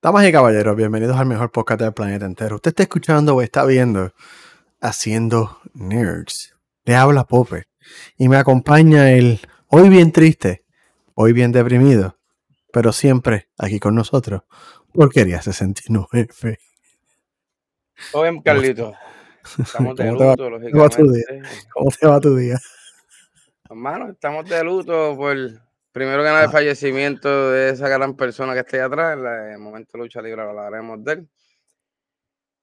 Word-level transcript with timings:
Damas 0.00 0.26
y 0.28 0.32
caballeros, 0.32 0.76
bienvenidos 0.76 1.16
al 1.16 1.26
mejor 1.26 1.50
podcast 1.50 1.80
del 1.80 1.92
planeta 1.92 2.24
entero. 2.26 2.56
Usted 2.56 2.68
está 2.70 2.82
escuchando 2.84 3.34
o 3.34 3.42
está 3.42 3.64
viendo 3.64 4.12
Haciendo 4.80 5.58
Nerds. 5.74 6.54
Le 6.84 6.94
habla 6.94 7.24
Pope 7.24 7.64
y 8.16 8.28
me 8.28 8.36
acompaña 8.36 9.10
el 9.10 9.40
hoy 9.66 9.88
bien 9.88 10.12
triste, 10.12 10.64
hoy 11.14 11.32
bien 11.32 11.50
deprimido, 11.52 12.16
pero 12.72 12.92
siempre 12.92 13.48
aquí 13.58 13.80
con 13.80 13.94
nosotros, 13.96 14.42
Porquería 14.92 15.42
69. 15.42 16.28
Oye, 18.12 18.42
Carlito. 18.44 18.94
Estamos 19.58 19.96
de 19.96 20.06
¿Cómo 20.06 20.18
te 20.18 20.24
va- 20.24 20.30
luto, 20.30 20.44
¿Cómo 20.44 20.58
lógicamente. 20.58 21.42
¿Cómo 21.72 21.90
te 21.90 22.06
va 22.06 22.20
tu 22.20 22.36
día? 22.36 22.58
Hermano, 23.68 24.10
estamos 24.10 24.48
de 24.48 24.62
luto 24.64 25.16
por, 25.16 25.36
primero 25.98 26.22
que 26.22 26.28
nada, 26.28 26.42
el 26.44 26.48
Ah. 26.48 26.52
fallecimiento 26.52 27.50
de 27.50 27.70
esa 27.70 27.88
gran 27.88 28.14
persona 28.16 28.54
que 28.54 28.60
está 28.60 28.76
ahí 28.76 28.82
atrás. 28.84 29.18
En 29.18 29.52
el 29.52 29.58
momento 29.58 29.90
de 29.94 29.98
lucha 29.98 30.22
libre 30.22 30.42
hablaremos 30.42 31.02
de 31.04 31.12
él. 31.12 31.28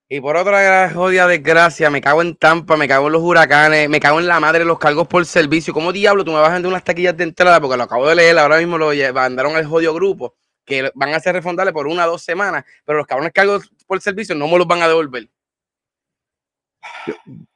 Y 0.08 0.22
por 0.22 0.38
otra 0.38 0.90
jodia 0.92 1.26
desgracia, 1.28 1.90
me 1.90 2.00
cago 2.00 2.22
en 2.22 2.36
Tampa, 2.36 2.78
me 2.78 2.88
cago 2.88 3.08
en 3.08 3.14
los 3.14 3.24
huracanes, 3.24 3.90
me 3.90 4.00
cago 4.00 4.20
en 4.20 4.28
la 4.28 4.40
madre 4.40 4.60
de 4.60 4.66
los 4.66 4.78
cargos 4.80 5.08
por 5.08 5.26
servicio. 5.26 5.74
¿Cómo 5.74 5.92
diablo 5.92 6.24
tú 6.24 6.32
me 6.32 6.40
vas 6.40 6.52
a 6.52 6.54
vender 6.54 6.70
unas 6.70 6.84
taquillas 6.84 7.18
de 7.18 7.24
entrada? 7.24 7.60
Porque 7.60 7.76
lo 7.76 7.84
acabo 7.84 8.08
de 8.08 8.16
leer, 8.16 8.38
ahora 8.38 8.58
mismo 8.60 8.78
lo 8.78 8.92
mandaron 9.14 9.56
al 9.56 9.66
jodido 9.66 9.94
grupo, 9.96 10.36
que 10.64 10.92
van 10.94 11.14
a 11.14 11.20
ser 11.20 11.34
refundables 11.34 11.74
por 11.74 11.88
una 11.88 12.06
o 12.06 12.12
dos 12.12 12.22
semanas, 12.24 12.64
pero 12.86 13.00
los 13.00 13.08
cabrones 13.08 13.34
cargos 13.34 13.70
por 13.88 14.00
servicio 14.00 14.36
no 14.36 14.48
me 14.48 14.58
los 14.60 14.68
van 14.68 14.84
a 14.84 14.88
devolver. 14.88 15.28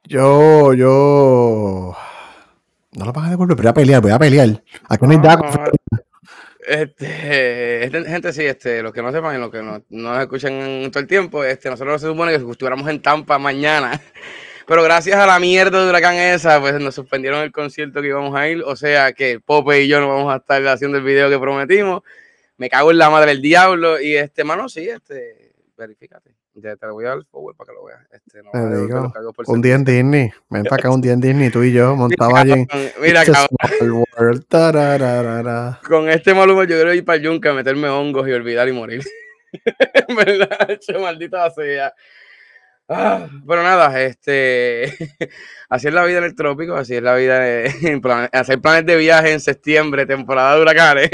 Yo, 0.08 0.74
yo. 0.74 1.96
No 2.92 3.04
lo 3.04 3.12
vas 3.12 3.28
a 3.28 3.30
devolver, 3.30 3.56
voy 3.56 3.66
a 3.66 3.74
pelear, 3.74 4.02
voy 4.02 4.10
a 4.10 4.18
pelear. 4.18 4.62
Aquí 4.88 5.06
no 5.06 5.12
hay 5.12 5.18
Este, 6.66 7.84
este, 7.84 8.04
gente, 8.04 8.32
sí, 8.32 8.44
este, 8.44 8.82
los 8.82 8.92
que 8.92 9.00
no 9.00 9.12
sepan 9.12 9.36
y 9.36 9.38
los 9.38 9.50
que 9.50 9.62
no, 9.62 9.82
no 9.90 10.12
nos 10.12 10.20
escuchan 10.20 10.90
todo 10.90 11.00
el 11.00 11.06
tiempo, 11.06 11.44
este, 11.44 11.70
nosotros 11.70 12.00
se 12.00 12.08
supone 12.08 12.36
que 12.36 12.50
estuviéramos 12.50 12.88
en 12.88 13.00
Tampa 13.00 13.38
mañana, 13.38 14.00
pero 14.66 14.82
gracias 14.82 15.16
a 15.16 15.26
la 15.26 15.38
mierda 15.38 15.82
de 15.82 15.88
huracán 15.88 16.16
esa, 16.16 16.60
pues 16.60 16.80
nos 16.80 16.94
suspendieron 16.94 17.40
el 17.42 17.52
concierto 17.52 18.00
que 18.02 18.08
íbamos 18.08 18.34
a 18.34 18.48
ir, 18.48 18.62
o 18.64 18.74
sea 18.74 19.12
que 19.12 19.38
Pope 19.38 19.82
y 19.82 19.88
yo 19.88 20.00
no 20.00 20.08
vamos 20.08 20.32
a 20.32 20.38
estar 20.38 20.66
haciendo 20.66 20.98
el 20.98 21.04
video 21.04 21.30
que 21.30 21.38
prometimos, 21.38 22.02
me 22.56 22.68
cago 22.68 22.90
en 22.90 22.98
la 22.98 23.08
madre 23.08 23.30
del 23.30 23.42
diablo, 23.42 24.00
y 24.00 24.16
este, 24.16 24.42
mano, 24.42 24.68
sí, 24.68 24.88
este, 24.88 25.52
verifícate, 25.76 26.34
ya 26.54 26.76
te 26.76 26.86
lo 26.86 26.94
voy 26.94 27.04
a 27.04 27.08
dar 27.10 27.18
el 27.18 27.24
forward 27.26 27.56
para 27.56 27.68
que 27.68 27.74
lo 27.74 27.84
veas, 27.84 28.00
este, 28.12 28.42
no 28.42 28.50
Te 28.50 28.76
digo, 28.80 29.12
por 29.32 29.44
Un 29.48 29.62
día 29.62 29.74
en 29.74 29.84
Disney. 29.84 30.30
Ven 30.48 30.64
para 30.64 30.76
acá 30.76 30.90
un 30.90 31.00
día 31.00 31.12
en 31.12 31.20
Disney, 31.20 31.50
tú 31.50 31.62
y 31.62 31.72
yo, 31.72 31.94
montado 31.96 32.36
allí. 32.36 32.66
Mira, 33.00 33.24
cabrón, 33.24 34.04
World. 34.18 34.44
Con 35.86 36.08
este 36.08 36.34
mal 36.34 36.50
humor 36.50 36.66
yo 36.66 36.76
quiero 36.76 36.92
ir 36.92 37.04
para 37.04 37.16
el 37.16 37.22
yunque 37.22 37.48
a 37.48 37.54
meterme 37.54 37.88
hongos 37.88 38.28
y 38.28 38.32
olvidar 38.32 38.68
y 38.68 38.72
morir. 38.72 39.04
En 39.52 40.14
¿Verdad? 40.14 40.78
Che, 40.80 40.96
maldita 40.96 41.50
sea. 41.50 41.92
Ah, 42.88 43.28
pero 43.46 43.62
nada, 43.62 44.02
este, 44.02 44.92
así 45.68 45.86
es 45.88 45.94
la 45.94 46.04
vida 46.04 46.18
en 46.18 46.24
el 46.24 46.34
trópico, 46.34 46.74
así 46.74 46.96
es 46.96 47.02
la 47.02 47.14
vida 47.14 47.64
en 47.64 48.00
plan- 48.00 48.28
hacer 48.32 48.60
planes 48.60 48.84
de 48.84 48.96
viaje 48.96 49.32
en 49.32 49.38
septiembre, 49.38 50.06
temporada 50.06 50.56
de 50.56 50.62
huracanes. 50.62 51.10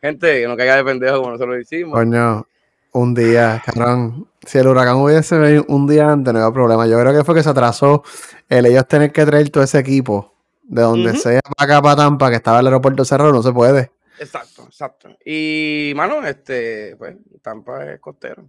Gente, 0.00 0.40
que 0.40 0.46
no 0.46 0.56
caiga 0.56 0.76
de 0.76 0.84
pendejo 0.84 1.18
como 1.18 1.30
nosotros 1.30 1.56
lo 1.56 1.60
hicimos. 1.60 1.94
Coño, 1.94 2.46
un 2.92 3.14
día, 3.14 3.60
cabrón. 3.64 4.28
Si 4.46 4.58
el 4.58 4.68
huracán 4.68 4.96
hubiese 4.96 5.36
venido 5.38 5.64
un 5.68 5.86
día 5.86 6.10
antes, 6.10 6.32
no 6.32 6.40
había 6.40 6.52
problema. 6.54 6.86
Yo 6.86 6.98
creo 7.00 7.12
que 7.12 7.24
fue 7.24 7.34
que 7.34 7.42
se 7.42 7.50
atrasó 7.50 8.02
el 8.48 8.66
ellos 8.66 8.86
tener 8.86 9.12
que 9.12 9.26
traer 9.26 9.50
todo 9.50 9.64
ese 9.64 9.78
equipo 9.78 10.32
de 10.62 10.82
donde 10.82 11.16
sea 11.16 11.40
para 11.56 11.74
acá, 11.74 11.82
para 11.82 11.96
Tampa, 11.96 12.30
que 12.30 12.36
estaba 12.36 12.60
el 12.60 12.66
aeropuerto 12.66 13.04
cerrado, 13.04 13.32
no 13.32 13.42
se 13.42 13.52
puede. 13.52 13.90
Exacto, 14.18 14.64
exacto. 14.66 15.10
Y, 15.24 15.92
mano, 15.94 16.24
este, 16.26 16.96
pues, 16.96 17.16
Tampa 17.42 17.84
es 17.92 18.00
costero. 18.00 18.48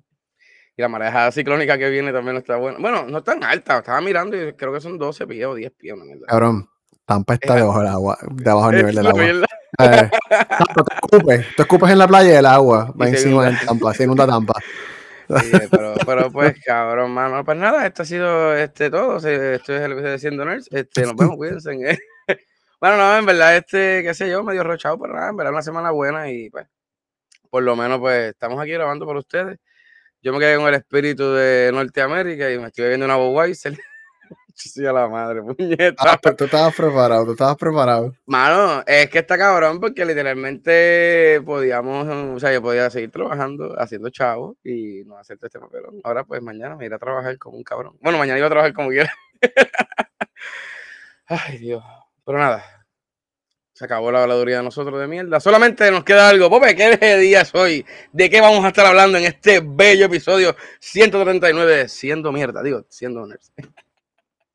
Y 0.76 0.82
la 0.82 0.88
marejada 0.88 1.32
ciclónica 1.32 1.78
que 1.78 1.90
viene 1.90 2.14
también 2.14 2.36
no 2.36 2.40
está 2.40 2.56
buena. 2.58 2.78
Bueno, 2.80 3.06
no 3.08 3.18
es 3.18 3.24
tan 3.24 3.44
alta, 3.44 3.80
estaba 3.80 4.00
mirando 4.00 4.38
y 4.42 4.54
creo 4.54 4.72
que 4.72 4.80
son 4.80 4.98
12 4.98 5.26
pies 5.26 5.46
o 5.48 5.56
10 5.56 5.72
pies, 5.72 5.96
mierda. 5.98 6.28
Cabrón, 6.28 6.70
Tampa 7.06 7.34
está 7.34 7.56
Es- 7.56 7.62
debajo 7.62 7.80
del 7.80 7.88
agua, 7.90 8.18
debajo 8.32 8.68
del 8.70 8.76
nivel 8.78 8.96
del 8.96 9.08
agua. 9.08 9.22
mierda. 9.24 9.48
Eh, 9.80 10.10
Tampa, 10.30 10.74
tú 10.84 10.84
escupes, 11.18 11.46
tú 11.56 11.62
escupes 11.64 11.90
en 11.92 11.98
la 11.98 12.08
playa 12.08 12.32
y 12.32 12.36
el 12.36 12.46
agua 12.46 12.94
va 13.00 13.10
encima 13.10 13.50
de 13.50 13.58
Tampa, 13.66 13.94
se 13.94 14.04
inunda 14.04 14.26
Tampa. 14.28 14.54
Pero, 15.28 15.94
pero 16.06 16.32
pues, 16.32 16.56
cabrón, 16.64 17.12
mano. 17.12 17.44
Pues 17.44 17.58
nada, 17.58 17.86
esto 17.86 18.04
ha 18.04 18.06
sido 18.06 18.56
este 18.56 18.90
todo. 18.90 19.18
Esto 19.18 19.30
es 19.30 19.82
episodio 19.82 20.02
de 20.02 20.20
Siendo 20.20 20.46
Nerds. 20.46 20.68
Este, 20.72 21.02
nos 21.04 21.16
vemos, 21.16 21.36
cuídense. 21.38 21.72
¿eh? 21.74 21.98
Bueno, 22.80 22.98
no, 22.98 23.18
en 23.18 23.26
verdad, 23.26 23.58
este, 23.58 24.04
qué 24.04 24.14
sé 24.14 24.30
yo, 24.30 24.44
medio 24.44 24.64
rochado, 24.64 25.00
pero 25.00 25.16
nada, 25.16 25.32
en 25.32 25.36
verdad, 25.36 25.52
una 25.52 25.64
semana 25.64 25.90
buena 25.90 26.30
y 26.30 26.48
pues, 26.52 26.68
por 27.50 27.64
lo 27.64 27.76
menos, 27.76 28.00
pues, 28.00 28.30
estamos 28.30 28.62
aquí 28.62 28.72
grabando 28.72 29.04
por 29.06 29.18
ustedes. 29.18 29.58
Yo 30.22 30.34
me 30.34 30.40
quedé 30.40 30.58
con 30.58 30.68
el 30.68 30.76
espíritu 30.76 31.34
de 31.34 31.72
Norteamérica 31.74 32.52
y 32.52 32.60
me 32.60 32.68
estoy 32.68 32.90
viendo 32.90 33.06
una 33.08 33.16
Budweiser. 33.16 33.78
Sí, 34.68 34.86
a 34.86 34.92
la 34.92 35.08
madre, 35.08 35.42
puñeta. 35.58 35.96
Ah, 36.00 36.20
pero 36.22 36.36
tú 36.36 36.46
estabas 36.46 36.76
preparado, 36.76 37.26
tú 37.26 37.32
estabas 37.34 37.56
preparado. 37.58 38.16
Mano, 38.26 38.84
es 38.88 39.10
que 39.10 39.20
está 39.20 39.38
cabrón 39.38 39.80
porque 39.80 40.04
literalmente 40.04 41.42
podíamos, 41.46 42.08
o 42.08 42.40
sea, 42.40 42.52
yo 42.52 42.62
podía 42.62 42.90
seguir 42.90 43.12
trabajando, 43.12 43.76
haciendo 43.80 44.10
chavos 44.10 44.58
y 44.64 45.04
no 45.06 45.18
hacer 45.18 45.38
este 45.42 45.60
papelón. 45.60 46.02
Ahora, 46.04 46.24
pues 46.24 46.42
mañana 46.42 46.76
me 46.76 46.86
iré 46.86 46.96
a 46.96 47.00
trabajar 47.00 47.38
como 47.38 47.58
un 47.58 47.64
cabrón. 47.64 47.98
Bueno, 48.02 48.18
mañana 48.18 48.40
iba 48.40 48.48
a 48.48 48.50
trabajar 48.50 48.74
como 48.74 48.90
quiera. 48.90 49.14
Ay, 51.28 51.58
Dios. 51.60 51.84
Pero 52.26 52.40
nada, 52.40 52.64
se 53.74 53.86
acabó 53.86 54.12
la 54.12 54.24
habladuría 54.24 54.58
de 54.58 54.64
nosotros 54.64 55.00
de 55.00 55.08
mierda. 55.08 55.40
Solamente 55.40 55.92
nos 55.92 56.04
queda 56.04 56.30
algo. 56.30 56.50
Pope, 56.50 56.76
¿qué 56.76 57.18
día 57.20 57.42
es 57.42 57.54
hoy? 57.54 57.86
¿De 58.12 58.30
qué 58.30 58.42
vamos 58.42 58.66
a 58.66 58.70
estar 58.70 58.88
hablando 58.88 59.20
en 59.20 59.26
este 59.26 59.62
bello 59.64 60.08
episodio 60.08 60.56
139 60.80 61.78
de 61.78 61.88
Siendo 61.88 62.32
Mierda? 62.32 62.64
Digo, 62.64 62.86
Siendo 62.90 63.26
Nerds. 63.28 63.52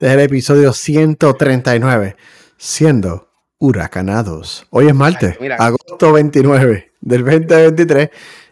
Este 0.03 0.15
es 0.15 0.19
el 0.19 0.25
episodio 0.25 0.73
139, 0.73 2.17
siendo 2.57 3.29
huracanados. 3.57 4.67
Hoy 4.69 4.87
es 4.87 4.93
martes, 4.93 5.37
agosto 5.57 6.11
29 6.11 6.91
del 6.99 7.23
2023. 7.23 8.09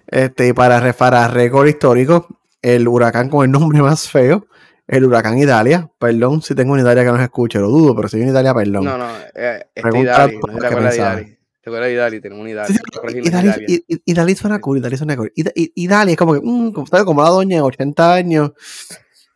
Este, 0.07 0.47
y 0.47 0.53
para, 0.53 0.79
re- 0.79 0.94
para 0.94 1.28
récord 1.28 1.67
histórico, 1.67 2.25
el 2.62 2.88
huracán 2.88 3.28
con 3.28 3.44
el 3.44 3.51
nombre 3.51 3.81
más 3.81 4.07
feo, 4.07 4.47
el 4.88 5.03
huracán 5.03 5.39
Italia. 5.39 5.91
Perdón 6.00 6.41
si 6.41 6.56
tengo 6.56 6.72
una 6.72 6.84
Italia 6.84 7.03
que 7.03 7.12
nos 7.12 7.19
escuche, 7.19 7.59
lo 7.59 7.68
dudo, 7.68 7.97
pero 7.97 8.07
si 8.07 8.16
hay 8.16 8.22
una 8.23 8.31
Italia, 8.31 8.53
perdón. 8.53 8.85
No, 8.85 8.97
no, 8.97 9.09
eh, 9.35 9.66
este 9.75 9.81
Pregunta 9.81 10.12
Idali, 10.29 10.38
no 10.38 10.57
te 10.57 10.68
acuerdas 10.68 10.91
de. 10.94 11.00
Idali. 11.01 11.38
¿Te 11.62 11.69
acuerdas 11.69 11.88
de 11.89 11.94
Idali? 11.95 12.22
Tenemos 12.22 12.44
un 12.44 12.47
Idali. 12.50 12.73
Sí, 12.73 12.79
sí, 12.81 12.97
Corregime, 12.97 13.28
Italia, 13.28 13.50
Italia. 13.51 13.68
I- 13.68 13.85
I- 13.94 14.01
Italia 14.06 14.35
suena 14.38 14.62
cool, 14.62 14.78
Italia 14.78 14.97
suena 14.97 15.18
cool. 15.18 15.33
Ida- 15.35 15.51
I- 15.53 15.73
Italia 15.75 16.13
es 16.13 16.18
como 16.18 16.33
que, 16.33 16.39
mm, 16.41 16.72
como, 16.72 16.88
¿sabes? 16.88 17.03
como 17.03 17.22
la 17.22 17.29
doña 17.29 17.57
de 17.57 17.62
80 17.63 18.13
años, 18.13 18.51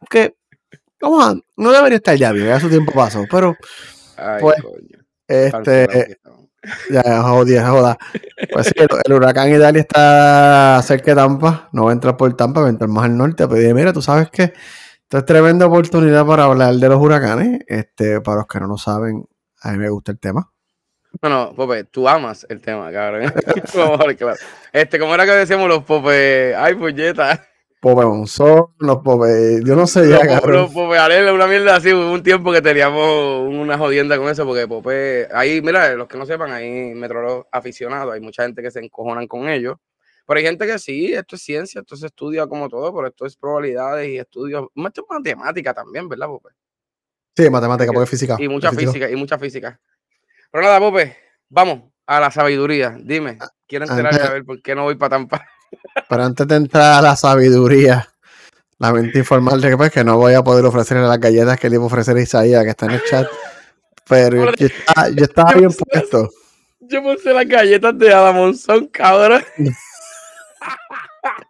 que, 0.09 0.37
vamos 1.09 1.25
a, 1.25 1.35
no 1.57 1.71
debería 1.71 1.97
estar 1.97 2.16
ya 2.16 2.33
ya 2.33 2.59
su 2.59 2.69
tiempo 2.69 2.91
pasó, 2.91 3.25
pero, 3.29 3.55
Ay, 4.17 4.41
pues, 4.41 4.61
coño. 4.61 5.05
este. 5.27 6.19
Ya, 6.89 7.21
jodia, 7.21 7.67
joda. 7.67 7.95
Pues 8.51 8.66
sí, 8.67 8.73
el, 8.77 8.88
el 9.05 9.13
huracán 9.13 9.53
Italia 9.53 9.81
está 9.81 10.81
cerca 10.81 11.11
de 11.11 11.15
Tampa, 11.15 11.69
no 11.73 11.85
va 11.85 11.91
a 11.91 11.94
entrar 11.94 12.17
por 12.17 12.35
Tampa, 12.35 12.61
va 12.61 12.67
a 12.67 12.69
entrar 12.71 12.89
más 12.89 13.05
al 13.05 13.15
norte. 13.15 13.47
Pero 13.47 13.75
mira, 13.75 13.94
tú 13.94 14.01
sabes 14.01 14.31
que 14.31 14.45
esto 14.45 15.17
es 15.19 15.25
tremenda 15.25 15.67
oportunidad 15.67 16.25
para 16.25 16.45
hablar 16.45 16.73
de 16.73 16.89
los 16.89 16.99
huracanes. 16.99 17.59
Este, 17.67 18.19
para 18.21 18.38
los 18.38 18.47
que 18.47 18.59
no 18.59 18.65
lo 18.67 18.77
saben, 18.77 19.25
a 19.61 19.71
mí 19.73 19.77
me 19.77 19.89
gusta 19.89 20.11
el 20.11 20.19
tema. 20.19 20.51
No, 21.21 21.29
no, 21.29 21.53
Pope, 21.53 21.83
tú 21.85 22.09
amas 22.09 22.45
el 22.49 22.59
tema, 22.61 22.91
cabrón. 22.91 23.31
Este, 24.73 24.99
¿cómo 24.99 25.13
era 25.13 25.25
que 25.25 25.31
decíamos 25.31 25.69
los 25.69 25.83
Pope? 25.83 26.55
Ay, 26.55 26.73
puñeta. 26.75 27.47
Pope 27.80 28.06
Monzón, 28.06 28.68
los 28.80 28.97
Pope, 28.97 29.62
yo 29.63 29.75
no 29.75 29.86
sé 29.86 30.09
ya, 30.09 30.16
Los, 30.16 30.28
cabrón. 30.28 30.52
los 30.53 30.74
Pope 30.74 30.97
Arela, 30.97 31.34
una 31.34 31.46
mierda 31.46 31.75
así. 31.75 31.94
Hubo 31.94 32.12
un 32.12 32.24
tiempo 32.24 32.52
que 32.52 32.62
teníamos 32.62 33.47
una 33.47 33.78
jodienda 33.78 34.18
con 34.18 34.28
eso, 34.28 34.46
porque 34.46 34.68
Pope. 34.68 35.28
Ahí, 35.34 35.62
mira, 35.62 35.94
los 35.94 36.08
que 36.08 36.18
no 36.18 36.25
sepan, 36.25 36.52
ahí 36.52 36.95
metrólogos 36.95 37.45
aficionados, 37.51 38.13
hay 38.13 38.22
mucha 38.22 38.44
gente 38.44 38.63
que 38.63 38.72
se 38.72 38.80
encojonan 38.80 39.27
con 39.27 39.50
ellos. 39.50 39.77
Pero 40.25 40.39
hay 40.39 40.45
gente 40.45 40.66
que 40.66 40.80
sí, 40.80 41.13
esto 41.13 41.36
es 41.36 41.44
ciencia, 41.44 41.81
esto 41.81 41.95
se 41.95 42.07
estudia 42.07 42.48
como 42.48 42.68
todo, 42.68 42.94
pero 42.95 43.07
esto 43.07 43.27
es 43.27 43.38
probabilidades 43.38 44.10
y 44.10 44.18
estudios. 44.18 44.68
Esto 44.75 45.01
es 45.01 45.07
matemática 45.07 45.74
también, 45.74 46.10
¿verdad, 46.10 46.28
Pope? 46.28 46.50
Sí, 47.38 47.50
matemática, 47.50 47.92
porque 47.92 48.06
es 48.06 48.10
física. 48.10 48.36
Y 48.39 48.48
mucha 48.48 48.71
física, 48.71 49.10
y 49.10 49.16
mucha 49.16 49.38
física. 49.38 49.80
Pero 50.51 50.63
nada, 50.63 50.80
Pope, 50.80 51.16
vamos 51.50 51.92
a 52.07 52.19
la 52.19 52.31
sabiduría. 52.31 52.98
Dime, 53.00 53.38
quiero 53.68 53.86
enterarme 53.86 54.21
a 54.21 54.31
ver 54.31 54.45
por 54.45 54.60
qué 54.62 54.74
no 54.74 54.83
voy 54.83 54.95
para 54.95 55.12
Tampa. 55.12 55.45
Pero 56.10 56.24
antes 56.24 56.48
de 56.48 56.56
entrar 56.56 57.00
a 57.00 57.01
la 57.01 57.16
sabiduría, 57.16 58.07
lamento 58.80 59.18
informarle 59.18 59.69
que, 59.69 59.77
pues, 59.77 59.92
que 59.92 60.04
no 60.04 60.18
voy 60.18 60.33
a 60.33 60.44
poder 60.44 60.66
ofrecerle 60.66 61.07
las 61.07 61.19
galletas 61.19 61.60
que 61.60 61.69
le 61.69 61.75
iba 61.75 61.83
a 61.83 61.88
ofrecer 61.88 62.16
a 62.18 62.22
Isaías, 62.22 62.63
que 62.63 62.69
está 62.72 62.86
en 62.86 62.92
el 62.92 63.04
chat. 63.04 63.27
Pero 64.07 64.54
yo, 64.56 64.66
estaba- 64.68 65.10
yo 65.10 65.24
estaba 65.25 65.54
bien 65.54 65.72
puesto. 65.72 66.30
Yo 66.81 67.01
puse 67.01 67.33
las 67.33 67.48
galletas 67.48 67.98
de 67.98 68.13
Adamonzón, 68.13 68.88
cabrón. 68.88 69.44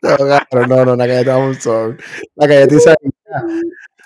No, 0.02 0.16
cabrón, 0.18 0.70
no, 0.70 0.86
no, 0.86 0.94
una 0.94 1.06
galleta 1.06 1.38
Monzón. 1.38 1.98
La 2.36 2.48
galleta 2.48 2.76
Isaías. 2.76 2.98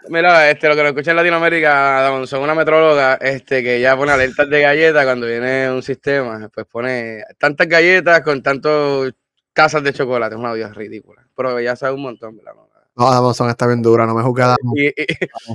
Mira, 0.07 0.49
este, 0.49 0.67
lo 0.67 0.75
que 0.75 0.81
nos 0.81 0.89
escucha 0.91 1.11
en 1.11 1.17
Latinoamérica, 1.17 1.99
Adamonzón, 1.99 2.41
una 2.41 2.55
metróloga, 2.55 3.15
este, 3.15 3.61
que 3.63 3.79
ya 3.79 3.95
pone 3.95 4.11
alertas 4.11 4.49
de 4.49 4.61
galletas 4.61 5.05
cuando 5.05 5.27
viene 5.27 5.69
un 5.71 5.83
sistema, 5.83 6.49
pues 6.53 6.65
pone 6.65 7.23
tantas 7.37 7.67
galletas 7.67 8.21
con 8.21 8.41
tantos 8.41 9.13
tazas 9.59 9.83
de 9.83 9.91
chocolate, 9.91 10.35
es 10.35 10.39
una 10.39 10.53
vida 10.53 10.69
ridícula. 10.69 11.21
Pero 11.35 11.59
ya 11.59 11.75
sabe 11.75 11.93
un 11.93 12.03
montón, 12.03 12.37
¿verdad? 12.37 12.53
No, 12.95 13.07
Amazon 13.07 13.49
está 13.49 13.67
bien 13.67 13.81
dura, 13.81 14.05
no 14.05 14.15
me 14.15 14.23
juzga. 14.23 14.55
Y, 14.73 14.87
y, 14.87 14.93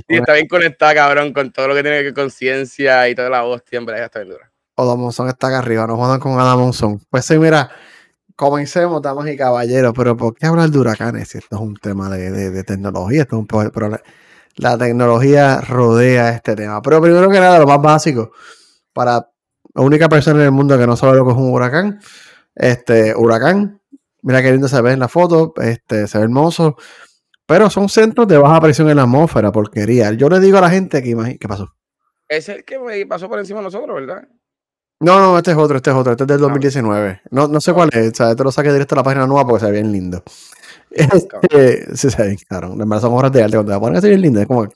y, 0.07 0.17
está 0.17 0.33
bien 0.33 0.47
conectada, 0.47 0.93
cabrón, 0.93 1.33
con 1.33 1.51
todo 1.51 1.69
lo 1.69 1.73
que 1.73 1.81
tiene 1.81 1.97
que 1.97 2.03
ver 2.05 2.13
conciencia 2.13 3.09
y 3.09 3.15
toda 3.15 3.29
la 3.31 3.43
hostia, 3.43 3.79
en 3.79 3.85
verdad, 3.85 4.01
ya 4.01 4.05
está 4.05 4.19
bien 4.19 4.33
dura. 4.33 4.51
Monzón 4.77 5.27
está 5.27 5.47
acá 5.47 5.59
arriba, 5.59 5.87
no 5.87 5.97
jodan 5.97 6.19
con 6.19 6.39
Adam 6.39 6.59
Monzón. 6.59 7.01
Pues 7.09 7.25
sí, 7.25 7.39
mira, 7.39 7.71
comencemos, 8.35 9.01
damas 9.01 9.27
y 9.27 9.37
caballeros, 9.37 9.93
pero 9.95 10.15
¿por 10.15 10.35
qué 10.35 10.45
hablar 10.45 10.69
de 10.69 10.77
huracanes 10.77 11.29
si 11.29 11.39
esto 11.39 11.55
es 11.55 11.61
un 11.61 11.75
tema 11.75 12.09
de, 12.09 12.29
de, 12.29 12.51
de 12.51 12.63
tecnología? 12.63 13.23
Esto 13.23 13.37
es 13.37 13.39
un 13.39 13.47
problema. 13.47 14.01
La 14.57 14.77
tecnología 14.77 15.61
rodea 15.61 16.29
este 16.29 16.55
tema. 16.55 16.79
Pero 16.83 17.01
primero 17.01 17.27
que 17.29 17.39
nada, 17.39 17.57
lo 17.57 17.65
más 17.65 17.81
básico, 17.81 18.31
para 18.93 19.29
la 19.73 19.81
única 19.81 20.07
persona 20.07 20.39
en 20.41 20.45
el 20.45 20.51
mundo 20.51 20.77
que 20.77 20.85
no 20.85 20.95
sabe 20.95 21.17
lo 21.17 21.25
que 21.25 21.31
es 21.31 21.37
un 21.37 21.51
huracán, 21.51 21.99
este 22.55 23.13
huracán, 23.15 23.81
mira 24.25 24.41
qué 24.41 24.51
lindo 24.51 24.67
se 24.67 24.81
ve 24.81 24.91
en 24.91 24.99
la 24.99 25.07
foto, 25.07 25.53
este, 25.57 26.07
se 26.07 26.17
ve 26.17 26.23
hermoso, 26.23 26.75
pero 27.45 27.69
son 27.69 27.89
centros 27.89 28.27
de 28.27 28.37
baja 28.37 28.59
presión 28.59 28.89
en 28.89 28.97
la 28.97 29.03
atmósfera, 29.03 29.51
porquería. 29.51 30.11
Yo 30.13 30.29
le 30.29 30.39
digo 30.39 30.57
a 30.57 30.61
la 30.61 30.69
gente 30.69 31.01
que, 31.03 31.37
¿qué 31.39 31.47
pasó? 31.47 31.73
Es 32.27 32.49
el 32.49 32.65
que 32.65 33.05
pasó 33.07 33.29
por 33.29 33.37
encima 33.37 33.59
de 33.59 33.65
nosotros, 33.65 33.95
¿verdad? 33.95 34.27
No, 34.99 35.19
no, 35.19 35.37
este 35.37 35.51
es 35.51 35.57
otro, 35.57 35.77
este 35.77 35.91
es 35.91 35.95
otro, 35.95 36.13
este 36.13 36.23
es 36.23 36.27
del 36.27 36.39
2019. 36.39 37.21
No, 37.29 37.47
no 37.47 37.61
sé 37.61 37.71
cuál 37.73 37.89
es, 37.93 38.13
o 38.13 38.15
sea, 38.15 38.35
te 38.35 38.43
lo 38.43 38.51
saqué 38.51 38.71
directo 38.71 38.95
a 38.95 38.97
la 38.97 39.03
página 39.03 39.27
nueva 39.27 39.45
porque 39.45 39.65
se 39.65 39.71
ve 39.71 39.81
bien 39.81 39.91
lindo. 39.91 40.23
Este, 40.97 41.97
sí, 41.97 42.09
se 42.09 42.23
ve 42.23 42.37
claro. 42.47 42.71
En 42.71 42.77
verdad 42.77 43.01
son 43.01 43.13
obras 43.13 43.29
de 43.29 43.43
arte, 43.43 43.57
cuando 43.57 43.73
te 43.73 43.79
ponen 43.79 43.97
así 43.97 44.07
bien 44.07 44.21
lindo, 44.21 44.39
es 44.39 44.47
como 44.47 44.63
el 44.63 44.69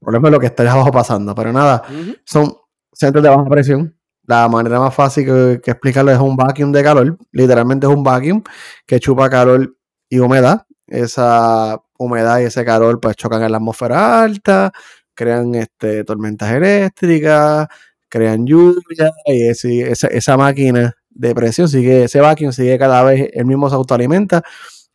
problema 0.00 0.28
es 0.28 0.32
lo 0.32 0.40
que 0.40 0.46
está 0.46 0.72
abajo 0.72 0.90
pasando, 0.90 1.34
pero 1.34 1.52
nada, 1.52 1.82
son 2.24 2.54
centros 2.90 3.22
de 3.22 3.28
baja 3.28 3.44
presión. 3.44 3.97
La 4.28 4.46
manera 4.46 4.78
más 4.78 4.94
fácil 4.94 5.24
que, 5.62 5.70
explicarlo 5.70 6.12
es 6.12 6.18
un 6.18 6.36
vacuum 6.36 6.70
de 6.70 6.82
calor, 6.82 7.16
literalmente 7.32 7.86
es 7.86 7.92
un 7.92 8.02
vacuum 8.04 8.42
que 8.86 9.00
chupa 9.00 9.30
calor 9.30 9.74
y 10.10 10.18
humedad. 10.18 10.66
Esa 10.86 11.80
humedad 11.98 12.38
y 12.40 12.44
ese 12.44 12.62
calor 12.62 13.00
pues 13.00 13.16
chocan 13.16 13.42
en 13.42 13.52
la 13.52 13.56
atmósfera 13.56 14.22
alta, 14.22 14.70
crean 15.14 15.54
este, 15.54 16.04
tormentas 16.04 16.52
eléctricas, 16.52 17.68
crean 18.10 18.46
lluvia 18.46 19.12
y 19.24 19.48
esa, 19.48 20.08
esa, 20.08 20.36
máquina 20.36 20.94
de 21.08 21.34
presión 21.34 21.66
sigue, 21.66 22.04
ese 22.04 22.20
vacuum 22.20 22.52
sigue 22.52 22.78
cada 22.78 23.02
vez, 23.04 23.30
el 23.32 23.46
mismo 23.46 23.70
se 23.70 23.76
autoalimenta 23.76 24.42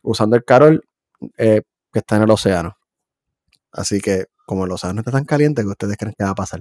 usando 0.02 0.36
el 0.36 0.44
calor 0.44 0.84
eh, 1.38 1.62
que 1.92 1.98
está 1.98 2.16
en 2.16 2.22
el 2.22 2.30
océano. 2.30 2.78
Así 3.72 4.00
que 4.00 4.26
como 4.46 4.64
el 4.66 4.70
océano 4.70 5.00
está 5.00 5.10
tan 5.10 5.24
caliente, 5.24 5.62
que 5.62 5.68
ustedes 5.68 5.96
creen 5.96 6.14
que 6.16 6.22
va 6.22 6.30
a 6.30 6.34
pasar? 6.36 6.60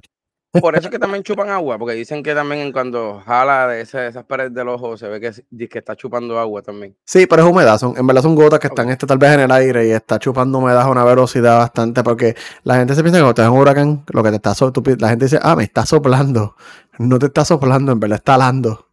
Por 0.62 0.76
eso 0.76 0.88
es 0.88 0.92
que 0.92 1.00
también 1.00 1.24
chupan 1.24 1.50
agua, 1.50 1.80
porque 1.80 1.96
dicen 1.96 2.22
que 2.22 2.36
también 2.36 2.72
cuando 2.72 3.24
jala 3.26 3.68
de 3.68 3.82
esas 3.82 4.24
paredes 4.26 4.54
del 4.54 4.70
ojo 4.70 4.96
se 4.98 5.08
ve 5.08 5.20
que, 5.20 5.68
que, 5.68 5.80
está 5.80 5.96
chupando 5.96 6.38
agua 6.38 6.62
también. 6.62 6.96
Sí, 7.06 7.26
pero 7.26 7.42
es 7.42 7.50
humedad, 7.50 7.80
son, 7.80 7.98
en 7.98 8.06
verdad 8.06 8.22
son 8.22 8.36
gotas 8.36 8.60
que 8.60 8.68
están 8.68 8.90
este, 8.90 9.08
tal 9.08 9.18
vez 9.18 9.32
en 9.32 9.40
el 9.40 9.52
aire 9.52 9.88
y 9.88 9.92
está 9.92 10.20
chupando 10.20 10.60
humedad 10.60 10.84
a 10.84 10.90
una 10.92 11.04
velocidad 11.04 11.58
bastante, 11.58 12.04
porque 12.04 12.36
la 12.64 12.76
gente 12.76 12.94
se 12.94 13.02
piensa 13.02 13.18
que 13.18 13.24
cuando 13.24 13.32
estás 13.32 13.48
en 13.48 13.54
un 13.54 13.60
huracán, 13.60 14.04
lo 14.10 14.22
que 14.22 14.30
te 14.30 14.36
está 14.36 14.54
soplando, 14.54 14.96
la 15.00 15.10
gente 15.10 15.26
dice, 15.26 15.40
ah, 15.42 15.56
me 15.56 15.64
está 15.64 15.88
soplando. 15.88 16.56
No 17.00 17.18
te 17.18 17.26
está 17.26 17.44
soplando, 17.46 17.92
en 17.92 18.00
verdad 18.00 18.18
está 18.18 18.36
alando. 18.36 18.90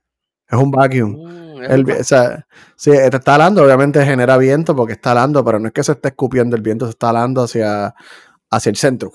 Es 0.49 0.59
un 0.59 0.71
vacuum. 0.71 1.27
Mm, 1.27 1.62
el, 1.65 1.91
o 1.91 2.05
sea, 2.05 2.47
sí, 2.75 2.91
te 2.91 3.17
está 3.17 3.35
alando, 3.35 3.62
obviamente 3.62 4.03
genera 4.07 4.39
viento 4.39 4.75
porque 4.75 4.95
está 4.95 5.12
alando, 5.12 5.45
pero 5.45 5.59
no 5.59 5.67
es 5.67 5.75
que 5.75 5.85
se 5.85 5.93
esté 5.93 6.09
escupiendo 6.09 6.57
el 6.57 6.62
viento, 6.62 6.87
se 6.87 6.93
está 6.93 7.11
alando 7.11 7.43
hacia, 7.43 7.95
hacia 8.49 8.71
el 8.71 8.77
centro. 8.77 9.12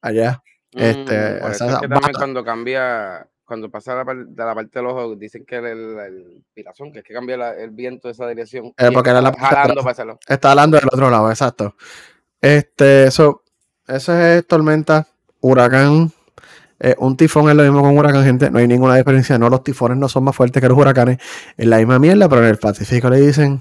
Allá. 0.00 0.44
Este, 0.72 1.40
mm, 1.40 1.50
es 1.50 1.58
que 1.58 1.88
también 1.88 2.12
cuando 2.16 2.44
cambia, 2.44 3.26
cuando 3.44 3.70
pasa 3.70 3.96
la, 3.96 4.04
de 4.04 4.44
la 4.44 4.54
parte 4.54 4.78
del 4.78 4.86
ojo, 4.86 5.16
dicen 5.16 5.44
que 5.44 5.56
el, 5.56 5.66
el, 5.66 6.44
pirazón, 6.54 6.92
que 6.92 7.00
es 7.00 7.04
que 7.04 7.12
cambia 7.12 7.52
el 7.54 7.70
viento 7.70 8.08
de 8.08 8.12
esa 8.12 8.28
dirección. 8.28 8.72
Eh, 8.76 8.90
porque 8.92 9.10
era 9.10 9.20
la 9.20 9.32
jalando 9.32 9.82
para 9.82 10.18
Está 10.28 10.50
jalando 10.50 10.78
del 10.78 10.86
otro 10.86 11.10
lado, 11.10 11.28
exacto. 11.30 11.74
Este, 12.40 13.04
eso, 13.04 13.42
eso 13.86 14.16
es 14.16 14.46
tormenta, 14.46 15.06
huracán. 15.40 16.12
Eh, 16.78 16.94
un 16.98 17.16
tifón 17.16 17.50
es 17.50 17.56
lo 17.56 17.62
mismo 17.62 17.82
con 17.82 17.90
un 17.90 17.98
huracán, 17.98 18.24
gente. 18.24 18.50
No 18.50 18.58
hay 18.58 18.66
ninguna 18.66 18.96
diferencia. 18.96 19.38
No, 19.38 19.50
los 19.50 19.62
tifones 19.62 19.98
no 19.98 20.08
son 20.08 20.24
más 20.24 20.34
fuertes 20.34 20.62
que 20.62 20.68
los 20.68 20.78
huracanes. 20.78 21.18
Es 21.56 21.66
la 21.66 21.76
misma 21.76 21.98
mierda, 21.98 22.28
pero 22.28 22.42
en 22.42 22.48
el 22.48 22.56
Pacífico 22.56 23.10
le 23.10 23.20
dicen 23.20 23.60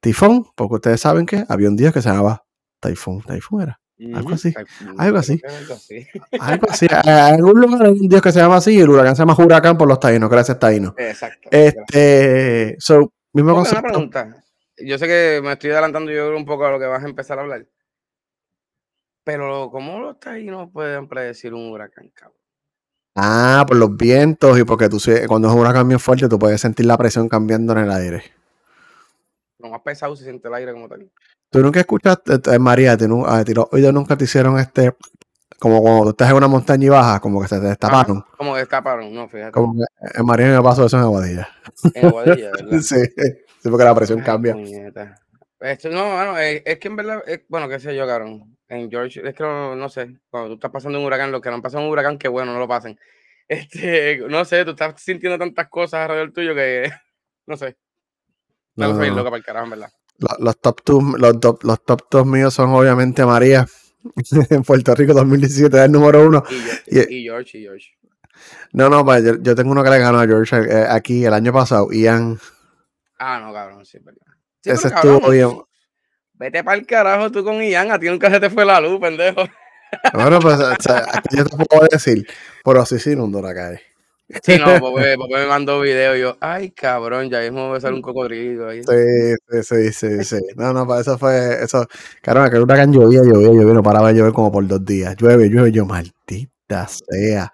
tifón, 0.00 0.46
porque 0.56 0.76
ustedes 0.76 1.00
saben 1.00 1.26
que 1.26 1.44
había 1.48 1.68
un 1.68 1.76
día 1.76 1.92
que 1.92 2.02
se 2.02 2.08
llamaba 2.08 2.44
Taifún. 2.80 3.22
Taifún 3.22 3.62
era. 3.62 3.80
Algo 4.14 4.34
así. 4.34 4.54
Algo 4.96 5.18
así. 5.18 5.40
Algo 6.40 6.66
así. 6.70 6.86
En 6.90 7.08
algún 7.08 7.60
lugar 7.60 7.86
hay 7.86 7.92
un 7.92 8.08
dios 8.08 8.22
que 8.22 8.32
se 8.32 8.38
llama 8.38 8.56
así 8.56 8.76
y 8.76 8.80
el 8.80 8.88
huracán 8.88 9.16
se 9.16 9.22
llama 9.22 9.34
huracán 9.36 9.76
por 9.76 9.88
los 9.88 9.98
taínos. 9.98 10.30
Gracias, 10.30 10.58
taínos. 10.58 10.94
Exacto. 10.96 11.48
Este, 11.50 12.76
so, 12.78 13.12
mismo 13.32 13.54
concepto. 13.54 13.80
Una 13.80 13.88
pregunta. 13.88 14.44
Yo 14.76 14.98
sé 14.98 15.06
que 15.06 15.40
me 15.42 15.52
estoy 15.52 15.70
adelantando 15.70 16.12
yo 16.12 16.36
un 16.36 16.44
poco 16.44 16.64
a 16.66 16.70
lo 16.70 16.78
que 16.78 16.86
vas 16.86 17.02
a 17.02 17.08
empezar 17.08 17.38
a 17.38 17.42
hablar. 17.42 17.66
Pero, 19.24 19.70
¿cómo 19.70 20.00
los 20.00 20.20
taínos 20.20 20.70
pueden 20.72 21.08
predecir 21.08 21.52
un 21.52 21.70
huracán, 21.70 22.10
cabrón? 22.14 22.38
Ah, 23.16 23.64
por 23.66 23.76
los 23.76 23.96
vientos 23.96 24.56
y 24.58 24.62
porque 24.62 24.88
tú 24.88 24.98
cuando 25.26 25.48
es 25.48 25.54
un 25.54 25.60
huracán 25.60 25.88
bien 25.88 25.98
fuerte, 25.98 26.28
tú 26.28 26.38
puedes 26.38 26.60
sentir 26.60 26.86
la 26.86 26.96
presión 26.96 27.28
cambiando 27.28 27.72
en 27.72 27.78
el 27.80 27.90
aire. 27.90 28.22
Lo 29.58 29.70
más 29.70 29.80
pesado 29.80 30.14
se 30.14 30.22
siente 30.22 30.46
el 30.46 30.54
aire 30.54 30.72
como 30.72 30.88
tal. 30.88 31.10
Tú 31.50 31.60
nunca 31.62 31.80
escuchaste, 31.80 32.34
eh, 32.34 32.40
eh, 32.52 32.58
María, 32.58 32.96
te, 32.96 33.06
oído 33.06 33.92
nunca 33.92 34.16
te 34.16 34.24
hicieron 34.24 34.58
este, 34.58 34.92
como 35.58 35.80
cuando 35.80 36.04
tú 36.04 36.10
estás 36.10 36.30
en 36.30 36.36
una 36.36 36.48
montaña 36.48 36.84
y 36.84 36.88
bajas, 36.90 37.20
como 37.20 37.40
que 37.40 37.48
se 37.48 37.58
te 37.58 37.66
destaparon. 37.66 38.22
como 38.36 38.52
que 38.52 38.60
destaparon, 38.60 39.14
no, 39.14 39.28
fíjate. 39.28 39.52
Como 39.52 39.74
que 39.74 40.18
en 40.18 40.26
María 40.26 40.48
me 40.48 40.62
pasó 40.62 40.84
eso 40.84 40.98
en 40.98 41.04
Aguadilla. 41.04 41.48
En 41.94 42.06
Aguadilla, 42.06 42.50
¿verdad? 42.52 42.78
sí, 42.80 43.02
sí, 43.16 43.70
porque 43.70 43.84
la 43.84 43.94
presión 43.94 44.20
cambia. 44.20 44.54
Esto, 45.60 45.88
no, 45.88 46.14
bueno, 46.14 46.38
es, 46.38 46.62
es, 46.64 46.78
que 46.78 46.88
en 46.88 46.96
verdad, 46.96 47.22
es, 47.26 47.40
bueno, 47.48 47.68
qué 47.68 47.80
sé 47.80 47.96
yo, 47.96 48.06
cabrón. 48.06 48.56
En 48.68 48.90
George, 48.90 49.26
es 49.26 49.34
que 49.34 49.42
no, 49.42 49.74
no, 49.74 49.88
sé, 49.88 50.18
cuando 50.28 50.50
tú 50.50 50.54
estás 50.56 50.70
pasando 50.70 50.98
un 50.98 51.06
huracán, 51.06 51.32
los 51.32 51.40
que 51.40 51.48
no 51.48 51.56
han 51.56 51.62
pasado 51.62 51.82
un 51.82 51.90
huracán, 51.90 52.18
que 52.18 52.28
bueno, 52.28 52.52
no 52.52 52.58
lo 52.58 52.68
pasen. 52.68 52.98
Este, 53.50 54.18
no 54.28 54.44
sé, 54.44 54.62
tú 54.66 54.72
estás 54.72 55.00
sintiendo 55.00 55.38
tantas 55.38 55.70
cosas 55.70 56.00
alrededor 56.00 56.32
tuyo 56.32 56.54
que, 56.54 56.92
no 57.46 57.56
sé. 57.56 57.78
No, 58.76 58.92
no, 58.92 59.04
loca 59.06 59.24
para 59.24 59.36
el 59.38 59.42
carajo, 59.42 59.64
en 59.64 59.70
verdad 59.70 59.90
los, 60.18 60.60
top 60.60 60.82
two, 60.82 61.16
los, 61.16 61.40
top, 61.40 61.62
los 61.64 61.84
top 61.84 62.02
dos 62.10 62.26
míos 62.26 62.54
son 62.54 62.70
obviamente 62.70 63.24
María 63.24 63.66
en 64.50 64.62
Puerto 64.62 64.94
Rico 64.94 65.14
2017 65.14 65.76
es 65.76 65.84
el 65.84 65.92
número 65.92 66.26
uno. 66.26 66.42
Y, 66.86 67.22
George, 67.22 67.58
y 67.58 67.62
George. 67.62 67.88
No, 68.72 68.88
no, 68.88 69.04
pues, 69.04 69.24
yo, 69.42 69.54
tengo 69.54 69.72
uno 69.72 69.82
que 69.82 69.90
le 69.90 69.98
ganó 69.98 70.20
a 70.20 70.26
George 70.26 70.56
eh, 70.56 70.86
aquí 70.88 71.24
el 71.24 71.34
año 71.34 71.52
pasado, 71.52 71.88
Ian. 71.90 72.38
Ah, 73.18 73.40
no, 73.40 73.52
cabrón, 73.52 73.84
sí, 73.84 73.98
verdad. 74.00 74.20
Ese 74.64 74.88
estuvo 74.88 75.30
bien. 75.30 75.50
Vete 76.34 76.62
para 76.62 76.78
el 76.78 76.86
carajo 76.86 77.32
tú 77.32 77.42
con 77.42 77.60
Ian, 77.62 77.90
a 77.90 77.98
ti 77.98 78.06
nunca 78.06 78.30
se 78.30 78.38
te 78.38 78.48
fue 78.48 78.64
la 78.64 78.80
luz, 78.80 79.00
pendejo. 79.00 79.44
Bueno, 80.12 80.38
pues 80.38 80.60
o 80.60 80.74
sea, 80.78 81.22
yo 81.30 81.44
te 81.44 81.56
puedo 81.56 81.86
decir, 81.90 82.26
pero 82.62 82.84
sí, 82.84 82.98
sí, 82.98 83.16
no 83.16 83.40
la 83.40 83.54
cae. 83.54 83.80
Sí, 84.42 84.58
no, 84.58 84.66
porque, 84.80 85.16
me 85.30 85.46
mandó 85.46 85.80
video 85.80 86.16
y 86.16 86.20
yo, 86.20 86.36
ay, 86.40 86.70
cabrón, 86.70 87.30
ya 87.30 87.40
mismo 87.40 87.68
voy 87.68 87.78
a 87.78 87.80
salir 87.80 87.96
un 87.96 88.02
cocodrilo 88.02 88.68
ahí. 88.68 88.82
Sí, 88.82 89.62
sí, 89.62 89.92
sí, 89.92 90.24
sí, 90.24 90.36
No, 90.56 90.72
no, 90.72 90.86
para 90.86 91.00
eso 91.00 91.16
fue, 91.16 91.62
eso, 91.62 91.86
caramba, 92.20 92.50
que 92.50 92.56
el 92.56 92.62
huracán 92.62 92.92
llovía, 92.92 93.22
llovía, 93.22 93.48
llovía, 93.48 93.74
no 93.74 93.82
paraba 93.82 94.12
de 94.12 94.18
llover 94.18 94.32
como 94.32 94.52
por 94.52 94.66
dos 94.66 94.84
días. 94.84 95.16
Llueve, 95.16 95.48
llueve, 95.48 95.72
yo, 95.72 95.86
maldita 95.86 96.86
sea. 96.88 97.52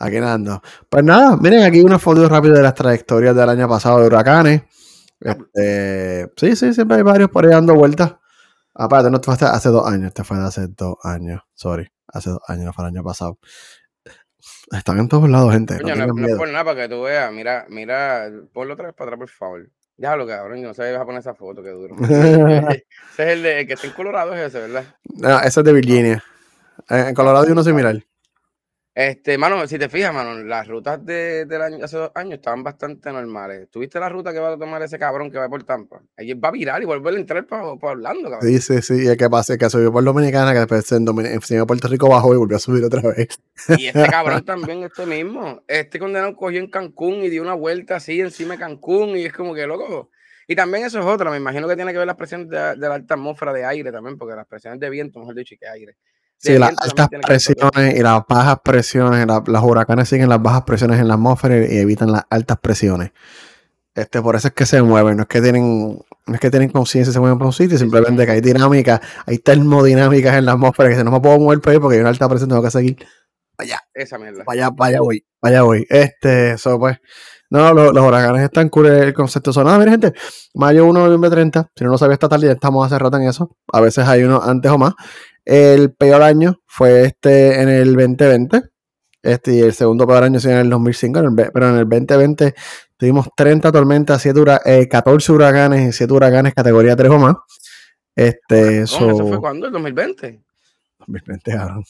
Aquí 0.00 0.16
ando. 0.16 0.62
Pues 0.88 1.04
nada, 1.04 1.36
miren 1.36 1.62
aquí 1.64 1.80
una 1.80 1.98
foto 1.98 2.28
rápida 2.28 2.54
de 2.54 2.62
las 2.62 2.74
trayectorias 2.74 3.34
del 3.34 3.48
año 3.48 3.68
pasado 3.68 4.00
de 4.00 4.06
huracanes. 4.06 4.62
Este, 5.20 6.30
sí, 6.36 6.54
sí, 6.56 6.72
siempre 6.74 6.98
hay 6.98 7.02
varios 7.02 7.30
por 7.30 7.44
ahí 7.44 7.50
dando 7.50 7.74
vueltas. 7.74 8.14
Aparte, 8.74 9.10
no, 9.10 9.20
fue 9.20 9.34
hace 9.34 9.68
dos 9.70 9.86
años, 9.86 10.08
este 10.08 10.22
fue 10.22 10.38
de 10.38 10.44
hace 10.44 10.68
dos 10.68 10.96
años, 11.02 11.42
sorry, 11.54 11.88
hace 12.06 12.30
dos 12.30 12.40
años, 12.46 12.66
no 12.66 12.72
fue 12.72 12.84
el 12.84 12.94
año 12.94 13.02
pasado. 13.02 13.38
Están 14.70 14.98
en 14.98 15.08
todos 15.08 15.28
lados, 15.28 15.52
gente. 15.52 15.78
no, 15.78 16.06
no, 16.06 16.26
es 16.26 16.36
por 16.36 16.48
nada 16.48 16.64
para 16.64 16.82
que 16.82 16.88
tú 16.88 17.02
veas. 17.02 17.32
Mira, 17.32 17.66
mira, 17.68 18.30
ponlo 18.52 18.74
otra 18.74 18.86
vez 18.86 18.94
para 18.94 19.10
atrás, 19.10 19.18
por 19.18 19.28
favor. 19.28 19.70
Ya 19.96 20.14
lo 20.14 20.26
cabrón, 20.26 20.60
yo 20.60 20.68
no 20.68 20.74
sé 20.74 20.86
si 20.86 20.92
vas 20.92 21.02
a 21.02 21.04
poner 21.04 21.20
esa 21.20 21.34
foto, 21.34 21.62
que 21.62 21.70
duro. 21.70 21.96
ese 22.00 22.84
es 23.18 23.18
el, 23.18 23.42
de, 23.42 23.66
que 23.66 23.72
está 23.72 23.86
en 23.86 23.92
Colorado, 23.94 24.32
es 24.34 24.40
ese, 24.54 24.60
¿verdad? 24.60 24.84
No, 25.04 25.40
ese 25.40 25.60
es 25.60 25.64
de 25.64 25.72
Virginia. 25.72 26.22
En 26.88 27.14
Colorado 27.14 27.44
hay 27.44 27.50
uno 27.50 27.64
similar. 27.64 28.00
Este, 28.98 29.38
mano, 29.38 29.64
si 29.68 29.78
te 29.78 29.88
fijas, 29.88 30.12
mano, 30.12 30.42
las 30.42 30.66
rutas 30.66 31.06
de, 31.06 31.44
del 31.46 31.62
año, 31.62 31.84
hace 31.84 31.96
dos 31.96 32.10
años 32.16 32.38
estaban 32.38 32.64
bastante 32.64 33.12
normales. 33.12 33.68
¿Tuviste 33.70 34.00
la 34.00 34.08
ruta 34.08 34.32
que 34.32 34.40
va 34.40 34.54
a 34.54 34.58
tomar 34.58 34.82
ese 34.82 34.98
cabrón 34.98 35.30
que 35.30 35.38
va 35.38 35.48
por 35.48 35.62
Tampa? 35.62 36.02
Ahí 36.16 36.34
va 36.34 36.48
a 36.48 36.50
virar 36.50 36.82
y 36.82 36.84
volver 36.84 37.14
a 37.14 37.18
entrar 37.18 37.46
para, 37.46 37.62
Orlando, 37.62 38.28
cabrón. 38.28 38.50
Sí, 38.50 38.58
sí, 38.58 38.82
sí. 38.82 39.04
Y 39.04 39.06
es 39.06 39.16
que 39.16 39.30
pasa 39.30 39.56
que 39.56 39.70
subió 39.70 39.92
por 39.92 40.02
Dominicana, 40.02 40.52
que 40.52 40.58
después 40.58 40.90
en, 40.90 41.06
en 41.06 41.66
Puerto 41.68 41.86
Rico 41.86 42.08
bajó 42.08 42.34
y 42.34 42.38
volvió 42.38 42.56
a 42.56 42.58
subir 42.58 42.82
otra 42.82 43.02
vez. 43.02 43.38
Y 43.78 43.86
este 43.86 44.04
cabrón 44.10 44.44
también, 44.44 44.82
este 44.82 45.06
mismo. 45.06 45.62
Este 45.68 46.00
condenado 46.00 46.34
cogió 46.34 46.58
en 46.58 46.68
Cancún 46.68 47.22
y 47.22 47.28
dio 47.28 47.42
una 47.42 47.54
vuelta 47.54 47.94
así 47.94 48.20
encima 48.20 48.54
de 48.54 48.58
Cancún 48.58 49.10
y 49.10 49.26
es 49.26 49.32
como 49.32 49.54
que 49.54 49.64
loco. 49.64 50.10
Y 50.48 50.56
también 50.56 50.84
eso 50.84 50.98
es 50.98 51.06
otra, 51.06 51.30
me 51.30 51.36
imagino 51.36 51.68
que 51.68 51.76
tiene 51.76 51.92
que 51.92 51.98
ver 51.98 52.06
las 52.08 52.16
presiones 52.16 52.48
de, 52.48 52.58
de 52.58 52.88
la 52.88 52.96
alta 52.96 53.14
atmósfera 53.14 53.52
de 53.52 53.64
aire 53.64 53.92
también, 53.92 54.18
porque 54.18 54.34
las 54.34 54.46
presiones 54.48 54.80
de 54.80 54.90
viento, 54.90 55.20
mejor 55.20 55.36
dicho, 55.36 55.54
que 55.56 55.68
aire 55.68 55.96
Sí, 56.38 56.56
las 56.56 56.72
altas 56.78 57.08
presiones 57.26 57.96
y 57.96 58.00
las 58.00 58.22
bajas 58.28 58.60
presiones, 58.64 59.26
las 59.26 59.62
huracanes 59.62 60.08
siguen 60.08 60.28
las 60.28 60.40
bajas 60.40 60.62
presiones 60.62 61.00
en 61.00 61.08
la 61.08 61.14
atmósfera 61.14 61.56
y 61.56 61.78
evitan 61.78 62.12
las 62.12 62.24
altas 62.30 62.58
presiones. 62.60 63.10
Este, 63.94 64.22
por 64.22 64.36
eso 64.36 64.46
es 64.46 64.54
que 64.54 64.64
se 64.64 64.80
mueven, 64.80 65.16
no 65.16 65.22
es 65.22 65.28
que 65.28 65.40
tienen, 65.40 65.98
no 66.26 66.34
es 66.34 66.40
que 66.40 66.50
tienen 66.50 66.68
conciencia 66.68 67.10
y 67.10 67.12
se 67.12 67.18
mueven 67.18 67.38
por 67.38 67.48
un 67.48 67.52
sitio, 67.52 67.76
simplemente 67.76 68.24
que 68.24 68.30
hay 68.30 68.40
dinámica, 68.40 69.00
hay 69.26 69.38
termodinámicas 69.38 70.36
en 70.36 70.44
la 70.44 70.52
atmósfera 70.52 70.90
que 70.90 70.96
si 70.96 71.02
no 71.02 71.10
me 71.10 71.20
puedo 71.20 71.40
mover 71.40 71.60
por 71.60 71.72
ahí 71.72 71.80
porque 71.80 71.96
hay 71.96 72.00
una 72.02 72.10
alta 72.10 72.28
presión, 72.28 72.48
tengo 72.48 72.62
que 72.62 72.70
seguir 72.70 73.04
allá. 73.58 73.80
Esa 73.92 74.18
mierda. 74.18 74.44
Vaya, 74.46 74.70
vaya 74.70 75.00
voy, 75.00 75.26
vaya 75.42 75.62
voy. 75.62 75.84
Este, 75.90 76.52
eso 76.52 76.78
pues. 76.78 76.98
No, 77.50 77.72
los, 77.72 77.94
los 77.94 78.04
huracanes 78.04 78.42
están 78.42 78.68
cool. 78.68 78.86
El 78.86 79.14
concepto 79.14 79.52
son 79.52 79.64
nada, 79.64 79.78
mira, 79.78 79.90
gente. 79.90 80.12
Mayo 80.54 80.84
1, 80.84 81.00
noviembre 81.00 81.30
30. 81.30 81.70
Si 81.74 81.82
no 81.82 81.90
lo 81.90 81.98
sabía 81.98 82.14
esta 82.14 82.28
tarde, 82.28 82.46
ya 82.46 82.52
estamos 82.52 82.84
hace 82.84 82.98
rato 82.98 83.16
en 83.16 83.22
eso. 83.26 83.56
A 83.72 83.80
veces 83.80 84.06
hay 84.06 84.22
uno 84.22 84.40
antes 84.42 84.70
o 84.70 84.76
más. 84.76 84.94
El 85.48 85.92
peor 85.94 86.22
año 86.22 86.60
fue 86.66 87.04
este 87.06 87.60
en 87.62 87.68
el 87.70 87.94
2020. 87.96 88.62
Este 89.22 89.54
y 89.54 89.60
el 89.60 89.72
segundo 89.72 90.06
peor 90.06 90.22
año 90.24 90.38
sí 90.40 90.48
en 90.48 90.58
el 90.58 90.70
2005. 90.70 91.18
en 91.20 91.24
el 91.38 91.50
pero 91.52 91.68
en 91.70 91.76
el 91.76 91.88
2020 91.88 92.54
tuvimos 92.96 93.28
30 93.36 93.72
tormentas, 93.72 94.20
7 94.22 94.38
hura- 94.40 94.60
eh, 94.64 94.86
14 94.88 95.32
huracanes 95.32 95.88
y 95.88 95.92
7 95.92 96.12
huracanes 96.12 96.54
categoría 96.54 96.94
3 96.94 97.10
o 97.10 97.18
más. 97.18 97.34
Este, 98.14 98.84
¿Cómo? 98.98 99.10
¿Eso 99.10 99.16
so- 99.18 99.26
fue 99.28 99.38
cuándo? 99.40 99.66
¿El 99.66 99.72
2020? 99.72 100.42
2020, 100.98 101.52
cabrón. 101.52 101.84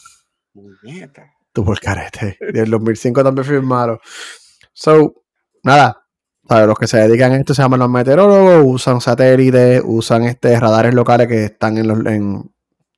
Muñeca. 0.54 1.32
tuvo 1.52 1.72
el 1.72 1.80
carete. 1.80 2.36
Y 2.54 2.58
el 2.58 2.70
2005 2.70 3.24
también 3.24 3.44
firmaron. 3.44 3.98
So, 4.72 5.14
nada. 5.64 6.04
¿sabes? 6.48 6.66
Los 6.66 6.78
que 6.78 6.86
se 6.86 6.98
dedican 6.98 7.32
a 7.32 7.36
esto 7.36 7.52
se 7.54 7.62
llaman 7.62 7.80
los 7.80 7.90
meteorólogos, 7.90 8.62
usan 8.64 9.00
satélites, 9.00 9.82
usan 9.84 10.24
este 10.24 10.58
radares 10.58 10.94
locales 10.94 11.26
que 11.28 11.44
están 11.44 11.76
en 11.78 11.88
los 11.88 12.06
en, 12.06 12.50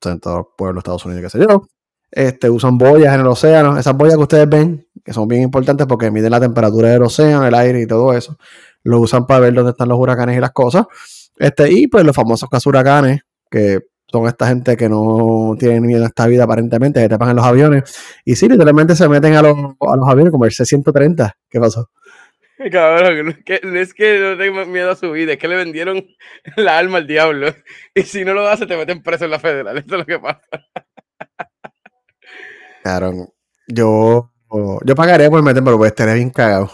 en 0.09 0.19
todos 0.19 0.37
los 0.37 0.45
pueblos 0.57 0.75
de 0.75 0.79
Estados 0.79 1.05
Unidos, 1.05 1.23
qué 1.23 1.39
sé 1.39 1.45
yo. 1.47 1.63
Este, 2.11 2.49
usan 2.49 2.77
boyas 2.77 3.13
en 3.13 3.21
el 3.21 3.27
océano. 3.27 3.77
Esas 3.77 3.95
boyas 3.95 4.15
que 4.15 4.23
ustedes 4.23 4.49
ven, 4.49 4.85
que 5.03 5.13
son 5.13 5.27
bien 5.27 5.43
importantes 5.43 5.87
porque 5.87 6.11
miden 6.11 6.31
la 6.31 6.39
temperatura 6.39 6.89
del 6.89 7.03
océano, 7.03 7.45
el 7.45 7.55
aire 7.55 7.81
y 7.81 7.87
todo 7.87 8.13
eso. 8.13 8.37
Lo 8.83 8.99
usan 8.99 9.25
para 9.25 9.39
ver 9.39 9.53
dónde 9.53 9.71
están 9.71 9.89
los 9.89 9.97
huracanes 9.97 10.37
y 10.37 10.39
las 10.41 10.51
cosas. 10.51 10.85
Este, 11.37 11.71
y 11.71 11.87
pues 11.87 12.03
los 12.03 12.15
famosos 12.15 12.49
casos 12.49 12.67
huracanes, 12.67 13.21
que 13.49 13.79
son 14.11 14.27
esta 14.27 14.47
gente 14.47 14.75
que 14.75 14.89
no 14.89 15.55
tienen 15.57 15.83
ni 15.83 15.95
en 15.95 16.03
esta 16.03 16.27
vida 16.27 16.43
aparentemente, 16.43 17.01
que 17.01 17.07
tapan 17.07 17.29
en 17.29 17.37
los 17.37 17.45
aviones. 17.45 17.95
Y 18.25 18.35
sí, 18.35 18.49
literalmente 18.49 18.95
se 18.95 19.07
meten 19.07 19.35
a 19.35 19.41
los, 19.41 19.55
a 19.57 19.95
los 19.95 20.07
aviones 20.09 20.31
como 20.31 20.45
el 20.45 20.51
C-130. 20.51 21.31
¿Qué 21.49 21.59
pasó? 21.59 21.89
Cabrón, 22.71 23.25
no 23.25 23.31
es, 23.31 23.43
que, 23.43 23.59
no 23.63 23.79
es 23.79 23.93
que 23.93 24.19
no 24.19 24.37
tengo 24.37 24.65
miedo 24.65 24.91
a 24.91 24.95
su 24.95 25.11
vida, 25.11 25.33
es 25.33 25.39
que 25.39 25.47
le 25.47 25.55
vendieron 25.55 26.05
la 26.57 26.77
alma 26.77 26.97
al 26.97 27.07
diablo. 27.07 27.53
Y 27.95 28.03
si 28.03 28.23
no 28.23 28.33
lo 28.33 28.47
hace, 28.47 28.65
te 28.65 28.77
meten 28.77 29.01
preso 29.01 29.25
en 29.25 29.31
la 29.31 29.39
federal. 29.39 29.77
Eso 29.77 29.87
es 29.87 29.99
lo 29.99 30.05
que 30.05 30.19
pasa. 30.19 30.41
Claro, 32.83 33.33
yo, 33.67 34.31
yo 34.83 34.95
pagaré 34.95 35.29
por 35.29 35.43
meterme, 35.43 35.65
pero 35.65 35.77
pues 35.77 35.91
estaría 35.91 36.15
bien 36.15 36.29
cagado. 36.29 36.71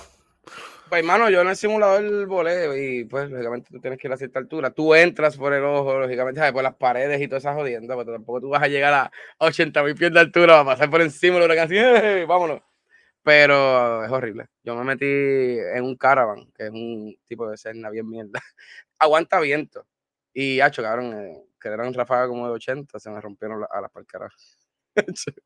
Pues, 0.89 0.99
hermano, 0.99 1.29
yo 1.29 1.41
en 1.41 1.49
el 1.49 1.55
simulador 1.57 2.27
volé 2.27 2.79
y, 2.79 3.03
pues, 3.03 3.29
lógicamente 3.29 3.69
tú 3.71 3.81
tienes 3.81 3.99
que 3.99 4.07
ir 4.07 4.13
a 4.13 4.17
cierta 4.17 4.39
altura. 4.39 4.69
Tú 4.71 4.95
entras 4.95 5.35
por 5.35 5.53
el 5.53 5.63
ojo, 5.63 5.99
lógicamente, 5.99 6.39
¿sabes? 6.39 6.53
por 6.53 6.63
las 6.63 6.75
paredes 6.75 7.21
y 7.21 7.27
todas 7.27 7.43
esas 7.43 7.55
jodiendas, 7.55 7.97
pero 7.97 8.13
tampoco 8.13 8.39
tú 8.39 8.49
vas 8.49 8.63
a 8.63 8.67
llegar 8.67 8.93
a 8.93 9.11
80 9.39 9.83
mil 9.83 9.95
pies 9.95 10.13
de 10.13 10.19
altura, 10.19 10.53
vas 10.55 10.61
a 10.61 10.65
pasar 10.65 10.89
por 10.89 11.01
encima 11.01 11.35
del 11.35 11.45
huracán 11.45 11.65
así, 11.65 11.75
¡eh! 11.77 12.25
vámonos. 12.25 12.61
Pero 13.27 14.05
es 14.05 14.09
horrible. 14.11 14.45
Yo 14.63 14.73
me 14.77 14.85
metí 14.85 15.05
en 15.05 15.83
un 15.83 15.97
caravan, 15.97 16.49
que 16.55 16.67
es 16.67 16.71
un 16.71 17.13
tipo 17.25 17.45
de 17.49 17.57
cena 17.57 17.89
bien 17.89 18.07
mierda. 18.07 18.31
Aguanta 18.99 19.41
viento. 19.41 19.85
Y, 20.33 20.61
hacho, 20.61 20.81
cabrón, 20.81 21.13
eh, 21.13 21.43
que 21.59 21.67
eran 21.67 21.93
ráfagas 21.93 22.29
como 22.29 22.47
de 22.47 22.53
80, 22.53 22.97
se 22.99 23.09
me 23.09 23.19
rompieron 23.19 23.65
a 23.69 23.81
las 23.81 23.91
parcaras. 23.91 24.31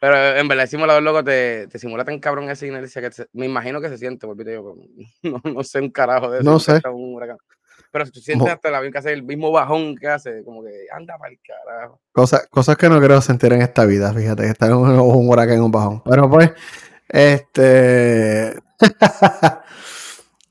Pero 0.00 0.16
en 0.38 0.48
verdad, 0.48 0.62
el 0.64 0.70
simulador 0.70 1.02
loco 1.02 1.22
te, 1.22 1.66
te 1.66 1.78
simula 1.78 2.02
tan 2.06 2.18
cabrón 2.18 2.48
esa 2.48 2.66
inercia 2.66 3.02
que 3.02 3.12
se- 3.12 3.28
me 3.34 3.44
imagino 3.44 3.78
que 3.82 3.90
se 3.90 3.98
siente, 3.98 4.24
volvite 4.26 4.54
yo, 4.54 4.74
no, 5.22 5.42
no 5.44 5.62
sé 5.62 5.80
un 5.80 5.90
carajo 5.90 6.30
de 6.30 6.40
eso. 6.40 6.50
No 6.50 6.58
sé. 6.58 6.80
un 6.88 7.14
huracán. 7.14 7.36
Pero 7.92 8.06
si 8.06 8.12
tú 8.12 8.20
sientes 8.20 8.46
Mo- 8.46 8.52
hasta 8.52 8.68
el 8.68 8.74
avión 8.76 8.92
que 8.92 8.98
hace 8.98 9.12
el 9.12 9.22
mismo 9.24 9.50
bajón 9.50 9.96
que 9.96 10.06
hace, 10.08 10.44
como 10.44 10.62
que 10.62 10.86
anda 10.92 11.18
para 11.18 11.32
el 11.32 11.40
carajo. 11.40 12.00
Cosas, 12.12 12.46
cosas 12.50 12.76
que 12.76 12.88
no 12.88 12.98
quiero 13.00 13.20
sentir 13.20 13.52
en 13.52 13.62
esta 13.62 13.84
vida, 13.84 14.12
fíjate, 14.12 14.44
que 14.44 14.50
estar 14.50 14.70
en 14.70 14.76
un, 14.76 14.88
un 14.90 15.28
huracán 15.28 15.56
en 15.56 15.62
un 15.62 15.72
bajón. 15.72 16.00
Pero 16.04 16.30
pues, 16.30 16.52
este. 17.08 18.54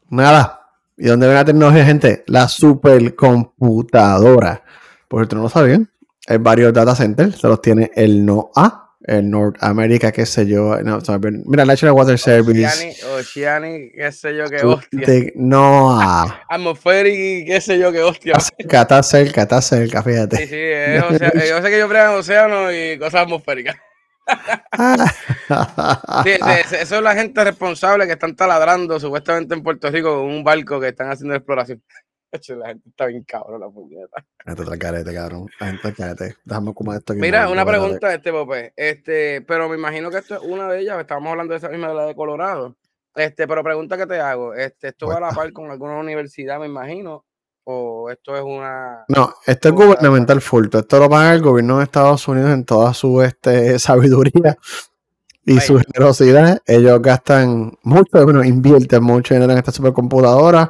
Nada. 0.10 0.55
¿Y 0.98 1.05
dónde 1.08 1.27
ven 1.27 1.36
la 1.38 1.46
tecnología, 1.46 1.86
gente? 1.86 2.24
La 2.27 2.48
supercomputadora. 2.50 4.62
Por 5.08 5.22
cierto, 5.22 5.38
no 5.38 5.43
lo 5.43 5.50
sabían. 5.50 5.89
Hay 6.27 6.38
varios 6.38 6.74
data 6.74 6.93
centers. 6.96 7.38
Se 7.39 7.48
los 7.48 7.62
tiene 7.62 7.89
el 7.96 8.25
NOAA, 8.25 8.88
el 9.01 9.29
North 9.29 9.58
America, 9.62 10.12
qué 10.12 10.25
sé 10.25 10.46
yo. 10.46 10.77
No. 10.82 11.00
Mira, 11.46 11.65
National 11.65 11.96
Water 11.96 12.20
Service. 12.20 12.98
Oceani, 13.06 13.91
qué 13.91 14.12
sé 14.12 14.36
yo, 14.36 14.50
qué 14.50 14.65
hostia. 14.65 15.32
NOAA. 15.36 16.44
Atmospheric, 16.50 17.48
qué 17.48 17.62
sé 17.62 17.79
yo, 17.79 17.91
qué 17.91 18.01
hostia. 18.03 18.34
Está 18.38 18.41
cerca, 18.58 18.82
está 18.82 19.01
cerca, 19.03 19.41
está 19.44 19.62
cerca, 19.62 20.03
Sí, 20.03 20.10
fíjate. 20.10 20.38
sí, 20.38 20.44
es 20.44 21.22
eh, 21.22 21.50
yo 21.50 21.62
sé 21.62 21.70
que 21.70 21.79
yo 21.79 21.88
brego 21.88 22.13
en 22.13 22.20
océano 22.20 22.72
y 22.72 22.98
cosas 22.98 23.22
atmosféricas. 23.24 23.77
Sí, 26.24 26.32
sí, 26.70 26.75
eso 26.79 26.96
es 26.98 27.01
la 27.01 27.15
gente 27.15 27.44
responsable 27.44 28.06
que 28.06 28.13
están 28.13 28.36
taladrando 28.36 29.00
supuestamente 29.00 29.56
en 29.56 29.63
Puerto 29.63 29.89
Rico 29.89 30.18
con 30.18 30.25
un 30.25 30.44
barco 30.44 30.79
que 30.79 30.89
están 30.89 31.10
haciendo 31.10 31.36
exploración. 31.36 31.82
La 32.32 32.68
gente 32.68 32.90
está 32.90 33.08
bien 33.08 33.24
cabrón, 33.24 33.62
la 33.62 33.70
puñeta. 33.70 34.24
La 34.46 34.52
gente 34.52 34.64
está 34.64 34.78
carete, 34.78 35.14
cabrón. 35.14 35.48
La 35.60 35.68
gente 35.68 35.94
carete. 35.94 36.36
Déjame 36.46 36.74
comer 36.74 36.98
esto 36.98 37.14
aquí. 37.14 37.22
Mira, 37.22 37.50
una 37.50 37.66
pregunta, 37.66 38.14
este 38.14 38.32
Pope. 38.32 38.74
Este, 38.76 39.42
pero 39.42 39.68
me 39.68 39.76
imagino 39.76 40.12
que 40.12 40.18
esto 40.18 40.36
es 40.36 40.42
una 40.42 40.68
de 40.68 40.80
ellas. 40.80 41.00
Estábamos 41.00 41.32
hablando 41.32 41.54
de 41.54 41.58
esa 41.58 41.70
misma 41.70 41.90
de 41.90 41.96
la 41.96 42.06
de 42.06 42.16
Colorado. 42.16 42.76
Este, 43.16 43.48
pero 43.48 43.64
pregunta 43.64 43.98
que 43.98 44.06
te 44.06 44.20
hago. 44.20 44.54
Este, 44.54 44.90
¿esto 44.90 45.08
va 45.08 45.18
a 45.18 45.20
la 45.20 45.28
Cuesta. 45.28 45.44
par 45.44 45.54
con 45.54 45.72
alguna 45.72 45.98
universidad, 45.98 46.60
me 46.60 46.68
imagino? 46.68 47.26
¿O 47.64 48.10
esto 48.10 48.36
es 48.36 48.44
una. 48.44 49.06
No, 49.08 49.34
esto 49.46 49.70
es 49.70 49.76
gubernamental 49.76 50.42
full. 50.42 50.68
Esto 50.72 51.00
lo 51.00 51.10
paga 51.10 51.34
el 51.34 51.42
gobierno 51.42 51.80
de 51.80 51.84
Estados 51.84 52.28
Unidos 52.28 52.52
en 52.52 52.64
toda 52.64 52.94
su 52.94 53.22
este, 53.22 53.80
sabiduría 53.80 54.58
y 55.44 55.54
Ay. 55.54 55.60
su 55.60 55.80
generosidad. 55.80 56.62
Ellos 56.66 57.02
gastan 57.02 57.78
mucho, 57.84 58.24
bueno, 58.24 58.44
invierten 58.44 59.04
mucho 59.04 59.34
dinero 59.34 59.52
en 59.52 59.58
esta 59.58 59.72
supercomputadora. 59.72 60.70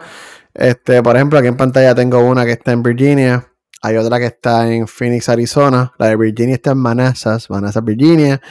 Este, 0.53 1.01
por 1.03 1.15
ejemplo, 1.15 1.39
aquí 1.39 1.47
en 1.47 1.57
pantalla 1.57 1.95
tengo 1.95 2.19
una 2.19 2.45
que 2.45 2.53
está 2.53 2.71
en 2.71 2.83
Virginia. 2.83 3.47
Hay 3.81 3.95
otra 3.95 4.19
que 4.19 4.25
está 4.25 4.71
en 4.71 4.87
Phoenix, 4.87 5.29
Arizona. 5.29 5.93
La 5.97 6.07
de 6.07 6.15
Virginia 6.15 6.55
está 6.55 6.71
en 6.71 6.79
Manassas, 6.79 7.49
Manassas, 7.49 7.83
Virginia. 7.83 8.41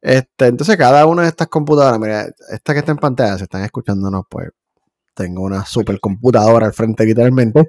Este, 0.00 0.46
entonces, 0.46 0.76
cada 0.76 1.06
una 1.06 1.22
de 1.22 1.28
estas 1.28 1.48
computadoras, 1.48 1.98
mira, 1.98 2.28
esta 2.52 2.72
que 2.72 2.78
está 2.80 2.92
en 2.92 2.98
pantalla, 2.98 3.36
si 3.36 3.44
están 3.44 3.64
escuchándonos, 3.64 4.24
pues 4.30 4.50
tengo 5.14 5.42
una 5.42 5.64
supercomputadora 5.64 6.66
al 6.66 6.72
frente, 6.72 7.04
literalmente. 7.04 7.68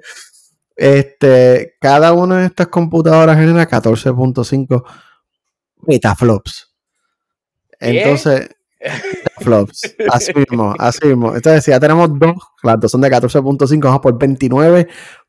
Este, 0.76 1.74
cada 1.80 2.12
una 2.12 2.38
de 2.38 2.46
estas 2.46 2.68
computadoras 2.68 3.36
genera 3.36 3.68
14.5 3.68 4.84
petaflops. 5.84 6.72
¿Qué? 7.78 8.02
Entonces, 8.02 8.50
petaflops. 9.36 9.96
Así 10.10 10.32
mismo, 10.34 10.74
así 10.78 11.06
mismo. 11.06 11.34
Entonces, 11.34 11.64
si 11.64 11.70
ya 11.70 11.80
tenemos 11.80 12.08
dos, 12.18 12.34
las 12.62 12.80
dos 12.80 12.90
son 12.90 13.00
de 13.02 13.10
14.5, 13.10 13.80
vamos 13.84 14.00
por 14.00 14.18
29 14.18 14.88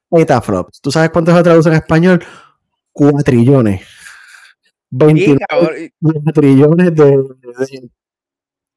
petaflops. 0.09 0.81
¿Tú 0.81 0.91
sabes 0.91 1.09
cuánto 1.11 1.35
se 1.35 1.43
traduce 1.43 1.69
en 1.69 1.75
español? 1.75 2.23
Cuatrillones. 2.91 3.81
Y, 3.81 3.85
29 4.97 5.39
cabrón, 5.47 5.73
y- 5.77 6.31
trillones 6.33 6.95
de, 6.95 7.05
de, 7.05 7.13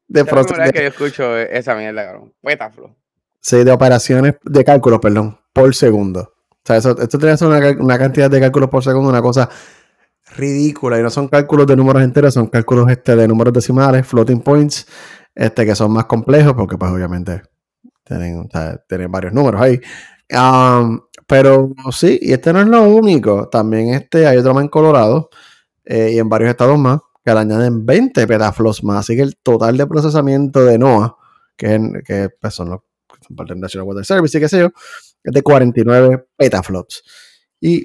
de, 0.08 0.20
es 0.20 0.26
la 0.26 0.30
primera 0.30 0.42
proce- 0.42 0.58
vez 0.58 0.66
de- 0.66 0.72
que 0.72 0.82
yo 0.82 0.88
escucho 0.88 1.38
eh, 1.38 1.48
esa 1.52 1.74
mierda, 1.74 2.04
cabrón. 2.04 2.32
Pétaflo. 2.42 2.94
sí, 3.40 3.64
de 3.64 3.72
operaciones 3.72 4.34
de 4.44 4.64
cálculo, 4.64 5.00
perdón, 5.00 5.38
por 5.52 5.74
segundo. 5.74 6.20
O 6.50 6.66
sea, 6.66 6.76
eso, 6.76 6.90
esto 6.98 7.18
tiene 7.18 7.32
que 7.34 7.38
ser 7.38 7.48
una, 7.48 7.58
una 7.82 7.98
cantidad 7.98 8.30
de 8.30 8.40
cálculos 8.40 8.70
por 8.70 8.82
segundo, 8.84 9.10
una 9.10 9.20
cosa 9.20 9.50
ridícula. 10.36 10.98
Y 10.98 11.02
no 11.02 11.10
son 11.10 11.28
cálculos 11.28 11.66
de 11.66 11.76
números 11.76 12.02
enteros, 12.02 12.34
son 12.34 12.48
cálculos 12.48 12.90
este, 12.90 13.16
de 13.16 13.28
números 13.28 13.52
decimales, 13.52 14.06
floating 14.06 14.40
points, 14.40 14.86
este, 15.34 15.64
que 15.64 15.74
son 15.74 15.92
más 15.92 16.04
complejos, 16.06 16.54
porque 16.54 16.76
pues 16.76 16.90
obviamente 16.90 17.42
tienen, 18.04 18.48
tienen 18.88 19.10
varios 19.10 19.32
números 19.32 19.60
ahí. 19.60 19.80
Um, 20.30 21.00
pero 21.26 21.72
sí, 21.90 22.18
y 22.20 22.32
este 22.32 22.52
no 22.52 22.60
es 22.60 22.66
lo 22.66 22.82
único. 22.82 23.48
También 23.48 23.94
este, 23.94 24.26
hay 24.26 24.36
otro 24.36 24.54
más 24.54 24.64
en 24.64 24.68
Colorado 24.68 25.30
eh, 25.84 26.12
y 26.14 26.18
en 26.18 26.28
varios 26.28 26.50
estados 26.50 26.78
más 26.78 27.00
que 27.24 27.32
le 27.32 27.40
añaden 27.40 27.86
20 27.86 28.26
petaflops 28.26 28.84
más. 28.84 29.00
Así 29.00 29.16
que 29.16 29.22
el 29.22 29.36
total 29.36 29.76
de 29.76 29.86
procesamiento 29.86 30.64
de 30.64 30.78
NOAA, 30.78 31.16
que, 31.56 32.02
que 32.06 32.28
pues, 32.40 32.54
son 32.54 32.70
los 32.70 32.80
que 32.80 33.26
son 33.26 33.36
parte 33.36 33.54
del 33.54 33.60
National 33.60 33.88
Water 33.88 34.04
Service 34.04 34.36
y 34.36 34.40
qué 34.40 34.48
sé 34.48 34.58
yo, 34.60 34.70
es 35.22 35.32
de 35.32 35.42
49 35.42 36.26
petaflops. 36.36 37.02
Y 37.60 37.84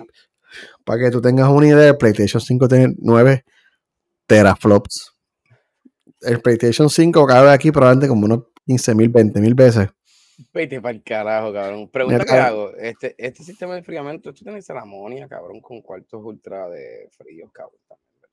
para 0.89 1.03
que 1.03 1.12
tú 1.12 1.22
tengas 1.22 1.48
una 1.50 1.67
idea, 1.67 1.89
el 1.89 1.98
PlayStation 1.98 2.41
5 2.41 2.67
tiene 2.67 2.96
9 2.98 3.43
teraflops. 4.25 5.12
El 6.22 6.41
PlayStation 6.41 6.89
5 6.89 7.27
cabe 7.27 7.51
aquí 7.51 7.72
probablemente 7.72 8.08
como 8.08 8.25
unos 8.25 8.39
15.000, 8.65 9.12
20.000 9.12 9.53
veces. 9.55 9.88
Vete 10.51 10.81
para 10.81 10.96
el 10.96 11.03
carajo, 11.03 11.53
cabrón. 11.53 11.89
Pregunta 11.91 12.25
que 12.25 12.31
hago. 12.34 12.72
Este, 12.75 13.13
este 13.19 13.43
sistema 13.43 13.74
de 13.74 13.79
enfriamiento, 13.79 14.34
tú 14.34 14.43
tienes 14.43 14.67
la 14.69 14.81
amonia, 14.81 15.27
cabrón, 15.27 15.62
con 15.62 15.79
cuartos 15.84 16.22
ultra 16.24 16.67
de 16.69 17.08
frío, 17.15 17.51
cabrón. 17.53 17.77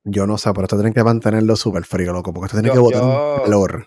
Yo 0.04 0.26
no 0.26 0.38
sé, 0.38 0.50
pero 0.54 0.62
esto 0.64 0.76
tienen 0.76 0.94
que 0.94 1.04
mantenerlo 1.04 1.56
súper 1.56 1.84
frío, 1.84 2.14
loco, 2.14 2.32
porque 2.32 2.46
esto 2.46 2.56
tiene 2.56 2.68
Yo- 2.68 2.74
que 2.74 2.78
botar 2.80 3.02
yo- 3.02 3.34
un 3.34 3.42
calor. 3.42 3.86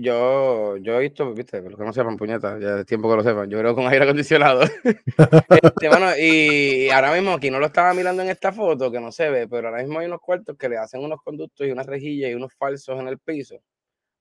Yo, 0.00 0.76
yo 0.76 0.94
he 0.94 1.00
visto, 1.00 1.32
viste, 1.34 1.60
los 1.60 1.76
que 1.76 1.84
no 1.84 1.92
sepan, 1.92 2.16
puñetas, 2.16 2.60
ya 2.60 2.80
es 2.80 2.86
tiempo 2.86 3.10
que 3.10 3.16
lo 3.16 3.22
sepan, 3.22 3.50
yo 3.50 3.58
creo 3.58 3.74
con 3.74 3.86
aire 3.88 4.04
acondicionado. 4.04 4.62
este, 4.62 5.88
bueno, 5.88 6.16
y 6.16 6.88
ahora 6.90 7.12
mismo 7.12 7.32
aquí 7.32 7.50
no 7.50 7.58
lo 7.58 7.66
estaba 7.66 7.92
mirando 7.94 8.22
en 8.22 8.30
esta 8.30 8.52
foto, 8.52 8.90
que 8.90 9.00
no 9.00 9.10
se 9.10 9.28
ve, 9.28 9.48
pero 9.48 9.68
ahora 9.68 9.82
mismo 9.82 9.98
hay 9.98 10.06
unos 10.06 10.20
cuartos 10.20 10.56
que 10.56 10.68
le 10.68 10.78
hacen 10.78 11.02
unos 11.02 11.20
conductos 11.22 11.66
y 11.66 11.70
unas 11.70 11.86
rejillas 11.86 12.30
y 12.30 12.34
unos 12.34 12.54
falsos 12.54 12.98
en 13.00 13.08
el 13.08 13.18
piso. 13.18 13.56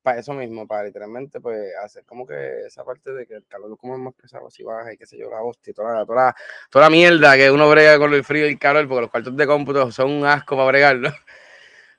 Para 0.02 0.20
eso 0.20 0.34
mismo, 0.34 0.66
para 0.66 0.86
literalmente, 0.86 1.42
pues, 1.42 1.60
hacer 1.84 2.06
como 2.06 2.26
que 2.26 2.62
esa 2.66 2.84
parte 2.84 3.14
de 3.14 3.28
que 3.28 3.36
el 3.36 3.46
calor 3.46 3.78
como 3.78 3.96
es 3.96 4.00
más 4.00 4.14
pesado, 4.16 4.50
si 4.50 4.64
baja 4.64 4.94
y 4.94 4.98
qué 4.98 5.06
sé 5.06 5.18
yo, 5.18 5.30
la 5.30 5.42
hostia, 5.44 5.74
toda 5.74 5.94
la, 5.94 6.06
toda, 6.06 6.26
la, 6.28 6.36
toda 6.72 6.86
la 6.86 6.90
mierda 6.90 7.36
que 7.36 7.52
uno 7.52 7.70
brega 7.70 8.00
con 8.00 8.14
el 8.14 8.24
frío 8.24 8.48
y 8.48 8.52
el 8.52 8.60
calor, 8.60 8.88
porque 8.88 9.02
los 9.02 9.12
cuartos 9.12 9.36
de 9.36 9.46
cómputo 9.46 9.92
son 9.92 10.12
un 10.12 10.26
asco 10.26 10.56
para 10.56 10.68
bregarlo. 10.70 11.10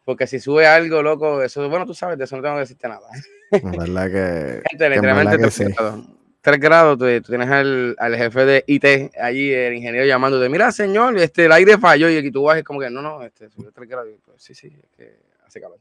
Porque 0.05 0.27
si 0.27 0.41
sube 0.41 0.67
algo, 0.67 1.03
loco, 1.03 1.43
eso, 1.43 1.69
bueno, 1.69 1.85
tú 1.85 1.93
sabes, 1.93 2.17
de 2.17 2.25
eso 2.25 2.35
no 2.35 2.41
tengo 2.41 2.55
que 2.55 2.61
decirte 2.61 2.89
nada. 2.89 3.07
La 3.51 3.71
verdad 3.71 4.11
que. 4.11 4.63
Gente, 4.71 4.91
literalmente 4.91 5.51
sí. 5.51 5.65
grados. 5.65 6.05
Tres 6.41 6.61
grados, 6.61 6.99
tú, 6.99 7.05
tú 7.05 7.33
tienes 7.33 7.51
al, 7.51 7.97
al, 7.99 8.17
jefe 8.17 8.45
de 8.45 8.65
IT 8.67 8.85
allí, 9.21 9.53
el 9.53 9.75
ingeniero 9.75 10.07
llamándote, 10.07 10.49
mira, 10.49 10.71
señor, 10.71 11.19
este, 11.19 11.47
el 11.47 11.53
aire 11.53 11.79
falló, 11.79 12.09
y 12.09 12.17
aquí 12.17 12.31
tú 12.31 12.45
vas 12.45 12.63
como 12.63 12.79
que, 12.79 12.89
no, 12.89 13.03
no, 13.03 13.25
este, 13.25 13.51
subió 13.51 13.73
tres 13.73 13.89
grados. 13.89 14.15
Pues, 14.25 14.41
sí, 14.41 14.55
sí, 14.55 14.69
es 14.69 14.97
que 14.97 15.17
hace 15.47 15.61
calor. 15.61 15.79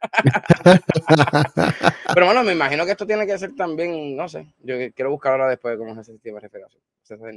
Pero 2.14 2.26
bueno, 2.26 2.42
me 2.42 2.52
imagino 2.52 2.86
que 2.86 2.92
esto 2.92 3.06
tiene 3.06 3.26
que 3.26 3.38
ser 3.38 3.54
también, 3.54 4.16
no 4.16 4.26
sé, 4.26 4.46
yo 4.62 4.74
quiero 4.94 5.10
buscar 5.10 5.32
ahora 5.32 5.48
después 5.48 5.76
cómo 5.76 5.92
es 5.92 5.98
ese 5.98 6.12
sistema 6.12 6.36
de 6.36 6.48
refrigeración. 6.48 6.80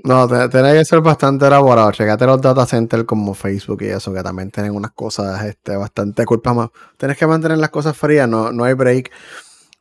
No, 0.04 0.28
tiene 0.50 0.74
que 0.74 0.86
ser 0.86 1.02
bastante 1.02 1.48
elaborado. 1.48 1.92
Checate 1.92 2.26
los 2.26 2.42
data 2.42 2.66
centers 2.66 3.06
como 3.06 3.34
Facebook 3.34 3.82
y 3.82 3.88
eso, 3.88 4.14
que 4.14 4.22
también 4.22 4.52
tienen 4.52 4.76
unas 4.76 4.92
cosas 4.92 5.44
este, 5.46 5.76
bastante 5.76 6.26
culpa 6.26 6.54
más. 6.54 6.70
Tienes 6.98 7.18
que 7.18 7.26
mantener 7.26 7.58
las 7.58 7.70
cosas 7.70 7.98
frías, 7.98 8.28
no, 8.28 8.52
no 8.52 8.66
hay 8.66 8.74
break. 8.74 9.12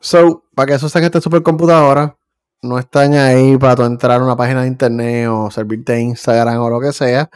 So, 0.03 0.45
para 0.55 0.67
que 0.67 0.75
eso 0.75 0.99
en 0.99 1.05
esta 1.05 1.21
supercomputadora, 1.21 2.19
no 2.61 2.79
están 2.79 3.15
ahí 3.15 3.57
para 3.57 3.77
tú 3.77 3.85
entrar 3.85 4.21
a 4.21 4.25
una 4.25 4.37
página 4.37 4.63
de 4.63 4.69
internet 4.69 5.29
o 5.29 5.51
servirte 5.51 5.99
Instagram 5.99 6.61
o 6.61 6.69
lo 6.69 6.81
que 6.81 6.93
sea. 6.93 7.31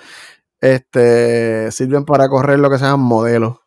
Este, 0.61 1.71
sirven 1.73 2.05
para 2.05 2.29
correr 2.29 2.59
lo 2.59 2.69
que 2.69 2.79
sean 2.79 3.01
modelos 3.01 3.59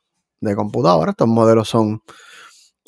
de 0.42 0.56
computadora. 0.56 1.12
Estos 1.12 1.28
modelos 1.28 1.68
son 1.68 2.04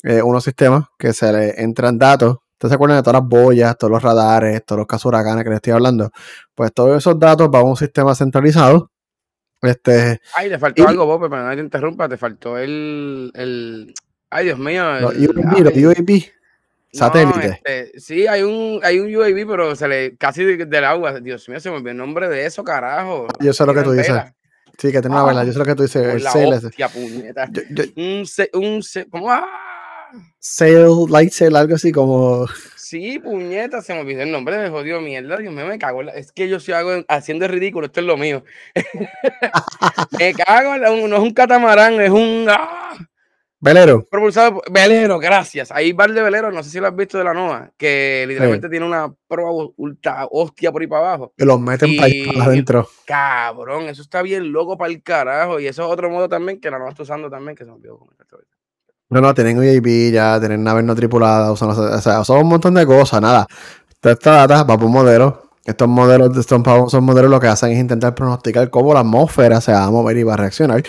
eh, 0.04 0.22
unos 0.22 0.44
sistemas 0.44 0.84
que 0.98 1.12
se 1.12 1.32
le 1.32 1.62
entran 1.62 1.98
datos 1.98 2.38
¿Ustedes 2.62 2.70
se 2.70 2.74
acuerdan 2.76 2.98
de 2.98 3.02
todas 3.02 3.20
las 3.20 3.28
boyas, 3.28 3.76
todos 3.76 3.90
los 3.90 4.00
radares, 4.00 4.64
todos 4.64 4.78
los 4.78 4.86
casos 4.86 5.06
huracanes 5.06 5.42
que 5.42 5.50
les 5.50 5.56
estoy 5.56 5.72
hablando? 5.72 6.12
Pues 6.54 6.72
todos 6.72 6.96
esos 6.96 7.18
datos 7.18 7.50
van 7.50 7.62
a 7.62 7.64
un 7.64 7.76
sistema 7.76 8.14
centralizado. 8.14 8.92
Este, 9.60 10.20
Ay, 10.36 10.48
le 10.48 10.60
faltó 10.60 10.86
algo, 10.86 11.04
Bob, 11.04 11.28
pero 11.28 11.42
no 11.42 11.52
te 11.56 11.60
interrumpa, 11.60 12.08
te 12.08 12.16
faltó 12.16 12.56
el, 12.56 13.32
el... 13.34 13.92
Ay, 14.32 14.46
Dios 14.46 14.58
mío. 14.58 14.82
Los 15.00 15.14
UAV, 15.14 15.60
los 15.60 15.76
UAV 15.76 16.22
satélite. 16.92 17.38
No, 17.38 17.54
este, 17.54 18.00
sí, 18.00 18.26
hay 18.26 18.42
un, 18.42 18.80
hay 18.82 18.98
un 18.98 19.14
UAV, 19.14 19.46
pero 19.46 19.76
se 19.76 19.88
le 19.88 20.16
casi 20.16 20.44
del 20.44 20.84
agua. 20.84 21.20
Dios 21.20 21.48
mío, 21.48 21.60
se 21.60 21.70
me 21.70 21.76
olvidó 21.76 21.90
el 21.90 21.96
nombre 21.98 22.28
de 22.28 22.46
eso, 22.46 22.64
carajo. 22.64 23.26
Yo 23.40 23.52
sé 23.52 23.66
lo 23.66 23.74
que 23.74 23.82
tú 23.82 23.92
dices. 23.92 24.22
Sí, 24.78 24.90
que 24.90 25.00
tiene 25.00 25.14
una 25.14 25.24
vela, 25.24 25.44
yo 25.44 25.52
sé 25.52 25.58
lo 25.58 25.64
que 25.66 25.74
tú 25.74 25.82
dices. 25.82 26.14
El 26.14 26.22
sail 26.22 26.52
hostia, 26.52 26.88
puñeta. 26.88 27.46
Yo, 27.52 27.62
yo, 27.70 27.84
un, 27.96 28.24
un, 28.54 28.82
¿cómo? 29.10 29.30
¡Ah! 29.30 29.46
Sail, 30.38 31.06
light 31.10 31.32
sail, 31.32 31.54
algo 31.56 31.74
así 31.74 31.92
como. 31.92 32.46
Sí, 32.76 33.18
puñeta, 33.18 33.80
se 33.80 33.94
me 33.94 34.00
olvidó 34.00 34.22
el 34.22 34.30
nombre, 34.30 34.58
me 34.58 34.68
jodió 34.70 35.00
mierda. 35.00 35.36
Dios 35.36 35.52
mío, 35.52 35.66
me 35.66 35.78
cago. 35.78 36.02
Es 36.02 36.32
que 36.32 36.48
yo 36.48 36.58
si 36.58 36.72
hago 36.72 37.04
haciendo 37.08 37.44
el 37.46 37.52
ridículo, 37.52 37.86
esto 37.86 38.00
es 38.00 38.06
lo 38.06 38.16
mío. 38.16 38.44
me 40.18 40.34
cago, 40.34 40.78
no 40.78 41.16
es 41.16 41.22
un 41.22 41.32
catamarán, 41.32 42.00
es 42.00 42.10
un. 42.10 42.46
¡ah! 42.48 42.98
Velero. 43.62 44.04
Propulsado 44.10 44.60
velero, 44.72 45.20
gracias. 45.20 45.70
Hay 45.70 45.92
bar 45.92 46.12
de 46.12 46.20
velero, 46.20 46.50
no 46.50 46.64
sé 46.64 46.70
si 46.70 46.80
lo 46.80 46.88
has 46.88 46.96
visto 46.96 47.16
de 47.16 47.22
la 47.22 47.32
NOA, 47.32 47.70
que 47.76 48.24
literalmente 48.26 48.66
sí. 48.66 48.72
tiene 48.72 48.84
una 48.84 49.14
prueba 49.28 49.52
ultra 49.76 50.26
hostia 50.28 50.72
por 50.72 50.82
ahí 50.82 50.88
para 50.88 51.08
abajo. 51.08 51.32
Que 51.36 51.44
los 51.44 51.60
meten 51.60 51.90
y, 51.90 52.26
para 52.26 52.44
adentro. 52.44 52.88
Cabrón, 53.06 53.84
eso 53.84 54.02
está 54.02 54.20
bien 54.20 54.50
loco 54.50 54.76
para 54.76 54.90
el 54.90 55.00
carajo. 55.00 55.60
Y 55.60 55.68
eso 55.68 55.84
es 55.84 55.92
otro 55.92 56.10
modo 56.10 56.28
también 56.28 56.60
que 56.60 56.72
la 56.72 56.80
NOA 56.80 56.90
está 56.90 57.04
usando 57.04 57.30
también, 57.30 57.54
que 57.54 57.62
se 57.62 57.70
me 57.70 57.76
olvidó 57.76 57.98
comentar 57.98 58.26
no, 59.12 59.20
no, 59.20 59.34
tienen 59.34 59.58
UAV 59.58 60.10
ya, 60.10 60.40
tienen 60.40 60.64
naves 60.64 60.84
no 60.84 60.94
tripuladas, 60.94 61.50
usan, 61.50 61.68
o 61.68 62.00
sea, 62.00 62.24
son 62.24 62.38
un 62.38 62.48
montón 62.48 62.72
de 62.72 62.86
cosas, 62.86 63.20
nada. 63.20 63.46
Toda 64.00 64.14
esta 64.14 64.32
data 64.46 64.64
va 64.64 64.78
por 64.78 64.86
un 64.86 64.92
modelo. 64.92 65.50
Estos 65.66 65.86
modelos, 65.86 66.34
estos 66.34 66.90
son 66.90 67.04
modelos 67.04 67.30
lo 67.30 67.38
que 67.38 67.46
hacen 67.46 67.72
es 67.72 67.78
intentar 67.78 68.14
pronosticar 68.14 68.70
cómo 68.70 68.94
la 68.94 69.00
atmósfera 69.00 69.60
se 69.60 69.70
va 69.70 69.84
a 69.84 69.90
mover 69.90 70.16
y 70.16 70.22
va 70.22 70.32
a 70.32 70.38
reaccionar. 70.38 70.82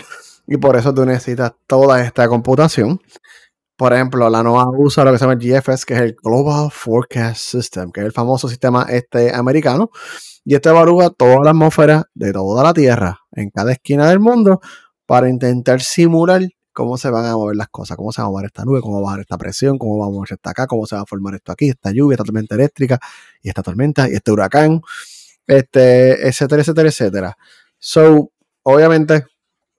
Y 0.48 0.58
por 0.58 0.76
eso 0.76 0.94
tú 0.94 1.06
necesitas 1.06 1.54
toda 1.68 2.04
esta 2.04 2.28
computación. 2.28 3.00
Por 3.76 3.94
ejemplo, 3.94 4.30
la 4.30 4.44
NOAA 4.44 4.70
usa 4.78 5.04
lo 5.04 5.12
que 5.12 5.18
se 5.18 5.26
llama 5.26 5.40
GFS, 5.40 5.86
que 5.86 5.94
es 5.96 6.02
el 6.02 6.16
Global 6.22 6.70
Forecast 6.72 7.42
System, 7.42 7.92
que 7.92 8.02
es 8.02 8.06
el 8.06 8.12
famoso 8.12 8.48
sistema 8.48 8.86
este 8.90 9.34
americano. 9.34 9.90
Y 10.46 10.56
este 10.56 10.70
evalúa 10.70 11.10
toda 11.10 11.40
la 11.44 11.52
atmósfera 11.52 12.10
de 12.14 12.34
toda 12.34 12.64
la 12.64 12.74
Tierra, 12.74 13.22
en 13.32 13.50
cada 13.50 13.72
esquina 13.72 14.10
del 14.10 14.20
mundo, 14.20 14.62
para 15.06 15.30
intentar 15.30 15.82
simular 15.82 16.42
cómo 16.74 16.98
se 16.98 17.10
van 17.10 17.26
a 17.26 17.34
mover 17.34 17.56
las 17.56 17.70
cosas, 17.70 17.96
cómo 17.96 18.12
se 18.12 18.22
va 18.22 18.28
a 18.28 18.32
mover 18.32 18.48
esta 18.48 18.66
nube, 18.66 18.82
cómo 18.82 18.96
va 18.96 19.02
a 19.02 19.06
bajar 19.06 19.20
esta 19.22 19.38
presión, 19.38 19.78
cómo 19.78 20.00
va 20.00 20.08
a 20.08 20.10
moverse 20.10 20.36
esta 20.36 20.50
acá, 20.52 20.68
cómo 20.68 20.86
se 20.86 20.96
va 20.96 21.04
a 21.04 21.06
formar 21.06 21.36
esto 21.36 21.52
aquí, 21.52 21.70
esta 21.70 21.92
lluvia, 21.92 22.16
esta 22.16 22.26
tormenta 22.26 22.56
eléctrica, 22.56 23.00
y 23.42 23.50
esta 23.50 23.62
tormenta, 23.64 24.10
y 24.10 24.14
este 24.14 24.32
huracán, 24.32 24.82
este, 25.48 26.28
etcétera, 26.28 26.62
etcétera, 26.62 26.90
etcétera. 26.90 27.38
So, 27.78 28.32
obviamente, 28.64 29.26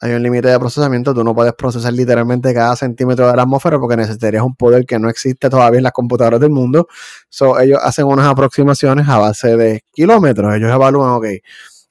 hay 0.00 0.12
un 0.12 0.22
límite 0.22 0.48
de 0.48 0.58
procesamiento, 0.58 1.14
tú 1.14 1.24
no 1.24 1.34
puedes 1.34 1.54
procesar 1.54 1.92
literalmente 1.92 2.52
cada 2.52 2.76
centímetro 2.76 3.28
de 3.28 3.36
la 3.36 3.42
atmósfera 3.42 3.78
porque 3.78 3.96
necesitarías 3.96 4.42
un 4.42 4.54
poder 4.54 4.84
que 4.86 4.98
no 4.98 5.08
existe 5.08 5.48
todavía 5.48 5.78
en 5.78 5.84
las 5.84 5.92
computadoras 5.92 6.40
del 6.40 6.50
mundo. 6.50 6.88
So, 7.28 7.58
ellos 7.58 7.78
hacen 7.82 8.06
unas 8.06 8.26
aproximaciones 8.26 9.08
a 9.08 9.18
base 9.18 9.56
de 9.56 9.82
kilómetros, 9.92 10.54
ellos 10.54 10.70
evalúan, 10.70 11.10
ok, 11.12 11.26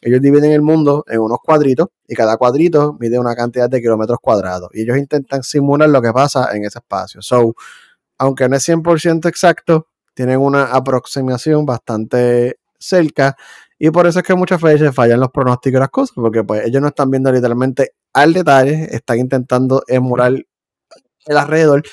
ellos 0.02 0.22
dividen 0.22 0.52
el 0.52 0.62
mundo 0.62 1.06
en 1.08 1.22
unos 1.22 1.38
cuadritos 1.44 1.88
y 2.08 2.14
cada 2.14 2.36
cuadrito 2.38 2.98
mide 3.00 3.18
una 3.18 3.36
cantidad 3.36 3.70
de 3.70 3.82
kilómetros 3.82 4.20
cuadrados. 4.22 4.70
Y 4.74 4.82
ellos 4.82 4.98
intentan 4.98 5.44
simular 5.44 5.90
lo 5.90 6.02
que 6.02 6.12
pasa 6.12 6.50
en 6.54 6.66
ese 6.66 6.80
espacio. 6.80 7.22
So, 7.22 7.56
aunque 8.18 8.50
no 8.50 8.58
es 8.58 8.68
100% 8.68 9.28
exacto, 9.30 9.88
tienen 10.14 10.40
una 10.40 10.66
aproximación 10.66 11.66
bastante 11.66 12.60
cerca. 12.78 13.36
Y 13.86 13.92
por 13.92 14.08
eso 14.08 14.20
es 14.20 14.26
que 14.26 14.34
muchas 14.34 14.62
veces 14.62 14.96
fallan 14.96 15.20
los 15.20 15.30
pronósticos 15.30 15.76
y 15.76 15.80
las 15.82 15.90
cosas, 15.90 16.16
porque 16.16 16.42
pues 16.42 16.66
ellos 16.66 16.82
no 16.82 16.88
están 16.88 17.12
viendo 17.12 17.30
literalmente 17.30 17.96
al 18.14 18.32
detalle, 18.32 18.88
están 18.90 19.20
intentando 19.20 19.84
emular 19.88 20.32
el 21.26 21.38
alrededor 21.38 21.84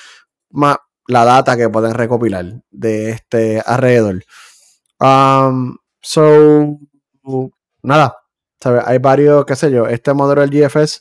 más 0.50 0.76
la 1.09 1.24
data 1.24 1.57
que 1.57 1.68
pueden 1.68 1.94
recopilar 1.94 2.62
de 2.70 3.11
este 3.11 3.61
alrededor. 3.66 4.22
Um, 5.00 5.79
so, 6.00 6.79
nada, 7.83 8.18
¿sabes? 8.61 8.85
Hay 8.87 8.98
varios, 8.98 9.44
qué 9.44 9.57
sé 9.57 9.72
yo, 9.72 9.88
este 9.88 10.14
modelo 10.14 10.42
del 10.42 10.50
GFS. 10.50 11.00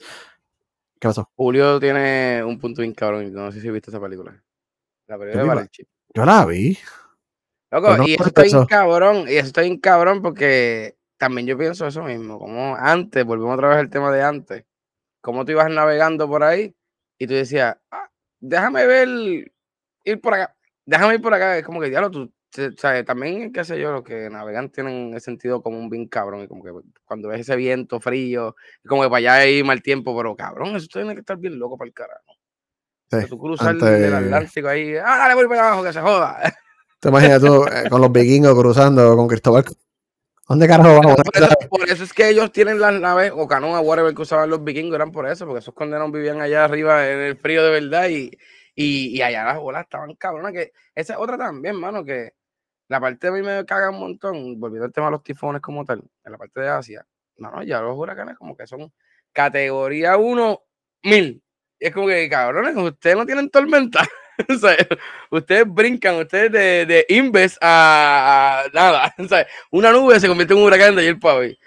¿Qué 0.99 1.07
pasó? 1.07 1.29
Julio 1.35 1.79
tiene 1.79 2.43
un 2.43 2.57
punto 2.57 2.81
bien 2.81 2.95
cabrón. 2.95 3.31
No 3.31 3.51
sé 3.51 3.61
si 3.61 3.69
viste 3.69 3.91
esa 3.91 4.01
película. 4.01 4.43
La 5.05 5.19
película 5.19 5.55
de. 5.61 5.69
Yo 6.15 6.25
la 6.25 6.47
vi. 6.47 6.75
Loco, 7.71 7.97
no 7.97 8.07
y 8.07 8.13
eso 8.13 8.25
está 8.25 8.43
bien 8.43 8.65
cabrón. 8.65 9.25
Y 9.27 9.35
eso 9.35 9.47
está 9.47 9.61
bien 9.61 9.79
cabrón 9.79 10.21
porque 10.21 10.97
también 11.17 11.47
yo 11.47 11.57
pienso 11.57 11.87
eso 11.87 12.03
mismo. 12.03 12.39
Como 12.39 12.75
antes, 12.75 13.23
volvemos 13.25 13.55
otra 13.55 13.69
vez 13.69 13.77
al 13.77 13.89
tema 13.89 14.11
de 14.11 14.23
antes. 14.23 14.65
Como 15.21 15.45
tú 15.45 15.51
ibas 15.51 15.69
navegando 15.69 16.27
por 16.27 16.43
ahí 16.43 16.75
y 17.17 17.27
tú 17.27 17.33
decías, 17.33 17.77
ah, 17.91 18.09
déjame 18.39 18.85
ver, 18.85 19.07
ir 20.03 20.21
por 20.21 20.33
acá. 20.33 20.55
Déjame 20.85 21.15
ir 21.15 21.21
por 21.21 21.33
acá. 21.33 21.57
Es 21.57 21.65
como 21.65 21.79
que, 21.81 21.89
diablo, 21.89 22.09
tú 22.09 22.33
sea, 22.51 23.03
también, 23.05 23.51
qué 23.51 23.63
sé 23.63 23.79
yo, 23.79 23.91
los 23.91 24.03
que 24.03 24.29
navegan 24.29 24.69
tienen 24.69 25.13
el 25.13 25.21
sentido 25.21 25.61
como 25.61 25.77
un 25.77 25.89
bien 25.89 26.07
cabrón, 26.07 26.43
y 26.43 26.47
como 26.47 26.63
que 26.63 26.71
cuando 27.05 27.29
ves 27.29 27.41
ese 27.41 27.55
viento 27.55 27.99
frío, 27.99 28.55
como 28.87 29.03
que 29.03 29.09
para 29.09 29.17
allá 29.17 29.33
hay 29.35 29.63
mal 29.63 29.81
tiempo, 29.81 30.15
pero 30.17 30.35
cabrón, 30.35 30.75
eso 30.75 30.87
tiene 30.91 31.13
que 31.13 31.19
estar 31.19 31.37
bien 31.37 31.59
loco 31.59 31.77
para 31.77 31.87
el 31.87 31.93
carajo. 31.93 32.35
Sí, 33.11 33.17
tú 33.27 33.39
cruzas 33.39 33.67
antes... 33.67 33.87
el 33.87 34.13
Atlántico 34.13 34.67
ahí, 34.67 34.95
ah, 34.95 35.17
dale, 35.17 35.35
voy 35.35 35.47
para 35.47 35.67
abajo, 35.67 35.83
que 35.83 35.93
se 35.93 36.01
joda. 36.01 36.53
Te 36.99 37.09
imaginas 37.09 37.41
tú 37.41 37.65
eh, 37.65 37.89
con 37.89 38.01
los 38.01 38.11
vikingos 38.11 38.53
cruzando 38.55 39.15
con 39.15 39.27
Cristóbal. 39.27 39.63
¿Dónde 40.47 40.67
carajo 40.67 40.95
vamos? 40.95 41.15
Por 41.15 41.43
eso, 41.43 41.55
por 41.69 41.89
eso, 41.89 42.03
es 42.03 42.13
que 42.13 42.29
ellos 42.29 42.51
tienen 42.51 42.79
las 42.79 42.99
naves 42.99 43.31
o 43.35 43.47
canoas, 43.47 43.83
whatever, 43.85 44.13
que 44.13 44.21
usaban 44.23 44.49
los 44.49 44.63
vikingos, 44.63 44.95
eran 44.95 45.11
por 45.11 45.27
eso, 45.27 45.45
porque 45.45 45.59
esos 45.59 45.73
condenados 45.73 46.11
vivían 46.11 46.41
allá 46.41 46.65
arriba 46.65 47.07
en 47.07 47.19
el 47.19 47.37
frío 47.37 47.63
de 47.63 47.69
verdad 47.69 48.09
y, 48.09 48.31
y, 48.75 49.15
y 49.15 49.21
allá 49.21 49.45
las 49.45 49.59
olas 49.61 49.83
estaban 49.83 50.15
cabronas. 50.15 50.51
Que 50.51 50.73
esa 50.95 51.13
es 51.13 51.19
otra 51.19 51.37
también, 51.37 51.75
mano, 51.75 52.03
que 52.03 52.33
la 52.89 52.99
parte 52.99 53.27
de 53.27 53.33
mí 53.33 53.41
me 53.45 53.63
caga 53.65 53.91
un 53.91 53.99
montón, 53.99 54.59
volviendo 54.59 54.85
al 54.85 54.91
tema 54.91 55.07
de 55.07 55.11
los 55.11 55.23
tifones 55.23 55.61
como 55.61 55.85
tal, 55.85 56.03
en 56.23 56.31
la 56.31 56.37
parte 56.37 56.59
de 56.59 56.67
Asia, 56.67 57.05
no, 57.37 57.51
no, 57.51 57.63
ya 57.63 57.79
los 57.81 57.97
huracanes 57.97 58.37
como 58.37 58.57
que 58.57 58.67
son 58.67 58.91
categoría 59.31 60.17
1, 60.17 60.63
1000. 61.03 61.43
Es 61.79 61.93
como 61.93 62.07
que, 62.07 62.27
cabrones, 62.27 62.75
ustedes 62.75 63.15
no 63.15 63.25
tienen 63.25 63.49
tormenta. 63.49 64.01
o 64.49 64.57
sea, 64.57 64.75
ustedes 65.29 65.65
brincan, 65.67 66.15
ustedes 66.15 66.51
de, 66.51 66.85
de 66.85 67.05
Inves 67.09 67.57
a, 67.61 68.63
a 68.65 68.69
nada. 68.73 69.13
O 69.19 69.27
sea, 69.27 69.45
una 69.71 69.91
nube 69.91 70.19
se 70.19 70.27
convierte 70.27 70.53
en 70.53 70.59
un 70.59 70.65
huracán 70.65 70.95
de 70.95 71.01
ayer 71.01 71.19
para 71.19 71.35
hoy. 71.35 71.59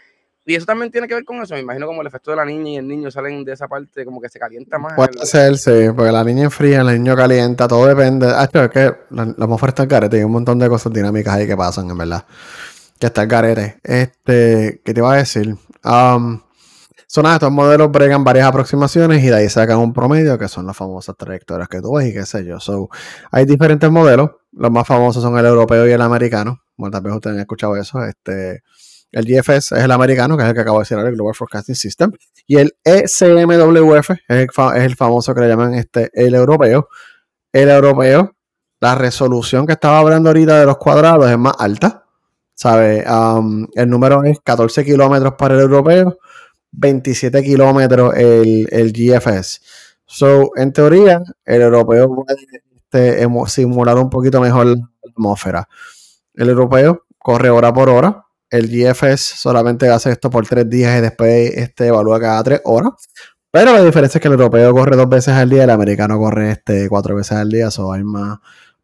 Y 0.45 0.57
eso 0.57 0.67
también 0.67 0.91
tiene 0.91 1.07
que 1.07 1.15
ver 1.15 1.25
con 1.25 1.41
eso. 1.41 1.55
Me 1.55 1.61
imagino 1.61 1.87
como 1.87 2.01
el 2.01 2.09
efecto 2.09 2.33
de 2.33 2.37
la 2.37 2.45
niña 2.45 2.71
y 2.71 2.77
el 2.77 2.89
niño 2.89 3.11
salen 3.11 3.45
de 3.45 3.53
esa 3.53 3.69
parte, 3.69 4.05
como 4.05 4.21
que 4.21 4.29
se 4.29 4.41
calienta 4.41 4.77
más. 4.77 4.95
Puede 4.95 5.25
ser, 5.25 5.57
sí, 5.57 5.89
porque 5.95 6.11
la 6.11 6.25
niña 6.25 6.45
enfría, 6.45 6.81
el 6.81 6.87
niño 6.89 7.15
calienta, 7.15 7.69
todo 7.69 7.87
depende. 7.87 8.27
Ah, 8.27 8.49
es 8.53 8.71
que 8.71 8.93
la, 9.11 9.25
la 9.25 9.45
atmósfera 9.45 9.71
está 9.71 9.83
en 9.85 9.89
carete, 9.89 10.17
hay 10.17 10.25
un 10.25 10.33
montón 10.33 10.59
de 10.59 10.69
cosas 10.69 10.93
dinámicas 10.93 11.35
ahí 11.35 11.47
que 11.47 11.57
pasan, 11.57 11.89
en 11.91 11.97
verdad. 11.97 12.25
Que 12.99 13.07
está 13.07 13.23
el 13.23 13.29
carete. 13.29 13.79
Este, 13.85 14.81
¿qué 14.85 14.95
te 14.95 15.01
iba 15.01 15.13
a 15.13 15.17
decir? 15.19 15.55
Um, 15.85 16.41
son 17.13 17.25
nada, 17.25 17.35
estos 17.35 17.53
modelos 17.53 17.93
bregan 17.93 18.25
varias 18.25 18.47
aproximaciones 18.47 19.23
y 19.23 19.27
de 19.27 19.35
ahí 19.35 19.49
sacan 19.51 19.77
un 19.77 19.93
promedio 19.93 20.39
que 20.39 20.49
son 20.49 20.65
las 20.65 20.75
famosas 20.75 21.15
trayectorias 21.15 21.69
que 21.69 21.83
tú 21.83 21.95
ves 21.95 22.09
y 22.09 22.15
qué 22.15 22.25
sé 22.25 22.43
yo. 22.43 22.59
So, 22.59 22.89
hay 23.31 23.45
diferentes 23.45 23.91
modelos. 23.91 24.31
Los 24.51 24.71
más 24.71 24.87
famosos 24.87 25.23
son 25.23 25.37
el 25.37 25.45
europeo 25.45 25.87
y 25.87 25.91
el 25.91 26.01
americano. 26.01 26.63
Bueno, 26.75 26.91
tal 26.91 27.03
vez 27.03 27.15
ustedes 27.15 27.35
han 27.35 27.41
escuchado 27.41 27.77
eso. 27.77 28.03
Este, 28.03 28.63
el 29.11 29.27
GFS 29.27 29.77
es 29.77 29.85
el 29.85 29.91
americano, 29.91 30.39
que 30.39 30.43
es 30.45 30.49
el 30.49 30.55
que 30.55 30.63
acabo 30.63 30.79
de 30.79 30.85
decir, 30.85 30.97
el 30.97 31.13
Global 31.13 31.35
Forecasting 31.35 31.75
System. 31.75 32.13
Y 32.47 32.57
el 32.57 32.73
ECMWF 32.83 34.11
es 34.11 34.19
el, 34.27 34.49
es 34.49 34.83
el 34.83 34.97
famoso 34.97 35.35
que 35.35 35.43
le 35.43 35.49
llaman 35.49 35.75
este, 35.75 36.09
el 36.15 36.35
europeo. 36.35 36.89
El 37.53 37.69
europeo, 37.69 38.37
la 38.81 38.95
resolución 38.95 39.67
que 39.67 39.75
estaba 39.75 39.99
hablando 39.99 40.31
ahorita 40.31 40.61
de 40.61 40.65
los 40.65 40.79
cuadrados 40.79 41.31
es 41.31 41.37
más 41.37 41.57
alta. 41.59 42.07
¿Sabe? 42.55 43.05
Um, 43.07 43.67
el 43.75 43.91
número 43.91 44.25
es 44.25 44.39
14 44.43 44.83
kilómetros 44.83 45.35
para 45.37 45.57
el 45.57 45.61
europeo 45.61 46.17
27 46.73 47.43
kilómetros 47.43 48.15
el, 48.17 48.69
el, 48.71 48.93
GFS. 48.93 49.61
So, 50.07 50.51
en 50.57 50.73
teoría, 50.73 51.23
el 51.45 51.63
europeo 51.63 52.15
puede 52.15 52.37
este, 52.93 53.27
simular 53.47 53.97
un 53.99 54.11
poquito 54.11 54.41
mejor 54.41 54.67
la 54.67 54.89
atmósfera. 55.11 55.69
El 56.35 56.49
europeo 56.49 57.05
corre 57.19 57.51
hora 57.51 57.73
por 57.73 57.89
hora. 57.89 58.27
El 58.51 58.69
GFS 58.69 59.37
solamente 59.37 59.89
hace 59.89 60.11
esto 60.11 60.29
por 60.29 60.47
tres 60.47 60.69
días 60.69 60.99
y 60.99 61.01
después 61.01 61.53
este, 61.57 61.87
evalúa 61.87 62.21
cada 62.21 62.43
tres 62.43 62.61
horas. 62.65 62.93
Pero 63.51 63.73
la 63.73 63.83
diferencia 63.83 64.19
es 64.19 64.23
que 64.23 64.29
el 64.29 64.35
europeo 64.35 64.73
corre 64.75 64.97
dos 64.97 65.09
veces 65.09 65.35
al 65.35 65.51
día 65.51 65.65
el 65.65 65.71
americano 65.71 66.19
corre 66.19 66.53
este, 66.53 66.89
cuatro 66.89 67.15
veces 67.15 67.33
al 67.33 67.51
día. 67.51 67.71
So, 67.71 67.93
hay 67.93 68.03
más 68.03 68.39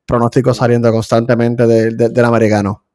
pronósticos 0.07 0.57
saliendo 0.57 0.91
constantemente 0.91 1.67
del 1.67 2.25
americano. 2.25 2.88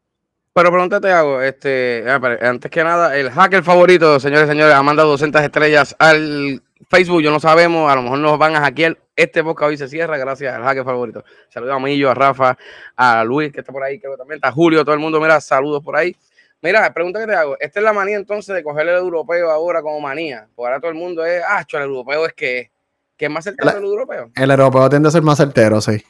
Pero 0.56 0.70
pregúntate 0.70 1.12
hago, 1.12 1.42
este, 1.42 2.06
ah, 2.08 2.22
antes 2.42 2.70
que 2.70 2.84
nada, 2.84 3.18
el 3.18 3.32
hacker 3.32 3.64
favorito, 3.64 4.20
señores 4.20 4.46
y 4.46 4.52
señores, 4.52 4.76
ha 4.76 4.84
mandado 4.84 5.10
200 5.10 5.42
estrellas 5.42 5.96
al 5.98 6.62
Facebook, 6.88 7.24
yo 7.24 7.32
no 7.32 7.40
sabemos, 7.40 7.92
a 7.92 7.96
lo 7.96 8.04
mejor 8.04 8.20
nos 8.20 8.38
van 8.38 8.56
a 8.56 8.60
hackear. 8.60 9.00
Este 9.16 9.44
podcast 9.44 9.70
hoy 9.70 9.78
se 9.78 9.88
cierra 9.88 10.16
gracias 10.18 10.54
al 10.54 10.62
hacker 10.62 10.84
favorito. 10.84 11.24
Saludos 11.50 11.76
a 11.76 11.80
Millo, 11.80 12.12
a 12.12 12.14
Rafa, 12.14 12.56
a 12.96 13.24
Luis, 13.24 13.52
que 13.52 13.62
está 13.62 13.72
por 13.72 13.82
ahí, 13.82 14.00
creo 14.00 14.12
que 14.12 14.18
también, 14.20 14.40
a 14.44 14.52
Julio, 14.52 14.86
todo 14.86 14.94
el 14.94 15.02
mundo, 15.02 15.20
mira, 15.20 15.42
saludos 15.42 15.84
por 15.84 15.96
ahí. 15.96 16.16
Mira, 16.62 16.94
pregunta 16.94 17.20
que 17.20 17.26
te 17.26 17.34
hago, 17.34 17.58
esta 17.60 17.80
es 17.80 17.84
la 17.84 17.92
manía 17.92 18.18
entonces 18.18 18.54
de 18.54 18.62
coger 18.62 18.88
el 18.88 18.96
europeo 18.96 19.50
ahora 19.50 19.82
como 19.82 20.00
manía, 20.00 20.48
porque 20.56 20.68
ahora 20.68 20.80
todo 20.80 20.92
el 20.92 20.98
mundo 20.98 21.26
es, 21.26 21.42
ah, 21.48 21.66
el 21.68 21.82
europeo 21.82 22.28
es 22.28 22.34
que, 22.34 22.70
que 23.18 23.26
es 23.26 23.32
más 23.32 23.44
certero 23.44 23.72
el, 23.72 23.78
el 23.78 23.84
europeo. 23.86 24.32
El 24.36 24.52
europeo 24.52 24.88
tiende 24.88 25.10
a 25.10 25.12
ser 25.12 25.24
más 25.24 25.38
certero, 25.38 25.82
sí. 25.82 26.04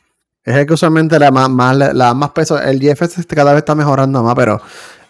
Es 0.44 0.56
el 0.56 0.66
que 0.66 0.74
usualmente 0.74 1.18
la 1.20 1.32
más, 1.32 1.50
más, 1.50 1.76
la 1.76 2.14
más 2.14 2.32
peso. 2.32 2.62
El 2.62 2.80
GFS 2.80 3.22
este 3.22 3.36
cada 3.36 3.54
vez 3.54 3.60
está 3.60 3.76
mejorando 3.76 4.22
más, 4.24 4.36
pero 4.36 4.62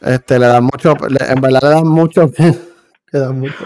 este 0.02 0.38
le 0.38 0.48
dan 0.48 0.64
mucho, 0.64 0.96
en 1.02 1.42
verdad 1.42 1.62
le 1.64 1.70
dan 1.70 1.88
mucho. 1.88 2.32
le 3.12 3.20
dan 3.20 3.40
mucho. 3.40 3.66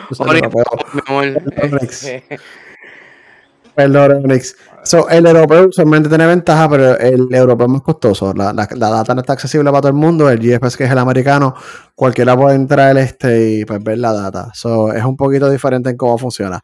Perdón, 3.76 4.26
Onyx. 4.26 4.56
So, 4.88 5.10
el 5.10 5.26
europeo 5.26 5.68
usualmente 5.68 6.08
tiene 6.08 6.26
ventaja, 6.26 6.70
pero 6.70 6.98
el 6.98 7.28
europeo 7.34 7.68
es 7.68 7.74
más 7.74 7.82
costoso. 7.82 8.34
La, 8.34 8.54
la, 8.54 8.70
la, 8.74 8.90
data 8.90 9.14
no 9.14 9.20
está 9.20 9.34
accesible 9.34 9.70
para 9.70 9.82
todo 9.82 9.90
el 9.90 9.98
mundo. 9.98 10.30
El 10.30 10.40
GFS, 10.40 10.78
que 10.78 10.86
es 10.86 10.92
el 10.92 10.98
americano, 10.98 11.54
cualquiera 11.94 12.38
puede 12.38 12.56
entrar 12.56 12.98
este 12.98 13.50
y 13.52 13.66
pues, 13.66 13.84
ver 13.84 13.98
la 13.98 14.14
data. 14.14 14.50
So, 14.54 14.94
es 14.94 15.04
un 15.04 15.18
poquito 15.18 15.50
diferente 15.50 15.90
en 15.90 15.98
cómo 15.98 16.18
funciona. 16.18 16.62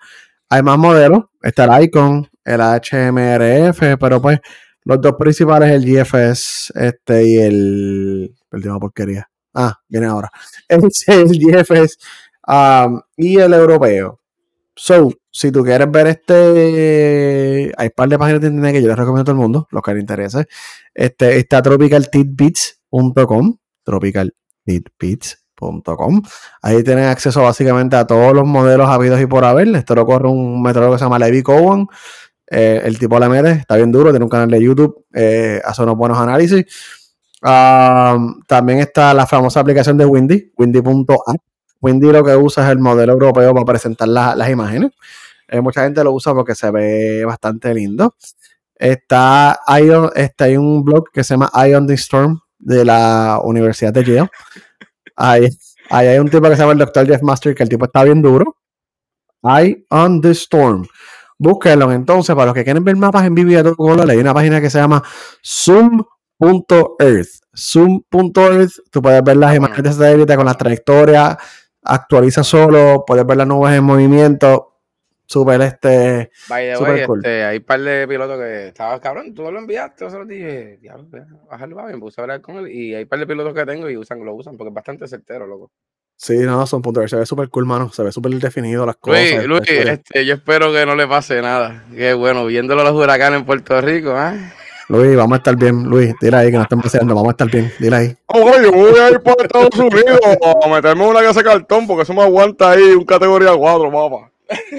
Hay 0.48 0.64
más 0.64 0.78
modelos. 0.78 1.26
Está 1.42 1.66
el 1.66 1.84
Icon, 1.84 2.30
el 2.46 2.62
HMRF, 2.62 3.98
pero 4.00 4.22
pues 4.22 4.40
los 4.86 5.02
dos 5.02 5.16
principales, 5.18 5.72
el 5.72 5.84
GFS 5.86 6.72
este, 6.76 7.28
y 7.28 7.38
el. 7.38 8.36
Perdón, 8.50 8.80
porquería. 8.80 9.30
Ah, 9.54 9.80
viene 9.88 10.08
ahora. 10.08 10.32
El, 10.68 10.90
el 11.08 11.40
GFS 11.40 11.98
um, 12.48 13.00
y 13.16 13.38
el 13.38 13.54
europeo. 13.54 14.20
So, 14.76 15.12
si 15.30 15.52
tú 15.52 15.64
quieres 15.64 15.92
ver 15.92 16.08
este. 16.08 17.72
Hay 17.78 17.86
un 17.88 17.94
par 17.96 18.10
de 18.10 18.18
páginas 18.18 18.42
de 18.42 18.48
internet 18.48 18.74
que 18.74 18.82
yo 18.82 18.88
les 18.88 18.98
recomiendo 18.98 19.22
a 19.22 19.26
todo 19.26 19.36
el 19.36 19.42
mundo, 19.42 19.68
los 19.72 19.84
que 19.84 19.94
les 19.94 20.02
interese. 20.02 20.48
Este, 20.94 21.38
está 21.38 21.62
tropicaltidbits.com. 21.62 23.58
Tropicaltidbits.com. 23.84 26.22
Ahí 26.62 26.84
tienen 26.84 27.06
acceso 27.06 27.42
básicamente 27.44 27.96
a 27.96 28.06
todos 28.08 28.34
los 28.34 28.46
modelos 28.46 28.90
habidos 28.90 29.22
y 29.22 29.28
por 29.28 29.46
haber. 29.46 29.68
Esto 29.76 29.96
lo 29.96 30.06
corre 30.06 30.28
un 30.28 30.62
metrólogo 30.62 30.94
que 30.94 31.00
se 31.00 31.06
llama 31.06 31.20
Levi 31.20 31.42
Cowan. 31.44 31.88
Eh, 32.50 32.82
el 32.84 33.00
tipo 33.00 33.20
le 33.20 33.52
está 33.52 33.78
bien 33.78 33.92
duro, 33.92 34.12
tiene 34.12 34.26
un 34.26 34.30
canal 34.30 34.50
de 34.50 34.62
YouTube, 34.62 35.06
eh, 35.14 35.62
hace 35.64 35.82
unos 35.84 35.96
buenos 35.96 36.18
análisis. 36.18 36.66
también 38.48 38.80
está 38.80 39.14
la 39.14 39.26
famosa 39.26 39.60
aplicación 39.60 39.98
de 39.98 40.06
Windy, 40.06 40.54
windy.app. 40.58 41.42
Windy 41.82 42.12
lo 42.12 42.24
que 42.24 42.36
usa 42.36 42.64
es 42.64 42.72
el 42.72 42.80
modelo 42.80 43.14
europeo 43.14 43.54
para 43.54 43.66
presentar 43.66 44.08
las 44.08 44.50
imágenes. 44.50 44.92
Eh, 45.50 45.62
mucha 45.62 45.84
gente 45.84 46.04
lo 46.04 46.14
usa 46.14 46.34
porque 46.34 46.56
se 46.56 46.72
ve 46.72 47.26
bastante 47.26 47.74
lindo. 47.74 48.16
Está, 48.76 49.60
hay, 49.66 49.90
está, 50.16 50.46
hay 50.46 50.58
un 50.58 50.84
blog 50.84 51.12
que 51.12 51.24
se 51.24 51.34
llama 51.34 51.52
Eye 51.54 51.76
on 51.76 51.86
the 51.86 51.94
Storm 51.94 52.40
de 52.58 52.86
la 52.86 53.40
Universidad 53.44 53.94
de 53.94 54.04
Yale. 54.04 54.30
Ahí, 55.16 55.50
ahí 55.90 56.08
hay 56.08 56.20
un 56.20 56.30
tipo 56.30 56.50
que 56.50 56.56
se 56.56 56.62
llama 56.62 56.74
el 56.74 56.80
Dr. 56.80 57.06
Jeff 57.06 57.22
Master, 57.22 57.54
que 57.54 57.64
el 57.64 57.70
tipo 57.70 57.86
está 57.86 58.04
bien 58.04 58.22
duro. 58.22 58.58
Eye 59.44 59.86
on 59.90 60.22
the 60.22 60.32
Storm. 60.32 60.88
Búsquenlo 61.44 61.92
entonces, 61.92 62.34
para 62.34 62.46
los 62.46 62.54
que 62.54 62.64
quieren 62.64 62.86
ver 62.86 62.96
mapas 62.96 63.26
en 63.26 63.36
vivo 63.36 63.52
y 63.52 63.56
a 63.56 63.64
todo 63.64 63.76
color, 63.76 64.10
hay 64.10 64.16
una 64.16 64.34
página 64.34 64.62
que 64.62 64.70
se 64.70 64.80
llama 64.80 65.04
zoom.earth. 65.46 67.28
Zoom.earth, 67.54 68.72
tú 68.90 69.02
puedes 69.02 69.22
ver 69.22 69.36
las 69.36 69.54
imágenes 69.54 69.98
de 69.98 70.06
satélite 70.06 70.38
con 70.38 70.46
la 70.46 70.54
trayectoria, 70.54 71.38
actualiza 71.82 72.46
solo, 72.46 73.04
puedes 73.06 73.26
ver 73.26 73.36
las 73.36 73.48
nubes 73.48 73.78
en 73.78 73.84
movimiento. 73.84 74.70
Súper 75.26 75.62
este. 75.64 76.32
By 76.48 76.76
the 76.76 76.82
way, 76.82 77.06
cool. 77.06 77.20
este, 77.20 77.44
hay 77.44 77.58
un 77.58 77.64
par 77.66 77.82
de 77.82 78.08
pilotos 78.08 78.38
que 78.38 78.68
estaban 78.68 79.00
cabrón, 79.02 79.34
tú 79.34 79.44
lo 79.52 79.60
enviaste, 79.60 80.06
yo 80.06 80.10
se 80.10 80.18
lo 80.18 80.26
dije, 80.26 80.78
diablo, 80.78 81.08
bajarlo 81.50 81.86
bien, 81.86 82.00
puse 82.00 82.22
a 82.22 82.24
hablar 82.24 82.40
con 82.40 82.56
él. 82.56 82.72
Y 82.72 82.96
hay 82.96 83.04
un 83.04 83.10
par 83.10 83.20
de 83.20 83.28
pilotos 83.28 83.54
que 83.54 83.66
tengo 83.66 83.90
y 83.90 83.98
usan, 83.98 84.24
lo 84.24 84.34
usan 84.34 84.56
porque 84.56 84.70
es 84.70 84.74
bastante 84.74 85.08
certero, 85.10 85.46
loco. 85.46 85.72
Sí, 86.24 86.38
no, 86.38 86.66
son 86.66 86.82
puntos. 86.82 87.10
Se 87.10 87.18
ve 87.18 87.26
súper 87.26 87.50
cool, 87.50 87.66
mano. 87.66 87.92
Se 87.92 88.02
ve 88.02 88.10
súper 88.10 88.32
definido 88.36 88.86
las 88.86 88.96
cosas. 88.96 89.46
Luis, 89.46 89.46
Luis 89.46 89.62
este, 89.68 90.26
yo 90.26 90.36
espero 90.36 90.72
que 90.72 90.86
no 90.86 90.96
le 90.96 91.06
pase 91.06 91.42
nada. 91.42 91.84
Qué 91.94 92.14
bueno, 92.14 92.46
viéndolo 92.46 92.82
los 92.82 92.94
huracanes 92.94 93.42
en 93.42 93.46
Puerto 93.46 93.82
Rico, 93.82 94.18
¿eh? 94.18 94.40
Luis, 94.88 95.18
vamos 95.18 95.34
a 95.34 95.38
estar 95.40 95.58
bien, 95.58 95.84
Luis. 95.84 96.14
Dile 96.22 96.38
ahí 96.38 96.50
que 96.50 96.56
no 96.56 96.64
estén 96.64 96.80
paseando, 96.80 97.14
vamos 97.14 97.28
a 97.28 97.32
estar 97.32 97.52
bien. 97.52 97.74
Dile 97.78 97.96
ahí. 97.98 98.16
Oh, 98.28 98.50
yo 98.62 98.72
voy 98.72 98.98
a 99.00 99.10
ir 99.10 99.20
para 99.20 99.44
Estados 99.44 99.78
Unidos 99.78 100.20
a 100.64 100.70
meterme 100.70 101.06
una 101.06 101.22
casa 101.22 101.42
de 101.42 101.46
cartón 101.46 101.88
porque 101.88 102.04
eso 102.04 102.14
me 102.14 102.22
aguanta 102.22 102.72
ahí 102.72 102.92
un 102.92 103.04
categoría 103.04 103.54
4, 103.54 103.92
papá. 103.92 104.32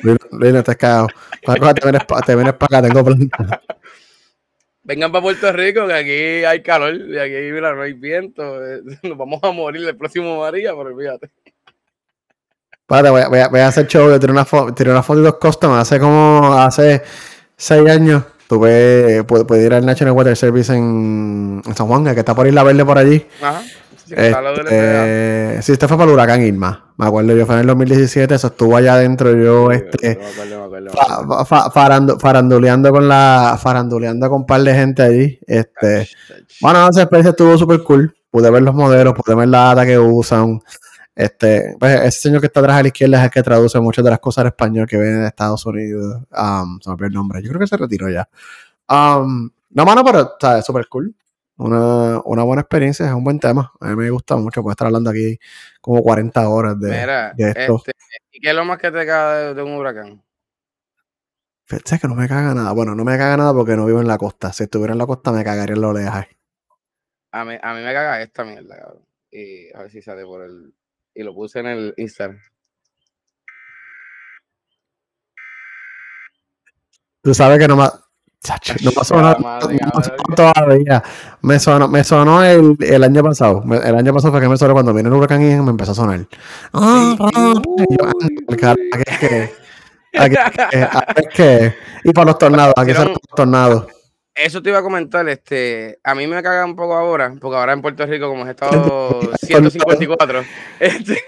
Luis, 0.02 0.16
Luis 0.30 0.52
no 0.54 0.58
estás 0.60 0.76
cagado. 0.76 1.08
Te 1.44 1.60
vienes 1.82 2.04
para 2.06 2.22
te 2.22 2.34
vienes 2.34 2.54
acá, 2.58 2.80
tengo 2.80 3.04
planta. 3.04 3.60
Vengan 4.84 5.10
para 5.10 5.22
Puerto 5.22 5.50
Rico, 5.50 5.86
que 5.86 5.94
aquí 5.94 6.44
hay 6.44 6.62
calor, 6.62 6.94
y 6.94 7.18
aquí 7.18 7.52
mira, 7.52 7.74
no 7.74 7.82
hay 7.82 7.94
viento. 7.94 8.42
Nos 9.02 9.16
vamos 9.16 9.40
a 9.42 9.50
morir 9.50 9.88
el 9.88 9.96
próximo 9.96 10.40
María, 10.40 10.74
pero 10.76 10.96
fíjate. 10.96 11.30
Párate, 12.86 13.08
voy, 13.08 13.22
voy, 13.30 13.40
voy, 13.50 13.60
a 13.60 13.68
hacer 13.68 13.86
show. 13.86 14.10
Yo 14.10 14.20
tiré 14.20 14.30
una, 14.30 14.44
foto, 14.44 14.74
tiré 14.74 14.90
una 14.90 15.02
foto 15.02 15.20
de 15.20 15.24
dos 15.24 15.36
custom 15.36 15.72
hace 15.72 15.98
como 15.98 16.52
hace 16.52 17.02
seis 17.56 17.88
años. 17.88 18.24
Tuve, 18.46 19.24
pude, 19.24 19.64
ir 19.64 19.72
al 19.72 19.86
National 19.86 20.12
Water 20.12 20.36
Service 20.36 20.70
en, 20.70 21.62
en, 21.64 21.74
San 21.74 21.86
Juan, 21.86 22.04
que 22.04 22.20
está 22.20 22.34
por 22.34 22.46
Isla 22.46 22.62
Verde 22.62 22.84
por 22.84 22.98
allí. 22.98 23.26
Ajá. 23.40 23.62
Sí, 24.06 24.14
este, 24.16 25.62
sí, 25.62 25.72
este 25.72 25.88
fue 25.88 25.96
para 25.96 26.08
el 26.08 26.14
huracán 26.14 26.42
Irma. 26.42 26.92
Me 26.96 27.06
acuerdo, 27.06 27.34
yo 27.34 27.46
fue 27.46 27.56
en 27.56 27.62
el 27.62 27.66
2017, 27.68 28.34
eso 28.34 28.48
estuvo 28.48 28.76
allá 28.76 28.94
adentro. 28.94 29.34
Yo, 29.34 29.70
este, 29.72 30.20
faranduleando 32.20 32.92
con 32.92 33.08
la, 33.08 33.58
faranduleando 33.60 34.28
con 34.28 34.40
un 34.42 34.46
par 34.46 34.60
de 34.62 34.74
gente 34.74 35.02
allí. 35.02 35.38
Este, 35.46 36.08
bueno, 36.60 36.88
esa 36.88 37.02
experiencia 37.02 37.30
estuvo 37.30 37.56
súper 37.56 37.82
cool. 37.82 38.14
Pude 38.30 38.50
ver 38.50 38.62
los 38.62 38.74
modelos, 38.74 39.14
pude 39.14 39.34
ver 39.34 39.48
la 39.48 39.74
data 39.74 39.86
que 39.86 39.98
usan. 39.98 40.60
Este, 41.16 41.76
pues 41.78 42.00
ese 42.02 42.20
señor 42.20 42.40
que 42.40 42.48
está 42.48 42.60
atrás 42.60 42.76
a 42.76 42.82
la 42.82 42.88
izquierda 42.88 43.18
es 43.18 43.24
el 43.24 43.30
que 43.30 43.42
traduce 43.42 43.78
muchas 43.80 44.04
de 44.04 44.10
las 44.10 44.18
cosas 44.18 44.42
en 44.42 44.48
español 44.48 44.86
que 44.86 44.98
vienen 44.98 45.20
de 45.20 45.28
Estados 45.28 45.64
Unidos. 45.64 46.22
Um, 46.30 46.80
se 46.80 46.90
me 46.90 46.94
olvidó 46.94 47.06
el 47.06 47.14
nombre. 47.14 47.42
Yo 47.42 47.48
creo 47.48 47.60
que 47.60 47.66
se 47.66 47.76
retiró 47.76 48.10
ya. 48.10 48.28
Um, 48.88 49.48
no, 49.70 49.84
mano, 49.84 50.04
pero 50.04 50.34
está 50.34 50.60
súper 50.62 50.86
cool. 50.88 51.14
Una, 51.56 52.20
una, 52.24 52.42
buena 52.42 52.62
experiencia, 52.62 53.06
es 53.06 53.12
un 53.12 53.22
buen 53.22 53.38
tema. 53.38 53.72
A 53.80 53.88
mí 53.88 53.96
me 53.96 54.10
gusta 54.10 54.36
mucho, 54.36 54.62
puedo 54.62 54.72
estar 54.72 54.86
hablando 54.86 55.10
aquí 55.10 55.38
como 55.80 56.02
40 56.02 56.48
horas 56.48 56.80
de, 56.80 56.90
Mira, 56.90 57.32
de 57.34 57.50
esto. 57.50 57.76
Este, 57.86 57.92
¿Y 58.32 58.40
qué 58.40 58.50
es 58.50 58.54
lo 58.56 58.64
más 58.64 58.78
que 58.78 58.90
te 58.90 59.06
caga 59.06 59.38
de, 59.38 59.54
de 59.54 59.62
un 59.62 59.72
huracán? 59.74 60.22
Fíjate 61.66 61.98
que 62.00 62.08
no 62.08 62.14
me 62.14 62.28
caga 62.28 62.54
nada. 62.54 62.72
Bueno, 62.72 62.94
no 62.94 63.04
me 63.04 63.16
caga 63.16 63.36
nada 63.36 63.54
porque 63.54 63.76
no 63.76 63.86
vivo 63.86 64.00
en 64.00 64.08
la 64.08 64.18
costa. 64.18 64.52
Si 64.52 64.64
estuviera 64.64 64.92
en 64.92 64.98
la 64.98 65.06
costa 65.06 65.32
me 65.32 65.44
cagaría 65.44 65.74
en 65.74 65.80
la 65.80 65.88
oleaje. 65.88 66.36
A 67.30 67.44
mí, 67.44 67.54
a 67.60 67.74
mí 67.74 67.82
me 67.82 67.92
caga 67.92 68.20
esta 68.20 68.44
mierda, 68.44 68.76
cabrón. 68.76 69.04
Y 69.30 69.72
a 69.74 69.82
ver 69.82 69.90
si 69.90 70.02
sale 70.02 70.24
por 70.24 70.42
el 70.42 70.74
y 71.14 71.22
lo 71.22 71.34
puse 71.34 71.60
en 71.60 71.66
el 71.66 71.94
Instagram. 71.96 72.40
Tú 77.22 77.32
sabes 77.32 77.58
que 77.58 77.68
no 77.68 77.76
me, 77.76 77.84
chacho, 78.44 78.74
no 78.82 79.22
La 79.22 79.36
madre, 79.40 79.78
no 79.82 80.34
todavía. 80.34 81.02
Me 81.42 81.58
sonó, 81.58 81.88
me 81.88 82.04
sonó 82.04 82.44
el, 82.44 82.76
el 82.80 83.02
año 83.02 83.22
pasado. 83.22 83.64
El 83.82 83.96
año 83.96 84.12
pasado 84.12 84.32
fue 84.32 84.40
que 84.40 84.48
me 84.48 84.56
sonó 84.56 84.74
cuando 84.74 84.94
vino 84.94 85.08
el 85.08 85.14
huracán 85.14 85.42
y 85.42 85.56
me 85.60 85.70
empezó 85.70 85.92
a 85.92 85.94
sonar. 85.94 86.20
Ah, 86.72 87.16
y 92.04 92.12
para 92.12 92.26
los 92.26 92.38
tornados, 92.38 92.74
aquí 92.76 92.92
son 92.94 93.08
los 93.08 93.18
tornados. 93.34 93.86
Eso 94.34 94.60
te 94.60 94.70
iba 94.70 94.80
a 94.80 94.82
comentar, 94.82 95.28
este, 95.28 96.00
a 96.02 96.12
mí 96.14 96.26
me 96.26 96.42
caga 96.42 96.64
un 96.64 96.74
poco 96.74 96.94
ahora, 96.94 97.32
porque 97.40 97.56
ahora 97.56 97.72
en 97.72 97.80
Puerto 97.80 98.04
Rico, 98.04 98.28
como 98.28 98.42
es 98.42 98.50
estado 98.50 99.20
154, 99.40 100.44
este, 100.80 101.22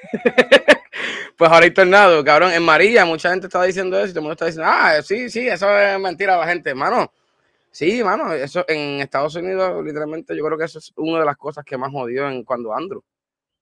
pues 1.37 1.51
ahora 1.51 1.65
hay 1.65 1.73
tornado, 1.73 2.25
cabrón. 2.25 2.53
En 2.53 2.63
María, 2.63 3.05
mucha 3.05 3.31
gente 3.31 3.47
estaba 3.47 3.65
diciendo 3.65 3.99
eso 3.99 4.07
y 4.07 4.11
todo 4.11 4.21
el 4.21 4.23
mundo 4.23 4.33
está 4.33 4.47
diciendo, 4.47 4.71
ah, 4.73 5.03
sí, 5.03 5.29
sí, 5.31 5.47
eso 5.47 5.79
es 5.79 6.01
mentira 6.01 6.35
a 6.35 6.39
la 6.39 6.47
gente, 6.47 6.75
mano. 6.75 7.13
Sí, 7.71 8.03
mano, 8.03 8.33
eso 8.33 8.65
en 8.69 9.01
Estados 9.01 9.35
Unidos, 9.35 9.85
literalmente, 9.85 10.35
yo 10.35 10.45
creo 10.45 10.57
que 10.57 10.65
eso 10.65 10.79
es 10.79 10.93
una 10.97 11.19
de 11.21 11.27
las 11.27 11.37
cosas 11.37 11.65
que 11.65 11.77
más 11.77 11.93
jodió 11.93 12.29
en 12.29 12.43
cuando 12.43 12.73
Andrew. 12.75 13.03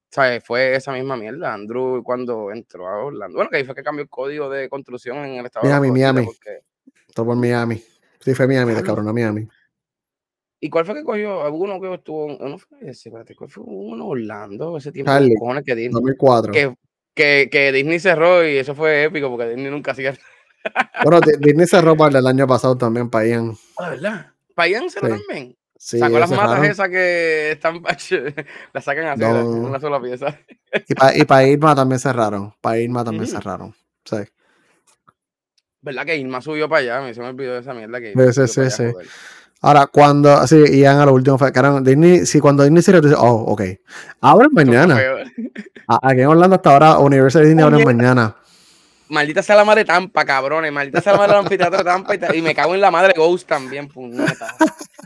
¿Sabes? 0.09 0.45
Fue 0.45 0.77
esa 0.77 0.93
misma 0.93 1.17
mierda. 1.17 1.53
Andrew 1.53 2.01
cuando 2.05 2.53
entró 2.53 2.87
a 2.87 3.05
Orlando. 3.05 3.35
Bueno, 3.35 3.51
que 3.51 3.57
ahí 3.57 3.65
fue 3.65 3.75
que 3.75 3.83
cambió 3.83 4.05
el 4.05 4.09
código 4.09 4.49
de 4.49 4.69
construcción 4.69 5.17
en 5.19 5.35
el 5.41 5.47
estado 5.47 5.67
Miami, 5.67 5.89
de 5.89 5.93
Miami. 5.93 6.25
porque- 6.27 6.61
Todo 7.13 7.27
por 7.27 7.37
Miami. 7.37 7.83
Sí, 8.21 8.33
fue 8.35 8.47
Miami, 8.47 8.75
de 8.75 8.83
cabrón, 8.85 9.09
a 9.09 9.13
Miami. 9.13 9.49
¿Y 10.61 10.71
cuál 10.71 10.87
fue 10.87 10.95
que 10.95 11.03
cogió? 11.03 11.43
Alguno 11.43 11.81
que 11.81 11.93
estuvo. 11.93 12.29
No 12.41 12.57
fue 12.59 12.79
ese, 12.89 13.11
¿cuál 13.11 13.51
fue 13.51 13.65
uno 13.67 14.07
Orlando? 14.07 14.77
Ese 14.77 14.93
tiempo. 14.93 15.11
Charlie. 15.11 15.35
Que 15.67 15.75
Disney. 15.75 15.93
2004. 15.93 16.53
Que, 16.53 16.75
que, 17.15 17.49
que 17.51 17.73
Disney 17.73 18.01
cerró 18.01 18.47
y 18.47 18.57
eso 18.59 18.75
fue 18.75 19.05
épico 19.05 19.29
porque 19.31 19.49
Disney 19.51 19.71
nunca 19.71 19.93
hacía. 19.93 20.15
Bueno, 21.03 21.21
Di- 21.21 21.37
Disney 21.39 21.67
cerró 21.67 21.97
para 21.97 22.19
el 22.19 22.27
año 22.27 22.47
pasado 22.47 22.77
también 22.77 23.11
para 23.11 23.27
Ian. 23.27 23.57
Ah, 23.79 23.91
¿verdad? 23.91 24.27
Payan 24.55 24.89
cerró 24.91 25.09
Sí. 25.17 25.23
también. 25.27 25.57
Sí, 25.77 25.99
Sacó 25.99 26.19
las 26.19 26.31
cerraron. 26.31 26.53
matas 26.53 26.71
esas 26.71 26.89
que 26.89 27.51
están. 27.53 27.83
las 28.73 28.85
sacan 28.85 29.07
así, 29.07 29.21
No. 29.21 29.41
en 29.41 29.65
una 29.67 29.79
sola 29.81 30.01
pieza. 30.01 30.39
Y 30.89 30.95
para 30.95 31.17
y 31.17 31.25
pa 31.25 31.45
Irma 31.45 31.75
también 31.75 31.99
cerraron. 31.99 32.55
Para 32.61 32.79
Irma 32.79 33.05
también 33.05 33.27
cerraron. 33.27 33.75
Sí. 34.05 34.17
¿Verdad 35.83 36.07
que 36.07 36.17
Irma 36.17 36.41
subió 36.41 36.69
para 36.69 36.81
allá? 36.81 37.01
Me 37.03 37.13
se 37.13 37.21
me 37.21 37.29
olvidó 37.29 37.53
de 37.55 37.61
esa 37.61 37.75
mierda 37.75 38.01
que. 38.01 38.13
Sí, 38.15 38.19
Irma 38.19 38.33
sí, 38.33 38.49
sí, 38.49 38.71
sí. 38.71 38.85
Ahora, 39.65 39.87
cuando. 39.87 40.47
Sí, 40.47 40.63
Ian 40.79 41.01
a 41.01 41.07
lo 41.07 41.15
último 41.15 41.39
fue. 41.39 41.51
Caramba, 41.51 41.81
Disney, 41.81 42.27
sí, 42.27 42.39
cuando 42.39 42.65
Disney 42.65 42.83
tú 42.83 43.09
dices, 43.09 43.19
oh, 43.19 43.45
ok. 43.49 43.63
Abren 44.21 44.51
mañana. 44.53 44.99
Aquí 46.03 46.21
en 46.21 46.27
Orlando 46.27 46.57
hasta 46.57 46.71
ahora, 46.71 46.99
Universal 46.99 47.47
Disney 47.47 47.65
abren 47.65 47.83
mañana. 47.83 48.37
Maldita 49.09 49.43
sea 49.43 49.57
la 49.57 49.65
madre 49.65 49.87
Tampa, 49.87 50.27
cabrones. 50.27 50.71
Maldita 50.71 51.01
sea 51.01 51.13
la 51.13 51.19
madre 51.19 51.33
del 51.33 51.45
anfiteatro 51.45 51.79
de 51.79 51.85
Tampa. 51.85 52.15
Y, 52.35 52.43
me 52.43 52.55
cago 52.55 52.75
en 52.75 52.83
la 52.83 52.91
madre 52.91 53.15
Ghost 53.17 53.49
también, 53.49 53.89
puñeta. 53.89 54.55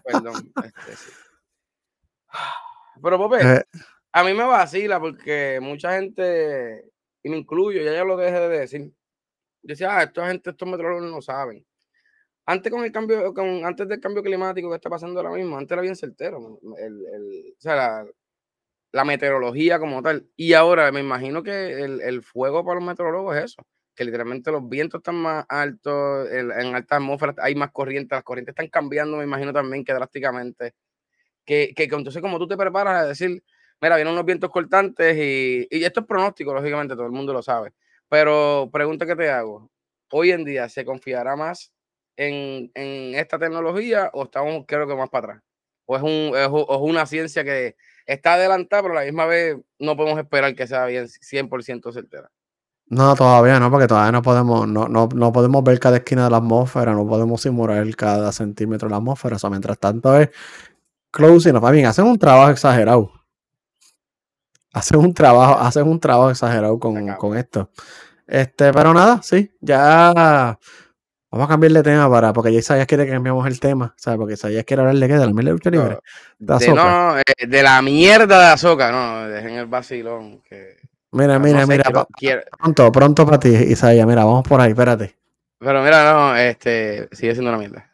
Perdón. 0.05 0.53
Este, 0.65 0.97
sí. 0.97 1.11
Pero, 3.01 3.17
Pope, 3.17 3.37
Eh, 3.41 3.63
a 4.11 4.25
mí 4.25 4.35
me 4.35 4.43
vacila 4.43 4.99
porque 4.99 5.61
mucha 5.63 5.93
gente, 5.93 6.85
y 7.23 7.31
me 7.31 7.37
incluyo, 7.37 7.81
ya 7.81 7.97
yo 7.97 8.05
lo 8.05 8.17
dejé 8.17 8.41
de 8.41 8.49
decir. 8.49 8.81
Yo 8.81 8.93
decía, 9.63 9.97
ah, 9.97 10.03
esta 10.03 10.27
gente, 10.27 10.51
estos 10.51 10.69
meteorólogos 10.69 11.13
no 11.13 11.23
saben. 11.23 11.65
Antes 12.53 12.73
con 12.73 12.83
el 12.85 12.93
cambio, 12.93 13.35
con, 13.35 13.65
antes 13.67 13.87
del 13.89 14.01
cambio 14.01 14.23
climático 14.23 14.71
que 14.71 14.77
está 14.77 14.89
pasando 14.91 15.21
ahora 15.21 15.33
mismo, 15.35 15.59
antes 15.59 15.73
era 15.73 15.83
bien 15.83 15.97
certero. 15.97 16.59
El, 16.79 16.95
el- 17.15 17.55
o 17.59 17.61
sea, 17.61 17.77
la, 17.77 18.07
la 18.93 19.05
meteorología 19.05 19.79
como 19.79 20.03
tal. 20.03 20.29
Y 20.37 20.55
ahora 20.55 20.93
me 20.93 21.01
imagino 21.01 21.43
que 21.43 21.73
el, 21.85 22.01
el 22.03 22.23
fuego 22.23 22.65
para 22.65 22.77
los 22.81 22.89
meteorólogos 22.89 23.37
es 23.37 23.45
eso. 23.47 23.63
Que 23.97 24.05
literalmente 24.05 24.53
los 24.53 24.69
vientos 24.69 25.01
están 25.01 25.17
más 25.17 25.45
altos, 25.49 26.29
en 26.31 26.75
alta 26.77 26.97
atmósfera 26.97 27.35
hay 27.41 27.55
más 27.57 27.73
corrientes, 27.73 28.17
las 28.17 28.25
corrientes 28.25 28.53
están 28.53 28.69
cambiando, 28.69 29.19
me 29.19 29.25
imagino 29.25 29.53
también 29.53 29.85
que 29.85 29.93
drásticamente. 29.95 30.75
Que, 31.47 31.73
que, 31.77 31.89
que 31.89 31.95
entonces 31.95 32.23
como 32.23 32.39
tú 32.39 32.47
te 32.49 32.57
preparas 32.57 33.05
a 33.05 33.09
decir, 33.09 33.43
mira, 33.81 33.97
vienen 33.97 34.13
unos 34.15 34.27
vientos 34.27 34.51
cortantes 34.51 35.17
y, 35.17 35.67
y 35.71 35.85
esto 35.85 36.01
es 36.01 36.07
pronóstico, 36.07 36.53
lógicamente, 36.55 36.95
todo 36.95 37.07
el 37.07 37.13
mundo 37.13 37.33
lo 37.33 37.43
sabe. 37.43 37.73
Pero 38.09 38.69
pregunta 38.73 39.07
que 39.07 39.17
te 39.17 39.31
hago, 39.31 39.71
hoy 40.13 40.33
en 40.33 40.45
día, 40.45 40.69
¿se 40.69 40.85
confiará 40.85 41.37
más 41.37 41.73
en, 42.19 42.71
en 42.75 43.15
esta 43.15 43.39
tecnología 43.39 44.11
o 44.13 44.25
estamos, 44.25 44.65
creo 44.69 44.87
que 44.87 44.95
más 44.95 45.09
para 45.09 45.33
atrás? 45.33 45.43
¿O 45.87 45.97
es, 45.97 46.03
un, 46.03 46.37
es, 46.37 46.49
o 46.51 46.75
es 46.75 46.91
una 46.91 47.07
ciencia 47.07 47.45
que 47.45 47.77
está 48.05 48.35
adelantada, 48.35 48.83
pero 48.83 48.95
a 48.95 49.01
la 49.01 49.07
misma 49.07 49.25
vez 49.25 49.57
no 49.79 49.97
podemos 49.97 50.19
esperar 50.19 50.55
que 50.55 50.67
sea 50.67 50.85
bien 50.85 51.07
100% 51.07 51.93
certera? 51.93 52.31
no, 52.91 53.15
todavía 53.15 53.61
no, 53.61 53.71
porque 53.71 53.87
todavía 53.87 54.13
no 54.13 54.23
podemos, 54.23 54.67
no, 54.67 54.89
no, 54.89 55.09
no 55.15 55.33
podemos 55.33 55.63
ver 55.63 55.79
cada 55.79 55.99
esquina 55.99 56.25
de 56.25 56.31
la 56.31 56.39
atmósfera, 56.39 56.95
no 56.95 57.07
podemos 57.07 57.43
simular 57.43 57.95
cada 57.97 58.33
centímetro 58.33 58.89
de 58.89 58.93
la 58.93 58.97
atmósfera. 58.97 59.37
O 59.37 59.39
sea, 59.39 59.51
mientras 59.51 59.79
tanto 59.79 60.17
es 60.19 60.31
close 61.11 61.51
enough. 61.51 61.71
Bien, 61.71 61.87
hacen 61.87 62.07
un 62.07 62.19
trabajo 62.19 62.51
exagerado. 62.51 63.13
Hacen 64.73 65.01
un 65.01 65.13
trabajo, 65.13 65.59
hacen 65.61 65.87
un 65.87 66.01
trabajo 66.01 66.31
exagerado 66.31 66.79
con, 66.79 67.15
con 67.17 67.37
esto. 67.37 67.71
Este, 68.27 68.73
pero 68.73 68.95
nada, 68.95 69.21
sí, 69.23 69.51
ya 69.61 70.59
vamos 71.31 71.47
a 71.47 71.49
cambiar 71.49 71.73
de 71.73 71.83
tema 71.83 72.11
para, 72.11 72.33
porque 72.33 72.53
ya 72.53 72.59
Isaías 72.59 72.87
quiere 72.87 73.05
que 73.07 73.13
cambiemos 73.13 73.47
el 73.47 73.61
tema, 73.61 73.95
¿sabes? 73.97 74.19
Porque 74.19 74.35
Isaías 74.35 74.65
quiere 74.65 74.83
hablar 74.83 74.97
de 74.97 75.07
qué, 75.09 75.15
de 75.15 75.27
la 75.27 75.33
mierda 75.33 75.49
de 75.51 75.53
lucha 75.53 75.71
libre. 75.71 75.99
De 76.39 76.55
Ahsoka. 76.55 76.75
no, 76.85 77.13
no, 77.15 77.19
eh, 77.19 77.47
de 77.47 77.63
la 77.63 77.83
mierda 77.83 78.39
de 78.41 78.47
Azoka, 78.53 78.91
no, 78.93 79.29
dejen 79.29 79.55
el 79.55 79.67
vacilón. 79.67 80.43
Que, 80.43 80.77
Mira, 81.13 81.35
no 81.39 81.41
mira, 81.41 81.61
sé, 81.61 81.67
mira, 81.67 81.85
pa- 81.91 82.07
pronto, 82.59 82.93
pronto 82.93 83.25
para 83.25 83.39
ti, 83.41 83.49
Isaías, 83.49 84.07
mira, 84.07 84.25
vamos 84.25 84.43
por 84.47 84.61
ahí, 84.61 84.71
espérate. 84.71 85.17
pero 85.59 85.83
mira, 85.83 86.13
no, 86.13 86.37
este, 86.37 87.09
sigue 87.13 87.33
siendo 87.35 87.51
una 87.51 87.59
mierda. 87.59 87.91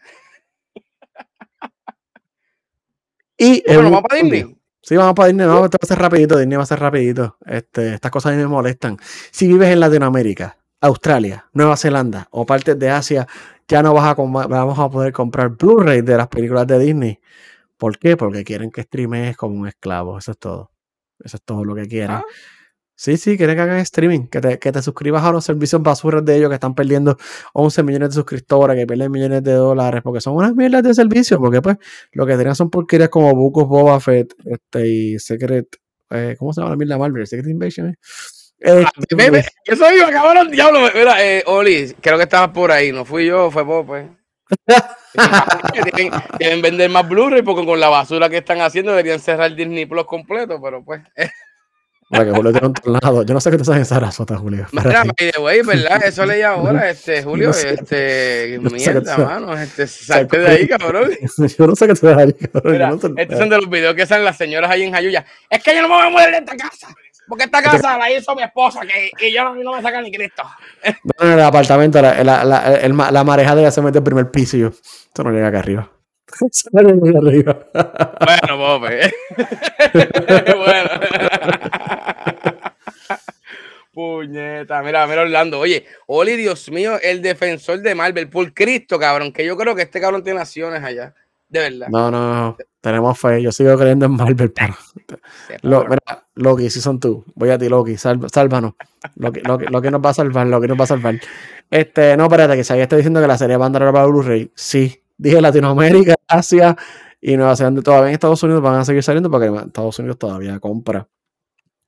Y 3.36 3.62
Bueno, 3.66 3.80
el 3.80 3.84
vamos 3.86 4.02
para 4.08 4.22
Disney. 4.22 4.56
Sí, 4.82 4.96
vamos 4.96 5.14
para 5.14 5.28
Disney. 5.28 5.46
No, 5.46 5.64
esto 5.64 5.78
va 5.80 5.84
a 5.84 5.86
ser 5.86 5.98
rapidito. 5.98 6.38
Disney 6.38 6.56
va 6.56 6.62
a 6.62 6.66
ser 6.66 6.78
rapidito. 6.78 7.36
Este, 7.46 7.94
estas 7.94 8.10
cosas 8.10 8.32
a 8.32 8.36
mí 8.36 8.42
me 8.42 8.46
molestan. 8.48 8.96
Si 9.30 9.48
vives 9.48 9.70
en 9.70 9.80
Latinoamérica, 9.80 10.56
Australia, 10.84 11.46
Nueva 11.54 11.76
Zelanda 11.78 12.28
o 12.30 12.44
partes 12.44 12.78
de 12.78 12.90
Asia, 12.90 13.26
ya 13.66 13.82
no 13.82 13.94
vas 13.94 14.04
a 14.04 14.14
vamos 14.14 14.78
a 14.78 14.90
poder 14.90 15.12
comprar 15.14 15.50
Blu-ray 15.50 16.02
de 16.02 16.16
las 16.16 16.28
películas 16.28 16.66
de 16.66 16.78
Disney. 16.78 17.20
¿Por 17.78 17.98
qué? 17.98 18.16
Porque 18.16 18.44
quieren 18.44 18.70
que 18.70 18.82
streames 18.82 19.36
como 19.36 19.58
un 19.58 19.66
esclavo. 19.66 20.18
Eso 20.18 20.32
es 20.32 20.38
todo. 20.38 20.70
Eso 21.20 21.38
es 21.38 21.42
todo 21.42 21.64
lo 21.64 21.74
que 21.74 21.88
quieren. 21.88 22.16
Ah. 22.16 22.24
Sí, 22.96 23.16
sí, 23.16 23.36
quieren 23.36 23.56
que 23.56 23.62
hagan 23.62 23.78
streaming, 23.78 24.26
que 24.28 24.40
te, 24.40 24.58
que 24.58 24.70
te 24.72 24.82
suscribas 24.82 25.24
a 25.24 25.32
los 25.32 25.44
servicios 25.44 25.82
basuras 25.82 26.24
de 26.24 26.36
ellos 26.36 26.48
que 26.48 26.54
están 26.54 26.74
perdiendo 26.74 27.16
11 27.54 27.82
millones 27.82 28.10
de 28.10 28.14
suscriptores, 28.14 28.76
que 28.76 28.86
pierden 28.86 29.10
millones 29.10 29.42
de 29.42 29.52
dólares, 29.52 30.00
porque 30.04 30.20
son 30.20 30.36
unas 30.36 30.54
mierdas 30.54 30.82
de 30.84 30.94
servicio, 30.94 31.40
porque 31.40 31.60
pues 31.60 31.76
lo 32.12 32.24
que 32.26 32.36
tenían 32.36 32.54
son 32.54 32.70
porquerías 32.70 33.08
como 33.08 33.30
of 33.30 33.68
Boba 33.68 33.98
Fett 34.00 34.34
este, 34.44 34.86
y 34.86 35.18
Secret, 35.18 35.76
eh, 36.10 36.36
¿cómo 36.38 36.52
se 36.52 36.60
llama 36.60 36.70
la 36.70 36.76
mierda 36.76 36.98
Marvel? 36.98 37.26
Secret 37.26 37.48
Invasion, 37.48 37.88
¿eh? 37.88 37.96
Este, 38.64 39.14
ve, 39.14 39.44
Eso 39.66 39.92
iba, 39.92 40.10
cabrón, 40.10 40.50
diablo. 40.50 40.88
Mira, 40.94 41.22
eh, 41.24 41.42
Oli, 41.46 41.94
creo 42.00 42.16
que 42.16 42.22
estabas 42.24 42.48
por 42.50 42.72
ahí. 42.72 42.92
No 42.92 43.04
fui 43.04 43.26
yo, 43.26 43.50
fue 43.50 43.62
vos, 43.62 43.84
pues. 43.86 44.06
tienen 46.38 46.62
vender 46.62 46.90
más 46.90 47.08
Blu-ray 47.08 47.42
porque 47.42 47.64
con 47.64 47.80
la 47.80 47.88
basura 47.88 48.28
que 48.28 48.38
están 48.38 48.60
haciendo 48.60 48.92
deberían 48.92 49.20
cerrar 49.20 49.54
Disney 49.54 49.86
Plus 49.86 50.04
completo, 50.06 50.60
pero 50.62 50.84
pues. 50.84 51.02
para 52.10 52.24
que 52.24 52.30
Julio 52.30 52.52
tiene 52.52 52.66
un 52.68 52.74
tornado. 52.74 53.22
Yo 53.24 53.34
no 53.34 53.40
sé 53.40 53.50
qué 53.50 53.58
te 53.58 53.64
sabes 53.64 53.82
esa 53.82 53.98
razota, 54.00 54.36
Julio. 54.36 54.66
Mira, 54.72 55.02
espérate. 55.02 55.08
by 55.24 55.32
the 55.32 55.40
way, 55.40 55.62
¿verdad? 55.62 56.04
Eso 56.04 56.26
leí 56.26 56.42
ahora, 56.42 56.90
este, 56.90 57.22
Julio, 57.22 57.48
No 57.48 57.52
sé. 57.52 57.74
este, 57.74 58.58
No 58.60 58.70
mierda, 58.70 59.18
mano, 59.18 59.54
este, 59.58 59.86
salte 59.86 60.38
de 60.38 60.48
ahí, 60.48 60.68
cabrón. 60.68 61.10
Yo 61.58 61.66
no 61.66 61.74
sé 61.76 61.86
qué 61.86 61.94
te 61.94 62.00
sabes, 62.00 62.34
cabrón. 62.52 62.72
Mira, 62.72 62.90
no 62.90 62.98
sé- 62.98 63.08
estos 63.16 63.38
son 63.38 63.48
de 63.48 63.56
los 63.58 63.68
videos 63.70 63.94
que 63.94 64.06
salen 64.06 64.24
las 64.24 64.36
señoras 64.36 64.70
ahí 64.70 64.82
en 64.82 64.92
Jayuya. 64.92 65.24
Es 65.50 65.62
que 65.62 65.74
yo 65.74 65.82
no 65.82 65.88
me 65.88 65.94
voy 65.94 66.06
a 66.06 66.10
mover 66.10 66.30
de 66.32 66.38
esta 66.38 66.56
casa, 66.56 66.88
porque 67.28 67.44
esta 67.44 67.62
casa 67.62 67.98
la 67.98 68.10
hizo 68.10 68.34
mi 68.34 68.42
esposa, 68.42 68.80
que, 68.82 69.28
y 69.28 69.32
yo 69.32 69.44
no, 69.44 69.54
no 69.54 69.76
me 69.76 69.82
saca 69.82 70.00
ni 70.02 70.12
Cristo. 70.12 70.42
No, 71.04 71.26
en 71.26 71.32
el 71.32 71.40
apartamento, 71.40 72.00
la, 72.02 72.22
la, 72.22 72.44
la, 72.44 72.74
el 72.74 72.96
la 72.96 73.24
marejada 73.24 73.62
ya 73.62 73.70
se 73.70 73.82
mete 73.82 73.98
en 73.98 74.04
primer 74.04 74.30
piso 74.30 74.56
y 74.56 74.60
yo. 74.60 74.68
Esto 74.68 75.24
no 75.24 75.30
llega 75.30 75.48
acá 75.48 75.60
arriba. 75.60 75.90
Eso 76.50 76.68
no 76.72 76.82
llega 76.82 77.18
arriba. 77.18 77.66
Bueno, 78.20 78.58
Bobe. 78.58 79.14
bueno. 80.56 80.90
Puñeta, 83.94 84.82
mira, 84.82 85.06
mira 85.06 85.22
Orlando. 85.22 85.60
Oye, 85.60 85.86
Oli, 86.06 86.34
Dios 86.36 86.68
mío, 86.70 86.98
el 87.00 87.22
defensor 87.22 87.80
de 87.80 87.94
Marvel, 87.94 88.28
por 88.28 88.52
Cristo, 88.52 88.98
cabrón, 88.98 89.32
que 89.32 89.46
yo 89.46 89.56
creo 89.56 89.74
que 89.76 89.82
este 89.82 90.00
cabrón 90.00 90.24
tiene 90.24 90.40
acciones 90.40 90.82
allá. 90.82 91.14
De 91.54 91.60
verdad. 91.60 91.86
No, 91.88 92.10
no, 92.10 92.34
no. 92.34 92.56
Tenemos 92.80 93.16
fe. 93.16 93.40
Yo 93.40 93.52
sigo 93.52 93.78
creyendo 93.78 94.06
en 94.06 94.12
Marvel, 94.16 94.50
pero. 94.50 94.74
Lo, 95.62 95.84
mira, 95.84 96.26
Loki, 96.34 96.68
si 96.68 96.80
son 96.80 96.98
tú. 96.98 97.24
Voy 97.36 97.50
a 97.50 97.58
ti, 97.58 97.68
Loki. 97.68 97.96
Salva, 97.96 98.28
sálvanos. 98.28 98.72
Lo 99.14 99.30
que, 99.30 99.40
lo, 99.42 99.56
que, 99.56 99.66
lo 99.66 99.80
que 99.80 99.92
nos 99.92 100.04
va 100.04 100.10
a 100.10 100.14
salvar, 100.14 100.48
lo 100.48 100.60
que 100.60 100.66
nos 100.66 100.76
va 100.76 100.82
a 100.82 100.88
salvar. 100.88 101.20
Este, 101.70 102.16
no, 102.16 102.24
espérate, 102.24 102.56
que 102.56 102.64
se 102.64 102.82
está 102.82 102.96
diciendo 102.96 103.20
que 103.20 103.28
la 103.28 103.38
serie 103.38 103.56
va 103.56 103.66
a 103.66 103.68
andar 103.68 103.92
para 103.92 104.04
Blu-ray. 104.04 104.50
Sí. 104.56 105.00
Dije 105.16 105.40
Latinoamérica, 105.40 106.16
Asia 106.26 106.76
y 107.20 107.36
Nueva 107.36 107.54
Zelanda. 107.54 107.82
Todavía 107.82 108.08
en 108.08 108.14
Estados 108.14 108.42
Unidos 108.42 108.60
van 108.60 108.80
a 108.80 108.84
seguir 108.84 109.04
saliendo 109.04 109.30
porque 109.30 109.46
Estados 109.46 109.96
Unidos 110.00 110.18
todavía 110.18 110.58
compra 110.58 111.06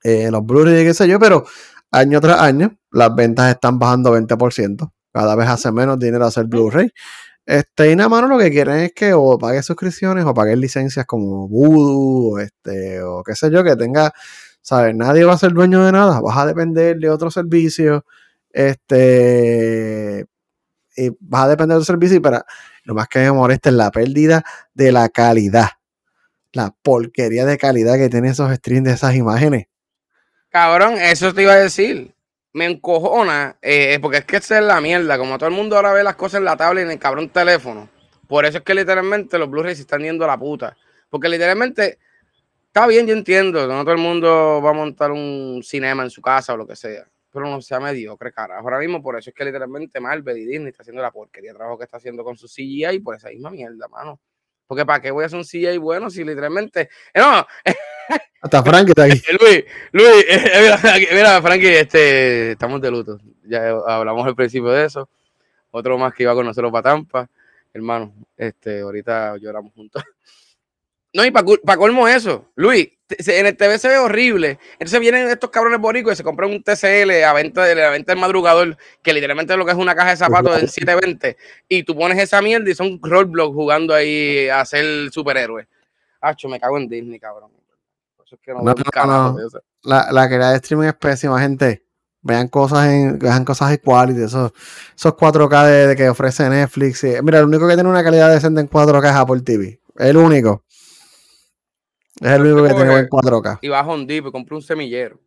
eh, 0.04 0.30
los 0.30 0.46
Blu-ray 0.46 0.84
qué 0.84 0.94
sé 0.94 1.08
yo, 1.08 1.18
pero 1.18 1.44
año 1.90 2.20
tras 2.20 2.40
año 2.40 2.78
las 2.92 3.12
ventas 3.16 3.50
están 3.50 3.80
bajando 3.80 4.16
20%. 4.16 4.92
Cada 5.12 5.34
vez 5.34 5.48
hace 5.48 5.72
menos 5.72 5.98
dinero 5.98 6.24
hacer 6.24 6.44
Blu-ray. 6.44 6.92
Este, 7.46 7.92
y 7.92 7.96
nada 7.96 8.08
más 8.08 8.28
lo 8.28 8.38
que 8.38 8.50
quieren 8.50 8.78
es 8.78 8.92
que 8.92 9.12
o 9.14 9.38
pague 9.38 9.62
suscripciones 9.62 10.24
o 10.24 10.34
pague 10.34 10.56
licencias 10.56 11.06
como 11.06 11.46
Voodoo, 11.48 12.34
o 12.34 12.38
este, 12.40 13.00
o 13.02 13.22
qué 13.22 13.36
sé 13.36 13.52
yo, 13.52 13.62
que 13.62 13.76
tenga, 13.76 14.12
¿sabes? 14.60 14.96
Nadie 14.96 15.24
va 15.24 15.34
a 15.34 15.38
ser 15.38 15.52
dueño 15.52 15.84
de 15.84 15.92
nada, 15.92 16.20
vas 16.20 16.36
a 16.36 16.46
depender 16.46 16.96
de 16.98 17.08
otros 17.08 17.34
servicios, 17.34 18.02
este, 18.50 20.26
y 20.96 21.10
vas 21.20 21.44
a 21.44 21.48
depender 21.48 21.74
de 21.74 21.76
otros 21.76 21.86
servicios, 21.86 22.20
pero 22.20 22.42
lo 22.82 22.94
más 22.94 23.06
que 23.06 23.20
me 23.20 23.30
molesta 23.30 23.68
es 23.68 23.76
la 23.76 23.92
pérdida 23.92 24.44
de 24.74 24.90
la 24.90 25.08
calidad, 25.08 25.68
la 26.52 26.74
porquería 26.82 27.44
de 27.44 27.58
calidad 27.58 27.96
que 27.96 28.08
tienen 28.08 28.32
esos 28.32 28.52
streams 28.56 28.88
de 28.88 28.94
esas 28.94 29.14
imágenes. 29.14 29.66
Cabrón, 30.48 30.94
eso 30.94 31.32
te 31.32 31.42
iba 31.42 31.52
a 31.52 31.56
decir. 31.56 32.15
Me 32.56 32.64
encojona, 32.64 33.58
eh, 33.60 33.98
porque 34.00 34.16
es 34.16 34.24
que 34.24 34.38
esa 34.38 34.58
es 34.58 34.64
la 34.64 34.80
mierda. 34.80 35.18
Como 35.18 35.36
todo 35.36 35.46
el 35.46 35.54
mundo 35.54 35.76
ahora 35.76 35.92
ve 35.92 36.02
las 36.02 36.16
cosas 36.16 36.38
en 36.38 36.46
la 36.46 36.56
tablet 36.56 36.84
y 36.84 36.86
en 36.86 36.92
el 36.92 36.98
cabrón 36.98 37.28
teléfono. 37.28 37.86
Por 38.26 38.46
eso 38.46 38.56
es 38.56 38.64
que 38.64 38.74
literalmente 38.74 39.36
los 39.36 39.50
Blu-rays 39.50 39.76
se 39.76 39.82
están 39.82 40.00
yendo 40.00 40.24
a 40.24 40.28
la 40.28 40.38
puta. 40.38 40.74
Porque 41.10 41.28
literalmente, 41.28 41.98
está 42.68 42.86
bien, 42.86 43.06
yo 43.06 43.12
entiendo. 43.12 43.66
No 43.66 43.82
todo 43.82 43.92
el 43.92 44.00
mundo 44.00 44.62
va 44.64 44.70
a 44.70 44.72
montar 44.72 45.10
un 45.10 45.60
cinema 45.62 46.02
en 46.02 46.08
su 46.08 46.22
casa 46.22 46.54
o 46.54 46.56
lo 46.56 46.66
que 46.66 46.76
sea. 46.76 47.06
Pero 47.30 47.44
no 47.44 47.60
sea 47.60 47.78
mediocre, 47.78 48.32
cara. 48.32 48.56
Ahora 48.56 48.78
mismo, 48.78 49.02
por 49.02 49.18
eso 49.18 49.28
es 49.28 49.36
que 49.36 49.44
literalmente 49.44 50.00
Marvel 50.00 50.38
y 50.38 50.46
Disney 50.46 50.68
está 50.68 50.80
haciendo 50.82 51.02
la 51.02 51.10
porquería 51.10 51.50
de 51.50 51.58
trabajo 51.58 51.76
que 51.76 51.84
está 51.84 51.98
haciendo 51.98 52.24
con 52.24 52.38
su 52.38 52.48
CGI 52.48 53.00
por 53.00 53.16
esa 53.16 53.28
misma 53.28 53.50
mierda, 53.50 53.86
mano. 53.88 54.18
Porque 54.66 54.84
para 54.84 55.00
qué 55.00 55.10
voy 55.10 55.22
a 55.22 55.26
hacer 55.26 55.38
un 55.38 55.44
CGI 55.44 55.78
bueno 55.78 56.10
si 56.10 56.24
literalmente. 56.24 56.88
No, 57.14 57.46
Hasta 58.46 58.62
Frank 58.62 58.88
está 58.88 59.04
aquí. 59.04 59.20
Luis, 59.40 59.64
Luis, 59.92 60.24
eh, 60.28 60.60
mira, 60.62 60.78
mira, 61.12 61.42
Frankie, 61.42 61.66
este, 61.66 62.52
estamos 62.52 62.80
de 62.80 62.90
luto. 62.90 63.18
Ya 63.44 63.70
hablamos 63.86 64.26
al 64.26 64.36
principio 64.36 64.68
de 64.68 64.84
eso. 64.84 65.08
Otro 65.72 65.98
más 65.98 66.14
que 66.14 66.22
iba 66.22 66.34
con 66.34 66.46
nosotros 66.46 66.70
para 66.70 66.82
Tampa. 66.84 67.28
Hermano, 67.72 68.14
este, 68.36 68.80
ahorita 68.80 69.36
lloramos 69.38 69.72
juntos. 69.74 70.02
No, 71.12 71.24
y 71.24 71.30
para 71.30 71.76
colmo 71.78 72.08
eso, 72.08 72.50
Luis, 72.56 72.88
en 73.08 73.46
el 73.46 73.56
TV 73.56 73.78
se 73.78 73.88
ve 73.88 73.98
horrible. 73.98 74.58
Entonces 74.72 75.00
vienen 75.00 75.28
estos 75.28 75.50
cabrones 75.50 75.80
boricos 75.80 76.12
y 76.12 76.16
se 76.16 76.24
compran 76.24 76.50
un 76.50 76.62
TCL 76.62 77.24
a 77.24 77.32
venta, 77.32 77.64
de 77.64 77.74
la 77.74 77.90
venta 77.90 78.12
del 78.12 78.20
madrugador, 78.20 78.76
que 79.02 79.12
literalmente 79.12 79.52
es 79.52 79.58
lo 79.58 79.64
que 79.64 79.72
es 79.72 79.78
una 79.78 79.94
caja 79.94 80.10
de 80.10 80.16
zapatos 80.16 80.56
del 80.56 80.68
720, 80.68 81.36
y 81.68 81.82
tú 81.84 81.96
pones 81.96 82.18
esa 82.18 82.42
mierda 82.42 82.68
y 82.70 82.74
son 82.74 82.98
roadblocks 83.02 83.54
jugando 83.54 83.94
ahí 83.94 84.48
a 84.48 84.64
ser 84.64 85.10
superhéroe. 85.10 85.68
Hacho, 86.20 86.48
me 86.48 86.58
cago 86.58 86.78
en 86.78 86.88
Disney, 86.88 87.20
cabrón. 87.20 87.50
Por 88.16 88.26
eso 88.26 88.34
es 88.34 88.40
que 88.42 88.52
no, 88.52 88.58
No, 88.58 88.74
no, 88.74 88.84
carajo 88.84 89.38
no. 89.38 89.60
La, 89.82 90.08
la 90.10 90.28
calidad 90.28 90.50
de 90.50 90.56
streaming 90.56 90.88
es 90.88 90.94
pésima, 90.94 91.40
gente. 91.40 91.84
Vean 92.22 92.48
cosas 92.48 92.88
en, 92.88 93.20
vean 93.20 93.44
cosas 93.44 93.70
de 93.70 93.78
quality, 93.78 94.22
esos, 94.22 94.50
esos 94.96 95.12
4K 95.12 95.64
de, 95.64 95.86
de 95.86 95.96
que 95.96 96.08
ofrece 96.08 96.48
Netflix. 96.48 97.04
mira, 97.22 97.38
el 97.38 97.44
único 97.44 97.68
que 97.68 97.74
tiene 97.74 97.88
una 97.88 98.02
calidad 98.02 98.32
decente 98.32 98.60
en 98.60 98.68
4K 98.68 99.04
es 99.04 99.12
Apple 99.12 99.42
TV. 99.42 99.80
El 99.94 100.16
único. 100.16 100.64
Es 102.20 102.32
el 102.32 102.42
único 102.42 102.66
que 102.66 102.74
tiene 102.74 102.90
buen 102.90 103.08
4K. 103.08 103.60
y 103.62 103.68
va 103.68 103.80
a 103.80 103.86
Home 103.86 104.04
Depot 104.06 104.30
y 104.30 104.32
compra 104.32 104.56
un 104.56 104.62
semillero. 104.62 105.20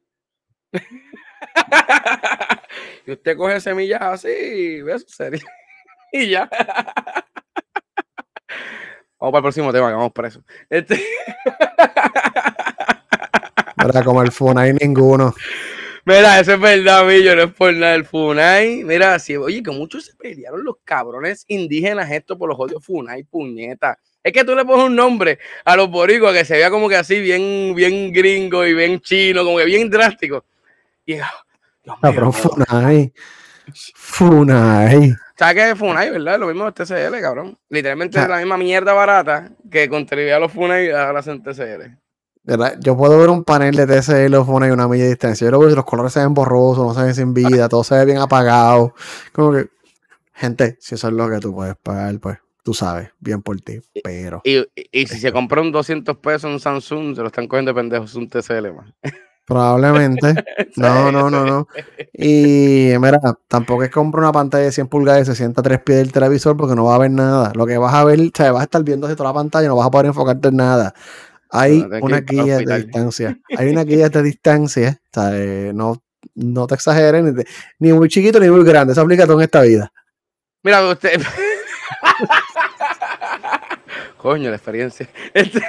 y 3.06 3.12
usted 3.12 3.38
coge 3.38 3.60
semillas 3.60 4.02
así 4.02 4.30
y 4.30 4.82
ve 4.82 4.98
su 4.98 5.10
serie. 5.10 5.42
y 6.12 6.30
ya. 6.30 6.50
vamos 9.20 9.32
para 9.32 9.38
el 9.38 9.44
próximo 9.44 9.72
tema, 9.72 9.90
que 9.90 9.96
vamos 9.96 10.14
presos. 10.14 10.44
Este... 10.70 11.04
Como 14.04 14.22
el 14.22 14.32
Funai 14.32 14.74
ninguno. 14.74 15.34
Mira, 16.06 16.40
eso 16.40 16.54
es 16.54 16.60
verdad, 16.60 17.06
Millo, 17.06 17.36
no 17.36 17.44
es 17.44 17.54
por 17.54 17.74
nada. 17.74 17.96
El 17.96 18.06
Funai, 18.06 18.84
mira, 18.84 19.18
sí, 19.20 19.38
oye, 19.38 19.64
que 19.64 19.72
muchos 19.72 20.06
se 20.06 20.16
pelearon 20.16 20.64
los 20.64 20.78
cabrones 20.84 21.46
indígenas 21.48 22.12
esto 22.12 22.38
por 22.38 22.50
los 22.50 22.60
odios 22.60 22.84
Funai, 22.84 23.24
puñeta. 23.24 23.98
Es 24.24 24.34
que 24.34 24.44
tú 24.44 24.54
le 24.56 24.66
pones 24.66 24.86
un 24.88 24.96
nombre 24.96 25.40
a 25.66 25.76
los 25.76 25.90
boricuas 25.90 26.34
que 26.34 26.44
se 26.46 26.58
vea 26.58 26.70
como 26.70 26.90
que 26.90 26.96
así, 26.98 27.20
bien, 27.22 27.74
bien 27.76 28.12
gringo 28.12 28.66
y 28.66 28.74
bien 28.74 29.00
chino, 29.00 29.44
como 29.46 29.58
que 29.58 29.66
bien 29.66 29.90
drástico. 29.90 30.44
Y, 31.06 31.16
ah, 31.16 31.32
Dios 31.84 31.96
mío, 31.96 32.12
Cabrón, 32.14 32.26
no. 32.26 32.34
Funai. 32.34 33.14
Funai. 33.96 35.16
¿Sabes 35.38 35.56
qué 35.56 35.72
es 35.72 35.78
Funai, 35.78 36.10
verdad? 36.12 36.40
Lo 36.40 36.48
mismo 36.48 36.68
es 36.68 36.74
TCL, 36.74 37.22
cabrón. 37.22 37.58
Literalmente 37.70 38.20
Ah. 38.20 38.24
es 38.24 38.30
la 38.30 38.38
misma 38.38 38.58
mierda 38.58 38.94
barata 38.94 39.50
que 39.72 39.88
contribuía 39.88 40.36
a 40.36 40.40
los 40.40 40.52
Funai 40.52 40.92
ahora 40.92 41.20
hacen 41.20 41.42
TCL. 41.42 41.98
¿Verdad? 42.44 42.76
Yo 42.80 42.98
puedo 42.98 43.18
ver 43.20 43.30
un 43.30 43.44
panel 43.44 43.76
de 43.76 43.86
TCL 43.88 44.34
o 44.36 44.46
Funai 44.46 44.70
a 44.70 44.74
una 44.74 44.88
milla 44.88 45.04
de 45.04 45.10
distancia. 45.12 45.46
Yo 45.46 45.52
lo 45.52 45.60
veo 45.60 45.70
y 45.70 45.76
los 45.76 45.86
colores 45.86 46.12
se 46.14 46.20
ven 46.20 46.34
borrosos, 46.34 46.86
no 46.86 46.94
se 46.94 47.04
ven 47.04 47.16
sin 47.16 47.34
vida, 47.34 47.70
todo 47.70 47.84
se 47.84 47.96
ve 47.96 48.06
bien 48.06 48.18
apagado. 48.18 48.94
Como 49.32 49.54
que, 49.54 49.68
gente, 50.34 50.78
si 50.80 50.96
eso 50.96 51.08
es 51.08 51.14
lo 51.14 51.30
que 51.30 51.40
tú 51.40 51.54
puedes 51.54 51.76
pagar, 51.78 52.20
pues 52.20 52.38
tú 52.70 52.76
sabes, 52.76 53.10
bien 53.20 53.42
por 53.42 53.60
ti. 53.62 53.80
Pero, 54.04 54.42
Y, 54.44 54.58
y- 54.60 54.68
y 54.92 55.08
si 55.08 55.18
se 55.20 55.32
compra 55.32 55.60
un 55.60 55.72
200 55.72 56.16
pesos 56.18 56.52
en 56.52 56.60
Samsung, 56.60 57.16
se 57.16 57.22
lo 57.22 57.28
están 57.28 57.48
cogiendo 57.48 57.72
de 57.72 57.76
pendejos, 57.82 58.14
un 58.14 58.30
TCL 58.30 58.72
probablemente. 59.48 60.36
No, 60.78 61.12
no, 61.12 61.32
no, 61.32 61.46
no. 61.46 61.68
Y 62.14 62.92
mira, 63.00 63.20
tampoco 63.48 63.84
es 63.84 63.90
compre 63.90 64.22
una 64.22 64.32
pantalla 64.32 64.66
de 64.66 64.72
100 64.72 64.88
pulgadas 64.88 65.24
y 65.24 65.26
se 65.26 65.36
sienta 65.36 65.64
tres 65.64 65.82
pies 65.82 65.98
del 65.98 66.12
televisor 66.12 66.56
porque 66.56 66.76
no 66.76 66.86
va 66.86 66.94
a 66.94 67.00
ver 67.00 67.10
nada. 67.10 67.52
Lo 67.56 67.66
que 67.66 67.80
vas 67.80 67.96
a 67.96 68.04
ver, 68.04 68.20
o 68.20 68.30
sea, 68.32 68.52
vas 68.52 68.62
a 68.62 68.64
estar 68.66 68.84
viendo 68.84 69.08
hacia 69.08 69.16
toda 69.18 69.30
la 69.32 69.34
pantalla 69.34 69.66
y 69.66 69.68
no 69.68 69.76
vas 69.76 69.88
a 69.88 69.92
poder 69.92 70.06
enfocarte 70.06 70.50
en 70.50 70.58
nada. 70.58 70.94
Hay 71.50 71.82
una 72.04 72.18
guía 72.22 72.58
de 72.60 72.66
distancia. 72.84 73.40
Hay 73.58 73.70
una 73.70 73.84
guía 73.84 74.10
de 74.10 74.22
distancia. 74.22 75.02
O 75.06 75.20
sea, 75.20 75.32
eh, 75.34 75.72
no, 75.74 76.04
no 76.36 76.68
te 76.68 76.76
exageres, 76.76 77.24
ni, 77.24 77.34
te- 77.34 77.50
ni 77.80 77.92
muy 77.94 78.10
chiquito 78.10 78.40
ni 78.40 78.48
muy 78.52 78.64
grande. 78.64 78.94
Eso 78.94 79.02
aplica 79.02 79.26
todo 79.26 79.38
en 79.40 79.46
esta 79.46 79.62
vida. 79.64 79.92
Mira, 80.62 80.88
usted. 80.88 81.20
Coño, 84.20 84.50
la 84.50 84.58
experiencia. 84.58 85.08
Este... 85.34 85.62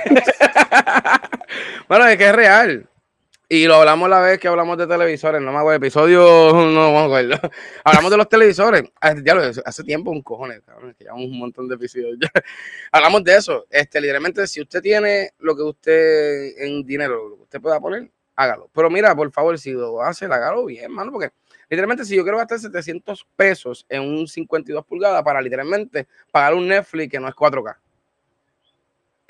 bueno, 1.89 2.09
es 2.09 2.17
que 2.19 2.29
es 2.29 2.35
real. 2.35 2.89
Y 3.49 3.67
lo 3.67 3.77
hablamos 3.77 4.09
la 4.11 4.21
vez 4.21 4.41
que 4.41 4.49
hablamos 4.49 4.77
de 4.77 4.89
televisores, 4.89 5.41
no 5.41 5.53
me 5.53 5.59
acuerdo, 5.59 5.77
episodio, 5.77 6.53
no 6.53 6.93
me 6.93 6.99
acuerdo. 6.99 7.39
hablamos 7.85 8.11
de 8.11 8.17
los 8.17 8.29
televisores. 8.29 8.83
Ah, 9.01 9.15
Ya 9.25 9.35
lo 9.37 9.43
hace 9.43 9.85
tiempo 9.85 10.11
un 10.11 10.23
cojones, 10.23 10.63
cabrón, 10.67 10.95
que 10.99 11.05
llevamos 11.05 11.27
un 11.27 11.39
montón 11.39 11.69
de 11.69 11.77
episodios 11.77 12.17
ya. 12.21 12.29
hablamos 12.93 13.23
de 13.23 13.37
eso. 13.37 13.67
Este, 13.71 14.01
literalmente, 14.01 14.45
si 14.49 14.61
usted 14.61 14.81
tiene 14.81 15.31
lo 15.39 15.55
que 15.55 15.63
usted 15.63 16.59
en 16.59 16.85
dinero, 16.85 17.29
lo 17.29 17.37
que 17.37 17.43
usted 17.45 17.61
pueda 17.61 17.79
poner, 17.79 18.11
hágalo. 18.35 18.69
Pero 18.75 18.91
mira, 18.91 19.15
por 19.15 19.31
favor, 19.31 19.57
si 19.61 19.71
lo 19.71 20.03
hace, 20.03 20.25
hágalo 20.25 20.65
bien, 20.65 20.91
mano, 20.91 21.13
porque 21.13 21.31
literalmente 21.69 22.05
si 22.05 22.17
yo 22.17 22.25
quiero 22.25 22.39
gastar 22.39 22.59
700 22.59 23.27
pesos 23.37 23.87
en 23.89 24.03
un 24.03 24.27
52 24.27 24.85
pulgadas 24.85 25.23
para 25.23 25.41
literalmente 25.41 26.09
pagar 26.33 26.55
un 26.55 26.67
Netflix 26.67 27.13
que 27.13 27.21
no 27.21 27.29
es 27.29 27.35
4K. 27.35 27.77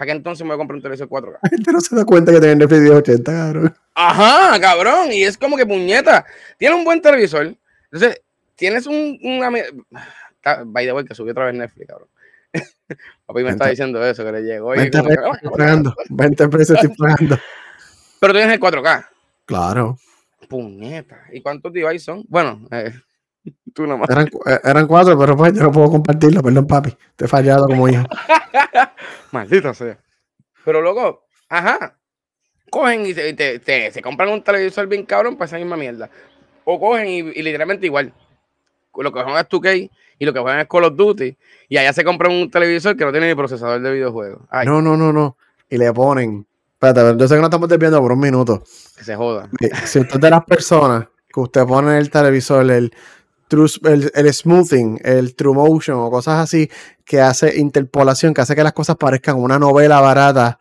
¿Para 0.00 0.12
qué 0.12 0.16
entonces 0.16 0.42
me 0.44 0.48
voy 0.48 0.54
a 0.54 0.56
comprar 0.56 0.76
un 0.76 0.82
televisor 0.82 1.10
4K? 1.10 1.38
La 1.42 1.48
gente 1.50 1.72
no 1.72 1.80
se 1.82 1.94
da 1.94 2.06
cuenta 2.06 2.32
que 2.32 2.40
tiene 2.40 2.56
Netflix 2.56 2.80
1080, 2.80 3.30
cabrón. 3.32 3.76
Ajá, 3.94 4.58
cabrón. 4.58 5.12
Y 5.12 5.24
es 5.24 5.36
como 5.36 5.58
que 5.58 5.66
puñeta. 5.66 6.24
Tiene 6.56 6.74
un 6.74 6.84
buen 6.84 7.02
televisor. 7.02 7.54
Entonces, 7.92 8.22
tienes 8.56 8.86
un. 8.86 9.18
Una, 9.22 9.50
by 10.64 10.86
the 10.86 10.92
way, 10.94 11.04
que 11.04 11.14
subió 11.14 11.32
otra 11.32 11.44
vez 11.44 11.54
Netflix, 11.54 11.86
cabrón. 11.86 12.08
Papi 13.26 13.42
me 13.42 13.50
está 13.50 13.68
diciendo 13.68 14.02
eso, 14.02 14.24
que 14.24 14.32
le 14.32 14.40
llegó. 14.40 14.74
y 14.74 14.78
20 14.78 14.96
como 15.00 15.10
que, 15.10 15.16
pesos 15.16 15.28
"Ah, 15.30 15.36
estoy 15.36 15.50
pagando. 15.58 15.94
20 16.08 16.48
pesos 16.48 16.76
estoy 16.82 16.96
pagando. 16.98 17.38
Pero 18.20 18.32
tienes 18.32 18.54
el 18.54 18.60
4K. 18.60 19.06
Claro. 19.44 19.98
Puñeta. 20.48 21.24
¿Y 21.30 21.42
cuántos 21.42 21.74
devices 21.74 22.04
son? 22.04 22.24
Bueno, 22.26 22.66
eh, 22.70 22.94
tú 23.74 23.86
nomás. 23.86 24.08
Eran, 24.10 24.28
eh, 24.46 24.58
eran 24.64 24.86
cuatro, 24.86 25.18
pero 25.18 25.36
pues 25.36 25.52
yo 25.54 25.62
no 25.62 25.72
puedo 25.72 25.90
compartirlo. 25.90 26.42
Perdón, 26.42 26.66
papi. 26.66 26.96
Te 27.16 27.24
he 27.24 27.28
fallado 27.28 27.66
como 27.66 27.88
hijo. 27.88 28.04
Maldita 29.32 29.74
sea. 29.74 29.98
Pero 30.64 30.80
luego, 30.80 31.24
ajá. 31.48 31.96
Cogen 32.70 33.06
y 33.06 33.14
te, 33.14 33.32
te- 33.34 33.58
te- 33.58 33.90
se 33.90 34.02
compran 34.02 34.28
un 34.30 34.42
televisor 34.42 34.86
bien 34.86 35.04
cabrón 35.04 35.36
para 35.36 35.46
esa 35.46 35.56
misma 35.58 35.76
mierda. 35.76 36.08
O 36.64 36.78
cogen 36.78 37.08
y, 37.08 37.18
y 37.18 37.42
literalmente 37.42 37.86
igual. 37.86 38.12
Lo 38.96 39.12
que 39.12 39.22
juegan 39.22 39.40
es 39.40 39.48
2K 39.48 39.90
y 40.18 40.24
lo 40.24 40.32
que 40.32 40.40
juegan 40.40 40.60
es 40.60 40.66
Call 40.68 40.84
of 40.84 40.96
Duty. 40.96 41.36
Y 41.68 41.76
allá 41.78 41.92
se 41.92 42.04
compran 42.04 42.32
un 42.32 42.50
televisor 42.50 42.96
que 42.96 43.04
no 43.04 43.10
tiene 43.12 43.28
ni 43.28 43.34
procesador 43.34 43.80
de 43.80 43.92
videojuegos. 43.92 44.42
Ay, 44.50 44.66
No, 44.66 44.80
no, 44.82 44.96
no, 44.96 45.12
no. 45.12 45.36
Y 45.68 45.78
le 45.78 45.92
ponen. 45.92 46.46
Espérate, 46.74 47.18
yo 47.18 47.28
sé 47.28 47.34
que 47.34 47.40
no 47.40 47.46
estamos 47.46 47.68
desviando 47.68 48.00
por 48.00 48.12
un 48.12 48.20
minuto. 48.20 48.62
que 48.96 49.04
se 49.04 49.14
joda. 49.16 49.48
Eh, 49.60 49.70
Si 49.84 49.98
usted 50.00 50.14
es 50.16 50.20
de 50.20 50.30
las 50.30 50.44
personas 50.44 51.06
que 51.32 51.40
usted 51.40 51.64
pone 51.66 51.92
en 51.92 51.96
el 51.98 52.10
televisor 52.10 52.68
el, 52.70 52.92
true, 53.50 53.68
el, 53.84 54.10
el 54.14 54.32
smoothing, 54.32 54.98
el 55.04 55.34
true 55.34 55.52
motion 55.54 55.98
o 55.98 56.10
cosas 56.10 56.38
así 56.38 56.70
que 57.04 57.20
hace 57.20 57.58
interpolación, 57.58 58.32
que 58.32 58.40
hace 58.40 58.56
que 58.56 58.62
las 58.62 58.72
cosas 58.72 58.96
parezcan 58.96 59.36
una 59.36 59.58
novela 59.58 60.00
barata, 60.00 60.58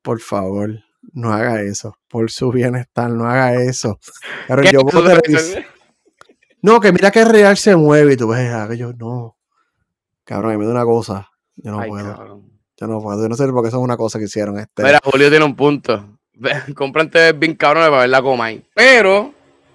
por 0.00 0.20
favor, 0.20 0.70
no 1.12 1.32
haga 1.32 1.60
eso. 1.60 1.98
Por 2.08 2.30
su 2.30 2.50
bienestar, 2.50 3.10
no 3.10 3.28
haga 3.28 3.54
eso. 3.62 3.98
Pero 4.46 4.62
¿Qué 4.62 4.70
yo 4.72 4.80
No, 6.62 6.80
que 6.80 6.92
mira 6.92 7.10
que 7.10 7.24
real 7.24 7.56
se 7.58 7.76
mueve 7.76 8.14
y 8.14 8.16
tú 8.16 8.28
ves, 8.28 8.50
ah, 8.50 8.72
yo 8.74 8.92
no. 8.94 9.36
Cabrón, 10.24 10.56
me 10.58 10.64
da 10.64 10.70
una 10.72 10.84
cosa. 10.84 11.28
Yo 11.56 11.72
no 11.72 11.80
Ay, 11.80 11.90
puedo. 11.90 12.16
cabrón. 12.16 12.60
Yo 12.76 12.86
no 12.86 13.00
puedo. 13.00 13.20
Yo 13.22 13.28
no 13.28 13.34
sé 13.34 13.46
por 13.48 13.62
qué 13.62 13.68
eso 13.68 13.78
es 13.78 13.82
una 13.84 13.96
cosa 13.96 14.18
que 14.18 14.26
hicieron. 14.26 14.58
Este. 14.58 14.82
Mira, 14.82 15.00
Julio 15.02 15.28
tiene 15.28 15.44
un 15.44 15.56
punto. 15.56 16.18
TV 16.32 17.32
bien 17.32 17.54
cabrones 17.56 17.90
para 17.90 18.02
ver 18.02 18.10
la 18.10 18.22
coma 18.22 18.46
ahí. 18.46 18.64
Pero 18.74 19.34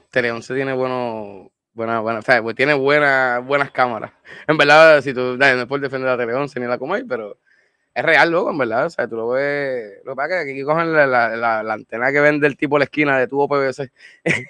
Tele 0.10 0.32
11 0.32 0.54
tiene 0.54 0.74
bueno, 0.74 1.52
buena, 1.74 2.00
buena, 2.00 2.20
o 2.20 2.22
sea, 2.22 2.42
pues 2.42 2.56
tiene 2.56 2.74
buena, 2.74 3.40
buenas 3.40 3.72
cámaras. 3.72 4.12
En 4.48 4.58
verdad, 4.58 5.02
si 5.02 5.14
tú, 5.14 5.38
no 5.38 5.46
es 5.46 5.66
por 5.66 5.80
defender 5.80 6.10
la 6.10 6.18
Tele 6.18 6.34
11 6.34 6.60
ni 6.60 6.68
la 6.68 6.78
Comay, 6.78 7.04
pero 7.04 7.38
es 7.94 8.04
real, 8.04 8.32
loco, 8.32 8.52
en 8.52 8.58
verdad. 8.58 8.88
O 8.88 8.90
sea, 8.90 9.08
tú 9.08 9.16
lo 9.16 9.30
ves. 9.30 10.00
Lo 10.04 10.14
que 10.14 10.16
pasa 10.16 10.40
es 10.42 10.46
que 10.46 10.52
aquí 10.52 10.64
cogen 10.64 10.94
la, 10.94 11.06
la, 11.06 11.36
la- 11.36 11.64
la 11.64 11.74
antena 11.74 12.12
que 12.12 12.20
vende 12.20 12.48
el 12.48 12.58
tipo 12.58 12.76
a 12.76 12.80
la 12.80 12.86
esquina 12.86 13.18
de 13.20 13.28
tubo 13.28 13.48
PVC. 13.48 13.92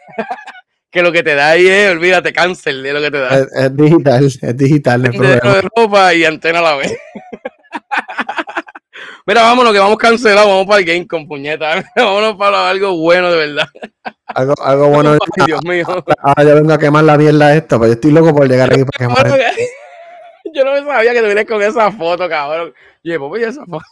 que 0.89 1.01
lo 1.01 1.11
que 1.11 1.23
te 1.23 1.35
da 1.35 1.49
ahí 1.49 1.67
es, 1.67 1.91
olvídate, 1.91 2.31
cáncer 2.31 2.75
de 2.75 2.93
lo 2.93 3.01
que 3.01 3.11
te 3.11 3.17
da. 3.19 3.39
Es, 3.39 3.51
es 3.51 3.75
digital, 3.77 4.25
es 4.25 4.57
digital, 4.57 5.01
problema. 5.01 5.53
de 5.55 5.61
ropa 5.75 6.13
y 6.13 6.23
antena 6.25 6.59
a 6.59 6.61
la 6.61 6.75
vez. 6.75 6.93
Mira, 9.25 9.41
vámonos, 9.43 9.73
que 9.73 9.79
vamos 9.79 9.97
cancelados, 9.97 10.47
vamos 10.47 10.67
para 10.67 10.79
el 10.79 10.85
game 10.85 11.07
con 11.07 11.27
puñeta. 11.27 11.83
Vámonos 11.95 12.35
para 12.35 12.69
algo 12.69 12.97
bueno, 12.97 13.31
de 13.31 13.37
verdad. 13.37 13.67
Algo, 14.35 14.53
algo 14.61 14.87
bueno. 14.89 15.11
Ay, 15.11 15.45
Dios 15.47 15.61
mío. 15.65 15.85
Ahora 16.21 16.43
yo 16.43 16.55
vengo 16.55 16.73
a 16.73 16.77
quemar 16.77 17.03
la 17.03 17.17
mierda 17.17 17.55
esta, 17.55 17.77
pues 17.77 17.89
yo 17.89 17.93
estoy 17.93 18.11
loco 18.11 18.33
por 18.35 18.47
llegar 18.47 18.71
aquí 18.73 18.83
para 18.85 19.07
quemar. 19.23 19.39
Yo 20.55 20.63
no 20.65 20.85
sabía 20.85 21.13
que 21.13 21.19
te 21.21 21.25
vienes 21.25 21.45
con 21.47 21.61
esa 21.63 21.91
foto, 21.91 22.29
cabrón. 22.29 22.73
Oye, 23.03 23.17
Pope, 23.17 23.39
¿y 23.39 23.43
esa 23.43 23.65
foto? 23.65 23.83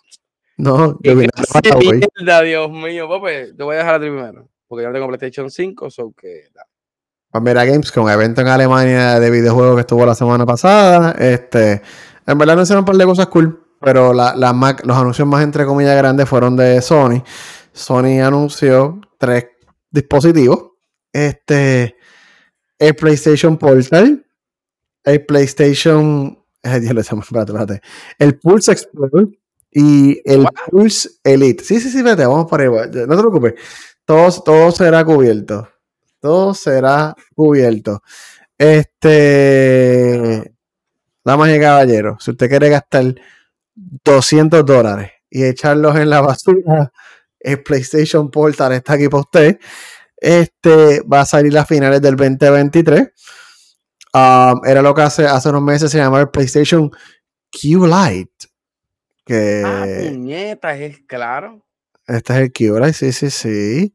No, 0.57 0.99
yo 1.03 1.15
vine 1.15 1.29
a 1.35 1.75
hoy. 1.75 2.01
mierda, 2.19 2.41
Dios 2.43 2.69
mío, 2.69 3.07
Pope. 3.07 3.53
Te 3.53 3.63
voy 3.63 3.75
a 3.75 3.79
dejar 3.79 3.95
a 3.95 3.99
ti 3.99 4.05
primero. 4.07 4.47
Porque 4.67 4.83
yo 4.83 4.89
no 4.89 4.93
tengo 4.93 5.07
PlayStation 5.07 5.49
5, 5.49 5.89
so 5.89 6.13
que. 6.15 6.49
Pues 7.31 7.43
mira, 7.43 7.65
Gamescom, 7.65 8.07
evento 8.09 8.41
en 8.41 8.47
Alemania 8.47 9.19
de 9.19 9.31
videojuegos 9.31 9.75
que 9.75 9.81
estuvo 9.81 10.05
la 10.05 10.13
semana 10.13 10.45
pasada. 10.45 11.15
Este, 11.17 11.81
en 12.27 12.37
verdad 12.37 12.55
no 12.57 12.61
hicieron 12.61 12.81
un 12.81 12.85
par 12.85 12.95
de 12.97 13.05
cosas 13.05 13.27
cool, 13.27 13.65
pero 13.79 14.13
la, 14.13 14.35
la 14.35 14.53
Mac- 14.53 14.85
los 14.85 14.95
anuncios 14.97 15.27
más 15.27 15.41
entre 15.43 15.65
comillas 15.65 15.95
grandes 15.97 16.27
fueron 16.29 16.55
de 16.57 16.79
Sony. 16.81 17.23
Sony 17.73 18.19
anunció 18.21 18.99
tres 19.17 19.47
dispositivos. 19.91 20.71
Este, 21.13 21.95
el 22.79 22.95
PlayStation 22.95 23.57
Portal, 23.57 24.25
el 25.03 25.25
PlayStation, 25.25 26.37
el 26.63 28.39
Pulse 28.39 28.71
Explorer 28.71 29.27
y 29.71 30.21
el 30.25 30.41
What? 30.41 30.51
Pulse 30.69 31.09
Elite. 31.23 31.63
Sí, 31.63 31.79
sí, 31.79 31.89
sí, 31.89 31.97
espérate, 31.97 32.25
vamos 32.25 32.49
para 32.49 32.63
arriba. 32.63 32.85
No 32.85 33.15
te 33.15 33.21
preocupes. 33.21 33.53
Todo, 34.05 34.31
todo 34.41 34.71
será 34.71 35.03
cubierto. 35.05 35.67
Todo 36.19 36.53
será 36.53 37.15
cubierto. 37.35 38.01
Este, 38.57 40.53
damas 41.23 41.49
y 41.49 41.59
caballeros, 41.59 42.23
si 42.23 42.31
usted 42.31 42.49
quiere 42.49 42.69
gastar 42.69 43.15
200 43.75 44.65
dólares 44.65 45.11
y 45.29 45.43
echarlos 45.43 45.95
en 45.95 46.09
la 46.09 46.21
basura, 46.21 46.91
el 47.43 47.63
PlayStation 47.63 48.29
Portal 48.29 48.71
está 48.73 48.93
aquí 48.93 49.07
para 49.09 49.21
usted. 49.21 49.59
Este 50.17 51.01
va 51.01 51.21
a 51.21 51.25
salir 51.25 51.57
a 51.57 51.65
finales 51.65 52.01
del 52.01 52.15
2023. 52.15 53.09
Um, 54.13 54.61
era 54.65 54.81
lo 54.81 54.93
que 54.93 55.01
hace, 55.01 55.25
hace 55.25 55.49
unos 55.49 55.61
meses 55.61 55.89
se 55.91 55.97
llamaba 55.97 56.21
el 56.21 56.29
PlayStation 56.29 56.89
Q 57.51 57.85
Lite. 57.87 58.47
Que 59.25 59.63
Ah, 59.65 59.85
puñetas, 60.09 60.79
es 60.79 60.99
claro. 61.07 61.65
este 62.07 62.33
es 62.33 62.39
el 62.39 62.51
Q 62.51 62.79
Lite, 62.79 62.93
sí, 62.93 63.11
sí, 63.11 63.29
sí. 63.29 63.93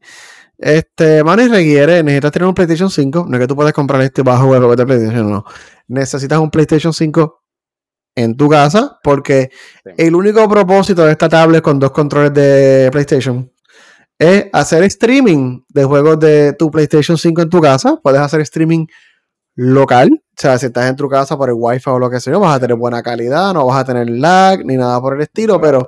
Este, 0.57 1.23
mano, 1.23 1.43
y 1.43 1.47
requiere, 1.49 2.01
necesitas 2.03 2.31
tener 2.31 2.47
un 2.47 2.55
PlayStation 2.55 2.89
5. 2.89 3.25
No 3.29 3.37
es 3.37 3.41
que 3.41 3.47
tú 3.47 3.55
puedes 3.55 3.73
comprar 3.73 4.01
este 4.01 4.23
bajo 4.23 4.55
el 4.55 4.75
de 4.75 4.85
PlayStation, 4.85 5.29
no. 5.29 5.45
Necesitas 5.87 6.39
un 6.39 6.49
PlayStation 6.49 6.93
5 6.93 7.43
en 8.17 8.35
tu 8.35 8.49
casa 8.49 8.99
porque 9.03 9.51
Sí. 9.85 9.91
el 9.97 10.15
único 10.15 10.47
propósito 10.49 11.05
de 11.05 11.11
esta 11.11 11.29
tablet 11.29 11.61
con 11.63 11.79
dos 11.79 11.91
controles 11.91 12.33
de 12.33 12.89
PlayStation 12.91 13.49
es 14.19 14.47
hacer 14.51 14.83
streaming 14.83 15.61
de 15.69 15.83
juegos 15.85 16.19
de 16.19 16.53
tu 16.53 16.71
PlayStation 16.71 17.17
5 17.17 17.43
en 17.43 17.49
tu 17.49 17.61
casa. 17.61 17.99
Puedes 18.01 18.19
hacer 18.19 18.41
streaming 18.41 18.87
local. 19.55 20.09
O 20.11 20.19
sea, 20.35 20.57
si 20.57 20.65
estás 20.67 20.89
en 20.89 20.95
tu 20.95 21.07
casa 21.07 21.37
por 21.37 21.49
el 21.49 21.55
Wi-Fi 21.57 21.89
o 21.91 21.99
lo 21.99 22.09
que 22.09 22.19
sea, 22.19 22.37
vas 22.37 22.55
a 22.55 22.59
tener 22.59 22.75
buena 22.77 23.01
calidad, 23.03 23.53
no 23.53 23.65
vas 23.67 23.77
a 23.81 23.85
tener 23.85 24.09
lag 24.09 24.65
ni 24.65 24.75
nada 24.75 24.99
por 24.99 25.15
el 25.15 25.21
estilo, 25.21 25.61
pero 25.61 25.87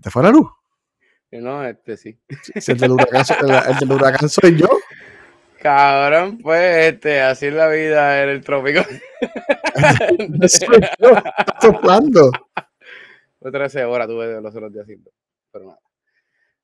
te 0.00 0.10
fue 0.10 0.22
la 0.22 0.30
luz. 0.30 0.46
No, 1.32 1.62
este 1.64 1.96
sí. 1.96 2.18
Si 2.56 2.72
el 2.72 2.78
del 2.78 2.92
huracán, 2.92 3.24
el, 3.40 3.50
el 3.50 3.78
del 3.80 3.92
huracán 3.92 4.28
soy 4.28 4.56
yo. 4.56 4.68
Cabrón, 5.60 6.38
pues, 6.38 6.94
este, 6.94 7.20
así 7.20 7.46
es 7.46 7.54
la 7.54 7.68
vida 7.68 8.22
en 8.22 8.28
el 8.28 8.40
trópico. 8.42 8.82
Soplando. 11.60 12.30
Fue 13.40 13.50
13 13.50 13.84
horas 13.84 14.06
tuve 14.08 14.40
los 14.40 14.54
otros 14.54 14.72
días 14.72 14.84
haciendo. 14.84 15.10
Pero 15.52 15.64
nada. 15.66 15.78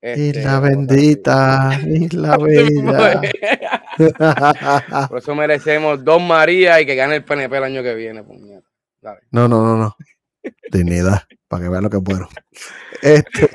Isla 0.01 0.13
Este, 0.13 0.45
vamos 0.45 0.55
a 0.55 0.61
bendita, 0.61 1.81
isla 1.87 2.37
bella. 2.39 3.83
Por 5.09 5.19
eso 5.19 5.35
merecemos 5.35 6.05
dos 6.05 6.23
Marías 6.23 6.81
y 6.83 6.87
que 6.87 6.95
gane 6.95 7.17
el 7.17 7.25
PNP 7.25 7.57
el 7.57 7.65
año 7.65 7.83
que 7.83 7.95
viene, 7.95 8.23
puñeta. 8.23 8.69
Dale. 9.01 9.21
No, 9.31 9.49
no, 9.49 9.63
no, 9.63 9.77
no. 9.77 9.97
Dignidad, 10.71 11.23
para 11.49 11.63
que 11.63 11.69
vean 11.71 11.85
lo 11.85 11.91
que 11.91 11.97
es 11.97 12.03
bueno. 12.03 12.29
Este, 13.01 13.49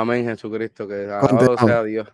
Amén, 0.00 0.24
Jesucristo, 0.24 0.88
que 0.88 1.04
alabado 1.04 1.28
Continuamos. 1.28 1.64
sea 1.66 1.82
Dios. 1.82 2.08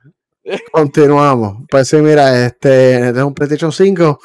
continuamos. 0.73 1.65
Pues 1.71 1.87
sí, 1.87 1.97
mira, 1.99 2.45
este, 2.45 3.07
este 3.09 3.19
es 3.21 3.25
un 3.25 3.35
PlayStation 3.35 3.71
5. 3.71 4.19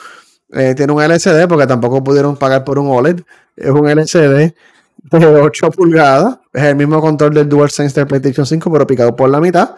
eh, 0.53 0.73
tiene 0.75 0.91
un 0.91 0.99
LCD 0.99 1.47
porque 1.47 1.67
tampoco 1.67 2.03
pudieron 2.03 2.35
pagar 2.35 2.63
por 2.63 2.79
un 2.79 2.87
OLED. 2.89 3.21
Es 3.55 3.69
un 3.69 3.87
LCD 3.87 4.55
de 5.03 5.25
8 5.25 5.69
pulgadas. 5.69 6.39
Es 6.51 6.63
el 6.63 6.75
mismo 6.75 6.99
control 6.99 7.35
del 7.35 7.47
DualSense 7.47 7.93
del 7.99 8.07
PlayStation 8.07 8.47
5, 8.47 8.71
pero 8.71 8.87
picado 8.87 9.15
por 9.15 9.29
la 9.29 9.39
mitad. 9.39 9.75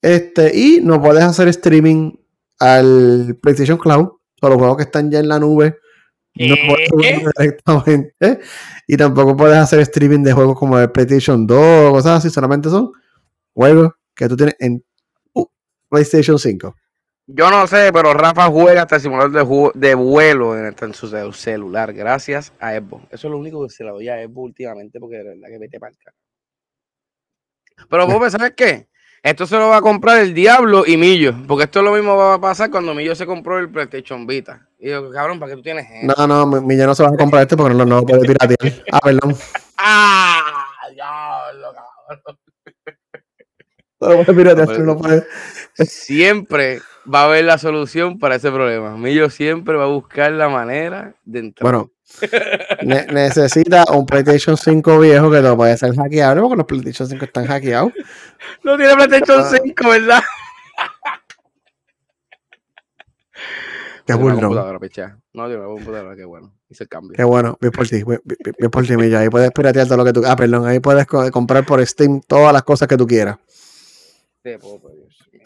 Este, 0.00 0.56
y 0.56 0.80
no 0.80 1.02
puedes 1.02 1.24
hacer 1.24 1.48
streaming 1.48 2.12
al 2.60 3.36
PlayStation 3.42 3.76
Cloud. 3.76 4.08
Todos 4.36 4.52
los 4.52 4.58
juegos 4.58 4.76
que 4.76 4.84
están 4.84 5.10
ya 5.10 5.18
en 5.18 5.26
la 5.26 5.40
nube 5.40 5.78
no 6.36 6.54
puedes 6.68 6.88
jugar 6.88 7.32
directamente. 7.38 8.40
Y 8.86 8.96
tampoco 8.96 9.36
puedes 9.36 9.56
hacer 9.56 9.80
streaming 9.80 10.22
de 10.22 10.32
juegos 10.32 10.56
como 10.56 10.78
el 10.78 10.90
PlayStation 10.92 11.44
2 11.44 11.58
o 11.58 11.92
cosas 11.92 12.18
así. 12.18 12.30
Solamente 12.30 12.70
son 12.70 12.92
juegos 13.54 13.92
que 14.14 14.28
tú 14.28 14.36
tienes 14.36 14.56
en 14.58 14.84
tu 15.34 15.50
PlayStation 15.88 16.38
5. 16.38 16.74
Yo 17.32 17.48
no 17.50 17.66
sé, 17.68 17.92
pero 17.92 18.12
Rafa 18.12 18.46
juega 18.48 18.82
hasta 18.82 18.96
el 18.96 19.02
simulador 19.02 19.30
de, 19.72 19.88
de 19.88 19.94
vuelo 19.94 20.58
en, 20.58 20.74
en 20.80 20.94
su 20.94 21.08
cel- 21.08 21.32
celular, 21.32 21.92
gracias 21.92 22.52
a 22.58 22.72
Xbox. 22.74 23.04
Eso 23.12 23.28
es 23.28 23.30
lo 23.30 23.38
único 23.38 23.62
que 23.62 23.70
se 23.72 23.84
le 23.84 23.90
doy 23.90 24.08
a 24.08 24.16
Xbox 24.26 24.46
últimamente, 24.46 24.98
porque 24.98 25.18
de 25.18 25.24
verdad 25.24 25.48
que 25.48 25.58
vete 25.58 25.78
para 25.78 25.92
Pero, 27.88 28.08
Pope, 28.08 28.30
¿sabes 28.30 28.52
qué? 28.56 28.88
Esto 29.22 29.46
se 29.46 29.56
lo 29.56 29.68
va 29.68 29.76
a 29.76 29.80
comprar 29.82 30.18
el 30.20 30.32
Diablo 30.34 30.84
y 30.86 30.96
Millo, 30.96 31.34
porque 31.46 31.64
esto 31.64 31.80
es 31.80 31.84
lo 31.84 31.92
mismo 31.92 32.16
va 32.16 32.34
a 32.34 32.40
pasar 32.40 32.70
cuando 32.70 32.94
Millo 32.94 33.14
se 33.14 33.26
compró 33.26 33.58
el 33.58 33.70
PlayStation 33.70 34.26
Vita. 34.26 34.66
Y 34.78 34.88
yo, 34.88 35.10
cabrón, 35.12 35.38
¿para 35.38 35.50
qué 35.52 35.56
tú 35.56 35.62
tienes 35.62 35.86
eso? 35.88 36.12
No, 36.16 36.26
no, 36.26 36.46
mi, 36.46 36.66
mi 36.66 36.76
ya 36.76 36.86
no 36.86 36.94
se 36.94 37.02
va 37.02 37.10
a 37.10 37.16
comprar 37.16 37.42
este 37.42 37.56
porque 37.56 37.74
no, 37.74 37.84
no 37.84 37.96
lo 38.00 38.06
puede 38.06 38.26
piratear. 38.26 38.82
Ah, 38.90 38.98
perdón. 39.00 39.36
¡Ah! 39.76 40.64
Diablo, 40.94 41.68
cabrón. 41.74 42.20
No 42.24 42.24
lo 42.24 42.38
puede 42.38 42.80
piratear, 42.86 43.06
no 43.12 43.18
lo 43.18 43.18
puede. 43.20 43.89
Siempre 45.84 46.80
va 47.12 47.22
a 47.22 47.24
haber 47.26 47.44
la 47.44 47.58
solución 47.58 48.18
para 48.18 48.36
ese 48.36 48.50
problema. 48.50 48.96
Millo 48.96 49.30
siempre 49.30 49.76
va 49.76 49.84
a 49.84 49.88
buscar 49.88 50.32
la 50.32 50.48
manera 50.48 51.14
de 51.24 51.38
entrar. 51.40 51.62
Bueno, 51.62 51.90
ne- 52.82 53.06
necesita 53.12 53.84
un 53.92 54.04
PlayStation 54.06 54.56
5 54.56 54.98
viejo 54.98 55.30
que 55.30 55.40
no 55.40 55.56
puede 55.56 55.76
ser 55.76 55.94
hackeable 55.94 56.40
porque 56.42 56.56
los 56.56 56.66
PlayStation 56.66 57.08
5 57.08 57.24
están 57.24 57.46
hackeados. 57.46 57.92
No 58.64 58.76
tiene 58.76 58.94
PlayStation 58.94 59.40
Ah. 59.40 59.50
5, 59.62 59.88
¿verdad? 59.90 60.22
Qué 64.06 64.16
picha. 64.80 65.16
No, 65.32 65.46
tiene 65.46 65.58
una 65.60 65.66
computadora, 65.68 66.16
qué 66.16 66.24
bueno. 66.24 66.52
Hice 66.68 66.84
el 66.84 66.88
cambio. 66.88 67.16
Qué 67.16 67.22
bueno, 67.24 67.56
bien 67.60 67.70
por 67.72 67.86
ti, 67.86 68.02
bien, 68.02 68.20
bien- 68.24 68.70
por 68.70 68.86
ti, 68.86 68.96
Milla. 68.96 69.20
Ahí 69.20 69.28
puedes 69.28 69.50
piratear 69.52 69.86
todo 69.86 69.98
lo 69.98 70.04
que 70.04 70.12
tú. 70.12 70.22
Ah, 70.26 70.34
perdón, 70.36 70.66
ahí 70.66 70.80
puedes 70.80 71.06
co- 71.06 71.30
comprar 71.30 71.64
por 71.64 71.84
Steam 71.86 72.20
todas 72.26 72.52
las 72.52 72.62
cosas 72.64 72.88
que 72.88 72.96
tú 72.96 73.06
quieras. 73.06 73.36
Dios 74.44 74.60
mío. 75.32 75.42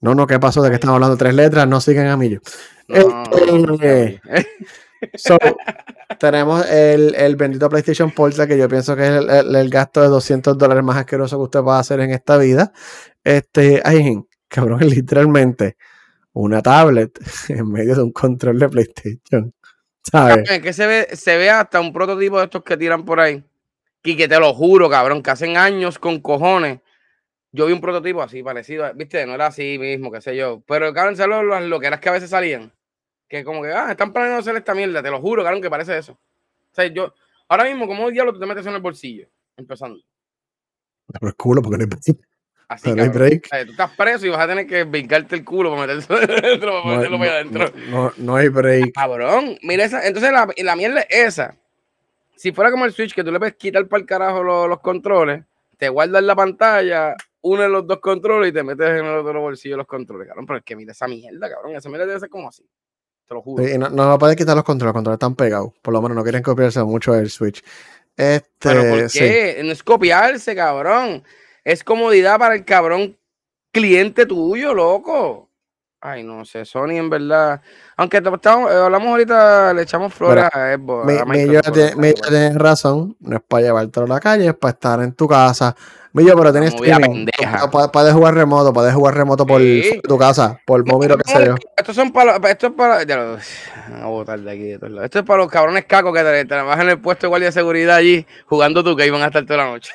No, 0.00 0.14
no, 0.14 0.26
¿qué 0.26 0.38
pasó? 0.38 0.62
De 0.62 0.68
que 0.68 0.74
estamos 0.76 0.94
hablando 0.94 1.16
tres 1.16 1.34
letras, 1.34 1.66
no 1.66 1.80
sigan 1.80 2.06
a 2.06 2.16
Millo. 2.16 2.40
No, 2.88 3.24
Este- 3.74 4.20
So, 5.14 5.36
tenemos 6.18 6.66
el, 6.70 7.14
el 7.16 7.36
bendito 7.36 7.68
PlayStation 7.68 8.10
Portal, 8.12 8.48
que 8.48 8.56
yo 8.56 8.66
pienso 8.68 8.96
que 8.96 9.02
es 9.02 9.10
el, 9.10 9.28
el- 9.30 9.54
el 9.56 9.68
gasto 9.70 10.00
de 10.00 10.08
200 10.08 10.56
dólares 10.56 10.82
más 10.82 10.96
asqueroso 10.96 11.36
que 11.36 11.42
usted 11.42 11.60
va 11.60 11.76
a 11.76 11.80
hacer 11.80 12.00
en 12.00 12.10
esta 12.12 12.38
vida. 12.38 12.72
Este, 13.22 13.82
ay, 13.84 14.18
cabrón, 14.48 14.82
es 14.82 14.88
literalmente 14.94 15.76
una 16.32 16.62
tablet 16.62 17.18
en 17.48 17.70
medio 17.70 17.94
de 17.94 18.02
un 18.02 18.12
control 18.12 18.58
de 18.58 18.68
PlayStation. 18.68 19.52
¿Sabes? 20.02 20.48
Es 20.50 20.60
que 20.62 20.72
se 20.72 20.86
ve, 20.86 21.08
se 21.14 21.36
ve 21.36 21.50
hasta 21.50 21.80
un 21.80 21.92
prototipo 21.92 22.38
de 22.38 22.44
estos 22.44 22.62
que 22.62 22.76
tiran 22.76 23.04
por 23.04 23.20
ahí. 23.20 23.44
Y 24.04 24.16
que 24.16 24.28
te 24.28 24.38
lo 24.40 24.54
juro, 24.54 24.88
cabrón, 24.88 25.22
que 25.22 25.30
hacen 25.30 25.56
años 25.56 25.98
con 25.98 26.20
cojones. 26.20 26.78
Yo 27.56 27.66
vi 27.66 27.72
un 27.72 27.80
prototipo 27.80 28.20
así, 28.22 28.42
parecido, 28.42 28.92
viste, 28.94 29.24
no 29.26 29.34
era 29.34 29.46
así 29.46 29.78
mismo, 29.78 30.12
qué 30.12 30.20
sé 30.20 30.36
yo. 30.36 30.62
Pero, 30.66 30.92
cabrón, 30.92 31.16
¿sabes 31.16 31.42
lo, 31.42 31.60
lo 31.60 31.80
que 31.80 31.86
a 31.88 32.12
veces 32.12 32.28
salían? 32.28 32.70
Que 33.28 33.42
como 33.44 33.62
que, 33.62 33.72
ah, 33.72 33.90
están 33.92 34.12
planeando 34.12 34.40
hacer 34.40 34.54
esta 34.56 34.74
mierda, 34.74 35.02
te 35.02 35.10
lo 35.10 35.20
juro, 35.20 35.42
cabrón, 35.42 35.62
que 35.62 35.70
parece 35.70 35.96
eso. 35.96 36.12
O 36.12 36.74
sea, 36.74 36.86
yo, 36.86 37.14
ahora 37.48 37.64
mismo, 37.64 37.86
como 37.86 38.10
diablo 38.10 38.32
tú 38.32 38.38
te 38.40 38.46
metes 38.46 38.66
en 38.66 38.74
el 38.74 38.80
bolsillo? 38.82 39.26
Empezando. 39.56 39.98
Por 41.18 41.28
el 41.28 41.34
culo, 41.34 41.62
porque 41.62 41.78
no 41.78 41.82
hay 41.84 41.88
break. 41.88 42.18
Así, 42.68 42.82
Pero 42.84 42.96
no 42.96 43.02
hay 43.04 43.08
break. 43.08 43.48
Tú 43.64 43.70
estás 43.70 43.90
preso 43.96 44.26
y 44.26 44.28
vas 44.28 44.40
a 44.40 44.48
tener 44.48 44.66
que 44.66 44.84
brincarte 44.84 45.36
el 45.36 45.44
culo 45.44 45.74
para 45.74 45.86
meterlo 45.86 46.18
dentro, 46.42 46.82
para 46.82 46.84
No, 46.84 46.96
meterlo 46.96 47.18
para 47.18 47.44
no- 47.44 47.60
adentro. 47.60 47.80
no- 47.90 48.12
no 48.16 48.36
hay 48.36 48.48
break. 48.48 48.92
Cabrón, 48.92 49.56
mira 49.62 49.84
esa. 49.84 50.06
Entonces 50.06 50.32
la, 50.32 50.48
la 50.56 50.76
mierda 50.76 51.00
es 51.02 51.26
esa. 51.28 51.56
Si 52.34 52.52
fuera 52.52 52.70
como 52.70 52.84
el 52.84 52.92
Switch, 52.92 53.14
que 53.14 53.24
tú 53.24 53.30
le 53.32 53.38
puedes 53.38 53.54
quitar 53.56 53.86
para 53.86 54.00
el 54.00 54.06
carajo 54.06 54.42
los, 54.42 54.68
los 54.68 54.80
controles, 54.80 55.44
te 55.78 55.88
guardas 55.88 56.22
la 56.24 56.34
pantalla, 56.34 57.14
unes 57.46 57.68
los 57.68 57.86
dos 57.86 58.00
controles 58.00 58.50
y 58.50 58.52
te 58.52 58.62
metes 58.62 58.88
en 58.88 59.06
el 59.06 59.16
otro 59.18 59.40
bolsillo 59.40 59.76
los 59.76 59.86
controles, 59.86 60.26
cabrón. 60.28 60.46
Pero 60.46 60.58
es 60.58 60.64
que 60.64 60.76
mira 60.76 60.92
esa 60.92 61.06
mierda, 61.06 61.48
cabrón. 61.48 61.76
Esa 61.76 61.88
mierda 61.88 62.06
debe 62.06 62.20
ser 62.20 62.28
como 62.28 62.48
así. 62.48 62.68
Te 63.26 63.34
lo 63.34 63.42
juro. 63.42 63.64
Sí, 63.64 63.72
y 63.72 63.78
no, 63.78 63.88
no 63.88 64.18
poder 64.18 64.36
quitar 64.36 64.56
los 64.56 64.64
controles, 64.64 64.88
los 64.88 64.94
controles 64.94 65.16
están 65.16 65.34
pegados. 65.34 65.72
Por 65.82 65.94
lo 65.94 66.02
menos 66.02 66.16
no 66.16 66.22
quieren 66.22 66.42
copiarse 66.42 66.82
mucho 66.82 67.12
del 67.12 67.30
Switch. 67.30 67.62
Este, 68.16 68.48
Pero 68.58 68.82
¿por 68.82 69.10
sí. 69.10 69.18
qué? 69.18 69.60
No 69.64 69.72
es 69.72 69.82
copiarse, 69.82 70.54
cabrón. 70.54 71.22
Es 71.64 71.84
comodidad 71.84 72.38
para 72.38 72.54
el 72.54 72.64
cabrón 72.64 73.16
cliente 73.72 74.26
tuyo, 74.26 74.74
loco. 74.74 75.45
Ay, 76.08 76.22
no 76.22 76.44
sé, 76.44 76.64
Sony 76.64 76.90
en 76.92 77.10
verdad. 77.10 77.60
Aunque 77.96 78.20
te- 78.20 78.28
estamos- 78.32 78.70
eh, 78.70 78.74
hablamos 78.76 79.08
ahorita, 79.08 79.72
le 79.74 79.82
echamos 79.82 80.14
flores 80.14 80.44
a 80.52 80.76
Xbox. 80.76 81.04
Mi, 81.04 81.18
a 81.18 81.24
mi 81.24 81.38
Microsoft, 81.38 81.64
yo 81.66 81.72
tiene- 81.72 81.90
por- 81.92 82.00
mi 82.00 82.12
por- 82.12 82.22
yo 82.24 82.28
tiene 82.30 82.58
razón, 82.58 83.16
no 83.18 83.36
es 83.36 83.42
para 83.48 83.62
llevártelo 83.64 84.06
a 84.06 84.08
la 84.10 84.20
calle, 84.20 84.46
es 84.46 84.54
para 84.54 84.70
estar 84.72 85.02
en 85.02 85.12
tu 85.14 85.26
casa. 85.26 85.74
Millo, 86.12 86.36
pero 86.36 86.52
tienes 86.52 86.72
streaming. 86.74 87.26
pendeja. 87.26 87.60
Tú 87.62 87.70
pa- 87.72 87.90
Puedes 87.90 88.14
jugar 88.14 88.34
remoto, 88.34 88.72
puedes 88.72 88.94
jugar 88.94 89.14
remoto 89.14 89.44
por 89.44 89.60
Sí. 89.60 90.00
tu 90.06 90.16
casa, 90.16 90.58
por 90.64 90.86
móvil 90.86 91.10
o 91.12 91.18
qué 91.18 91.30
sé 91.30 91.44
yo. 91.44 91.54
Estos 91.76 91.96
son 91.96 92.12
para 92.12 92.36
esto 92.50 92.68
es 92.68 92.72
para 92.72 93.02
ya 93.02 93.16
lo- 93.16 93.36
voy 93.90 94.00
a 94.00 94.06
botar 94.06 94.38
de 94.38 94.50
aquí 94.50 94.62
de 94.62 94.78
todos 94.78 94.92
lados. 94.92 95.04
Esto 95.06 95.18
es 95.18 95.24
para 95.24 95.38
los 95.42 95.50
cabrones 95.50 95.84
cacos 95.86 96.14
que 96.14 96.22
te- 96.22 96.44
trabajan 96.44 96.82
en 96.82 96.90
el 96.90 97.00
puesto 97.00 97.26
de 97.26 97.28
guardia 97.30 97.48
de 97.48 97.52
seguridad 97.52 97.96
allí 97.96 98.24
jugando 98.46 98.84
tu 98.84 98.94
que 98.96 99.06
iban 99.06 99.22
a 99.22 99.26
estar 99.26 99.44
toda 99.44 99.56
la 99.64 99.70
noche. 99.72 99.92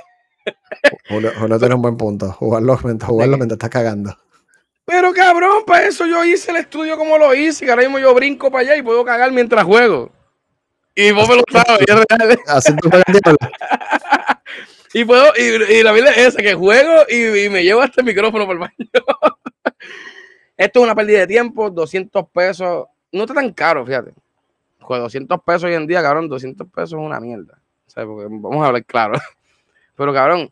Julio, 1.09 1.31
Julio 1.39 1.57
tiene 1.57 1.75
un 1.75 1.81
buen 1.81 1.95
punto. 1.97 2.31
Jugarlo, 2.33 2.75
jugarlo 2.77 3.37
mientras 3.37 3.55
estás 3.55 3.69
cagando. 3.69 4.15
Pero 4.91 5.13
cabrón, 5.13 5.63
para 5.65 5.87
eso 5.87 6.05
yo 6.05 6.21
hice 6.25 6.51
el 6.51 6.57
estudio 6.57 6.97
como 6.97 7.17
lo 7.17 7.33
hice, 7.33 7.63
que 7.63 7.71
ahora 7.71 7.83
mismo 7.83 7.97
yo 7.97 8.13
brinco 8.13 8.51
para 8.51 8.63
allá 8.63 8.75
y 8.75 8.81
puedo 8.81 9.05
cagar 9.05 9.31
mientras 9.31 9.63
juego. 9.63 10.11
Y 10.93 11.11
vos 11.11 11.29
me 11.29 11.37
lo 11.37 11.43
sabes, 11.49 11.85
y 11.87 11.91
es 11.91 11.97
real. 12.91 13.37
Y 14.93 15.05
puedo, 15.05 15.31
y, 15.37 15.75
y 15.75 15.83
la 15.83 15.93
vida 15.93 16.11
es 16.11 16.17
esa, 16.17 16.41
que 16.41 16.53
juego 16.55 17.05
y, 17.07 17.45
y 17.45 17.49
me 17.49 17.63
llevo 17.63 17.79
hasta 17.79 18.01
el 18.01 18.05
micrófono 18.05 18.45
por 18.45 18.55
el 18.55 18.59
baño. 18.59 18.73
Esto 20.57 20.79
es 20.79 20.83
una 20.83 20.93
pérdida 20.93 21.19
de 21.19 21.27
tiempo, 21.27 21.69
200 21.69 22.27
pesos. 22.27 22.87
No 23.13 23.21
está 23.21 23.33
tan 23.33 23.53
caro, 23.53 23.85
fíjate. 23.85 24.11
Con 24.81 24.99
200 24.99 25.39
pesos 25.41 25.63
hoy 25.63 25.75
en 25.75 25.87
día, 25.87 26.01
cabrón, 26.01 26.27
200 26.27 26.67
pesos 26.67 26.99
es 26.99 27.05
una 27.05 27.21
mierda. 27.21 27.61
O 27.87 27.89
sea, 27.89 28.05
porque 28.05 28.27
vamos 28.29 28.61
a 28.61 28.67
hablar 28.67 28.83
claro. 28.83 29.13
Pero, 29.95 30.13
cabrón, 30.13 30.51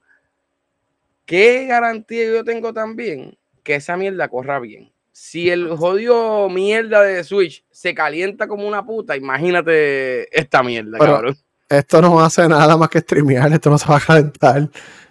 ¿qué 1.26 1.66
garantía 1.66 2.24
yo 2.24 2.46
tengo 2.46 2.72
también 2.72 3.38
que 3.64 3.76
esa 3.76 3.98
mierda 3.98 4.28
corra 4.28 4.60
bien? 4.60 4.92
Si 5.12 5.50
el 5.50 5.76
jodido 5.76 6.48
mierda 6.50 7.02
de 7.02 7.24
Switch 7.24 7.66
se 7.72 7.94
calienta 7.94 8.48
como 8.48 8.68
una 8.68 8.86
puta, 8.86 9.18
imagínate 9.18 10.38
esta 10.38 10.64
mierda, 10.64 10.98
Pero- 11.00 11.14
cabrón. 11.14 11.38
Esto 11.68 12.02
no 12.02 12.20
hace 12.20 12.48
nada 12.48 12.76
más 12.78 12.90
que 12.90 13.00
streamear, 13.00 13.52
esto 13.54 13.70
no 13.70 13.78
se 13.78 13.88
va 13.88 13.98
a 13.98 14.02
calentar. 14.02 14.70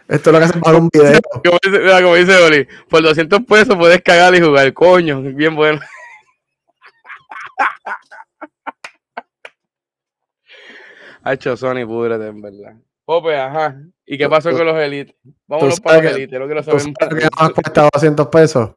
Esto 0.09 0.31
es 0.31 0.35
lo 0.35 0.39
que 0.41 0.45
hace 0.47 0.59
para 0.59 0.79
un 0.79 0.89
video. 0.93 1.21
Como 1.45 1.59
dice, 1.63 1.79
mira, 1.79 2.03
como 2.03 2.15
dice 2.17 2.35
Oli, 2.37 2.67
por 2.89 3.03
200 3.03 3.41
pesos 3.45 3.77
puedes 3.77 4.03
cagar 4.03 4.35
y 4.35 4.41
jugar, 4.41 4.73
coño, 4.73 5.21
bien 5.23 5.55
bueno. 5.55 5.81
Hacho 11.23 11.57
Sony, 11.57 11.85
púdrete, 11.87 12.27
en 12.29 12.41
verdad. 12.41 12.75
Pope, 13.09 13.35
ajá. 13.35 13.75
¿Y 14.05 14.19
qué 14.19 14.29
pasó 14.29 14.51
con 14.51 14.67
los 14.67 14.77
elites? 14.77 15.17
Vámonos 15.47 15.77
tú 15.77 15.83
para 15.83 16.03
los 16.03 16.13
elites, 16.13 16.39
no 16.39 16.45
quiero 16.45 16.61
¿Tú 16.63 16.79
saber 16.79 16.81
sabes 16.83 17.15
lo 17.15 17.19
que 17.21 17.29
más 17.41 17.51
cuesta 17.53 17.89
200 17.95 18.27
pesos? 18.27 18.71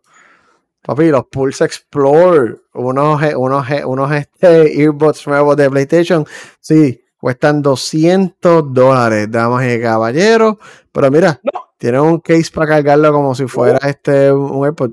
Papi, 0.81 1.09
los 1.09 1.25
Pulse 1.25 1.65
Explore, 1.65 2.55
unos, 2.75 3.21
unos, 3.35 3.67
unos 3.83 4.11
este, 4.13 4.81
earbuds 4.81 5.27
nuevos 5.27 5.57
de 5.57 5.69
PlayStation, 5.69 6.25
sí, 6.61 7.03
cuestan 7.17 7.61
200 7.61 8.73
dólares, 8.73 9.29
damas 9.29 9.65
y 9.67 9.81
caballeros. 9.81 10.55
Pero 10.93 11.11
mira, 11.11 11.37
No. 11.43 11.73
tienen 11.77 11.99
un 11.99 12.19
case 12.21 12.49
para 12.53 12.67
cargarlo 12.67 13.11
como 13.11 13.35
si 13.35 13.47
fuera 13.47 13.79
este 13.85 14.31
un 14.31 14.63
AirPod. 14.63 14.91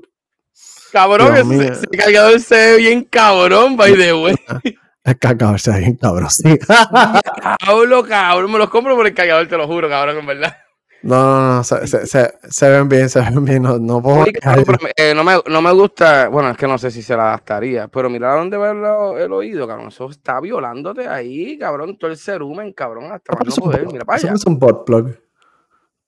Cabrón, 0.91 1.37
ese, 1.37 1.71
ese 1.71 1.87
cargador 1.87 2.39
se 2.41 2.55
ve 2.55 2.75
bien 2.75 3.05
cabrón, 3.05 3.77
by 3.77 3.95
the 3.95 4.11
way. 4.21 4.35
Se 5.57 5.71
ve 5.71 5.79
bien 5.79 5.95
cabrón, 5.95 6.29
sí. 6.29 6.59
Hablo, 7.67 8.03
cabrón, 8.05 8.51
me 8.51 8.57
los 8.57 8.69
compro 8.69 8.95
por 8.95 9.07
el 9.07 9.13
cargador, 9.13 9.47
te 9.47 9.57
lo 9.57 9.67
juro, 9.67 9.89
cabrón, 9.89 10.17
en 10.19 10.25
verdad. 10.25 10.57
No, 11.01 11.15
no, 11.15 11.55
no, 11.55 11.63
se, 11.63 11.87
se, 11.87 12.05
se, 12.05 12.33
se 12.49 12.69
ven 12.69 12.89
bien, 12.89 13.07
se 13.09 13.21
ven 13.21 13.45
bien, 13.45 13.63
no, 13.63 13.79
no 13.79 14.01
puedo 14.01 14.25
pero 14.43 14.77
eh, 14.97 15.13
no, 15.15 15.23
me, 15.23 15.37
no 15.47 15.61
me 15.61 15.71
gusta, 15.71 16.27
bueno, 16.27 16.49
es 16.49 16.57
que 16.57 16.67
no 16.67 16.77
sé 16.77 16.91
si 16.91 17.01
se 17.01 17.15
la 17.15 17.29
adaptaría, 17.29 17.87
pero 17.87 18.09
mira 18.09 18.35
dónde 18.35 18.57
va 18.57 18.71
el, 18.71 19.21
el 19.21 19.31
oído, 19.31 19.65
cabrón. 19.65 19.87
Eso 19.87 20.09
está 20.09 20.41
violándote 20.41 21.07
ahí, 21.07 21.57
cabrón, 21.57 21.97
todo 21.97 22.11
el 22.11 22.17
cerumen, 22.17 22.73
cabrón, 22.73 23.13
hasta 23.13 23.33
más 23.33 23.47
no 23.47 23.63
poder. 23.63 23.87
Mira 23.87 24.03
para 24.03 24.17
allá. 24.17 24.33
es 24.33 24.45
un 24.45 24.59
bot 24.59 24.85
plug. 24.85 25.15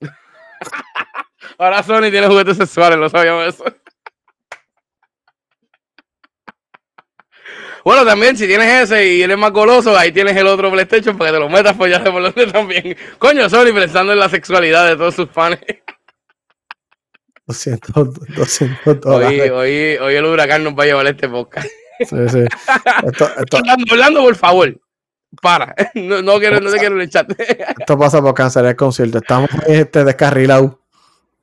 Ahora 1.58 1.82
Sony 1.82 2.10
tiene 2.10 2.26
juguetes 2.26 2.58
sexuales, 2.58 2.98
no 2.98 3.08
sabíamos 3.08 3.46
eso. 3.46 3.64
Bueno, 7.84 8.04
también, 8.04 8.36
si 8.36 8.46
tienes 8.46 8.84
ese 8.84 9.06
y 9.14 9.22
eres 9.22 9.36
más 9.36 9.50
goloso, 9.52 9.96
ahí 9.96 10.12
tienes 10.12 10.36
el 10.36 10.46
otro 10.46 10.70
PlayStation 10.70 11.16
para 11.18 11.30
que 11.30 11.36
te 11.36 11.40
lo 11.40 11.48
metas 11.48 11.76
pues 11.76 11.90
ya 11.90 12.02
por 12.04 12.22
donde 12.22 12.46
también. 12.46 12.96
Coño, 13.18 13.48
Sony 13.48 13.72
pensando 13.74 14.12
en 14.12 14.18
la 14.18 14.28
sexualidad 14.28 14.86
de 14.86 14.96
todos 14.96 15.14
sus 15.14 15.30
fans. 15.30 15.58
200, 17.46 18.34
200 18.36 18.86
Hoy, 18.86 19.00
dólares. 19.00 19.50
hoy, 19.50 19.96
hoy 20.00 20.14
el 20.14 20.24
huracán 20.24 20.62
nos 20.64 20.74
va 20.74 20.84
a 20.84 20.86
llevar 20.86 21.06
este 21.06 21.28
podcast. 21.28 21.68
Sí, 21.98 22.16
sí. 22.28 22.44
Esto, 23.04 23.28
esto, 23.38 23.56
Orlando, 23.58 23.84
Orlando, 23.92 24.22
por 24.22 24.36
favor. 24.36 24.80
Para. 25.40 25.74
No, 25.94 26.22
no, 26.22 26.38
quiero, 26.38 26.60
no 26.60 26.70
te 26.70 26.78
quiero 26.78 26.94
en 26.96 27.02
el 27.02 27.10
chat. 27.10 27.30
esto 27.38 27.98
pasa 27.98 28.20
por 28.22 28.34
cancelar 28.34 28.70
el 28.70 28.76
concierto. 28.76 29.18
Estamos 29.18 29.50
este, 29.66 30.04
descarrilados. 30.04 30.76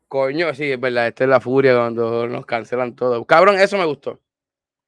Coño, 0.07 0.53
sí, 0.53 0.71
es 0.71 0.79
verdad. 0.79 1.07
Esta 1.07 1.25
es 1.25 1.29
la 1.29 1.39
furia 1.39 1.75
cuando 1.75 2.27
nos 2.27 2.45
cancelan 2.45 2.95
todo. 2.95 3.25
Cabrón, 3.25 3.59
eso 3.59 3.77
me 3.77 3.85
gustó. 3.85 4.19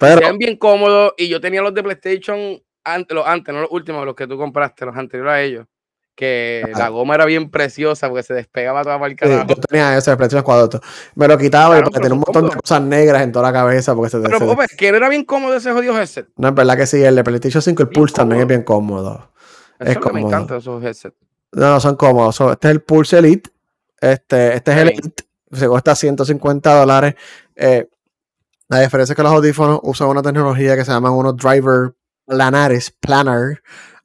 Pero 0.02 0.20
Se 0.20 0.26
ven 0.28 0.38
bien 0.38 0.58
cómodos 0.58 1.14
y 1.18 1.30
yo 1.30 1.39
tenía 1.39 1.62
los 1.62 1.74
de 1.74 1.82
PlayStation 1.84 2.62
antes, 2.84 3.16
los 3.16 3.26
antes, 3.26 3.54
no 3.54 3.62
los 3.62 3.72
últimos, 3.72 4.06
los 4.06 4.16
que 4.16 4.28
tú 4.28 4.38
compraste, 4.38 4.86
los 4.86 4.97
anteriores 4.97 5.32
a 5.34 5.41
ellos. 5.41 5.66
Que 6.14 6.64
la 6.78 6.89
goma 6.89 7.16
era 7.16 7.26
bien 7.26 7.49
preciosa 7.49 8.10
porque 8.10 8.22
se 8.24 8.34
despegaba 8.34 8.84
toda 8.84 8.99
para 8.99 9.12
el 9.14 9.18
sí, 9.18 9.45
yo 9.47 9.56
tenía 9.56 9.97
ese 9.97 10.12
de 10.12 10.18
PlayStation 10.18 10.43
4. 10.43 10.82
Me 11.16 11.28
lo 11.28 11.38
quitaba 11.38 11.70
Claro, 11.76 11.84
porque 11.86 11.99
tenía 12.02 12.14
un 12.14 12.20
montón 12.20 12.49
de 12.49 12.56
cosas 12.58 12.82
negras 12.82 13.22
en 13.24 13.32
toda 13.32 13.47
la 13.47 13.54
cabeza. 13.54 13.95
Porque 13.95 14.10
se, 14.10 14.20
Pero, 14.20 14.38
se- 14.38 14.45
Pope, 14.45 14.66
que 14.78 14.91
no 14.91 14.97
era 14.97 15.08
bien 15.10 15.24
cómodo 15.24 15.56
ese 15.56 15.72
jodido 15.72 15.97
headset. 15.97 16.28
No, 16.36 16.49
es 16.49 16.54
verdad 16.54 16.76
que 16.78 16.86
sí. 16.86 17.02
El 17.02 17.16
de 17.16 17.24
PlayStation 17.24 17.62
5, 17.62 17.82
el 17.84 17.88
Bien 17.88 17.93
Pulse 18.02 18.16
también 18.16 18.41
cómodo. 18.41 18.43
es 18.43 18.47
bien 18.49 18.64
cómodo. 18.64 19.32
Eso 19.80 19.89
Es 19.91 19.97
que 19.97 19.99
me 19.99 20.12
cómodo. 20.22 20.28
encanta 20.28 20.58
esos 20.58 20.84
headsets. 20.84 21.16
No, 21.54 21.70
no, 21.70 21.80
son 21.80 21.95
cómodos. 21.95 22.41
Este 22.41 22.68
es 22.68 22.72
el 22.72 22.82
Pulse 22.82 23.18
Elite. 23.18 23.49
Este, 23.99 24.54
este 24.56 24.72
es 24.72 24.78
el. 24.78 24.88
Elite. 24.89 25.24
Se 25.54 25.68
cuesta 25.68 25.95
150 25.95 26.76
dólares. 26.76 27.16
Eh, 27.56 27.88
la 28.72 28.80
diferencia 28.80 29.13
es 29.13 29.15
que 29.17 29.24
los 29.24 29.32
audífonos 29.34 29.80
usan 29.84 30.07
una 30.07 30.22
tecnología 30.22 30.76
que 30.76 30.86
se 30.86 30.91
llaman 30.91 31.11
unos 31.11 31.36
driver 31.38 31.93
planares, 32.26 32.91
planar. 32.99 33.61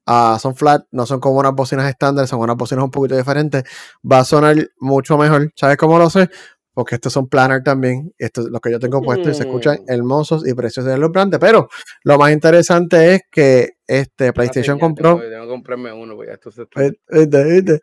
Ah, 0.09 0.39
son 0.41 0.55
flat, 0.55 0.85
no 0.91 1.07
son 1.07 1.21
como 1.21 1.39
unas 1.39 1.53
bocinas 1.53 1.89
estándar, 1.89 2.27
son 2.29 2.41
unas 2.41 2.57
bocinas 2.57 2.85
un 2.85 2.91
poquito 2.91 3.17
diferentes. 3.17 3.65
Va 4.11 4.19
a 4.21 4.25
sonar 4.25 4.57
mucho 4.79 5.17
mejor. 5.19 5.53
¿Sabes 5.57 5.77
cómo 5.77 5.99
lo 5.99 6.11
sé? 6.11 6.29
Porque 6.75 6.97
estos 6.97 7.13
son 7.13 7.29
planar 7.29 7.63
también. 7.63 8.13
Estos, 8.19 8.47
los 8.51 8.61
que 8.61 8.71
yo 8.71 8.79
tengo 8.79 9.01
puestos 9.03 9.29
y 9.29 9.35
se 9.35 9.45
escuchan 9.45 9.79
Mm. 9.87 9.91
hermosos 9.93 10.47
y 10.47 10.53
preciosos 10.55 10.91
de 10.93 10.99
los 10.99 11.11
grandes. 11.11 11.41
Pero 11.41 11.69
lo 12.05 12.19
más 12.19 12.33
interesante 12.33 13.15
es 13.15 13.23
que 13.31 13.71
este 13.87 14.33
PlayStation 14.33 14.79
compró. 14.79 15.19
Tengo, 15.21 15.43
que 15.45 15.49
comprarme 15.49 15.93
uno, 15.93 16.17
pues 16.17 16.29
esto 16.29 16.51
se 16.51 16.63
está- 16.63 16.81
Viste, 16.83 16.99
viste, 17.11 17.45
viste. 17.45 17.81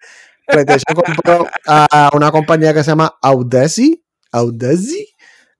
PlayStation 0.47 0.95
compró 0.95 1.47
a 1.67 2.09
una 2.13 2.31
compañía 2.31 2.73
que 2.73 2.83
se 2.83 2.91
llama 2.91 3.13
Audacity. 3.21 4.03
Audacity. 4.31 5.07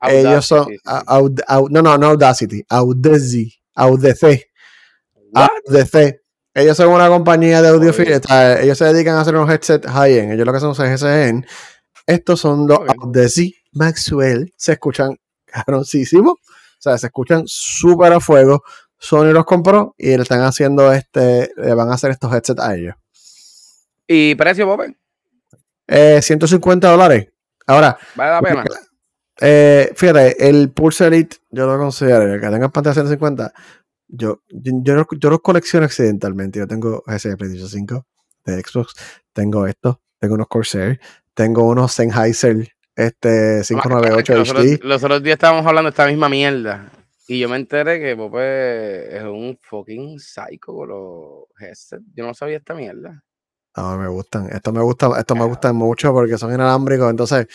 Ellos 0.10 0.46
son. 0.46 0.66
Sí. 0.68 0.78
Aud- 0.86 1.44
Au- 1.48 1.68
no, 1.70 1.82
no, 1.82 1.98
no 1.98 2.08
Audacity. 2.08 2.64
Audacity. 2.70 3.54
Audacity. 3.76 4.44
Audacity. 5.34 6.18
Ellos 6.56 6.78
son 6.78 6.90
una 6.90 7.08
compañía 7.08 7.62
de 7.62 7.70
audio. 7.70 7.92
ellos 7.92 8.78
se 8.78 8.86
dedican 8.86 9.16
a 9.16 9.22
hacer 9.22 9.36
unos 9.36 9.50
headsets 9.50 9.88
high-end. 9.88 10.34
Ellos 10.34 10.46
lo 10.46 10.54
que 10.54 10.60
son 10.60 10.76
son 10.76 10.88
GSN. 10.94 11.46
Estos 12.06 12.40
son 12.40 12.68
los. 12.68 12.80
Audacity 13.02 13.56
Maxwell. 13.72 14.54
Se 14.58 14.74
escuchan 14.74 15.18
cabroncísimos. 15.46 16.34
O 16.34 16.82
sea, 16.84 16.98
se 16.98 17.08
escuchan 17.08 17.44
súper 17.46 18.14
a 18.14 18.20
fuego. 18.20 18.64
Sony 19.00 19.32
los 19.34 19.46
compró 19.46 19.96
y 19.98 20.16
le 20.16 20.22
están 20.24 20.42
haciendo 20.42 20.92
este. 20.94 21.52
Le 21.58 21.74
van 21.74 21.90
a 21.90 21.96
hacer 21.96 22.12
estos 22.12 22.32
headsets 22.34 22.60
a 22.62 22.76
ellos. 22.76 22.96
¿Y 24.08 24.36
precio? 24.36 24.78
Eh, 25.88 26.22
150 26.22 26.90
dólares. 26.92 27.28
Ahora, 27.66 27.98
¿Vale 28.16 28.32
la 28.32 28.42
pena? 28.42 28.64
Eh, 29.42 29.92
fíjate, 29.96 30.48
el 30.50 30.72
Pulse 30.72 31.08
Elite, 31.08 31.38
yo 31.50 31.66
lo 31.66 31.78
considero, 31.78 32.34
el 32.34 32.40
que 32.42 32.48
tenga 32.50 32.70
pantalla 32.70 32.94
150, 32.94 33.54
yo, 34.08 34.42
yo, 34.50 34.72
yo, 34.84 34.96
lo- 34.96 35.08
yo 35.20 35.30
los 35.30 35.42
colecciono 35.42 35.86
accidentalmente. 35.86 36.60
Yo 36.60 36.68
tengo 36.68 37.04
ese 37.08 37.30
de 37.30 37.38
PlayStation 37.38 37.70
5 37.70 38.06
de 38.46 38.62
Xbox, 38.62 38.94
tengo 39.34 39.66
esto, 39.68 40.02
tengo 40.20 40.36
unos 40.36 40.48
Corsair, 40.48 41.00
tengo 41.34 41.64
unos 41.68 41.94
Sennheiser 41.94 42.70
este 42.96 43.62
598 43.68 44.36
los, 44.36 44.50
otros, 44.52 44.66
HD. 44.66 44.80
los 44.84 45.04
otros 45.04 45.24
días 45.24 45.34
estábamos 45.34 45.66
hablando 45.66 45.88
de 45.90 45.94
esta 45.94 46.06
misma 46.08 46.30
mierda. 46.30 46.92
Y 47.28 47.40
yo 47.40 47.48
me 47.50 47.56
enteré 47.56 48.00
que 48.02 48.16
Pope 48.18 49.16
es 49.18 49.24
un 49.24 49.58
fucking 49.62 50.20
psycho 50.20 50.74
con 50.76 50.90
los 50.90 51.46
headsets. 51.58 52.04
Yo 52.14 52.26
no 52.28 52.34
sabía 52.34 52.58
esta 52.58 52.74
mierda. 52.76 53.24
No, 53.78 53.98
me 53.98 54.08
gustan. 54.10 54.50
Esto 54.52 54.72
me 54.74 54.82
gusta, 54.84 55.10
esto 55.18 55.34
me 55.36 55.46
gustan 55.46 55.76
mucho 55.76 56.12
porque 56.14 56.38
son 56.38 56.54
inalámbricos. 56.54 57.10
Entonces, 57.10 57.48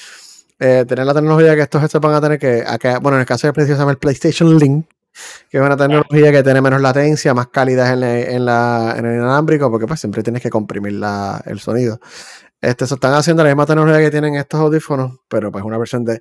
eh, 0.60 0.84
tener 0.86 1.06
la 1.06 1.14
tecnología 1.14 1.54
que 1.54 1.62
estos 1.62 1.82
headsets 1.82 2.02
van 2.02 2.14
a 2.14 2.20
tener 2.20 2.38
que, 2.38 2.64
acá, 2.66 2.98
bueno, 2.98 3.16
en 3.16 3.20
el 3.20 3.26
caso 3.26 3.46
de 3.46 3.52
PlayStation 3.52 3.76
se 3.78 3.80
llama 3.82 3.92
el 3.92 3.98
PlayStation 3.98 4.58
Link, 4.58 4.86
que 5.50 5.58
es 5.58 5.62
una 5.64 5.76
tecnología 5.76 6.32
que 6.32 6.42
tiene 6.42 6.60
menos 6.60 6.80
latencia, 6.80 7.34
más 7.34 7.48
calidad 7.48 7.92
en, 7.94 8.00
la- 8.00 8.20
en, 8.20 8.44
la, 8.46 8.94
en 8.98 9.06
el 9.06 9.16
inalámbrico, 9.16 9.70
porque 9.70 9.86
pues 9.86 10.00
siempre 10.00 10.22
tienes 10.22 10.42
que 10.42 10.50
comprimir 10.50 10.94
la, 10.94 11.40
el 11.46 11.60
sonido. 11.60 12.00
Este, 12.60 12.86
se 12.86 12.94
están 12.94 13.14
haciendo 13.14 13.44
la 13.44 13.50
misma 13.50 13.66
tecnología 13.66 14.00
que 14.00 14.10
tienen 14.10 14.36
estos 14.36 14.60
audífonos, 14.60 15.18
pero 15.28 15.52
pues 15.52 15.64
una 15.64 15.78
versión 15.78 16.04
de 16.04 16.20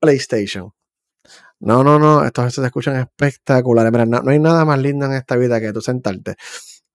PlayStation. 0.00 0.72
No, 1.60 1.84
no, 1.84 1.98
no, 1.98 2.24
estos 2.24 2.44
headsets 2.44 2.62
se 2.62 2.66
escuchan 2.66 2.96
espectaculares. 2.96 3.92
Mira, 3.92 4.06
no, 4.06 4.20
no 4.22 4.30
hay 4.30 4.38
nada 4.38 4.64
más 4.64 4.78
lindo 4.80 5.06
en 5.06 5.12
esta 5.14 5.36
vida 5.36 5.60
que 5.60 5.72
tú 5.72 5.80
sentarte 5.80 6.36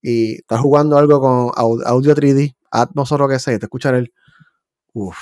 y 0.01 0.35
estás 0.37 0.61
jugando 0.61 0.97
algo 0.97 1.21
con 1.21 1.49
au- 1.49 1.83
audio 1.85 2.15
3D, 2.15 2.55
Atmos 2.71 3.11
o 3.11 3.17
lo 3.19 3.27
que 3.29 3.39
sea, 3.39 3.53
y 3.55 3.59
te 3.59 3.65
escuchas 3.67 3.93
el. 3.93 4.13
Uff. 4.93 5.17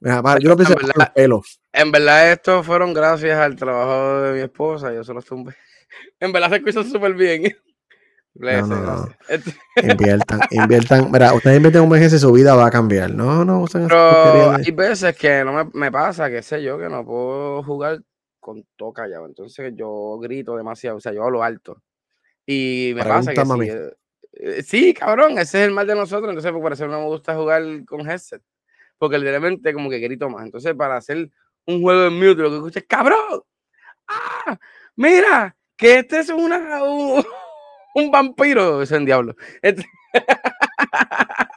Mira, 0.00 0.22
para, 0.22 0.40
yo 0.40 0.48
lo 0.48 0.56
pienso 0.56 0.72
En 0.72 0.78
verdad- 0.78 0.94
los 0.96 1.10
pelos. 1.10 1.60
En 1.72 1.92
verdad, 1.92 2.32
estos 2.32 2.66
fueron 2.66 2.94
gracias 2.94 3.38
al 3.38 3.54
trabajo 3.56 4.22
de 4.22 4.32
mi 4.34 4.40
esposa. 4.40 4.92
Yo 4.92 5.04
se 5.04 5.12
los 5.14 5.24
tumbé. 5.24 5.54
En 6.20 6.32
verdad, 6.32 6.50
se 6.50 6.56
escuchan 6.56 6.88
súper 6.90 7.14
bien. 7.14 7.42
Bless, 8.34 8.62
No, 8.68 8.76
no, 8.76 8.80
no. 8.82 9.06
gracias. 9.06 9.18
Este- 9.28 9.52
Inviertan, 9.92 10.40
inviertan. 10.50 11.10
Mira, 11.10 11.32
ustedes 11.34 11.56
invierten 11.56 11.82
un 11.82 11.88
mes 11.88 12.12
y 12.12 12.18
su 12.18 12.32
vida 12.32 12.54
va 12.54 12.66
a 12.66 12.70
cambiar. 12.70 13.12
No, 13.12 13.44
no, 13.44 13.60
usen 13.62 13.82
esa 13.86 13.88
Pero 14.32 14.50
hay 14.52 14.70
veces 14.70 15.16
que 15.16 15.44
no 15.44 15.52
me, 15.52 15.70
me 15.74 15.90
pasa, 15.92 16.30
qué 16.30 16.42
sé 16.42 16.62
yo, 16.62 16.78
que 16.78 16.88
no 16.88 17.04
puedo 17.04 17.62
jugar 17.64 18.00
con 18.38 18.64
todo 18.76 18.92
callado. 18.92 19.26
Entonces 19.26 19.72
yo 19.76 20.18
grito 20.18 20.56
demasiado, 20.56 20.96
o 20.98 21.00
sea, 21.00 21.12
yo 21.12 21.24
hablo 21.24 21.42
alto. 21.42 21.82
Y 22.46 22.92
me 22.94 23.04
pasa 23.04 23.32
que 23.34 23.44
sí, 23.44 23.70
eh, 24.32 24.62
sí, 24.62 24.94
cabrón, 24.94 25.32
ese 25.38 25.60
es 25.62 25.66
el 25.68 25.72
mal 25.74 25.86
de 25.86 25.94
nosotros. 25.94 26.28
Entonces, 26.30 26.50
pues, 26.52 26.62
por 26.62 26.72
eso 26.72 26.86
no 26.86 27.00
me 27.00 27.06
gusta 27.06 27.34
jugar 27.36 27.62
con 27.86 28.08
headset. 28.08 28.42
Porque 29.00 29.18
literalmente 29.18 29.72
como 29.72 29.88
que 29.88 29.98
grito 29.98 30.28
más. 30.28 30.44
Entonces, 30.44 30.74
para 30.74 30.96
hacer 30.98 31.30
un 31.66 31.80
juego 31.80 32.04
en 32.06 32.14
mute, 32.18 32.42
lo 32.42 32.50
que 32.50 32.56
escuchas, 32.56 32.84
cabrón. 32.86 33.42
¡Ah! 34.06 34.58
Mira, 34.94 35.56
que 35.74 36.00
este 36.00 36.18
es 36.20 36.28
una, 36.28 36.82
un, 36.84 37.24
un 37.94 38.10
vampiro. 38.10 38.82
Es 38.82 38.92
el 38.92 39.06
diablo. 39.06 39.34
Este- 39.62 39.86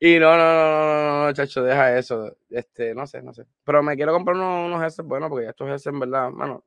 Y 0.00 0.18
no, 0.18 0.36
no, 0.36 0.44
no, 0.44 0.74
no, 0.74 0.96
no, 1.20 1.24
no, 1.26 1.32
chacho, 1.32 1.62
deja 1.62 1.96
eso. 1.96 2.36
Este, 2.50 2.94
no 2.94 3.06
sé, 3.06 3.22
no 3.22 3.32
sé. 3.32 3.46
Pero 3.64 3.82
me 3.82 3.96
quiero 3.96 4.12
comprar 4.12 4.36
unos, 4.36 4.66
unos 4.66 4.82
headsets 4.82 5.06
buenos 5.08 5.30
porque 5.30 5.46
estos 5.48 5.66
headsets, 5.68 5.86
en 5.94 6.00
verdad, 6.00 6.30
mano. 6.30 6.62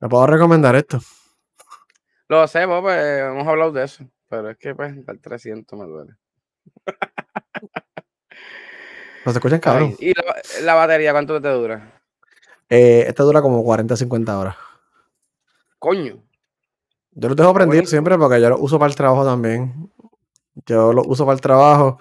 Me 0.00 0.08
puedo 0.08 0.26
recomendar 0.26 0.76
esto. 0.76 1.00
Lo 2.28 2.46
sé, 2.46 2.66
pues, 2.66 2.80
pues, 2.82 3.20
hemos 3.22 3.46
hablado 3.46 3.72
de 3.72 3.84
eso. 3.84 4.04
Pero 4.28 4.50
es 4.50 4.58
que, 4.58 4.74
pues, 4.74 4.94
el 5.06 5.20
300 5.20 5.78
me 5.78 5.86
duele. 5.86 6.12
No 9.26 9.32
se 9.32 9.38
escuchan 9.38 9.60
cabrón. 9.60 9.94
Ay, 10.00 10.08
¿Y 10.10 10.14
la, 10.14 10.24
la 10.62 10.74
batería 10.74 11.12
cuánto 11.12 11.40
te 11.40 11.48
dura? 11.48 12.00
Eh, 12.68 13.04
este 13.08 13.22
dura 13.22 13.42
como 13.42 13.62
40, 13.62 13.96
50 13.96 14.38
horas. 14.38 14.56
Coño. 15.78 16.22
Yo 17.12 17.28
los 17.28 17.36
dejo 17.36 17.52
prendidos 17.54 17.76
Buenísimo. 17.82 17.90
siempre 17.90 18.18
porque 18.18 18.40
yo 18.40 18.48
los 18.50 18.60
uso 18.60 18.78
para 18.78 18.90
el 18.90 18.96
trabajo 18.96 19.24
también. 19.24 19.90
Yo 20.66 20.92
los 20.92 21.06
uso 21.06 21.24
para 21.26 21.34
el 21.34 21.40
trabajo, 21.40 21.98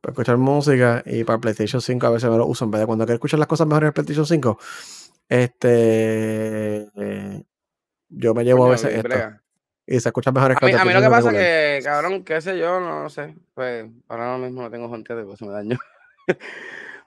para 0.00 0.12
escuchar 0.12 0.36
música 0.36 1.02
y 1.06 1.24
para 1.24 1.36
el 1.36 1.40
PlayStation 1.40 1.80
5 1.80 2.06
a 2.06 2.10
veces 2.10 2.30
me 2.30 2.36
los 2.36 2.48
uso 2.48 2.64
en 2.64 2.70
vez 2.70 2.80
de 2.80 2.86
cuando 2.86 3.04
quiero 3.06 3.14
escuchar 3.16 3.38
las 3.38 3.48
cosas 3.48 3.66
mejor 3.66 3.84
en 3.84 3.86
el 3.88 3.92
PlayStation 3.92 4.26
5. 4.26 4.58
Este. 5.28 6.88
eh, 6.96 7.42
yo 8.08 8.34
me 8.34 8.44
llevo 8.44 8.64
a 8.64 8.66
coño, 8.66 8.72
veces 8.72 8.94
esto. 8.94 9.08
brega. 9.08 9.40
Y 9.86 10.00
se 10.00 10.08
escucha 10.08 10.32
mejor 10.32 10.52
en 10.52 10.56
A 10.58 10.66
mí, 10.66 10.72
a 10.72 10.84
mí 10.84 10.92
lo 10.94 11.00
que 11.02 11.08
pasa 11.10 11.30
es 11.30 11.36
que, 11.36 11.84
cabrón, 11.84 12.24
qué 12.24 12.40
sé 12.40 12.58
yo, 12.58 12.80
no 12.80 13.08
sé. 13.10 13.34
Pues 13.54 13.86
ahora 14.08 14.38
mismo 14.38 14.62
no 14.62 14.70
tengo 14.70 14.90
gente 14.90 15.14
de 15.14 15.36
se 15.36 15.44
me 15.44 15.52
daño. 15.52 15.78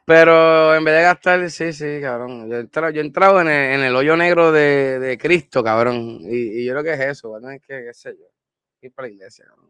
Pero 0.06 0.74
en 0.76 0.84
vez 0.86 0.96
de 0.96 1.02
gastar, 1.02 1.50
sí, 1.50 1.74
sí, 1.74 2.00
cabrón. 2.02 2.50
Yo 2.50 2.58
he 2.58 2.60
entrado, 2.62 2.90
yo 2.92 3.02
he 3.02 3.06
entrado 3.06 3.42
en, 3.42 3.48
el, 3.48 3.74
en 3.74 3.86
el 3.86 3.96
hoyo 3.96 4.16
negro 4.16 4.52
de, 4.52 5.00
de 5.00 5.18
Cristo, 5.18 5.64
cabrón. 5.64 6.20
Y, 6.22 6.62
y 6.62 6.66
yo 6.66 6.74
creo 6.74 6.84
que 6.84 6.94
es 6.94 7.10
eso, 7.12 7.30
voy 7.30 7.40
a 7.40 7.42
tener 7.42 7.62
que, 7.62 7.86
qué 7.88 7.94
sé 7.94 8.16
yo, 8.18 8.26
ir 8.82 8.94
para 8.94 9.08
la 9.08 9.14
iglesia, 9.14 9.46
cabrón. 9.46 9.68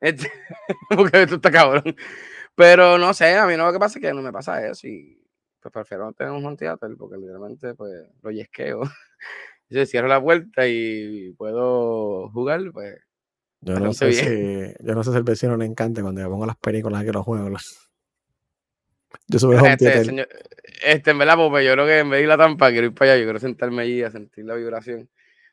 Este, 0.00 0.30
porque 0.90 1.22
esto 1.22 1.36
está 1.36 1.50
cabrón. 1.50 1.96
Pero 2.54 2.98
no 2.98 3.14
sé, 3.14 3.36
a 3.36 3.46
mí 3.46 3.56
no 3.56 3.66
lo 3.66 3.72
que 3.72 3.78
pasa 3.78 3.98
es 3.98 4.04
que 4.04 4.12
no 4.12 4.22
me 4.22 4.32
pasa 4.32 4.66
eso. 4.66 4.86
Y 4.86 5.18
pues 5.60 5.72
prefiero 5.72 6.12
tener 6.12 6.32
un 6.32 6.44
home 6.44 6.56
theater 6.56 6.90
porque 6.98 7.16
literalmente 7.16 7.74
pues 7.74 8.06
lo 8.22 8.30
yesqueo. 8.30 8.82
Yo 9.70 9.86
cierro 9.86 10.08
la 10.08 10.22
puerta 10.22 10.68
y 10.68 11.32
puedo 11.32 12.28
jugar, 12.30 12.60
pues 12.70 12.98
Yo 13.62 13.80
no 13.80 13.94
sé 13.94 14.12
si. 14.12 14.86
Yo 14.86 14.94
no 14.94 15.02
sé 15.02 15.10
si 15.10 15.16
al 15.16 15.22
vecino 15.22 15.56
le 15.56 15.64
encanta 15.64 16.02
cuando 16.02 16.20
yo 16.20 16.28
pongo 16.28 16.44
las 16.44 16.58
películas 16.58 17.02
que 17.02 17.12
los 17.12 17.24
juego. 17.24 17.48
Yo 19.28 19.48
home 19.48 19.72
Este, 19.72 20.04
señor, 20.04 20.28
este, 20.82 21.10
en 21.10 21.18
verdad, 21.18 21.36
pues, 21.48 21.64
yo 21.64 21.72
creo 21.72 21.86
que 21.86 21.98
en 21.98 22.10
vez 22.10 22.18
de 22.18 22.24
ir 22.24 22.30
a 22.30 22.36
la 22.36 22.44
tampa, 22.44 22.70
quiero 22.70 22.86
ir 22.86 22.94
para 22.94 23.12
allá, 23.12 23.20
yo 23.20 23.26
quiero 23.26 23.38
sentarme 23.38 23.82
allí 23.82 24.02
a 24.02 24.10
sentir 24.10 24.44
la 24.44 24.54
vibración. 24.54 25.08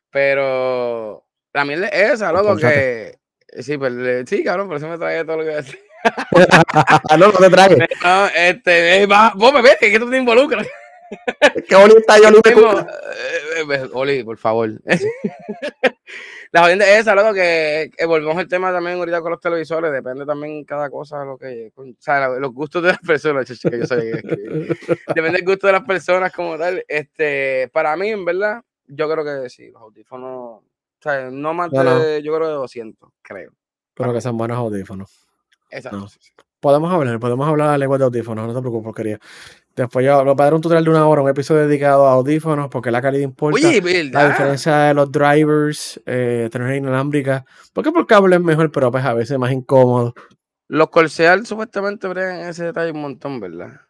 Pero 0.09 1.25
la 1.53 1.65
mierda 1.65 1.87
es 1.87 2.13
esa, 2.13 2.31
loco, 2.31 2.49
Compórtate. 2.49 3.19
que. 3.47 3.61
Sí, 3.61 3.77
pues, 3.77 3.93
sí, 4.29 4.43
cabrón, 4.43 4.67
por 4.67 4.77
eso 4.77 4.87
me 4.87 4.97
trae 4.97 5.23
todo 5.25 5.37
lo 5.37 5.43
que 5.43 5.49
voy 5.49 5.57
a 5.59 5.61
decir. 5.61 5.79
no, 7.17 7.27
no 7.27 7.31
te 7.31 7.49
tragues. 7.49 7.79
No, 8.03 8.27
este, 8.27 9.01
eh, 9.01 9.05
va, 9.05 9.33
vos 9.35 9.53
me 9.53 9.61
ves, 9.61 9.77
que 9.79 9.99
tú 9.99 10.09
te 10.09 10.17
involucras. 10.17 10.67
Qué 11.67 11.75
bonita 11.75 12.17
yo 12.17 12.31
lo 12.31 12.39
Mismo, 12.43 12.79
eh, 12.79 13.65
eh, 13.69 13.89
Oli, 13.93 14.23
por 14.23 14.37
favor. 14.37 14.69
La 16.53 16.63
jodienda 16.63 16.85
es 16.85 16.99
esa, 16.99 17.15
loco, 17.15 17.33
que, 17.33 17.89
volvemos 18.05 18.37
al 18.37 18.47
tema 18.47 18.73
también 18.73 18.97
ahorita 18.97 19.21
con 19.21 19.31
los 19.31 19.39
televisores, 19.39 19.91
depende 19.91 20.25
también 20.25 20.65
cada 20.65 20.89
cosa, 20.89 21.23
lo 21.23 21.37
que, 21.37 21.71
o 21.73 21.85
sea, 21.97 22.27
los 22.27 22.51
gustos 22.51 22.83
de 22.83 22.89
las 22.89 22.99
personas, 22.99 23.45
que 23.47 23.79
yo 23.79 23.85
sabía 23.85 24.21
que. 24.21 24.75
Depende 25.15 25.31
del 25.37 25.45
gusto 25.45 25.67
de 25.67 25.73
las 25.73 25.85
personas 25.85 26.33
como 26.33 26.57
tal. 26.57 26.83
Este, 26.87 27.69
para 27.69 27.95
mí, 27.95 28.09
en 28.09 28.25
verdad, 28.25 28.61
yo 28.85 29.09
creo 29.09 29.23
que 29.23 29.49
sí, 29.49 29.71
los 29.71 29.81
audífonos, 29.81 30.29
o 30.29 30.63
sea, 30.99 31.29
no 31.31 31.53
más 31.53 31.71
No, 31.71 31.85
no. 31.85 31.99
de, 31.99 32.21
yo 32.21 32.35
creo 32.35 32.49
de 32.49 32.55
200, 32.55 33.09
creo. 33.21 33.53
Pero 33.93 34.13
que 34.13 34.19
sean 34.19 34.37
buenos 34.37 34.57
audífonos. 34.57 35.27
Exacto. 35.69 35.99
No. 35.99 36.07
Podemos 36.59 36.93
hablar, 36.93 37.19
podemos 37.19 37.47
hablar 37.47 37.69
a 37.69 37.71
la 37.71 37.77
lengua 37.77 37.97
de 37.97 38.03
audífonos, 38.03 38.45
no 38.45 38.53
te 38.53 38.59
preocupes, 38.59 38.83
porquería. 38.83 39.19
Después 39.75 40.05
yo 40.05 40.23
lo 40.25 40.35
voy 40.35 40.41
a 40.43 40.45
dar 40.45 40.53
un 40.53 40.61
tutorial 40.61 40.83
de 40.83 40.89
una 40.89 41.07
hora, 41.07 41.21
un 41.21 41.29
episodio 41.29 41.65
dedicado 41.65 42.05
a 42.05 42.13
audífonos, 42.13 42.67
porque 42.69 42.91
la 42.91 43.01
calidad 43.01 43.23
importa. 43.23 43.55
Oye, 43.67 43.81
la 43.81 44.19
¿verdad? 44.19 44.29
diferencia 44.29 44.77
de 44.79 44.93
los 44.93 45.11
drivers, 45.11 46.01
eh, 46.05 46.49
tener 46.51 46.75
inalámbrica. 46.75 47.45
Porque 47.73 47.91
por 47.91 48.05
cable 48.05 48.35
es 48.35 48.41
mejor, 48.41 48.71
pero 48.71 48.91
pues 48.91 49.05
a 49.05 49.13
veces 49.13 49.31
es 49.31 49.39
más 49.39 49.51
incómodo. 49.51 50.13
Los 50.67 50.89
Corsair 50.89 51.45
supuestamente 51.45 52.07
bregan 52.07 52.41
ese 52.49 52.65
detalle 52.65 52.91
un 52.91 53.01
montón, 53.01 53.39
¿verdad? 53.39 53.81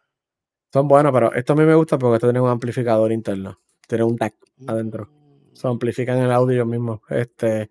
Son 0.72 0.88
buenos, 0.88 1.12
pero 1.12 1.32
esto 1.34 1.52
a 1.52 1.56
mí 1.56 1.64
me 1.64 1.74
gusta 1.74 1.98
porque 1.98 2.16
esto 2.16 2.28
tiene 2.28 2.40
un 2.40 2.48
amplificador 2.48 3.12
interno. 3.12 3.58
Tiene 3.86 4.04
un 4.04 4.16
DAC 4.16 4.34
adentro. 4.66 5.08
Se 5.52 5.68
amplifican 5.68 6.18
el 6.18 6.30
audio 6.32 6.54
ellos 6.54 6.66
mismos. 6.66 7.00
Este, 7.10 7.70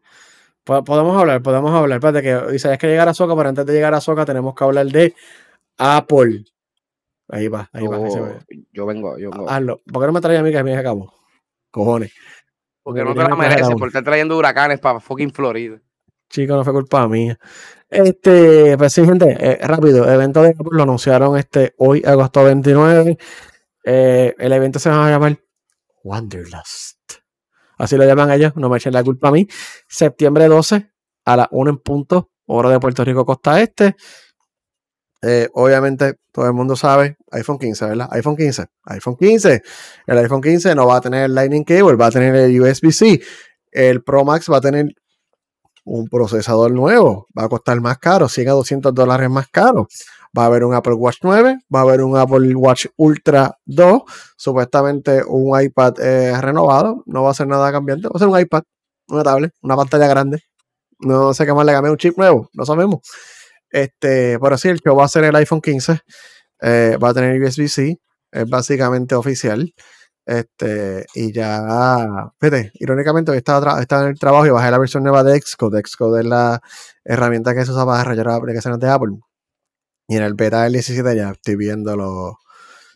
po- 0.64 0.84
podemos 0.84 1.18
hablar, 1.20 1.42
podemos 1.42 1.72
hablar. 1.74 1.98
Espérate 1.98 2.22
que 2.22 2.52
dice, 2.52 2.72
es 2.72 2.78
que 2.78 2.88
llegar 2.88 3.08
a 3.10 3.14
Soca, 3.14 3.36
pero 3.36 3.50
antes 3.50 3.66
de 3.66 3.74
llegar 3.74 3.94
a 3.94 4.02
Soca 4.02 4.24
tenemos 4.26 4.54
que 4.54 4.64
hablar 4.64 4.86
de 4.88 5.16
Apple. 5.78 6.46
Ahí 7.32 7.48
va, 7.48 7.70
ahí 7.74 7.88
va. 7.88 7.98
ahí 7.98 8.12
se 8.12 8.18
Yo, 8.18 8.26
ve. 8.26 8.40
yo 8.72 8.86
vengo, 8.86 9.18
yo 9.18 9.32
vengo. 9.32 9.50
Hazlo. 9.50 9.82
¿Por 9.92 10.02
qué 10.02 10.08
no 10.08 10.14
me 10.14 10.22
traes 10.22 10.40
a 10.40 10.44
mí 10.44 10.52
que 10.52 10.58
a 10.58 10.64
mí 10.64 10.72
se 10.72 10.78
acabó? 10.78 11.14
Cojones. 11.72 12.12
Porque 12.84 13.02
porque 13.04 13.04
no 13.04 13.24
te 13.24 13.30
la 13.30 13.36
mereces 13.36 13.76
por 13.76 13.88
estar 13.88 14.04
trayendo 14.04 14.38
huracanes 14.38 14.80
para 14.80 15.00
fucking 15.00 15.32
Florida. 15.32 15.80
Chico, 16.30 16.56
no 16.56 16.64
fue 16.64 16.74
culpa 16.74 17.08
mía. 17.08 17.38
Este, 17.90 18.78
pues 18.78 18.94
sí, 18.94 19.06
gente, 19.06 19.36
eh, 19.40 19.60
rápido. 19.68 20.10
Evento 20.10 20.42
de 20.42 20.50
Apple 20.50 20.70
lo 20.72 20.84
anunciaron 20.84 21.38
este 21.38 21.74
hoy, 21.78 22.02
agosto 22.06 22.44
29. 22.44 23.18
Eh, 23.84 24.36
el 24.38 24.52
evento 24.54 24.80
se 24.80 24.90
va 24.90 25.08
a 25.08 25.10
llamar 25.12 25.38
Wanderlust. 26.04 26.98
Así 27.78 27.98
lo 27.98 28.06
llaman 28.06 28.32
ellos, 28.32 28.56
no 28.56 28.70
me 28.70 28.78
echen 28.78 28.94
la 28.94 29.04
culpa 29.04 29.30
a 29.30 29.32
mí. 29.32 29.48
Septiembre 29.88 30.48
12 30.48 30.92
a 31.26 31.36
las 31.38 31.48
1 31.52 31.70
en 31.70 31.78
punto, 31.80 32.32
hora 32.46 32.70
de 32.70 32.80
Puerto 32.80 33.04
Rico, 33.04 33.26
costa 33.26 33.60
este. 33.62 33.96
Eh, 35.22 35.50
obviamente, 35.54 36.16
todo 36.32 36.48
el 36.48 36.54
mundo 36.54 36.76
sabe, 36.76 37.18
iPhone 37.32 37.60
15, 37.60 37.86
¿verdad? 37.86 38.08
iPhone 38.12 38.36
15, 38.36 38.66
iPhone 38.86 39.16
15. 39.18 39.62
El 40.08 40.18
iPhone 40.18 40.42
15 40.42 40.74
no 40.76 40.88
va 40.88 40.98
a 40.98 41.02
tener 41.02 41.30
Lightning 41.30 41.64
Cable, 41.64 41.96
va 41.96 42.08
a 42.08 42.12
tener 42.12 42.36
el 42.36 42.60
USB-C. 42.60 43.22
El 43.72 44.04
Pro 44.04 44.26
Max 44.26 44.48
va 44.52 44.58
a 44.58 44.62
tener 44.62 44.94
un 45.86 46.08
procesador 46.08 46.72
nuevo, 46.72 47.28
va 47.38 47.46
a 47.46 47.50
costar 47.50 47.80
más 47.82 47.98
caro, 47.98 48.28
100 48.30 48.50
a 48.50 48.52
200 48.54 48.94
dólares 48.94 49.30
más 49.30 49.48
caro. 49.50 49.88
Va 50.38 50.44
a 50.44 50.46
haber 50.46 50.64
un 50.64 50.74
Apple 50.74 50.94
Watch 50.94 51.18
9, 51.24 51.60
va 51.74 51.80
a 51.80 51.82
haber 51.84 52.02
un 52.02 52.18
Apple 52.18 52.56
Watch 52.56 52.88
Ultra 52.98 53.58
2, 53.66 54.02
supuestamente 54.38 55.24
un 55.28 55.60
iPad 55.62 56.00
eh, 56.00 56.40
renovado, 56.40 57.04
no 57.06 57.24
va 57.24 57.32
a 57.32 57.34
ser 57.34 57.48
nada 57.48 57.72
cambiante, 57.72 58.08
va 58.08 58.14
a 58.16 58.20
ser 58.20 58.28
un 58.30 58.40
iPad, 58.40 58.64
una 59.10 59.24
tablet, 59.24 59.54
una 59.62 59.76
pantalla 59.76 60.08
grande. 60.08 60.44
No 61.00 61.34
sé 61.34 61.46
qué 61.46 61.54
más 61.54 61.66
le 61.66 61.74
cambié 61.74 61.92
un 61.92 61.98
chip 61.98 62.18
nuevo, 62.18 62.50
no 62.54 62.66
sabemos. 62.66 63.02
Este, 63.72 64.38
pero 64.40 64.58
sí, 64.58 64.68
el 64.70 64.80
show 64.82 64.96
va 64.96 65.06
a 65.06 65.08
ser 65.08 65.24
el 65.24 65.36
iPhone 65.36 65.62
15. 65.62 66.00
eh, 66.64 66.98
va 67.04 67.10
a 67.10 67.14
tener 67.14 67.42
USB-C, 67.42 67.98
es 68.32 68.50
básicamente 68.50 69.16
oficial. 69.16 69.74
Este, 70.26 71.06
y 71.16 71.32
ya, 71.34 72.32
fíjate, 72.40 72.72
irónicamente 72.76 73.32
hoy 73.32 73.38
estaba, 73.38 73.82
estaba 73.82 74.04
en 74.04 74.10
el 74.10 74.20
trabajo 74.20 74.46
y 74.46 74.52
bajé 74.52 74.70
la 74.70 74.78
versión 74.78 75.02
nueva 75.04 75.24
de 75.24 75.40
Xcode. 75.42 75.82
Xcode 75.84 76.20
es 76.22 76.26
la 76.28 76.62
herramienta 77.04 77.56
que 77.56 77.66
se 77.66 77.72
usa 77.72 77.86
para 77.86 77.98
desarrollar 78.00 78.30
aplicaciones 78.30 78.80
de 78.80 78.90
Apple. 78.90 79.18
Y 80.08 80.18
en 80.18 80.24
el 80.24 80.36
beta 80.36 80.64
del 80.64 80.74
17 80.74 81.16
ya 81.16 81.32
estoy 81.32 81.56
viendo, 81.56 81.96
los, 81.96 82.36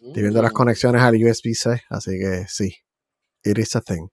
estoy 0.06 0.22
viendo 0.22 0.42
las 0.44 0.52
Mm. 0.52 0.56
conexiones 0.56 1.02
al 1.02 1.16
USB-C, 1.16 1.82
así 1.90 2.12
que 2.20 2.46
sí, 2.48 2.76
it 3.44 3.58
is 3.58 3.76
a 3.76 3.82
thing. 3.82 4.08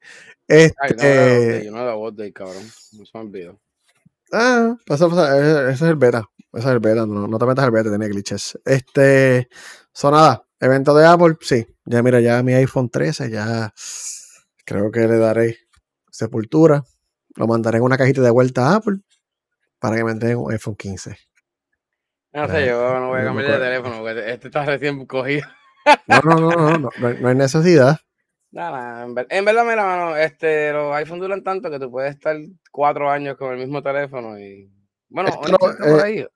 Ay, 0.49 0.73
Este, 0.89 0.95
no, 0.97 1.03
de- 1.03 1.71
no 1.71 1.85
la 1.87 1.95
voz 1.95 2.17
de 2.17 2.33
cabrón. 2.33 2.65
No 2.93 3.05
se 3.05 3.11
me 3.19 3.21
olvidó. 3.25 3.61
Ah, 4.33 4.77
pasa, 4.87 5.09
pasa, 5.09 5.39
ese 5.39 5.63
ese 5.73 5.85
es 5.85 5.91
el 5.91 5.97
beta. 5.97 6.25
Ese 6.53 6.67
es 6.69 6.73
el 6.73 6.81
beta. 6.81 7.07
No, 7.07 7.29
no 7.29 7.39
te 7.39 7.47
metas 7.47 7.65
al 7.65 7.71
beta, 7.71 7.91
tiene 7.91 8.09
glitches. 8.09 8.59
Este. 8.65 9.49
Son 9.93 10.15
nada. 10.15 10.45
Evento 10.59 10.95
de 10.95 11.07
Apple, 11.07 11.37
sí. 11.41 11.67
Ya 11.85 12.03
mira, 12.03 12.21
ya 12.21 12.43
mi 12.43 12.55
iPhone 12.55 12.89
13, 12.89 13.31
ya 13.31 13.75
creo 14.65 14.91
que 14.91 15.01
le 15.01 15.19
daré 15.19 15.59
sepultura. 16.11 16.85
Lo 17.35 17.47
mandaré 17.47 17.79
en 17.79 17.85
una 17.85 17.99
cajita 17.99 18.23
de 18.23 18.31
vuelta 18.31 18.69
a 18.69 18.77
Apple 18.77 19.01
para 19.79 19.97
que 19.97 20.05
me 20.05 20.13
entreguen 20.13 20.39
un 20.39 20.53
iPhone 20.53 20.77
15. 20.77 21.17
No 22.35 22.49
sé, 22.49 22.67
yo 22.67 23.01
no 23.01 23.09
voy 23.09 23.21
a 23.21 23.25
cambiar 23.25 23.53
de 23.53 23.59
teléfono 23.59 23.99
porque 23.99 24.33
este 24.33 24.49
está 24.49 24.65
recién 24.65 25.05
cogido. 25.07 25.47
No, 26.07 26.21
no, 26.21 26.39
no, 26.39 26.79
no, 26.79 26.91
no 26.99 27.29
hay 27.29 27.35
necesidad. 27.35 27.99
Nada, 28.53 29.03
en, 29.05 29.15
ver- 29.15 29.27
en 29.31 29.45
verdad, 29.47 29.65
mira, 29.65 29.85
mano, 29.85 30.17
este, 30.17 30.73
los 30.73 30.95
iPhone 30.95 31.21
duran 31.21 31.43
tanto 31.43 31.71
que 31.71 31.79
tú 31.79 31.91
puedes 31.91 32.15
estar 32.15 32.37
cuatro 32.71 33.11
años 33.11 33.37
con 33.37 33.53
el 33.53 33.59
mismo 33.59 33.83
teléfono 33.83 34.39
y... 34.39 34.71
Bueno, 35.09 35.31
Onyx 35.31 35.51
no, 35.51 35.59
por 35.59 35.99
eh, 35.99 36.03
ahí. 36.03 36.27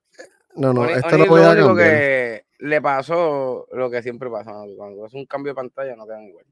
No, 0.55 0.73
no, 0.73 0.81
Onyx 0.81 1.11
lo 1.11 1.25
voy 1.27 1.43
a 1.43 1.51
único 1.51 1.67
cambiar. 1.67 1.89
que 1.89 2.45
le 2.59 2.81
pasó 2.81 3.67
lo 3.71 3.89
que 3.91 4.01
siempre 4.01 4.29
pasa, 4.31 4.51
¿no? 4.51 4.65
Cuando 4.75 5.05
es 5.05 5.13
un 5.13 5.27
cambio 5.27 5.51
de 5.51 5.55
pantalla 5.55 5.95
no 5.95 6.07
quedan 6.07 6.23
igual. 6.23 6.45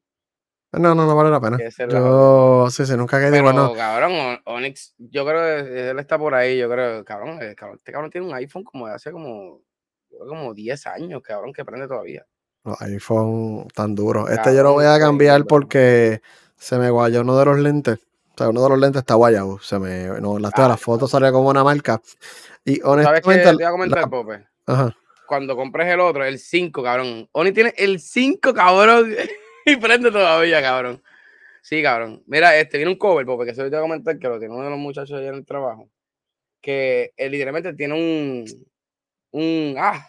No, 0.73 0.93
no, 0.93 1.05
no 1.07 1.15
vale 1.15 1.31
la 1.31 1.39
pena. 1.39 1.57
Yo, 1.89 2.69
sí, 2.69 2.85
sí, 2.85 2.95
nunca 2.95 3.17
quedé 3.17 3.31
Pero, 3.31 3.43
bueno. 3.43 3.73
cabrón, 3.73 4.39
Onyx, 4.45 4.93
yo 4.97 5.25
creo 5.25 5.65
que 5.65 5.89
él 5.89 5.99
está 5.99 6.19
por 6.19 6.35
ahí, 6.35 6.57
yo 6.59 6.69
creo, 6.69 7.03
cabrón, 7.05 7.41
este 7.41 7.91
cabrón 7.91 8.11
tiene 8.11 8.27
un 8.27 8.33
iPhone 8.35 8.63
como 8.63 8.87
de 8.87 8.93
hace 8.93 9.11
como, 9.11 9.61
como 10.09 10.53
10 10.53 10.85
años, 10.87 11.21
cabrón, 11.23 11.53
que 11.53 11.65
prende 11.65 11.87
todavía. 11.87 12.25
Los 12.65 12.81
iPhone 12.81 13.67
tan 13.73 13.93
duros. 13.95 14.29
Este 14.29 14.55
yo 14.55 14.63
lo 14.63 14.73
voy 14.73 14.85
a 14.85 14.99
cambiar 14.99 15.45
porque 15.45 16.21
se 16.57 16.77
me 16.77 16.89
guayó 16.89 17.21
uno 17.21 17.37
de 17.37 17.45
los 17.45 17.59
lentes. 17.59 17.99
O 18.33 18.37
sea, 18.37 18.49
uno 18.49 18.63
de 18.63 18.69
los 18.69 18.79
lentes 18.79 18.99
está 19.01 19.13
guayado. 19.13 19.59
Se 19.59 19.79
me, 19.79 20.07
no, 20.19 20.39
la, 20.39 20.49
Ah, 20.53 20.67
la 20.67 20.77
foto 20.77 21.07
como 21.07 21.49
una 21.49 21.63
marca. 21.63 22.01
Y 22.65 22.77
¿Sabes 22.77 22.81
qué 22.81 22.83
honestamente, 22.87 23.49
te 23.49 23.55
iba 23.61 23.69
a 23.69 23.71
comentar, 23.71 24.01
la- 24.01 24.07
Pope? 24.09 24.47
ajá. 24.65 24.95
Cuando 25.27 25.55
compres 25.55 25.87
el 25.87 25.99
otro, 25.99 26.25
el 26.25 26.37
5, 26.37 26.83
cabrón. 26.83 27.29
Oni 27.31 27.51
tiene 27.51 27.73
el 27.77 27.99
5, 27.99 28.53
cabrón, 28.53 29.15
y 29.65 29.75
prende 29.77 30.11
todavía, 30.11 30.61
cabrón. 30.61 31.01
Sí, 31.61 31.81
cabrón. 31.81 32.23
Mira, 32.27 32.55
este, 32.57 32.77
viene 32.77 32.91
un 32.91 32.97
cover, 32.97 33.25
Pope, 33.25 33.45
que 33.45 33.51
eso 33.51 33.61
te 33.61 33.67
iba 33.69 33.79
a 33.79 33.81
comentar, 33.81 34.19
que 34.19 34.27
lo 34.27 34.37
tiene 34.39 34.53
uno 34.53 34.63
de 34.65 34.69
los 34.71 34.79
muchachos 34.79 35.17
allá 35.17 35.29
en 35.29 35.35
el 35.35 35.45
trabajo, 35.45 35.89
que 36.61 37.11
él 37.17 37.31
literalmente 37.31 37.73
tiene 37.73 37.93
un, 37.95 38.45
un, 39.31 39.75
ah, 39.79 40.07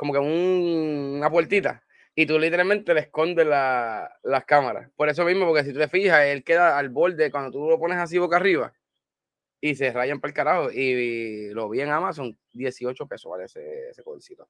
como 0.00 0.14
que 0.14 0.18
un- 0.18 1.16
una 1.18 1.30
puertita. 1.30 1.84
Y 2.14 2.24
tú 2.24 2.38
literalmente 2.38 2.94
le 2.94 3.00
escondes 3.00 3.46
la- 3.46 4.10
las 4.22 4.46
cámaras. 4.46 4.90
Por 4.96 5.10
eso 5.10 5.26
mismo, 5.26 5.44
porque 5.46 5.62
si 5.64 5.74
tú 5.74 5.78
te 5.78 5.88
fijas, 5.88 6.24
él 6.24 6.42
queda 6.42 6.78
al 6.78 6.88
borde 6.88 7.30
cuando 7.30 7.50
tú 7.50 7.68
lo 7.68 7.78
pones 7.78 7.98
así 7.98 8.16
boca 8.16 8.36
arriba 8.36 8.72
y 9.60 9.74
se 9.74 9.92
rayan 9.92 10.18
para 10.20 10.30
el 10.30 10.34
carajo. 10.34 10.70
Y, 10.72 11.50
lo 11.50 11.68
vi 11.68 11.82
en 11.82 11.90
Amazon, 11.90 12.34
18 12.52 13.06
pesos 13.06 13.30
vale 13.30 13.44
ese, 13.44 13.90
ese 13.90 14.02
covercito. 14.02 14.48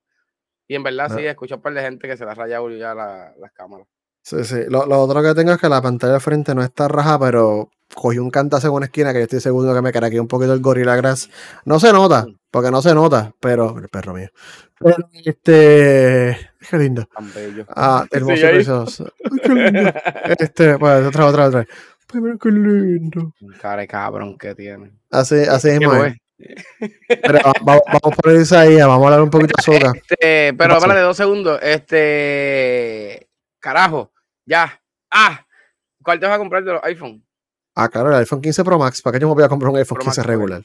Y 0.69 0.77
en 0.77 0.85
verdad, 0.85 1.09
Ah. 1.11 1.17
sí, 1.17 1.27
escucho 1.27 1.57
un 1.57 1.63
par 1.63 1.75
de 1.75 1.83
gente 1.83 2.07
que 2.07 2.17
se 2.17 2.25
la 2.25 2.31
ha 2.31 2.35
rayado 2.37 2.71
ya 2.71 2.95
la- 2.95 3.35
las 3.37 3.51
cámaras. 3.53 3.89
Sí, 4.23 4.45
sí. 4.45 4.61
Lo, 4.69 4.87
lo 4.87 5.01
otro 5.01 5.21
que 5.21 5.35
tengo 5.35 5.51
es 5.53 5.59
que 5.59 5.69
la 5.69 5.83
pantalla 5.83 6.13
de 6.15 6.21
frente 6.21 6.55
no 6.55 6.63
está 6.63 6.87
raja, 6.87 7.19
pero 7.19 7.71
cogí 7.95 8.19
un 8.19 8.31
cantazo 8.31 8.69
en 8.69 8.75
una 8.75 8.87
esquina 8.87 9.13
que 9.13 9.19
yo 9.21 9.25
estoy 9.25 9.41
seguro 9.41 9.75
que 9.75 9.83
me 9.83 9.93
caraqué 9.93 10.21
un 10.21 10.29
poquito 10.29 10.53
el 10.53 10.61
Gorilla 10.61 10.97
Grass. 10.97 11.29
No 11.65 11.79
se 11.81 11.93
nota, 11.93 12.27
Mm. 12.27 12.37
porque 12.51 12.71
no 12.71 12.83
se 12.83 12.95
nota, 12.95 13.33
pero 13.41 13.79
el 13.79 13.89
perro 13.89 14.15
mío. 14.15 14.29
Pero, 14.79 14.97
este, 15.25 16.51
qué 16.71 16.79
lindo. 16.79 17.05
Tan 17.15 17.33
bello. 17.35 17.67
Ah, 17.69 18.07
hermoso 18.11 18.41
precioso. 18.43 19.13
Ay, 19.31 19.39
qué 19.43 19.49
lindo. 19.55 19.93
Este, 20.39 20.79
pues, 20.79 21.07
otra, 21.07 21.27
otra, 21.27 21.47
otra. 21.49 21.67
Mira 22.15 22.37
qué 22.43 22.49
lindo. 22.51 23.33
Un 23.41 23.53
cara 23.61 23.83
de 23.83 23.87
cabrón 23.89 24.37
que 24.39 24.55
tiene. 24.55 24.91
Así, 25.11 25.37
así 25.49 25.69
¿Qué 25.69 25.79
mismo 25.79 25.95
fue? 25.95 26.09
es. 26.09 26.17
Pero 27.23 27.39
va- 27.47 27.53
vamos, 27.63 27.83
vamos 27.87 28.17
por 28.17 28.33
Isaías, 28.33 28.87
vamos 28.89 29.03
a 29.05 29.07
hablar 29.09 29.23
un 29.23 29.31
poquito 29.31 29.53
de 29.57 29.63
Soca. 29.63 29.93
Este, 29.95 30.55
pero 30.55 30.75
espérate 30.77 31.01
dos 31.01 31.17
segundos. 31.17 31.59
Este. 31.63 33.29
Carajo. 33.61 34.13
Ya. 34.47 34.81
Ah. 35.11 35.45
¿Cuál 36.03 36.19
te 36.19 36.27
vas 36.27 36.37
a 36.37 36.39
comprar 36.39 36.65
de 36.65 36.73
los 36.73 36.83
iPhone? 36.85 37.23
Ah, 37.75 37.89
claro, 37.89 38.11
el 38.11 38.17
iPhone 38.17 38.41
15 38.41 38.65
Pro 38.65 38.79
Max. 38.79 39.01
¿Para 39.03 39.19
qué 39.19 39.23
yo 39.23 39.29
me 39.29 39.35
voy 39.35 39.45
a 39.45 39.49
comprar 39.49 39.71
un 39.71 39.79
iPhone 39.79 39.97
Pro 39.97 40.05
15 40.05 40.21
Max, 40.21 40.27
regular? 40.27 40.63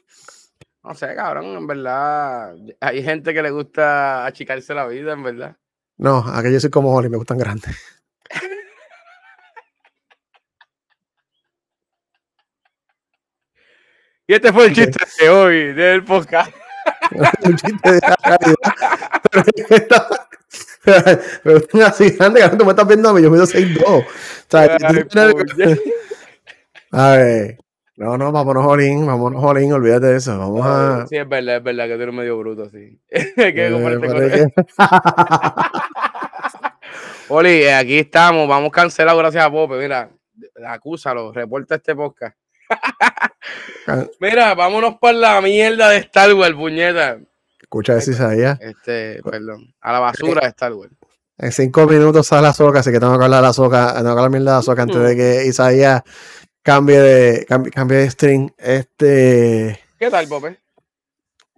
No 0.84 0.94
sé, 0.94 1.16
cabrón. 1.16 1.46
En 1.46 1.68
verdad. 1.68 2.56
Hay 2.80 3.04
gente 3.04 3.34
que 3.34 3.42
le 3.42 3.52
gusta 3.52 4.26
achicarse 4.26 4.74
la 4.74 4.88
vida, 4.88 5.14
en 5.14 5.24
verdad. 5.24 5.58
No, 5.98 6.18
aquí 6.28 6.52
yo 6.52 6.60
soy 6.60 6.70
como 6.70 6.94
Oli, 6.94 7.10
me 7.10 7.18
gustan 7.18 7.38
grandes. 7.38 7.76
Y 14.28 14.34
este 14.34 14.52
fue 14.52 14.66
el 14.68 14.74
chiste 14.74 15.06
de 15.20 15.30
hoy 15.30 15.74
del 15.74 16.04
podcast. 16.04 16.52
un 17.44 17.56
chiste 17.58 17.92
de 17.92 18.00
la 18.00 18.16
realidad. 18.24 18.58
Pero 20.84 21.62
pero 21.72 21.86
así 21.86 22.10
grande, 22.12 22.40
cabrón, 22.40 22.58
tú 22.60 22.66
me 22.66 22.72
estás 22.72 22.88
viendo 22.88 23.10
a 23.10 23.14
mí, 23.14 23.22
yo 23.22 23.30
mido 23.30 23.46
6'2". 23.46 23.84
O 23.86 24.06
sea, 24.50 24.78
tú 24.78 24.86
Ay, 24.86 25.04
tienes- 25.10 25.34
puñe. 25.34 25.80
A 26.96 27.12
ver, 27.18 27.58
no, 27.98 28.18
no, 28.18 28.32
vámonos 28.32 28.66
Olin, 28.66 29.06
vámonos 29.06 29.42
Olin, 29.44 29.72
olvídate 29.72 30.08
de 30.08 30.18
eso, 30.18 30.38
vamos 30.38 30.66
a... 30.66 31.08
Sí, 31.08 31.16
es 31.16 31.30
verdad, 31.30 31.58
es 31.58 31.64
verdad 31.64 31.88
que 31.88 31.96
tú 31.96 32.02
eres 32.02 32.14
medio 32.16 32.38
bruto, 32.38 32.70
sí. 32.70 33.00
Hay 33.12 33.34
que 33.54 33.68
eh, 33.68 33.72
con- 33.72 34.88
Oli, 37.30 37.64
eh, 37.64 37.74
aquí 37.74 38.00
estamos, 38.00 38.48
vamos 38.48 38.70
cancelados 38.72 39.20
gracias 39.20 39.46
a 39.46 39.52
Pope. 39.52 39.78
Mira, 39.78 40.10
acúsalo, 40.68 41.32
reporta 41.32 41.76
este 41.76 41.96
podcast. 41.96 42.38
Mira, 44.20 44.54
vámonos 44.56 44.98
para 45.00 45.18
la 45.18 45.42
mierda 45.42 45.90
de 45.90 45.98
Star 45.98 46.34
Wars, 46.34 46.54
puñeta. 46.54 47.18
Escucha 47.62 47.98
eso, 47.98 48.12
Isaías. 48.12 48.60
Este, 48.62 49.22
perdón, 49.24 49.74
a 49.82 49.94
la 49.94 50.00
basura 50.00 50.42
de 50.42 50.48
Star 50.50 50.74
Wars. 50.74 50.92
En 51.38 51.52
cinco 51.52 51.86
minutos 51.86 52.28
sale 52.28 52.44
la 52.44 52.54
soca, 52.54 52.80
así 52.80 52.92
que 52.92 53.00
tengo 53.00 53.18
que 53.18 53.24
hablar 53.26 53.42
de 53.42 53.48
la 53.48 53.54
soca, 53.54 53.94
tengo 53.96 54.06
que 54.06 54.12
hablar 54.12 54.30
mierda 54.30 54.52
de 54.52 54.58
la 54.58 54.62
soca 54.62 54.84
antes 54.84 55.02
de 55.02 55.16
que 55.16 55.46
Isaías 55.46 56.04
cambie 56.66 57.00
de, 57.00 57.46
cambie, 57.46 57.72
cambie 57.72 57.98
de 58.00 58.10
string. 58.10 58.52
Este, 58.58 59.80
¿Qué 60.00 60.10
tal, 60.10 60.28
Pope? 60.28 60.58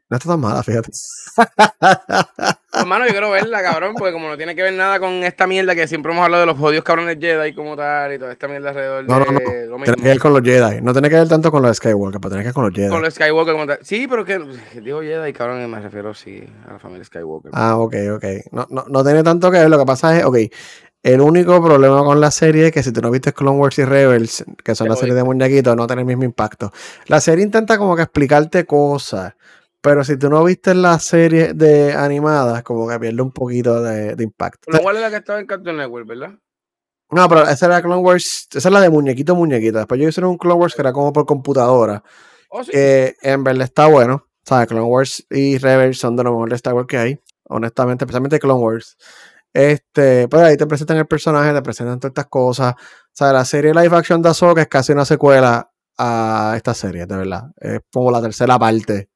no 0.10 0.16
está 0.16 0.30
tan 0.30 0.39
mala, 0.39 0.64
fíjate. 0.64 0.91
Hermano, 2.74 3.05
yo 3.05 3.12
quiero 3.12 3.32
verla, 3.32 3.62
cabrón, 3.62 3.95
porque 3.97 4.14
como 4.14 4.30
no 4.30 4.38
tiene 4.38 4.55
que 4.55 4.62
ver 4.62 4.74
nada 4.74 4.99
con 4.99 5.12
esta 5.24 5.47
mierda 5.47 5.76
que 5.76 5.88
siempre 5.88 6.12
hemos 6.12 6.24
hablado 6.24 6.41
de 6.41 6.47
los 6.47 6.58
jodidos 6.58 6.86
cabrones 6.86 7.18
Jedi 7.20 7.53
como 7.53 7.76
tal 7.76 8.14
y 8.14 8.20
toda 8.20 8.32
esta 8.32 8.47
mierda 8.47 8.70
alrededor 8.70 9.05
No, 9.05 9.20
no, 9.20 9.26
no. 9.26 9.84
Tiene 9.84 10.01
que 10.01 10.08
ver 10.08 10.20
con 10.20 10.34
los 10.34 10.41
Jedi. 10.43 10.82
No 10.82 10.93
tiene 10.93 11.10
que 11.10 11.16
ver 11.16 11.28
tanto 11.28 11.51
con 11.51 11.62
los 11.62 11.76
Skywalker, 11.76 12.22
pero 12.22 12.30
tiene 12.30 12.43
que 12.43 12.47
ver 12.49 12.53
con 12.53 12.66
los 12.66 12.74
Jedi. 12.74 12.89
Con 12.89 13.01
los 13.01 13.14
Skywalker 13.14 13.53
como 13.53 13.68
tal. 13.68 13.80
Sí, 13.82 14.08
pero 14.08 14.24
que 14.24 14.39
digo 14.82 15.01
Jedi, 15.01 15.34
cabrón, 15.34 15.70
me 15.70 15.80
refiero 15.80 16.14
sí 16.14 16.43
a 16.68 16.74
la 16.74 16.80
familia 16.80 17.03
Skywalker. 17.03 17.51
Ah, 17.53 17.78
ok, 17.78 17.95
ok. 18.16 18.26
No, 18.51 18.68
no, 18.70 18.86
no 18.88 19.03
tiene 19.03 19.24
tanto 19.24 19.51
que 19.51 19.60
ver. 19.60 19.70
Lo 19.70 19.80
que 19.80 19.86
pasa 19.86 20.18
es, 20.18 20.24
ok, 20.24 20.38
el 21.04 21.22
único 21.22 21.62
problema 21.64 22.04
con 22.04 22.20
la 22.20 22.32
serie 22.32 22.68
es 22.68 22.72
que 22.72 22.84
si 22.84 22.91
tú 22.91 23.02
no 23.02 23.12
viste 23.12 23.34
Clone 23.34 23.58
Wars 23.58 23.78
y 23.80 23.86
Rebels, 23.86 24.43
que 24.64 24.76
son 24.76 24.86
Te 24.86 24.89
la 24.89 24.95
serie 24.98 25.16
de 25.16 25.24
muñequitos, 25.24 25.76
no 25.76 25.88
tiene 25.88 26.02
el 26.02 26.08
mismo 26.08 26.24
impacto. 26.24 26.72
La 27.08 27.22
serie 27.22 27.45
intenta 27.45 27.78
como 27.78 27.95
que 27.95 28.02
explicarte 28.02 28.66
cosas, 28.66 29.34
pero 29.82 30.04
si 30.04 30.18
tú 30.18 30.30
no 30.30 30.43
viste 30.43 30.74
la 30.76 31.00
serie 31.00 31.54
de 31.54 31.93
animadas, 31.93 32.64
como 32.64 32.88
que 32.89 33.00
pierde 33.00 33.22
un 33.22 33.32
poquito 33.32 33.82
de, 33.82 34.16
de 34.16 34.24
impacto. 34.24 34.72
Lo 34.72 34.80
cual 34.80 34.98
es 34.98 35.02
la 35.04 35.10
que 35.10 35.18
estaba 35.18 35.39
en 35.39 35.45
Cartoon 35.45 35.78
Network, 35.78 36.08
¿verdad? 36.08 36.32
No, 37.10 37.30
pero 37.30 37.48
esa 37.48 37.68
era 37.68 37.82
Clone 37.82 38.02
Wars, 38.02 38.48
esa 38.54 38.68
es 38.68 38.74
la 38.74 38.82
de 38.82 38.89
muñequito 38.89 39.34
muñequito. 39.34 39.78
Después 39.78 40.02
yo 40.02 40.10
hice 40.10 40.26
un 40.26 40.38
Clone 40.38 40.60
Wars 40.60 40.76
que 40.76 40.82
era 40.82 40.91
como 40.91 41.14
por 41.14 41.26
computadora, 41.26 42.04
Oh, 42.50 42.64
sí. 42.64 42.72
que 42.72 43.16
en 43.22 43.43
verdad 43.43 43.64
está 43.64 43.88
bueno. 43.88 44.26
¿Sabes? 44.45 44.68
Clone 44.70 44.86
Wars 44.86 45.26
y 45.30 45.58
Rebels 45.58 46.00
son 46.00 46.16
de 46.16 46.24
lo 46.24 46.32
mejor 46.32 46.50
de 46.50 46.56
Star 46.56 46.74
Wars 46.74 46.88
que 46.88 46.98
hay, 46.98 47.20
honestamente, 47.50 48.06
especialmente 48.06 48.39
Clone 48.39 48.62
Wars. 48.62 48.95
Este, 49.58 50.28
pues 50.28 50.43
ahí 50.43 50.55
te 50.55 50.68
presentan 50.68 50.97
el 50.97 51.08
personaje, 51.08 51.51
te 51.51 51.64
presentan 51.64 51.99
todas 51.99 52.12
estas 52.12 52.28
cosas. 52.28 52.76
O 52.76 53.12
sea, 53.12 53.34
la 53.34 53.43
serie 53.43 53.74
live 53.74 53.97
action 53.97 54.22
de 54.22 54.30
Ahsoka 54.30 54.62
es 54.62 54.68
casi 54.68 54.91
una 54.91 55.03
secuela 55.03 55.72
a 55.97 56.53
esta 56.55 56.76
serie, 56.76 57.08
de 57.08 57.18
verdad. 57.18 57.45
Es 57.60 57.80
como 57.91 58.12
la 58.12 58.22
tercera 58.22 58.60
parte. 58.60 59.10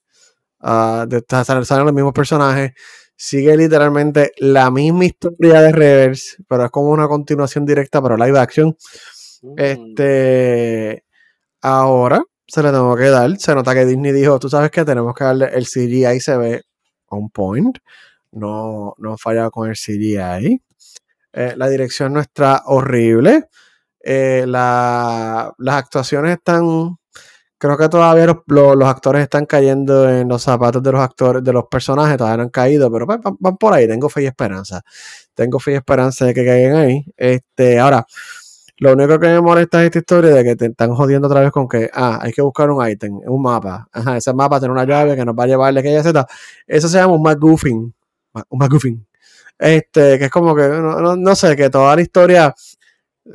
ah, 0.62 1.06
de 1.08 1.24
salen 1.30 1.86
los 1.86 1.94
mismos 1.94 2.14
personajes. 2.14 2.72
Sigue 3.16 3.56
literalmente 3.56 4.32
la 4.38 4.72
misma 4.72 5.06
historia 5.06 5.62
de 5.62 5.72
Rebels, 5.74 6.38
pero 6.48 6.66
es 6.66 6.72
como 6.72 6.90
una 6.90 7.08
continuación 7.08 7.64
directa, 7.64 8.02
pero 8.02 8.18
live 8.18 8.40
action. 8.40 8.76
Mm. 9.44 9.54
Este, 9.58 11.06
ahora 11.62 12.24
se 12.48 12.64
le 12.64 12.72
tengo 12.72 12.96
que 12.96 13.10
dar. 13.10 13.38
Se 13.38 13.54
nota 13.54 13.76
que 13.76 13.86
Disney 13.86 14.12
dijo, 14.12 14.40
tú 14.40 14.50
sabes 14.50 14.72
que 14.72 14.84
tenemos 14.86 15.14
que 15.14 15.24
darle 15.24 15.52
el 15.54 15.68
CGI 15.68 16.20
se 16.20 16.36
ve 16.36 16.64
on 17.10 17.30
point. 17.30 17.78
No, 18.34 18.94
no 18.98 19.12
han 19.12 19.18
fallado 19.18 19.52
con 19.52 19.70
el 19.70 19.76
CGI. 19.76 20.62
Eh, 21.34 21.54
la 21.58 21.70
dirección 21.70 22.14
no 22.14 22.20
está 22.22 22.64
horrible. 22.68 23.46
Eh, 24.04 24.46
la- 24.48 25.54
las 25.60 25.76
actuaciones 25.76 26.34
están. 26.38 26.98
Creo 27.58 27.78
que 27.78 27.90
todavía 27.90 28.26
los, 28.48 28.90
actores 28.90 29.24
están 29.24 29.46
cayendo 29.46 30.10
en 30.10 30.28
los 30.30 30.42
zapatos 30.44 30.82
de 30.84 30.92
los 30.92 31.02
actores, 31.02 31.44
de 31.44 31.54
los 31.54 31.66
personajes, 31.70 32.18
todavía 32.18 32.38
no 32.38 32.44
han 32.44 32.50
caído, 32.50 32.92
pero 32.92 33.06
pues, 33.08 33.20
van, 33.40 33.58
por 33.58 33.74
ahí, 33.74 33.88
tengo 33.88 34.10
fe 34.10 34.24
y 34.24 34.26
esperanza. 34.28 34.82
Tengo 35.36 35.60
fe 35.60 35.74
y 35.74 35.76
esperanza 35.76 36.26
de 36.26 36.34
que 36.34 36.44
caigan 36.46 36.76
ahí. 36.78 37.06
Este, 37.18 37.80
ahora, 37.80 38.06
lo 38.78 38.94
único 38.94 39.20
que 39.20 39.28
me 39.28 39.42
molesta 39.42 39.82
es 39.82 39.86
esta 39.88 40.00
historia 40.00 40.32
de 40.32 40.44
que 40.44 40.56
te 40.56 40.66
están 40.68 40.96
jodiendo 40.96 41.28
otra 41.28 41.42
vez 41.42 41.52
con 41.52 41.68
que, 41.68 41.90
ah, 41.94 42.20
hay 42.22 42.32
que 42.34 42.42
buscar 42.42 42.70
un 42.72 42.88
ítem, 42.90 43.14
un 43.28 43.42
mapa. 43.42 43.88
Ajá, 43.92 44.18
ese 44.18 44.34
mapa 44.34 44.60
tiene 44.60 44.74
una 44.74 44.86
llave 44.86 45.16
que 45.16 45.24
nos 45.26 45.36
va 45.36 45.44
a 45.46 45.48
llevar 45.48 45.74
de 45.74 45.80
aquella 45.82 46.02
Z. 46.04 46.26
Eso 46.68 46.88
se 46.90 46.98
llama 46.98 47.14
un 47.16 47.22
McGuffin. 47.24 47.94
Un 48.50 48.60
McGuffin. 48.60 49.06
Este, 49.60 50.18
que 50.18 50.26
es 50.26 50.32
como 50.32 50.56
que, 50.56 50.68
no, 50.68 51.00
no- 51.00 51.16
no 51.16 51.36
sé, 51.36 51.56
que 51.56 51.70
toda 51.70 51.96
la 51.96 52.02
historia 52.02 52.54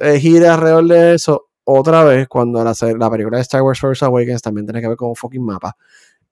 eh, 0.00 0.18
gira 0.18 0.54
alrededor 0.54 0.84
de 0.86 1.14
eso 1.14 1.48
otra 1.64 2.02
vez 2.04 2.26
cuando 2.28 2.62
la, 2.64 2.74
la 2.98 3.10
película 3.10 3.36
de 3.38 3.42
Star 3.42 3.62
Wars 3.62 3.78
Force 3.80 4.04
Awakens 4.04 4.42
también 4.42 4.66
tiene 4.66 4.80
que 4.80 4.88
ver 4.88 4.96
con 4.96 5.08
un 5.10 5.16
fucking 5.16 5.44
mapa. 5.44 5.76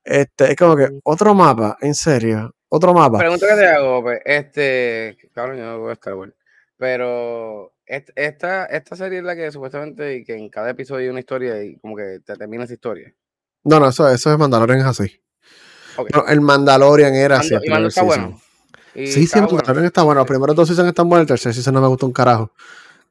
Este, 0.03 0.51
es 0.51 0.57
como 0.57 0.77
que 0.77 0.89
otro 1.05 1.35
mapa, 1.35 1.77
en 1.81 1.95
serio, 1.95 2.55
otro 2.69 2.93
mapa. 2.93 3.19
Pregunta 3.19 3.47
que 3.49 3.55
te 3.55 3.67
hago, 3.67 4.03
pues, 4.03 4.21
este, 4.25 5.17
cabrón, 5.33 5.59
yo 5.59 5.65
no 5.65 5.79
voy 5.79 5.91
a 5.91 5.95
Star 5.95 6.15
Wars, 6.15 6.35
pero 6.77 7.73
est- 7.87 8.11
esta, 8.17 8.67
esta 8.67 8.97
serie 8.97 9.19
es 9.19 9.25
la 9.25 9.35
que 9.37 9.51
supuestamente 9.51 10.17
y 10.17 10.25
que 10.25 10.37
en 10.37 10.49
cada 10.51 10.71
episodio 10.71 11.05
hay 11.05 11.09
una 11.11 11.21
historia 11.21 11.63
y 11.65 11.77
como 11.79 11.97
que 11.97 12.21
te 12.25 12.37
termina 12.37 12.65
esa 12.65 12.75
historia. 12.75 13.15
No, 13.65 13.81
no, 13.81 13.89
eso, 13.89 14.09
eso 14.11 14.33
es 14.33 14.39
Mandalorian 14.39 14.81
es 14.81 14.85
así. 14.87 15.21
El 16.29 16.41
Mandalorian 16.41 17.15
era 17.15 17.39
así. 17.39 17.55
Mando- 17.55 17.67
y 17.67 17.71
Mando 17.71 17.89
está 17.89 18.03
bueno. 18.03 18.41
Y 18.95 19.07
Sí, 19.07 19.27
sí, 19.27 19.41
bueno. 19.41 19.57
Mandalorian 19.57 19.87
está 19.87 20.03
bueno. 20.03 20.21
Los 20.21 20.29
primeros 20.29 20.57
dos 20.57 20.69
seasons 20.69 20.89
están 20.89 21.09
buenos, 21.09 21.23
el 21.25 21.29
tercer 21.29 21.55
season 21.55 21.75
no 21.75 21.81
me 21.81 21.89
gustó 21.89 22.07
un 22.07 22.13
carajo. 22.13 22.53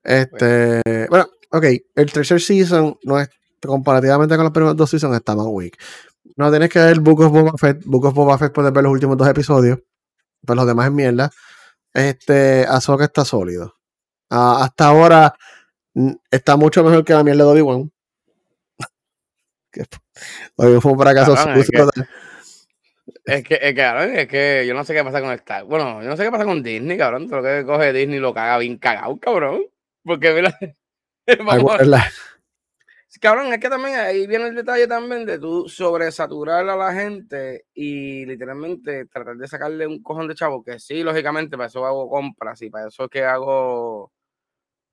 Este, 0.04 0.82
bueno, 1.10 1.28
ok, 1.50 1.66
el 1.96 2.12
tercer 2.12 2.42
season 2.42 2.98
no 3.04 3.20
es 3.20 3.30
comparativamente 3.62 4.36
con 4.36 4.44
los 4.44 4.54
primeros 4.54 4.76
dos 4.76 4.90
seasons 4.90 5.16
está 5.16 5.36
más 5.36 5.46
weak. 5.48 5.78
No 6.36 6.50
tienes 6.50 6.70
que 6.70 6.80
ver 6.80 7.00
Book 7.00 7.22
of 7.22 7.32
Boba 7.32 7.58
Fett. 7.58 7.84
Book 7.86 8.06
of 8.06 8.14
Boba 8.14 8.38
Fett 8.38 8.54
puedes 8.54 8.74
ver 8.74 8.84
los 8.84 8.92
últimos 8.92 9.18
dos 9.18 9.28
episodios. 9.28 9.80
Pero 10.46 10.56
los 10.56 10.68
demás 10.68 10.88
es 10.88 10.92
mierda. 10.94 11.32
Este, 11.94 12.66
Ahsoka 12.68 13.06
está 13.06 13.24
sólido. 13.24 13.76
Ah, 14.30 14.64
hasta 14.64 14.88
ahora 14.88 15.36
mm, 15.94 16.12
está 16.32 16.58
mucho 16.58 16.84
mejor 16.84 17.06
que 17.06 17.14
la 17.14 17.24
mierda 17.24 17.44
de 17.46 17.52
Obi-Wan. 17.52 17.92
Obi-Wan 20.58 20.82
fue 20.82 20.92
un 20.92 21.00
fracaso 21.00 21.36
Cabrón, 21.36 21.60
es 21.60 21.66
sucio. 21.68 21.90
Es 23.26 23.44
que, 23.44 23.54
es 23.56 23.60
que, 23.62 23.76
cabrón, 23.76 24.16
es 24.16 24.28
que 24.28 24.66
yo 24.68 24.74
no 24.74 24.84
sé 24.84 24.94
qué 24.94 25.04
pasa 25.04 25.22
con 25.22 25.32
Star 25.32 25.64
Bueno, 25.64 26.02
yo 26.02 26.10
no 26.10 26.18
sé 26.18 26.24
qué 26.24 26.32
pasa 26.32 26.44
con 26.44 26.62
Disney, 26.62 26.98
cabrón. 26.98 27.28
Todo 27.28 27.38
lo 27.38 27.44
que 27.44 27.66
coge 27.66 27.94
Disney 27.94 28.20
lo 28.20 28.34
caga 28.34 28.58
bien 28.58 28.78
cagado, 28.78 29.18
cabrón. 29.18 29.64
Porque, 30.04 30.34
mira, 30.34 30.58
vamos 31.46 31.78
Cabrón, 33.22 33.54
es 33.54 33.60
que 33.60 33.70
también 33.70 33.96
ahí 33.96 34.28
viene 34.28 34.48
el 34.48 34.56
detalle 34.56 34.86
también 34.86 35.26
de 35.26 35.40
tú 35.40 35.70
sobresaturar 35.70 36.68
a 36.68 36.76
la 36.76 36.94
gente 36.94 37.68
y 37.74 38.26
literalmente 38.26 39.06
tratar 39.06 39.38
de 39.38 39.48
sacarle 39.48 39.88
un 39.88 40.04
cojón 40.04 40.28
de 40.28 40.36
chavo, 40.36 40.62
que 40.62 40.78
sí, 40.78 41.04
lógicamente, 41.04 41.56
para 41.56 41.68
eso 41.68 41.86
hago 41.86 42.10
compras 42.10 42.62
y 42.64 42.70
para 42.70 42.90
eso 42.90 43.06
es 43.06 43.10
que 43.10 43.24
hago 43.24 44.12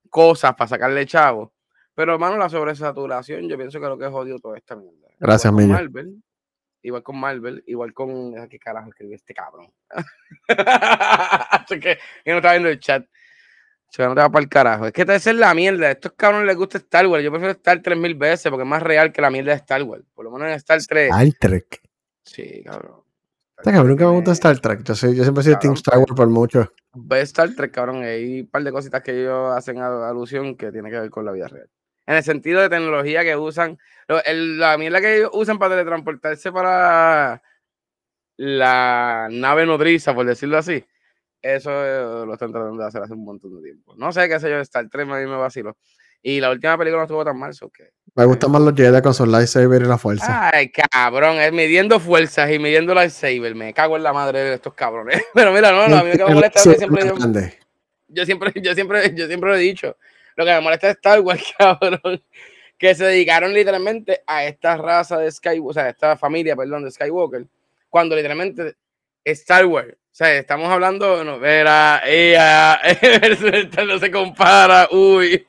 cosas 0.09 0.55
para 0.55 0.69
sacarle 0.69 1.05
chavo. 1.05 1.51
Pero, 1.93 2.13
hermano, 2.13 2.37
la 2.37 2.47
sobresaturación, 2.47 3.49
yo 3.49 3.57
pienso 3.57 3.79
que 3.79 3.85
es 3.85 3.89
lo 3.89 3.97
que 3.97 4.07
jodió 4.07 4.39
toda 4.39 4.57
esta 4.57 4.77
mierda. 4.77 5.09
Gracias, 5.19 5.51
Millo. 5.51 5.73
Marvel, 5.73 6.23
igual 6.83 7.03
con 7.03 7.19
Marvel, 7.19 7.63
igual 7.67 7.93
con. 7.93 8.37
ah, 8.37 8.47
¿Qué 8.49 8.59
carajo 8.59 8.89
escribió 8.89 9.15
este 9.15 9.33
cabrón? 9.33 9.67
Es 10.47 10.55
que 11.81 11.97
yo 12.25 12.33
no 12.33 12.37
estaba 12.37 12.53
viendo 12.53 12.69
el 12.69 12.79
chat. 12.79 13.05
Yo 13.93 14.07
no 14.07 14.15
te 14.15 14.21
va 14.21 14.29
para 14.29 14.43
el 14.43 14.49
carajo. 14.49 14.85
Es 14.87 14.93
que 14.93 15.01
esa 15.01 15.15
es 15.15 15.35
la 15.35 15.53
mierda. 15.53 15.87
A 15.87 15.91
estos 15.91 16.13
cabrones 16.13 16.47
les 16.47 16.55
gusta 16.55 16.77
Star 16.77 17.05
Wars. 17.07 17.23
Yo 17.23 17.29
prefiero 17.29 17.51
Star 17.51 17.81
3000 17.81 18.15
veces 18.15 18.49
porque 18.49 18.63
es 18.63 18.69
más 18.69 18.81
real 18.81 19.11
que 19.11 19.21
la 19.21 19.29
mierda 19.29 19.51
de 19.51 19.57
Star 19.57 19.83
Wars. 19.83 20.05
Por 20.13 20.23
lo 20.25 20.31
menos 20.31 20.47
en 20.47 20.53
Star 20.53 20.79
3. 20.87 21.09
Star 21.09 21.27
Trek. 21.39 21.81
Sí, 22.23 22.63
cabrón. 22.63 23.01
Está 23.57 23.71
cabrón, 23.73 23.89
nunca 23.89 24.05
me 24.05 24.11
gusta 24.11 24.31
Star 24.31 24.57
Trek. 24.59 24.83
Yo, 24.83 24.95
soy- 24.95 25.15
yo 25.15 25.23
siempre 25.23 25.41
he 25.41 25.43
sido 25.43 25.59
Team 25.59 25.73
Star 25.73 25.97
Wars 25.99 26.13
por 26.15 26.29
mucho. 26.29 26.71
Ve 26.93 27.19
Star 27.21 27.53
Trek, 27.53 27.71
cabrón. 27.71 28.01
Hay 28.03 28.39
un 28.41 28.47
par 28.47 28.63
de 28.63 28.71
cositas 28.71 29.03
que 29.03 29.11
ellos 29.23 29.51
hacen 29.55 29.77
alusión 29.79 30.55
que 30.55 30.71
tiene 30.71 30.89
que 30.89 30.99
ver 30.99 31.09
con 31.09 31.25
la 31.25 31.33
vida 31.33 31.49
real. 31.49 31.69
En 32.11 32.17
el 32.17 32.23
sentido 32.23 32.59
de 32.61 32.67
tecnología 32.67 33.23
que 33.23 33.37
usan. 33.37 33.77
el- 34.25 34.59
la 34.59 34.77
mierda 34.77 34.99
que 34.99 35.15
ellos 35.15 35.29
usan 35.31 35.57
para 35.57 35.75
teletransportarse 35.75 36.51
para 36.51 37.41
la 38.35 39.29
nave 39.31 39.65
nodriza, 39.65 40.13
por 40.13 40.25
decirlo 40.25 40.57
así. 40.57 40.83
Eso 41.41 41.71
eh, 41.71 42.25
lo 42.25 42.33
están 42.33 42.51
tratando 42.51 42.81
de 42.81 42.87
hacer 42.89 43.01
hace 43.01 43.13
un 43.13 43.23
montón 43.23 43.55
de 43.55 43.61
tiempo. 43.63 43.95
No 43.95 44.11
sé 44.11 44.27
qué 44.27 44.41
sé 44.41 44.49
yo, 44.49 44.59
Star 44.59 44.89
Trek 44.89 45.09
a 45.09 45.15
mí 45.15 45.25
me 45.25 45.37
vacilo. 45.37 45.77
Y 46.21 46.41
la 46.41 46.51
última 46.51 46.77
película 46.77 46.97
no 46.99 47.03
estuvo 47.05 47.23
tan 47.23 47.39
mal, 47.39 47.53
¿so 47.53 47.69
qué? 47.69 47.91
Me 48.13 48.25
gustan 48.25 48.51
más 48.51 48.61
los 48.61 48.73
Jedi 48.75 49.01
con 49.01 49.13
sus 49.13 49.29
lightsaber 49.29 49.81
y 49.81 49.85
la 49.85 49.97
fuerza. 49.97 50.49
Ay, 50.53 50.69
cabrón, 50.69 51.37
es 51.37 51.53
midiendo 51.53 51.97
fuerzas 52.01 52.51
y 52.51 52.59
midiendo 52.59 52.93
lightsaber. 52.93 53.55
Me 53.55 53.73
cago 53.73 53.95
en 53.95 54.03
la 54.03 54.11
madre 54.11 54.39
de 54.41 54.53
estos 54.55 54.73
cabrones. 54.73 55.23
Pero 55.33 55.53
mira, 55.53 55.71
no, 55.71 55.87
no, 55.87 55.95
a 55.95 56.03
mí 56.03 56.11
que 56.11 56.25
me 56.25 56.33
molesta 56.33 56.59
es 56.59 56.63
que 56.65 56.69
lightsaber 56.87 57.13
siempre 57.13 57.41
yo 58.13 58.25
siempre, 58.25 58.51
yo 58.61 58.75
siempre, 58.75 59.15
yo 59.15 59.27
siempre 59.27 59.49
lo 59.49 59.55
he 59.55 59.59
dicho. 59.59 59.95
Lo 60.41 60.45
que 60.47 60.53
me 60.55 60.61
molesta 60.61 60.89
es 60.89 60.95
Star 60.95 61.19
Wars, 61.19 61.43
cabrón. 61.57 62.23
Que 62.77 62.95
se 62.95 63.05
dedicaron 63.05 63.53
literalmente 63.53 64.23
a 64.25 64.43
esta 64.45 64.75
raza 64.75 65.19
de 65.19 65.31
Skywalker, 65.31 65.69
o 65.69 65.73
sea, 65.73 65.89
esta 65.89 66.17
familia, 66.17 66.55
perdón, 66.55 66.83
de 66.83 66.89
Skywalker, 66.89 67.45
cuando 67.89 68.15
literalmente 68.15 68.75
Star 69.23 69.65
Wars. 69.67 69.93
O 69.93 70.13
sea, 70.13 70.33
estamos 70.35 70.67
hablando 70.69 71.19
de 71.19 71.23
novela, 71.23 72.01
ella, 72.03 72.79
no 73.85 73.99
se 73.99 74.09
compara, 74.11 74.87
uy. 74.91 75.45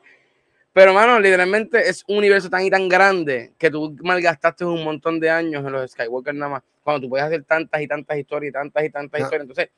Pero, 0.74 0.92
mano, 0.92 1.18
literalmente 1.18 1.88
es 1.88 2.04
un 2.06 2.18
universo 2.18 2.50
tan 2.50 2.62
y 2.64 2.70
tan 2.70 2.88
grande 2.88 3.52
que 3.58 3.70
tú 3.70 3.96
malgastaste 4.02 4.64
un 4.66 4.84
montón 4.84 5.18
de 5.18 5.30
años 5.30 5.64
en 5.64 5.72
los 5.72 5.90
Skywalker 5.90 6.34
nada 6.34 6.52
más. 6.52 6.62
Cuando 6.82 7.00
tú 7.00 7.08
puedes 7.08 7.26
hacer 7.26 7.44
tantas 7.44 7.80
y 7.80 7.88
tantas 7.88 8.18
historias 8.18 8.50
y 8.50 8.52
tantas 8.52 8.84
y 8.84 8.90
tantas 8.90 9.18
Ya. 9.20 9.24
historias. 9.24 9.48
Entonces, 9.48 9.70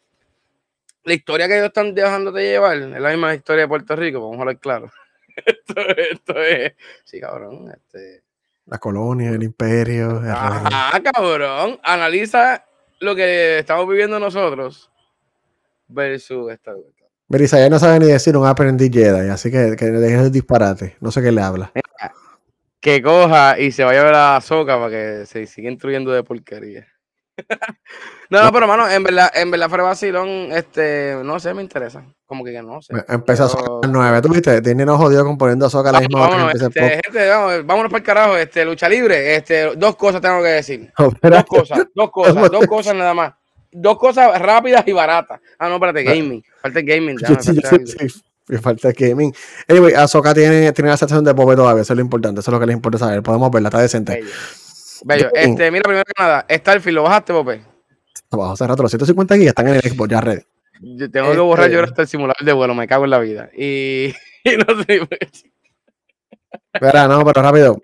la 1.05 1.15
historia 1.15 1.47
que 1.47 1.55
ellos 1.55 1.67
están 1.67 1.95
dejándote 1.95 2.41
llevar 2.41 2.77
es 2.79 2.89
la 2.89 3.11
misma 3.11 3.35
historia 3.35 3.63
de 3.63 3.69
Puerto 3.69 3.95
Rico, 3.95 4.21
vamos 4.21 4.39
a 4.39 4.41
hablar 4.41 4.59
claro. 4.59 4.91
esto, 5.47 5.81
esto 5.97 6.43
es. 6.43 6.73
Sí, 7.05 7.21
cabrón. 7.21 7.71
Este... 7.71 8.23
La 8.67 8.79
colonia, 8.79 9.31
el 9.31 9.43
imperio. 9.43 10.19
el 10.19 10.23
rey. 10.23 10.31
Ajá, 10.33 11.03
cabrón. 11.03 11.79
Analiza 11.83 12.65
lo 13.01 13.15
que 13.15 13.59
estamos 13.59 13.89
viviendo 13.89 14.19
nosotros 14.19 14.91
versus 15.89 16.47
Wars. 16.47 16.61
Mira, 17.29 17.45
Isaías 17.45 17.71
no 17.71 17.79
sabe 17.79 18.01
ni 18.01 18.07
decir 18.07 18.37
un 18.37 18.47
aprendiz 18.47 18.91
Jedi, 18.93 19.29
así 19.29 19.51
que, 19.51 19.77
que 19.77 19.87
dejen 19.87 20.21
el 20.21 20.33
disparate. 20.33 20.97
No 21.01 21.11
sé 21.11 21.23
qué 21.23 21.33
le 21.33 21.43
habla. 21.43 21.73
Que 22.81 23.01
coja 23.03 23.59
y 23.59 23.73
se 23.73 23.83
vaya 23.83 24.03
a 24.03 24.05
ver 24.05 24.15
a 24.15 24.41
Soca 24.43 24.79
para 24.79 24.91
que 24.91 25.27
se 25.27 25.47
siga 25.47 25.71
instruyendo 25.71 26.13
de 26.13 26.23
porquería. 26.23 26.87
No, 28.31 28.43
no, 28.45 28.53
pero 28.53 28.67
mano, 28.67 28.89
en 28.89 29.03
verdad, 29.03 29.31
en 29.35 29.51
verdad 29.51 29.69
fuera 29.69 29.85
vacilón, 29.85 30.29
este, 30.53 31.17
no 31.25 31.39
sé, 31.41 31.53
me 31.55 31.63
interesa. 31.63 32.05
Como 32.27 32.45
que, 32.45 32.53
que 32.53 32.63
no 32.63 32.81
sé. 32.81 32.95
Empezó 33.09 33.45
a 33.45 33.49
Pero- 33.57 33.79
a 33.79 33.87
las 33.87 33.91
9. 33.91 34.23
¿Tú 34.23 34.29
viste? 34.29 34.61
Disney 34.61 34.87
nos 34.87 34.97
jodió 34.99 35.25
con 35.25 35.37
poniendo 35.37 35.67
a 35.67 35.71
Soca 35.71 35.93
la 35.93 36.01
misma 36.01 36.25
empieza 36.51 36.67
el 36.67 36.73
este, 36.73 37.01
gente, 37.05 37.29
vamos, 37.29 37.67
vámonos 37.67 37.91
para 37.93 37.99
el 37.99 38.05
carajo, 38.05 38.37
este, 38.37 38.65
lucha 38.65 38.89
libre, 38.89 39.37
este, 39.37 39.75
dos 39.77 39.97
cosas 39.97 40.21
tengo 40.21 40.43
que 40.43 40.49
decir. 40.49 40.93
No, 40.99 41.11
Dos 41.31 41.45
cosas, 41.45 41.87
dos 41.95 42.11
cosas, 42.13 42.51
dos 42.51 42.67
cosas 42.67 42.95
nada 42.95 43.15
más. 43.15 43.33
Dos 43.71 43.99
cosas 43.99 44.41
rápidas 44.41 44.85
y 44.87 44.93
baratas. 44.93 45.41
Ah, 45.59 45.69
no, 45.69 45.75
espérate, 45.75 46.05
gaming. 46.05 46.43
Falta 46.63 46.79
el 46.79 46.87
gaming. 46.87 47.17
Déjame, 47.17 47.43
sí, 47.43 47.53
sí, 47.55 47.61
algo. 47.67 47.87
sí, 47.87 48.23
me 48.47 48.59
falta 48.59 48.89
el 48.89 48.95
gaming. 48.95 49.35
Anyway, 49.69 49.95
Ahsoka 49.95 50.33
tiene, 50.33 50.73
tiene 50.73 50.91
la 50.91 50.97
sección 50.97 51.25
de 51.25 51.35
Pope 51.35 51.57
todavía, 51.57 51.83
eso 51.83 51.93
es 51.93 51.97
lo 51.97 52.03
importante, 52.03 52.41
eso 52.41 52.51
es 52.51 52.53
lo 52.53 52.61
que 52.61 52.67
les 52.67 52.77
importa 52.77 52.99
saber. 52.99 53.23
Podemos 53.23 53.51
verla, 53.51 53.69
está 53.71 53.81
decente. 53.81 54.15
Bello. 54.15 54.29
Bello. 55.05 55.29
Este, 55.35 55.71
mira, 55.71 55.83
primero 55.83 56.05
que 56.05 56.13
nada, 56.23 56.47
Starfield, 56.51 56.95
¿lo 56.97 57.03
bajaste, 57.05 57.33
Pope? 57.33 57.63
Abajo 58.31 58.53
hace 58.53 58.67
rato, 58.67 58.83
los 58.83 58.91
150 58.91 59.35
gigas 59.37 59.49
están 59.49 59.69
en 59.69 59.75
el 59.77 59.81
Xbox 59.83 60.11
ya 60.11 60.21
ready. 60.21 60.43
Yo 60.81 61.11
tengo 61.11 61.33
que 61.33 61.39
borrar 61.39 61.71
yo 61.71 61.79
Este- 61.81 61.91
hasta 61.91 62.03
el 62.03 62.09
simulador 62.09 62.45
de 62.45 62.53
vuelo, 62.53 62.75
me 62.75 62.87
cago 62.87 63.05
en 63.05 63.11
la 63.11 63.19
vida. 63.19 63.49
Y, 63.57 64.13
y 64.45 64.57
no 64.57 64.83
sé. 64.85 65.07
pues, 65.07 65.45
Espera, 66.73 67.09
no, 67.09 67.25
pero 67.25 67.43
rápido. 67.43 67.81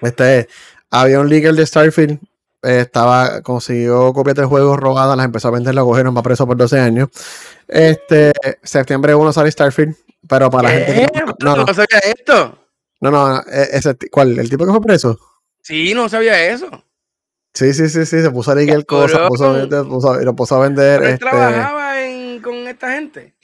Este, 0.00 0.48
había 0.90 1.20
un 1.20 1.28
leaker 1.28 1.54
de 1.54 1.66
Starfield, 1.66 2.18
eh, 2.62 2.80
estaba, 2.80 3.42
consiguió 3.42 4.12
copias 4.12 4.36
de 4.36 4.44
juegos 4.44 4.78
robadas, 4.78 5.16
las 5.16 5.26
empezó 5.26 5.48
a 5.48 5.52
vender, 5.52 5.74
la 5.74 5.82
cogieron, 5.82 6.16
va 6.16 6.22
preso 6.22 6.46
por 6.46 6.56
12 6.56 6.78
años. 6.78 7.08
Este, 7.66 8.32
septiembre 8.62 9.14
1 9.14 9.32
sale 9.32 9.50
Starfield, 9.50 9.96
pero 10.28 10.50
para 10.50 10.68
la 10.68 10.74
gente 10.74 11.10
que 11.12 11.20
no, 11.44 11.56
no, 11.56 11.64
¿No 11.66 11.74
sabía 11.74 11.98
esto? 12.04 12.58
no, 13.00 13.10
no, 13.10 13.38
eh, 13.40 13.68
ese, 13.72 13.96
¿cuál? 14.10 14.38
¿El 14.38 14.48
tipo 14.48 14.64
que 14.64 14.70
fue 14.72 14.80
preso? 14.80 15.18
Sí, 15.68 15.92
no 15.92 16.08
sabía 16.08 16.48
eso. 16.50 16.66
Sí, 17.52 17.74
sí, 17.74 17.90
sí, 17.90 18.06
sí, 18.06 18.22
se 18.22 18.30
puso 18.30 18.52
a 18.52 18.54
leaker 18.54 18.86
cosas, 18.86 19.28
puso 19.28 19.50
a 19.50 19.84
puso- 19.84 20.18
y 20.22 20.24
lo 20.24 20.34
puso 20.34 20.56
a 20.56 20.60
vender. 20.60 21.02
Este, 21.02 21.18
trabajaba 21.18 22.02
en, 22.02 22.40
con 22.40 22.54
esta 22.66 22.92
gente. 22.92 23.34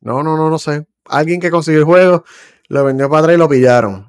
no, 0.00 0.22
no, 0.22 0.38
no, 0.38 0.48
no 0.48 0.58
sé. 0.58 0.86
Alguien 1.04 1.38
que 1.38 1.50
consiguió 1.50 1.80
el 1.80 1.84
juego, 1.84 2.24
lo 2.68 2.82
vendió 2.84 3.10
para 3.10 3.20
atrás 3.20 3.34
y 3.34 3.38
lo 3.38 3.46
pillaron. 3.46 4.08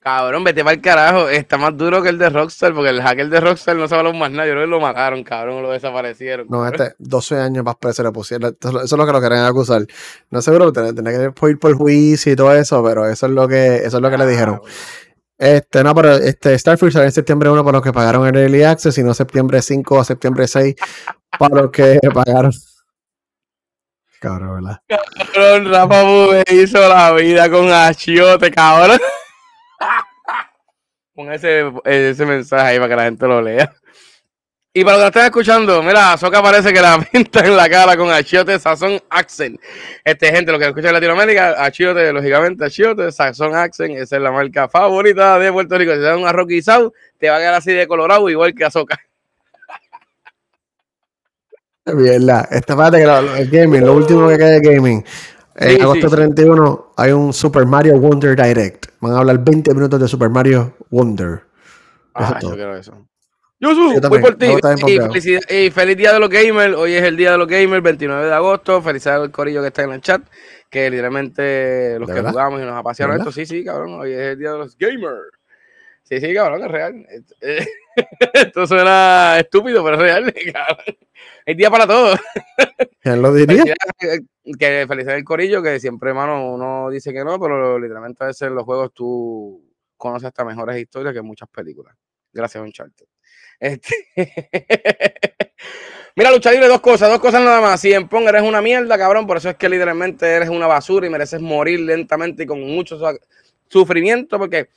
Cabrón, 0.00 0.44
vete 0.44 0.62
para 0.62 0.74
el 0.74 0.82
carajo. 0.82 1.28
Está 1.30 1.56
más 1.56 1.74
duro 1.78 2.02
que 2.02 2.10
el 2.10 2.18
de 2.18 2.28
Rockstar, 2.28 2.74
porque 2.74 2.90
el 2.90 3.00
hacker 3.02 3.30
de 3.30 3.40
Rockstar 3.40 3.76
no 3.76 3.88
se 3.88 3.94
habló 3.94 4.12
más 4.12 4.30
nada. 4.30 4.46
Yo 4.46 4.52
creo 4.52 4.64
que 4.64 4.70
lo 4.70 4.80
mataron, 4.80 5.22
cabrón, 5.24 5.62
lo 5.62 5.70
desaparecieron. 5.70 6.46
No, 6.50 6.66
este 6.66 6.94
12 6.98 7.38
años 7.38 7.64
más 7.64 7.76
preso 7.76 8.02
le 8.02 8.10
pusieron. 8.10 8.54
Eso 8.60 8.82
es 8.82 8.92
lo 8.92 9.06
que 9.06 9.12
lo 9.12 9.20
querían 9.20 9.44
acusar. 9.44 9.86
No 10.30 10.42
seguro, 10.42 10.72
tenía 10.72 10.92
que 11.32 11.48
ir 11.50 11.58
por 11.58 11.74
juicio 11.74 12.32
y 12.32 12.36
todo 12.36 12.54
eso, 12.54 12.82
pero 12.84 13.06
eso 13.08 13.26
es 13.26 13.32
lo 13.32 13.46
que, 13.48 13.76
eso 13.76 13.96
es 13.98 14.02
lo 14.02 14.10
que 14.10 14.18
le 14.18 14.26
dijeron. 14.26 14.60
Este, 15.40 15.82
no, 15.82 15.94
pero 15.94 16.16
este 16.16 16.58
Starfield 16.58 16.92
sale 16.92 17.06
en 17.06 17.12
septiembre 17.12 17.48
1 17.48 17.64
para 17.64 17.78
los 17.78 17.82
que 17.82 17.94
pagaron 17.94 18.26
el 18.26 18.36
Early 18.36 18.62
Access 18.62 18.98
y 18.98 19.02
no 19.02 19.14
septiembre 19.14 19.62
5 19.62 19.94
o 19.94 20.04
septiembre 20.04 20.46
6 20.46 20.74
para 21.38 21.62
los 21.62 21.70
que 21.70 21.98
pagaron. 22.14 22.52
Cabrón, 24.20 24.62
¿verdad? 24.62 24.82
Cabrón, 24.86 25.72
Rafa 25.72 26.02
Bube 26.02 26.44
hizo 26.50 26.86
la 26.86 27.12
vida 27.12 27.50
con 27.50 27.72
Achiote, 27.72 28.50
cabrón. 28.50 29.00
Pon 31.14 31.32
ese, 31.32 31.72
ese 31.86 32.26
mensaje 32.26 32.62
ahí 32.62 32.76
para 32.76 32.88
que 32.90 32.96
la 32.96 33.04
gente 33.04 33.26
lo 33.26 33.40
lea. 33.40 33.72
Y 34.72 34.84
para 34.84 34.98
los 34.98 35.04
que 35.06 35.08
están 35.08 35.24
escuchando, 35.24 35.82
mira, 35.82 36.16
Soca 36.16 36.40
parece 36.40 36.72
que 36.72 36.80
la 36.80 36.98
pinta 37.12 37.44
en 37.44 37.56
la 37.56 37.68
cara 37.68 37.96
con 37.96 38.08
Achiote 38.10 38.56
Sazón 38.58 39.00
Accent. 39.10 39.60
Este, 40.04 40.30
gente, 40.30 40.52
lo 40.52 40.60
que 40.60 40.66
escucha 40.68 40.88
en 40.88 40.94
Latinoamérica, 40.94 41.62
Achiote, 41.64 42.12
lógicamente, 42.12 42.64
Achiote 42.66 43.10
Sazón 43.10 43.54
Accent, 43.56 43.96
esa 43.96 44.16
es 44.16 44.22
la 44.22 44.30
marca 44.30 44.68
favorita 44.68 45.40
de 45.40 45.52
Puerto 45.52 45.76
Rico. 45.76 45.90
Si 45.92 45.98
te 45.98 46.04
dan 46.04 46.20
un 46.20 46.26
arroz 46.28 46.46
guisado, 46.46 46.92
te 47.18 47.28
va 47.28 47.36
a 47.36 47.38
quedar 47.40 47.54
así 47.54 47.72
de 47.72 47.88
colorado, 47.88 48.28
igual 48.30 48.54
que 48.54 48.64
Azoka. 48.64 48.96
Mierda. 51.92 52.46
Esta 52.52 52.76
parte 52.76 52.98
que 52.98 53.06
lo- 53.06 53.34
el 53.36 53.50
gaming, 53.50 53.84
lo 53.84 53.94
último 53.94 54.28
que 54.28 54.36
queda 54.36 54.50
de 54.50 54.60
gaming. 54.60 55.04
En 55.56 55.76
Sí, 55.76 55.82
agosto 55.82 56.08
sí, 56.08 56.10
sí. 56.10 56.16
31 56.16 56.92
hay 56.96 57.10
un 57.10 57.32
Super 57.32 57.66
Mario 57.66 57.98
Wonder 57.98 58.36
Direct. 58.36 58.86
Van 59.00 59.14
a 59.14 59.18
hablar 59.18 59.38
20 59.38 59.74
minutos 59.74 60.00
de 60.00 60.06
Super 60.06 60.30
Mario 60.30 60.76
Wonder. 60.90 61.42
Ah, 62.14 62.38
yo 62.40 62.54
quiero 62.54 62.76
eso. 62.76 63.06
Yosu, 63.60 64.00
Yo 64.00 64.08
voy 64.08 64.20
por 64.20 64.36
ti. 64.36 64.46
Y, 65.50 65.70
feliz 65.70 65.96
día 65.96 66.14
de 66.14 66.18
los 66.18 66.30
gamers. 66.30 66.74
Hoy 66.74 66.94
es 66.94 67.02
el 67.02 67.14
día 67.14 67.32
de 67.32 67.38
los 67.38 67.46
gamers, 67.46 67.82
29 67.82 68.26
de 68.26 68.32
agosto. 68.32 68.80
Felicidades 68.80 69.22
al 69.22 69.30
corillo 69.30 69.60
que 69.60 69.68
está 69.68 69.82
en 69.82 69.92
el 69.92 70.00
chat. 70.00 70.22
Que 70.70 70.88
literalmente 70.88 71.98
los 71.98 72.08
¿De 72.08 72.14
que 72.14 72.20
verdad? 72.20 72.30
jugamos 72.30 72.62
y 72.62 72.64
nos 72.64 72.78
apasiona 72.78 73.14
¿De 73.14 73.18
esto. 73.18 73.32
Sí, 73.32 73.44
sí, 73.44 73.62
cabrón. 73.62 74.00
Hoy 74.00 74.12
es 74.12 74.18
el 74.18 74.38
día 74.38 74.52
de 74.52 74.58
los 74.58 74.78
gamers. 74.78 75.30
Sí, 76.04 76.20
sí, 76.20 76.32
cabrón, 76.32 76.64
es 76.64 76.70
real. 76.70 77.06
Esto 78.32 78.66
suena 78.66 79.38
estúpido, 79.38 79.84
pero 79.84 79.96
es 79.96 80.02
real. 80.02 80.34
cabrón. 80.54 80.96
Es 81.44 81.56
día 81.56 81.70
para 81.70 81.86
todos. 81.86 82.18
¿Quién 83.00 83.20
lo 83.20 83.34
diría? 83.34 83.62
Felicidades, 83.62 84.20
eh, 84.20 84.56
que 84.58 84.86
felicidades 84.88 85.18
al 85.18 85.24
corillo, 85.24 85.62
que 85.62 85.78
siempre, 85.78 86.10
hermano, 86.10 86.50
uno 86.50 86.88
dice 86.88 87.12
que 87.12 87.24
no, 87.24 87.38
pero 87.38 87.78
literalmente 87.78 88.24
a 88.24 88.28
veces 88.28 88.48
en 88.48 88.54
los 88.54 88.64
juegos 88.64 88.94
tú 88.94 89.70
conoces 89.98 90.28
hasta 90.28 90.44
mejores 90.46 90.80
historias 90.80 91.12
que 91.12 91.20
muchas 91.20 91.48
películas. 91.50 91.94
Gracias, 92.32 92.62
Uncharted. 92.62 93.06
Este... 93.60 93.94
Mira, 96.16 96.30
lucha 96.32 96.50
libre, 96.50 96.66
dos 96.66 96.80
cosas, 96.80 97.08
dos 97.08 97.20
cosas 97.20 97.40
nada 97.42 97.60
más. 97.60 97.80
Si 97.80 97.92
en 97.92 98.08
Pong 98.08 98.26
eres 98.28 98.42
una 98.42 98.60
mierda, 98.60 98.98
cabrón, 98.98 99.26
por 99.26 99.36
eso 99.36 99.48
es 99.48 99.56
que 99.56 99.68
literalmente 99.68 100.26
eres 100.26 100.48
una 100.48 100.66
basura 100.66 101.06
y 101.06 101.10
mereces 101.10 101.40
morir 101.40 101.80
lentamente 101.80 102.42
y 102.42 102.46
con 102.46 102.60
mucho 102.60 102.98
su- 102.98 103.20
sufrimiento, 103.68 104.38
porque 104.38 104.68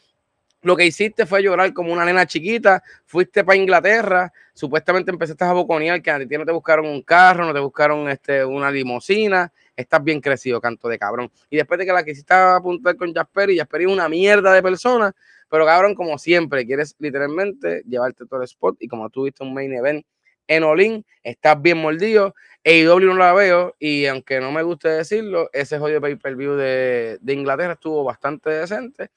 lo 0.61 0.77
que 0.77 0.85
hiciste 0.85 1.25
fue 1.25 1.41
llorar 1.41 1.73
como 1.73 1.91
una 1.91 2.05
nena 2.05 2.25
chiquita, 2.25 2.83
fuiste 3.05 3.43
para 3.43 3.57
Inglaterra, 3.57 4.31
supuestamente 4.53 5.11
empezaste 5.11 5.43
a 5.43 5.51
boconear 5.53 6.01
que 6.01 6.11
a 6.11 6.19
ti 6.19 6.37
no 6.37 6.45
te 6.45 6.51
buscaron 6.51 6.85
un 6.85 7.01
carro, 7.01 7.45
no 7.45 7.53
te 7.53 7.59
buscaron 7.59 8.07
este, 8.09 8.45
una 8.45 8.71
limusina, 8.71 9.51
estás 9.75 10.03
bien 10.03 10.21
crecido, 10.21 10.61
canto 10.61 10.87
de 10.87 10.99
cabrón. 10.99 11.31
Y 11.49 11.57
después 11.57 11.79
de 11.79 11.85
que 11.85 11.91
la 11.91 12.03
quisiste 12.03 12.33
apuntar 12.33 12.95
con 12.95 13.13
Jasper 13.13 13.49
y 13.49 13.57
Jasper 13.57 13.81
es 13.81 13.87
una 13.87 14.07
mierda 14.07 14.53
de 14.53 14.61
persona, 14.61 15.13
pero 15.53 15.67
cabrón, 15.67 15.93
como 15.93 16.17
siempre, 16.17 16.65
quieres 16.65 16.95
literalmente 16.97 17.83
llevarte 17.87 18.25
todo 18.25 18.39
el 18.39 18.45
spot 18.45 18.75
y 18.79 18.87
como 18.87 19.11
tuviste 19.11 19.43
un 19.43 19.53
main 19.53 19.71
event 19.71 20.03
en 20.47 20.63
Olin, 20.63 21.05
estás 21.21 21.61
bien 21.61 21.77
mordido. 21.77 22.33
AEW 22.65 23.05
no 23.05 23.13
la 23.13 23.33
veo 23.33 23.75
y 23.77 24.07
aunque 24.07 24.39
no 24.39 24.51
me 24.51 24.63
guste 24.63 24.89
decirlo, 24.89 25.51
ese 25.53 25.77
jodido 25.77 26.01
pay-per-view 26.01 26.55
de, 26.55 27.19
de 27.21 27.33
Inglaterra 27.33 27.73
estuvo 27.73 28.03
bastante 28.03 28.49
decente. 28.49 29.11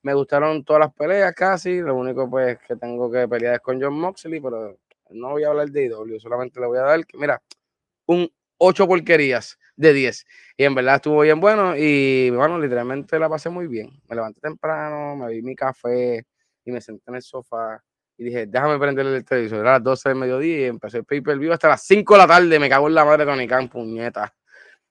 Me 0.00 0.14
gustaron 0.14 0.64
todas 0.64 0.80
las 0.80 0.94
peleas 0.94 1.34
casi. 1.34 1.82
Lo 1.82 1.94
único 1.94 2.30
pues 2.30 2.58
que 2.66 2.74
tengo 2.76 3.12
que 3.12 3.28
pelear 3.28 3.56
es 3.56 3.60
con 3.60 3.78
John 3.78 3.92
Moxley, 3.92 4.40
pero 4.40 4.78
no 5.10 5.28
voy 5.32 5.44
a 5.44 5.48
hablar 5.48 5.68
de 5.68 5.84
IW, 5.88 6.18
solamente 6.18 6.58
le 6.58 6.68
voy 6.68 6.78
a 6.78 6.84
dar, 6.84 7.04
que, 7.04 7.18
mira, 7.18 7.42
un 8.06 8.32
8 8.56 8.88
porquerías 8.88 9.58
de 9.76 9.92
10. 9.92 10.24
Y 10.56 10.64
en 10.64 10.74
verdad 10.74 10.96
estuvo 10.96 11.20
bien 11.20 11.40
bueno 11.40 11.74
y 11.76 12.30
bueno, 12.30 12.58
literalmente 12.58 13.18
la 13.18 13.28
pasé 13.28 13.48
muy 13.50 13.66
bien. 13.66 13.90
Me 14.08 14.16
levanté 14.16 14.40
temprano, 14.40 15.16
me 15.16 15.32
vi 15.32 15.42
mi 15.42 15.54
café 15.54 16.24
y 16.64 16.70
me 16.72 16.80
senté 16.80 17.02
en 17.08 17.16
el 17.16 17.22
sofá 17.22 17.82
y 18.16 18.24
dije, 18.24 18.46
déjame 18.46 18.78
prender 18.78 19.06
el 19.06 19.24
televisor. 19.24 19.60
Era 19.60 19.72
las 19.72 19.82
12 19.82 20.08
del 20.10 20.18
mediodía 20.18 20.58
y 20.60 20.64
empecé 20.64 20.98
el 20.98 21.04
pay-per-view 21.04 21.52
hasta 21.52 21.68
las 21.68 21.82
5 21.84 22.14
de 22.14 22.18
la 22.18 22.26
tarde. 22.26 22.58
Me 22.58 22.68
cago 22.68 22.86
en 22.88 22.94
la 22.94 23.04
madre 23.04 23.24
Tony 23.24 23.46
Khan, 23.48 23.68
puñeta. 23.68 24.32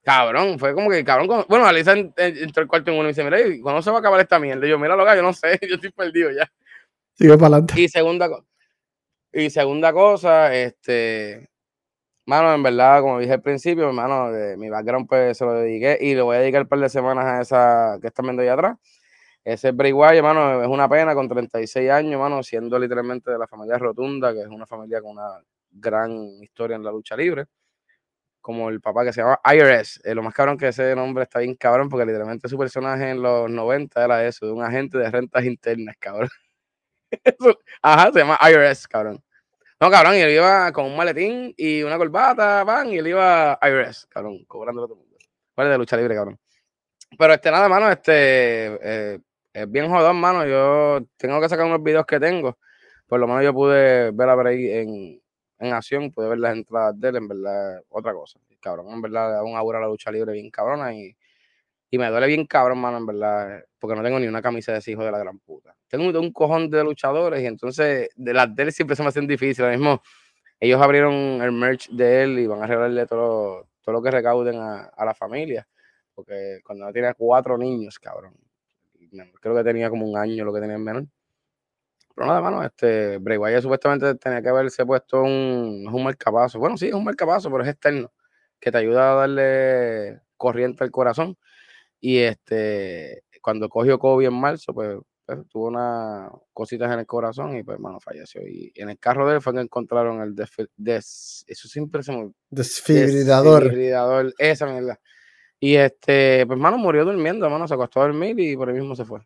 Cabrón, 0.04 0.58
fue 0.58 0.74
como 0.74 0.90
que, 0.90 1.06
cabrón, 1.06 1.28
como- 1.28 1.46
bueno, 1.48 1.66
Alisa 1.66 1.92
en- 1.94 2.12
en- 2.18 2.38
entró 2.38 2.64
al 2.64 2.68
cuarto 2.68 2.90
en 2.90 2.98
uno 2.98 3.06
y 3.06 3.12
dice, 3.12 3.24
mira, 3.24 3.40
¿y 3.40 3.62
¿cuándo 3.62 3.84
se 3.84 3.92
va 3.92 3.98
a 3.98 4.00
acabar 4.00 4.20
esta 4.20 4.40
mierda? 4.40 4.66
Y 4.66 4.70
yo, 4.72 4.80
mira, 4.80 4.96
loca, 4.96 5.16
yo 5.16 5.22
no 5.22 5.32
sé, 5.32 5.60
yo 5.70 5.76
estoy 5.76 5.92
perdido 5.92 6.32
ya. 6.32 6.52
Sigue 7.14 7.36
para 7.36 7.48
adelante. 7.58 7.80
Y 7.80 7.88
segunda, 7.88 8.28
y 9.32 9.50
segunda 9.52 9.94
cosa, 9.94 10.54
este, 10.56 11.51
mano, 12.32 12.54
en 12.54 12.64
verdad, 12.64 13.02
como 13.02 13.20
dije 13.20 13.34
al 13.34 13.42
principio, 13.42 13.88
hermano, 13.88 14.30
mi 14.58 14.70
background 14.70 15.06
pues 15.08 15.38
se 15.38 15.44
lo 15.46 15.54
dediqué 15.54 15.98
y 16.00 16.16
le 16.16 16.22
voy 16.22 16.38
a 16.38 16.40
dedicar 16.40 16.62
un 16.62 16.68
par 16.70 16.80
de 16.80 16.90
semanas 16.90 17.26
a 17.26 17.42
esa 17.42 17.98
que 18.02 18.08
están 18.08 18.26
viendo 18.26 18.42
allá 18.42 18.54
atrás. 18.54 18.78
Ese 19.44 19.70
es 19.70 19.76
Bray 19.76 19.92
Wyatt, 19.94 20.16
hermano, 20.16 20.62
es 20.64 20.68
una 20.70 20.88
pena 20.90 21.14
con 21.16 21.28
36 21.28 21.90
años, 21.92 22.14
hermano, 22.14 22.44
siendo 22.44 22.80
literalmente 22.80 23.32
de 23.32 23.38
la 23.40 23.48
familia 23.48 23.78
Rotunda, 23.78 24.34
que 24.34 24.42
es 24.42 24.48
una 24.48 24.66
familia 24.66 25.02
con 25.02 25.12
una 25.12 25.30
gran 25.72 26.12
historia 26.42 26.76
en 26.78 26.84
la 26.84 26.92
lucha 26.92 27.18
libre. 27.18 27.46
Como 28.42 28.70
el 28.70 28.82
papá 28.82 29.06
que 29.06 29.14
se 29.14 29.22
llama 29.22 29.40
IRS. 29.46 30.02
Eh, 30.04 30.16
lo 30.16 30.24
más 30.24 30.34
cabrón 30.34 30.58
que 30.58 30.70
ese 30.70 30.96
nombre 30.96 31.24
está 31.24 31.40
bien 31.40 31.56
cabrón, 31.56 31.90
porque 31.90 32.06
literalmente 32.06 32.50
su 32.50 32.58
personaje 32.58 33.10
en 33.12 33.22
los 33.22 33.50
90 33.52 34.04
era 34.04 34.26
eso, 34.26 34.46
de 34.48 34.52
un 34.54 34.64
agente 34.64 34.98
de 34.98 35.12
rentas 35.12 35.46
internas, 35.46 35.96
cabrón. 36.00 36.30
Ajá, 37.82 38.12
se 38.14 38.20
llama 38.20 38.40
IRS, 38.50 38.88
cabrón. 38.88 39.24
No, 39.82 39.90
cabrón, 39.90 40.16
y 40.16 40.20
él 40.20 40.30
iba 40.30 40.72
con 40.72 40.86
un 40.86 40.96
maletín 40.96 41.56
y 41.58 41.82
una 41.82 41.98
corbata, 41.98 42.64
van, 42.64 42.94
y 42.94 43.00
él 43.00 43.08
iba 43.08 43.58
IRS, 43.64 44.06
cabrón, 44.10 44.46
cobrando 44.46 44.84
a 44.84 44.86
todo 44.86 44.94
el 44.94 45.00
mundo. 45.00 45.18
Vale, 45.56 45.72
de 45.72 45.78
lucha 45.80 45.98
libre, 45.98 46.14
cabrón. 46.14 46.40
Pero 47.18 47.34
este, 47.34 47.50
nada, 47.50 47.68
mano, 47.68 47.90
este, 47.92 48.14
eh, 49.16 49.20
es 49.52 49.72
bien 49.72 49.90
jodón, 49.90 50.18
mano. 50.18 50.46
Yo 50.46 51.00
tengo 51.18 51.42
que 51.42 51.50
sacar 51.50 51.66
unos 51.66 51.82
videos 51.82 52.06
que 52.06 52.20
tengo. 52.20 52.60
Por 53.08 53.20
lo 53.20 53.28
menos 53.28 53.44
yo 53.44 53.54
pude 53.56 54.12
ver 54.12 54.30
a 54.30 54.36
Bray 54.36 54.72
en, 54.72 55.22
en 55.58 55.74
acción, 55.74 56.12
pude 56.12 56.30
ver 56.30 56.38
las 56.38 56.56
entradas 56.56 57.00
de 57.00 57.10
él, 57.10 57.16
en 57.16 57.28
verdad, 57.28 57.82
otra 57.90 58.14
cosa. 58.14 58.40
Cabrón, 58.60 58.94
en 58.94 59.02
verdad, 59.02 59.30
le 59.30 59.34
da 59.34 59.44
un 59.44 59.58
aura 59.58 59.80
a 59.80 59.82
la 59.82 59.88
lucha 59.88 60.12
libre 60.12 60.34
bien 60.34 60.52
cabrona 60.52 60.94
y, 60.94 61.16
y 61.94 61.98
me 61.98 62.10
duele 62.10 62.28
bien 62.28 62.46
cabrón, 62.46 62.80
mano, 62.80 62.98
en 62.98 63.06
verdad, 63.06 63.66
porque 63.78 63.98
no 63.98 64.02
tengo 64.02 64.18
ni 64.18 64.26
una 64.26 64.42
camisa 64.42 64.72
de 64.72 64.78
ese 64.78 64.92
hijo 64.92 65.04
de 65.04 65.12
la 65.12 65.20
gran 65.20 65.40
puta. 65.40 65.76
Tengo 65.90 66.18
un, 66.18 66.32
cojón 66.32 66.70
de 66.70 66.86
luchadores 66.86 67.44
y 67.44 67.46
entonces 67.46 68.10
de 68.16 68.34
las 68.34 68.56
de 68.56 68.64
él 68.64 68.72
siempre 68.72 68.96
se 68.96 69.04
me 69.04 69.10
hacen 69.10 69.28
difíciles. 69.28 69.60
Ahora 69.60 69.76
mismo, 69.76 70.02
ellos 70.58 70.82
abrieron 70.82 71.14
el 71.14 71.52
merch 71.52 71.90
de 71.90 72.24
él 72.24 72.40
y 72.40 72.48
van 72.48 72.64
a 72.64 72.68
regalarle 72.68 73.06
todo, 73.06 73.68
todo 73.82 73.94
lo 73.94 74.02
que 74.02 74.10
recauden 74.10 74.56
a, 74.56 74.84
a 74.86 75.04
la 75.04 75.14
familia. 75.14 75.68
Porque 76.16 76.62
cuando 76.64 76.86
no 76.86 76.94
tenía 76.94 77.14
cuatro 77.14 77.58
niños, 77.58 78.00
cabrón. 78.00 78.36
Creo 79.42 79.54
que 79.54 79.64
tenía 79.66 79.90
como 79.90 80.08
un 80.08 80.18
año 80.18 80.46
lo 80.46 80.54
que 80.54 80.62
tenía 80.62 80.78
el 80.78 80.82
menor. 80.82 81.06
Pero 82.16 82.28
nada, 82.28 82.40
mano, 82.40 82.64
este, 82.64 83.18
Bray 83.18 83.38
Wyatt 83.38 83.64
supuestamente 83.64 84.16
tenía 84.16 84.42
que 84.42 84.48
haberse 84.48 84.86
puesto 84.86 85.24
un, 85.24 85.90
un 85.92 86.04
marcapaso. 86.04 86.58
Bueno, 86.58 86.78
sí, 86.78 86.88
es 86.88 86.94
un 86.94 87.04
marcapaso, 87.04 87.52
pero 87.52 87.64
es 87.64 87.70
externo, 87.70 88.14
que 88.62 88.72
te 88.72 88.78
ayuda 88.78 89.12
a 89.12 89.16
darle 89.16 90.22
corriente 90.38 90.86
al 90.86 90.92
corazón. 90.92 91.38
Y 92.02 92.18
este, 92.18 93.24
cuando 93.42 93.70
cogió 93.70 94.00
COVID 94.00 94.28
en 94.28 94.34
marzo, 94.34 94.74
pues, 94.74 94.98
pues, 95.26 95.48
tuvo 95.48 95.68
unas 95.68 96.32
cositas 96.52 96.92
en 96.92 97.00
el 97.00 97.06
corazón 97.06 97.56
y 97.56 97.64
pues, 97.64 97.76
hermano, 97.76 98.00
falleció. 98.00 98.42
Y 98.46 98.72
en 98.76 98.90
el 98.90 98.98
carro 98.98 99.28
de 99.28 99.36
él 99.36 99.42
fue 99.42 99.54
que 99.54 99.62
encontraron 99.62 100.20
el 100.22 100.36
desfil- 100.36 100.70
des, 100.76 101.46
eso 101.48 101.68
siempre 101.68 102.02
se 102.02 102.12
me 102.12 102.32
Desfibrilador. 102.50 103.64
Desfibrilador, 103.64 104.34
esa 104.40 104.66
mierda. 104.66 105.00
Y 105.60 105.76
este, 105.76 106.46
pues, 106.48 106.58
mano, 106.58 106.80
murió 106.80 107.06
durmiendo, 107.06 107.48
mano, 107.50 107.68
se 107.68 107.76
acostó 107.76 108.02
a 108.02 108.08
dormir 108.08 108.40
y 108.40 108.58
por 108.58 108.68
ahí 108.68 108.76
mismo 108.76 108.96
se 108.96 109.06
fue. 109.06 109.22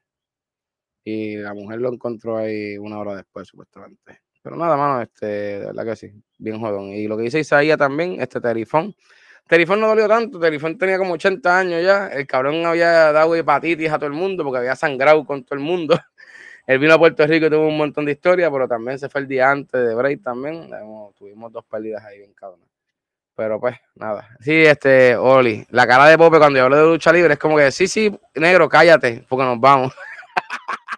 Y 1.05 1.38
la 1.38 1.53
mujer 1.53 1.80
lo 1.80 1.93
encontró 1.93 2.38
ahí 2.38 2.78
una 2.78 2.99
hora 2.99 3.15
después, 3.15 3.47
supuestamente. 3.47 4.19
Pero 4.41 4.57
nada, 4.57 4.76
mano, 4.76 5.01
este, 5.01 5.26
de 5.26 5.65
verdad 5.67 5.86
que 5.86 5.95
sí, 5.95 6.11
bien 6.38 6.59
jodón. 6.59 6.89
Y 6.89 7.07
lo 7.07 7.15
que 7.15 7.23
dice 7.23 7.39
Isaías 7.39 7.78
también, 7.78 8.21
este 8.21 8.41
Terifón. 8.41 8.93
Terifón 9.48 9.80
no 9.80 9.88
dolió 9.88 10.08
tanto, 10.08 10.39
Terifón 10.39 10.78
tenía 10.78 10.98
como 10.98 11.14
80 11.14 11.60
años 11.60 11.84
ya. 11.84 12.08
El 12.08 12.26
cabrón 12.26 12.66
había 12.66 13.12
dado 13.12 13.36
hepatitis 13.36 13.91
a 13.91 13.98
todo 13.98 14.08
el 14.08 14.14
mundo 14.14 14.43
porque 14.43 14.60
había 14.60 14.76
sangrado 14.76 15.24
con 15.24 15.43
todo 15.43 15.60
el 15.60 15.64
mundo. 15.64 15.98
Él 16.68 16.80
vino 16.80 16.96
a 16.96 16.98
Puerto 16.98 17.28
Rico 17.28 17.46
y 17.46 17.50
tuvo 17.50 17.68
un 17.68 17.78
montón 17.78 18.06
de 18.06 18.14
historia, 18.14 18.50
pero 18.50 18.68
también 18.68 18.98
se 18.98 19.08
fue 19.08 19.22
el 19.22 19.28
día 19.28 19.52
antes 19.52 19.88
de 19.88 19.93
Bray 19.93 20.18
también. 20.18 20.72
Tuvimos 21.16 21.52
dos 21.52 21.64
pérdidas 21.66 22.04
ahí 22.04 22.18
bien 22.18 22.34
cabronas. 22.34 22.68
Pero 23.36 23.60
pues, 23.60 23.76
nada. 23.96 24.30
Sí, 24.39 24.66
este, 24.66 25.16
Oli, 25.16 25.64
la 25.70 25.86
cara 25.86 26.08
de 26.08 26.18
Pope 26.18 26.39
cuando 26.39 26.58
yo 26.58 26.66
hablo 26.66 26.78
de 26.78 26.86
lucha 26.86 27.14
libre 27.14 27.34
es 27.34 27.39
como 27.39 27.58
que, 27.58 27.72
sí, 27.72 27.88
sí, 27.88 28.18
negro, 28.34 28.68
cállate, 28.68 29.24
porque 29.30 29.46
nos 29.46 29.60
vamos. 29.60 29.93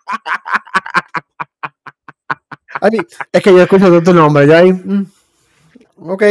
Ay, 2.79 2.99
es 3.31 3.43
que 3.43 3.51
yo 3.51 3.63
escucho 3.63 3.87
todo 3.87 4.03
tu 4.03 4.13
nombre, 4.13 4.47
ya 4.47 4.59
ahí. 4.59 4.71
mm, 4.71 5.05
ok. 5.97 6.23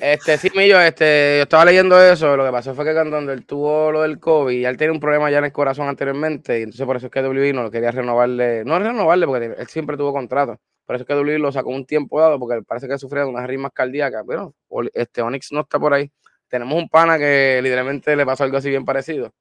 Este, 0.00 0.38
sí, 0.38 0.48
Millo, 0.54 0.80
este, 0.80 1.36
yo 1.38 1.42
estaba 1.42 1.64
leyendo 1.64 2.00
eso. 2.00 2.36
Lo 2.36 2.44
que 2.44 2.52
pasó 2.52 2.74
fue 2.74 2.84
que 2.84 2.92
cuando 2.92 3.18
él 3.32 3.44
tuvo 3.44 3.90
lo 3.90 4.02
del 4.02 4.18
COVID, 4.20 4.60
ya 4.60 4.68
él 4.68 4.76
tenía 4.76 4.92
un 4.92 5.00
problema 5.00 5.30
ya 5.30 5.38
en 5.38 5.46
el 5.46 5.52
corazón 5.52 5.88
anteriormente. 5.88 6.58
Y 6.60 6.62
entonces 6.62 6.86
por 6.86 6.96
eso 6.96 7.06
es 7.06 7.12
que 7.12 7.20
WWE 7.20 7.52
no 7.52 7.64
lo 7.64 7.70
quería 7.70 7.90
renovarle. 7.90 8.64
No 8.64 8.78
renovarle, 8.78 9.26
porque 9.26 9.54
él 9.58 9.66
siempre 9.68 9.96
tuvo 9.96 10.12
contrato. 10.12 10.58
Por 10.84 10.94
eso 10.96 11.02
es 11.02 11.08
que 11.08 11.14
WWE 11.14 11.38
lo 11.38 11.50
sacó 11.50 11.70
un 11.70 11.84
tiempo 11.84 12.20
dado, 12.20 12.38
porque 12.38 12.62
parece 12.62 12.86
que 12.86 12.96
sufría 12.98 13.24
de 13.24 13.28
unas 13.30 13.46
rimas 13.46 13.72
cardíacas. 13.74 14.22
Pero 14.26 14.54
este 14.94 15.22
Onyx 15.22 15.52
no 15.52 15.60
está 15.62 15.78
por 15.78 15.94
ahí. 15.94 16.10
Tenemos 16.48 16.78
un 16.80 16.88
pana 16.88 17.18
que 17.18 17.60
literalmente 17.62 18.14
le 18.14 18.24
pasó 18.24 18.44
algo 18.44 18.56
así 18.58 18.70
bien 18.70 18.84
parecido. 18.84 19.32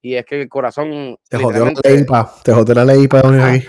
Y 0.00 0.14
es 0.14 0.24
que 0.24 0.42
el 0.42 0.48
corazón. 0.48 1.16
Te 1.28 1.36
jodió 1.38 1.64
la 1.64 1.70
literalmente- 1.70 1.90
leipa. 1.90 2.32
Te 2.44 2.52
jodió 2.52 2.74
la 2.74 3.52
aquí. 3.52 3.66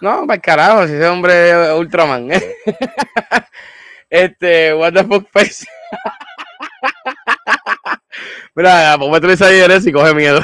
No, 0.00 0.26
para 0.26 0.36
el 0.36 0.40
carajo, 0.40 0.86
si 0.86 0.92
ese 0.94 1.08
hombre 1.08 1.50
es 1.50 1.78
Ultraman. 1.78 2.28
este, 4.10 4.74
what 4.74 4.92
the 4.92 5.04
fuck 5.04 5.28
face. 5.30 5.64
Mira, 8.54 8.96
pues 8.98 9.10
me 9.10 9.20
ahí 9.46 9.60
eres 9.60 9.86
y 9.86 9.92
coge 9.92 10.14
miedo. 10.14 10.40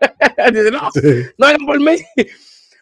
Dice, 0.52 0.70
no, 0.72 0.90
Sí. 0.92 1.26
no 1.38 1.66
por 1.66 1.78
mí. 1.80 1.96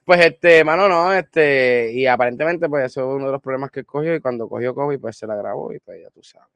Pues 0.05 0.20
este, 0.26 0.64
mano, 0.64 0.89
no, 0.89 1.12
este, 1.12 1.93
y 1.93 2.07
aparentemente, 2.07 2.68
pues 2.68 2.87
eso 2.87 3.01
es 3.03 3.07
uno 3.16 3.26
de 3.26 3.33
los 3.33 3.43
problemas 3.43 3.70
que 3.70 3.85
cogió, 3.85 4.14
y 4.14 4.20
cuando 4.20 4.49
cogió 4.49 4.74
COVID, 4.74 4.99
pues 4.99 5.16
se 5.16 5.26
la 5.26 5.37
grabó, 5.37 5.72
y 5.72 5.78
pues 5.81 6.01
ya 6.03 6.11
tú 6.11 6.22
sabes. 6.22 6.49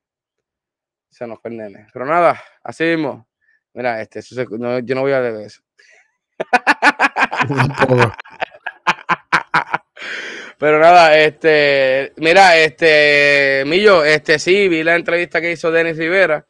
Se 1.11 1.27
nos 1.27 1.39
nene. 1.45 1.87
Pero 1.93 2.07
nada, 2.07 2.43
así 2.62 2.85
mismo. 2.85 3.29
Mira, 3.75 4.01
este, 4.01 4.20
eso 4.20 4.35
se- 4.35 4.47
no, 4.59 4.79
yo 4.81 4.95
no 4.95 5.03
voy 5.03 5.12
a 5.12 5.20
de 5.35 5.47
eso. 5.47 5.62
Pero 10.65 10.79
nada, 10.79 11.19
este, 11.19 12.15
mira, 12.17 12.57
este, 12.57 13.65
Millo, 13.67 14.03
este, 14.03 14.39
sí, 14.39 14.67
vi 14.67 14.83
la 14.83 14.97
entrevista 14.97 15.43
que 15.43 15.53
hizo 15.53 15.71
Denis 15.71 15.99
Rivera 15.99 16.47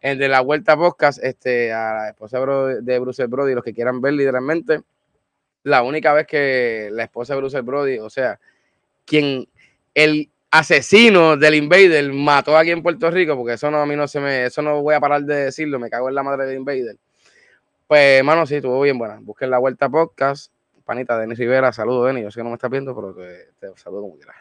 en 0.00 0.20
de 0.20 0.28
la 0.28 0.40
Vuelta 0.40 0.76
Podcast, 0.76 1.18
este, 1.20 1.72
a 1.72 1.94
la 1.94 2.08
esposa 2.10 2.38
de 2.38 2.98
Bruce 3.00 3.26
Brody, 3.26 3.54
los 3.54 3.64
que 3.64 3.74
quieran 3.74 4.00
ver 4.00 4.12
literalmente, 4.12 4.82
la 5.64 5.82
única 5.82 6.12
vez 6.12 6.28
que 6.28 6.90
la 6.92 7.02
esposa 7.02 7.34
de 7.34 7.40
Bruce 7.40 7.60
Brody, 7.62 7.98
o 7.98 8.08
sea, 8.08 8.38
quien, 9.04 9.48
el 9.94 10.30
asesino 10.52 11.36
del 11.36 11.56
Invader 11.56 12.12
mató 12.12 12.56
aquí 12.56 12.70
en 12.70 12.84
Puerto 12.84 13.10
Rico, 13.10 13.36
porque 13.36 13.54
eso 13.54 13.68
no, 13.68 13.78
a 13.78 13.86
mí 13.86 13.96
no 13.96 14.06
se 14.06 14.20
me, 14.20 14.44
eso 14.44 14.62
no 14.62 14.80
voy 14.80 14.94
a 14.94 15.00
parar 15.00 15.24
de 15.24 15.46
decirlo, 15.46 15.80
me 15.80 15.90
cago 15.90 16.08
en 16.08 16.14
la 16.14 16.22
madre 16.22 16.46
del 16.46 16.58
Invader. 16.58 16.98
Pues, 17.88 18.20
hermano, 18.20 18.46
sí, 18.46 18.54
estuvo 18.54 18.80
bien 18.80 18.96
buena. 18.96 19.18
Busquen 19.20 19.50
la 19.50 19.58
Vuelta 19.58 19.88
Podcast, 19.88 20.52
panita, 20.86 21.18
Denis 21.18 21.38
Rivera, 21.38 21.72
saludo, 21.72 22.04
Denis. 22.06 22.22
Yo 22.22 22.30
sé 22.30 22.38
que 22.38 22.44
no 22.44 22.50
me 22.50 22.54
estás 22.54 22.70
viendo, 22.70 22.94
pero 22.94 23.12
te, 23.12 23.50
te 23.58 23.76
saludo 23.76 24.02
como 24.02 24.16
quieras. 24.16 24.36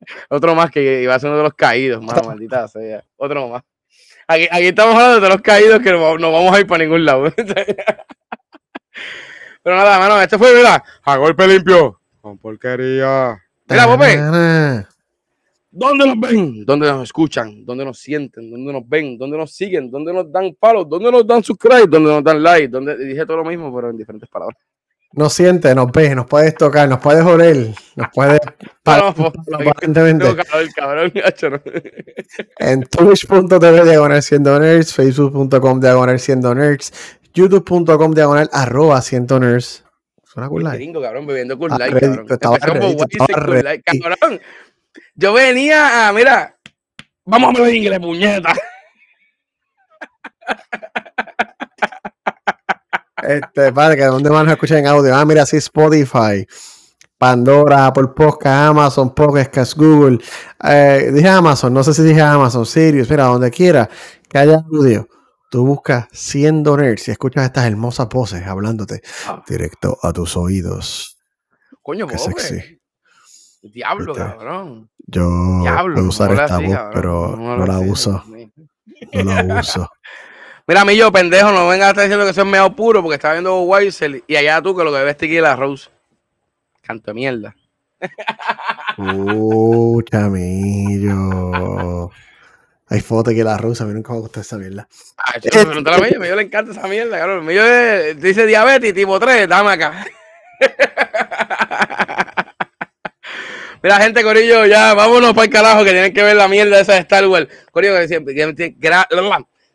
Otro 0.30 0.54
más 0.54 0.70
que 0.70 1.02
iba 1.02 1.14
a 1.14 1.18
ser 1.18 1.28
uno 1.28 1.36
de 1.36 1.44
los 1.44 1.54
caídos, 1.54 2.02
mano, 2.02 2.22
maldita 2.26 2.66
sea. 2.66 3.04
Otro 3.16 3.48
más. 3.48 3.62
Aquí, 4.26 4.48
aquí 4.50 4.66
estamos 4.68 4.94
hablando 4.94 5.20
de 5.20 5.28
los 5.28 5.42
caídos 5.42 5.80
que 5.80 5.92
no, 5.92 6.16
no 6.16 6.32
vamos 6.32 6.56
a 6.56 6.60
ir 6.60 6.66
para 6.66 6.82
ningún 6.82 7.04
lado. 7.04 7.24
pero 9.62 9.76
nada, 9.76 9.98
mano, 9.98 10.20
este 10.20 10.38
fue, 10.38 10.54
mira, 10.54 10.82
a 11.02 11.16
golpe 11.16 11.46
limpio. 11.46 12.00
Con 12.22 12.38
porquería. 12.38 13.38
Mira, 13.68 13.86
Pope. 13.86 14.16
¿dónde 15.70 16.06
nos 16.06 16.20
ven? 16.20 16.64
¿Dónde 16.64 16.86
nos 16.86 17.02
escuchan? 17.02 17.66
¿Dónde 17.66 17.84
nos 17.84 17.98
sienten? 17.98 18.50
¿Dónde 18.50 18.72
nos 18.72 18.88
ven? 18.88 19.18
¿Dónde 19.18 19.36
nos 19.36 19.52
siguen? 19.52 19.90
¿Dónde 19.90 20.12
nos 20.12 20.32
dan 20.32 20.56
follow? 20.58 20.84
¿Dónde 20.84 21.12
nos 21.12 21.26
dan 21.26 21.42
subscribe? 21.42 21.86
¿Dónde 21.86 22.10
nos 22.10 22.24
dan 22.24 22.42
like? 22.42 22.68
¿Dónde 22.68 22.96
dije 22.96 23.26
todo 23.26 23.38
lo 23.38 23.44
mismo, 23.44 23.74
pero 23.74 23.90
en 23.90 23.98
diferentes 23.98 24.28
palabras? 24.28 24.56
Nos 25.16 25.32
siente, 25.32 25.74
nos 25.74 25.92
ve, 25.92 26.14
nos 26.14 26.26
puedes 26.26 26.54
tocar, 26.56 26.88
nos 26.88 26.98
puedes 26.98 27.24
oler, 27.24 27.72
nos 27.94 28.08
puedes 28.12 28.40
No, 28.84 29.30
aparentemente 29.70 30.26
cabrón, 30.74 31.12
no. 31.14 31.62
en 32.58 32.82
twitch.tv 32.82 33.84
diagonal 33.84 34.22
siendo 34.22 34.58
nerds, 34.58 34.92
facebook.com 34.92 35.80
diagonal 35.80 36.18
siendo 36.18 36.54
nerds, 36.54 36.92
youtube.com 37.32 38.12
diagonal 38.12 38.50
arroba 38.52 39.00
siendo 39.02 39.38
nerds. 39.38 39.84
Suena 40.24 40.48
cool 40.48 40.64
like. 40.64 40.78
Gringo, 40.78 41.00
cabrón, 41.00 41.26
bebiendo 41.26 41.56
Cool 41.56 41.70
ready, 41.70 41.92
cabrón. 41.92 42.26
Cool 42.26 43.62
Light, 43.62 43.82
ready. 43.86 44.00
cabrón. 44.00 44.40
Yo 45.14 45.32
venía 45.32 46.08
a, 46.08 46.12
mira, 46.12 46.56
vamos 47.24 47.54
a 47.54 47.58
hablar 47.58 47.74
inglés, 47.74 48.00
puñeta. 48.00 48.52
Este, 53.26 53.72
padre, 53.72 53.96
que 53.96 54.04
dónde 54.04 54.30
van 54.30 54.48
a 54.48 54.52
escuchar 54.52 54.78
en 54.78 54.86
audio. 54.86 55.14
Ah, 55.14 55.24
mira, 55.24 55.44
sí, 55.46 55.56
Spotify, 55.58 56.46
Pandora, 57.18 57.86
Apple 57.86 58.08
Podcast, 58.14 58.68
Amazon 58.70 59.14
Podcast, 59.14 59.74
Google. 59.76 60.18
Eh, 60.62 61.10
dije 61.12 61.28
Amazon, 61.28 61.72
no 61.72 61.82
sé 61.84 61.94
si 61.94 62.02
dije 62.02 62.20
Amazon, 62.20 62.66
Sirius, 62.66 63.08
mira, 63.08 63.24
donde 63.24 63.50
quiera 63.50 63.88
que 64.28 64.38
haya 64.38 64.62
audio. 64.72 65.08
Tú 65.50 65.64
buscas 65.64 66.06
siendo 66.12 66.76
nerds 66.76 67.06
y 67.08 67.12
escuchas 67.12 67.44
estas 67.44 67.66
hermosas 67.66 68.08
voces 68.08 68.44
hablándote 68.46 69.00
Ah. 69.28 69.42
directo 69.48 69.96
a 70.02 70.12
tus 70.12 70.36
oídos. 70.36 71.18
Coño, 71.82 72.06
Qué 72.08 72.16
pobre. 72.16 72.34
sexy. 72.42 72.80
Diablo, 73.62 74.12
Viste. 74.14 74.28
cabrón. 74.28 74.90
Yo 75.06 75.60
Diablo. 75.62 75.94
puedo 75.94 76.08
usar 76.08 76.32
esta 76.32 76.58
voz, 76.58 76.78
pero 76.92 77.36
no, 77.36 77.64
la 77.66 77.78
uso. 77.78 78.22
No 79.12 79.22
la 79.44 79.60
uso. 79.60 79.88
Mira, 80.66 80.84
mí 80.84 80.96
yo, 80.96 81.12
pendejo, 81.12 81.52
no 81.52 81.68
vengas 81.68 81.88
a 81.88 81.90
estar 81.90 82.04
diciendo 82.04 82.26
que 82.26 82.32
soy 82.32 82.46
medio 82.46 82.74
puro 82.74 83.02
porque 83.02 83.16
estaba 83.16 83.34
viendo 83.34 83.60
Weisel 83.62 84.24
y 84.26 84.36
allá 84.36 84.62
tú 84.62 84.74
que 84.74 84.82
lo 84.82 84.92
que 84.92 84.98
bebes 84.98 85.18
tequila 85.18 85.54
Rose. 85.56 85.90
Canto 86.80 87.10
de 87.10 87.14
mierda. 87.14 87.54
Uh, 88.96 90.00
chamillo. 90.02 92.10
Hay 92.88 93.00
fotos 93.00 93.34
que 93.34 93.44
la 93.44 93.56
rusa, 93.58 93.84
a 93.84 93.86
mí 93.86 93.94
nunca 93.94 94.12
me 94.12 94.20
gustó 94.20 94.40
esa 94.40 94.56
mierda. 94.56 94.86
Ah, 95.18 95.38
yo, 95.38 95.50
pregúntale 95.50 95.96
a 95.96 96.18
mí, 96.18 96.28
a 96.28 96.36
le 96.36 96.42
encanta 96.42 96.72
esa 96.72 96.86
mierda, 96.86 97.18
cabrón. 97.18 97.48
Yo 97.48 97.62
dice 98.14 98.46
diabetes 98.46 98.94
tipo 98.94 99.18
3, 99.18 99.48
dame 99.48 99.72
acá. 99.72 100.06
Mira, 103.82 104.00
gente, 104.00 104.22
Corillo, 104.22 104.64
ya 104.64 104.94
vámonos 104.94 105.34
para 105.34 105.44
el 105.44 105.50
carajo 105.50 105.84
que 105.84 105.90
tienen 105.90 106.14
que 106.14 106.22
ver 106.22 106.36
la 106.36 106.48
mierda 106.48 106.80
esa 106.80 106.94
de 106.94 107.00
Star 107.00 107.26
Wars. 107.26 107.48
Corillo, 107.70 107.94
que 107.96 108.08
siempre, 108.08 108.34
que- 108.34 108.74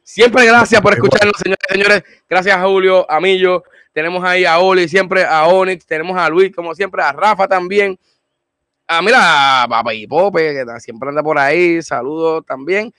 siempre 0.10 0.46
gracias 0.46 0.82
por 0.82 0.94
escucharnos, 0.94 1.36
señores 1.38 1.66
y 1.70 1.74
señores. 1.74 2.04
Gracias 2.28 2.58
a 2.58 2.64
Julio, 2.64 3.10
a 3.10 3.20
Millo. 3.20 3.64
Tenemos 3.94 4.24
ahí 4.24 4.44
a 4.44 4.58
Oli, 4.60 4.88
siempre 4.88 5.24
a 5.24 5.48
Onyx. 5.48 5.86
Tenemos 5.86 6.18
a 6.18 6.30
Luis, 6.30 6.54
como 6.56 6.74
siempre, 6.74 7.02
a 7.04 7.12
Rafa 7.12 7.48
también. 7.48 7.98
Ah, 8.88 9.02
mira, 9.04 9.64
a 9.64 9.68
Papa 9.68 9.94
y 9.94 10.08
Pope, 10.08 10.54
que 10.54 10.80
siempre 10.80 11.10
anda 11.10 11.22
por 11.22 11.38
ahí. 11.38 11.82
Saludos 11.84 12.44
también. 12.46 12.92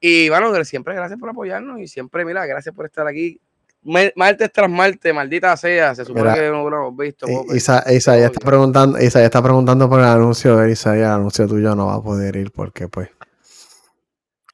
Y 0.00 0.28
bueno, 0.28 0.52
siempre 0.64 0.96
gracias 0.96 1.18
por 1.18 1.30
apoyarnos 1.30 1.78
y 1.78 1.86
siempre, 1.86 2.24
mira, 2.24 2.44
gracias 2.44 2.74
por 2.74 2.86
estar 2.86 3.06
aquí. 3.06 3.40
Martes 3.84 4.52
tras 4.52 4.70
martes, 4.70 5.14
maldita 5.14 5.56
sea. 5.56 5.94
Se 5.94 6.04
supone 6.04 6.24
Mira, 6.24 6.34
que 6.34 6.50
no 6.50 6.68
lo 6.68 6.76
hemos 6.76 6.96
visto. 6.96 7.26
Pope. 7.26 7.56
Isa, 7.56 7.84
Isa 7.92 8.18
ya 8.18 8.26
está 8.26 8.40
preguntando, 8.40 8.98
Isa 8.98 9.20
ya 9.20 9.26
está 9.26 9.42
preguntando 9.42 9.88
por 9.88 10.00
el 10.00 10.06
anuncio 10.06 10.56
de 10.56 10.72
Isa, 10.72 10.96
ya 10.96 11.06
el 11.06 11.20
anuncio 11.20 11.46
tuyo 11.46 11.74
no 11.76 11.86
va 11.86 11.94
a 11.94 12.02
poder 12.02 12.34
ir 12.36 12.50
porque 12.50 12.88
pues 12.88 13.10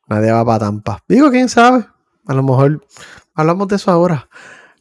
nadie 0.09 0.33
va 0.33 0.45
para 0.45 0.59
Tampa. 0.61 1.03
Digo, 1.09 1.31
quién 1.31 1.49
sabe. 1.49 1.85
A 2.27 2.35
lo 2.35 2.43
mejor 2.43 2.85
hablamos 3.35 3.69
de 3.69 3.77
eso 3.77 3.91
ahora. 3.91 4.29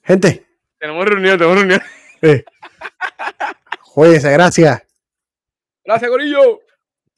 Gente, 0.04 0.46
Tenemos 0.80 1.06
reunión, 1.06 1.38
tenemos 1.38 1.58
reunión. 1.60 1.82
eh, 2.22 2.44
cuídense, 3.94 4.32
gracias. 4.32 4.84
Gracias, 5.84 6.10
Corillo. 6.12 6.60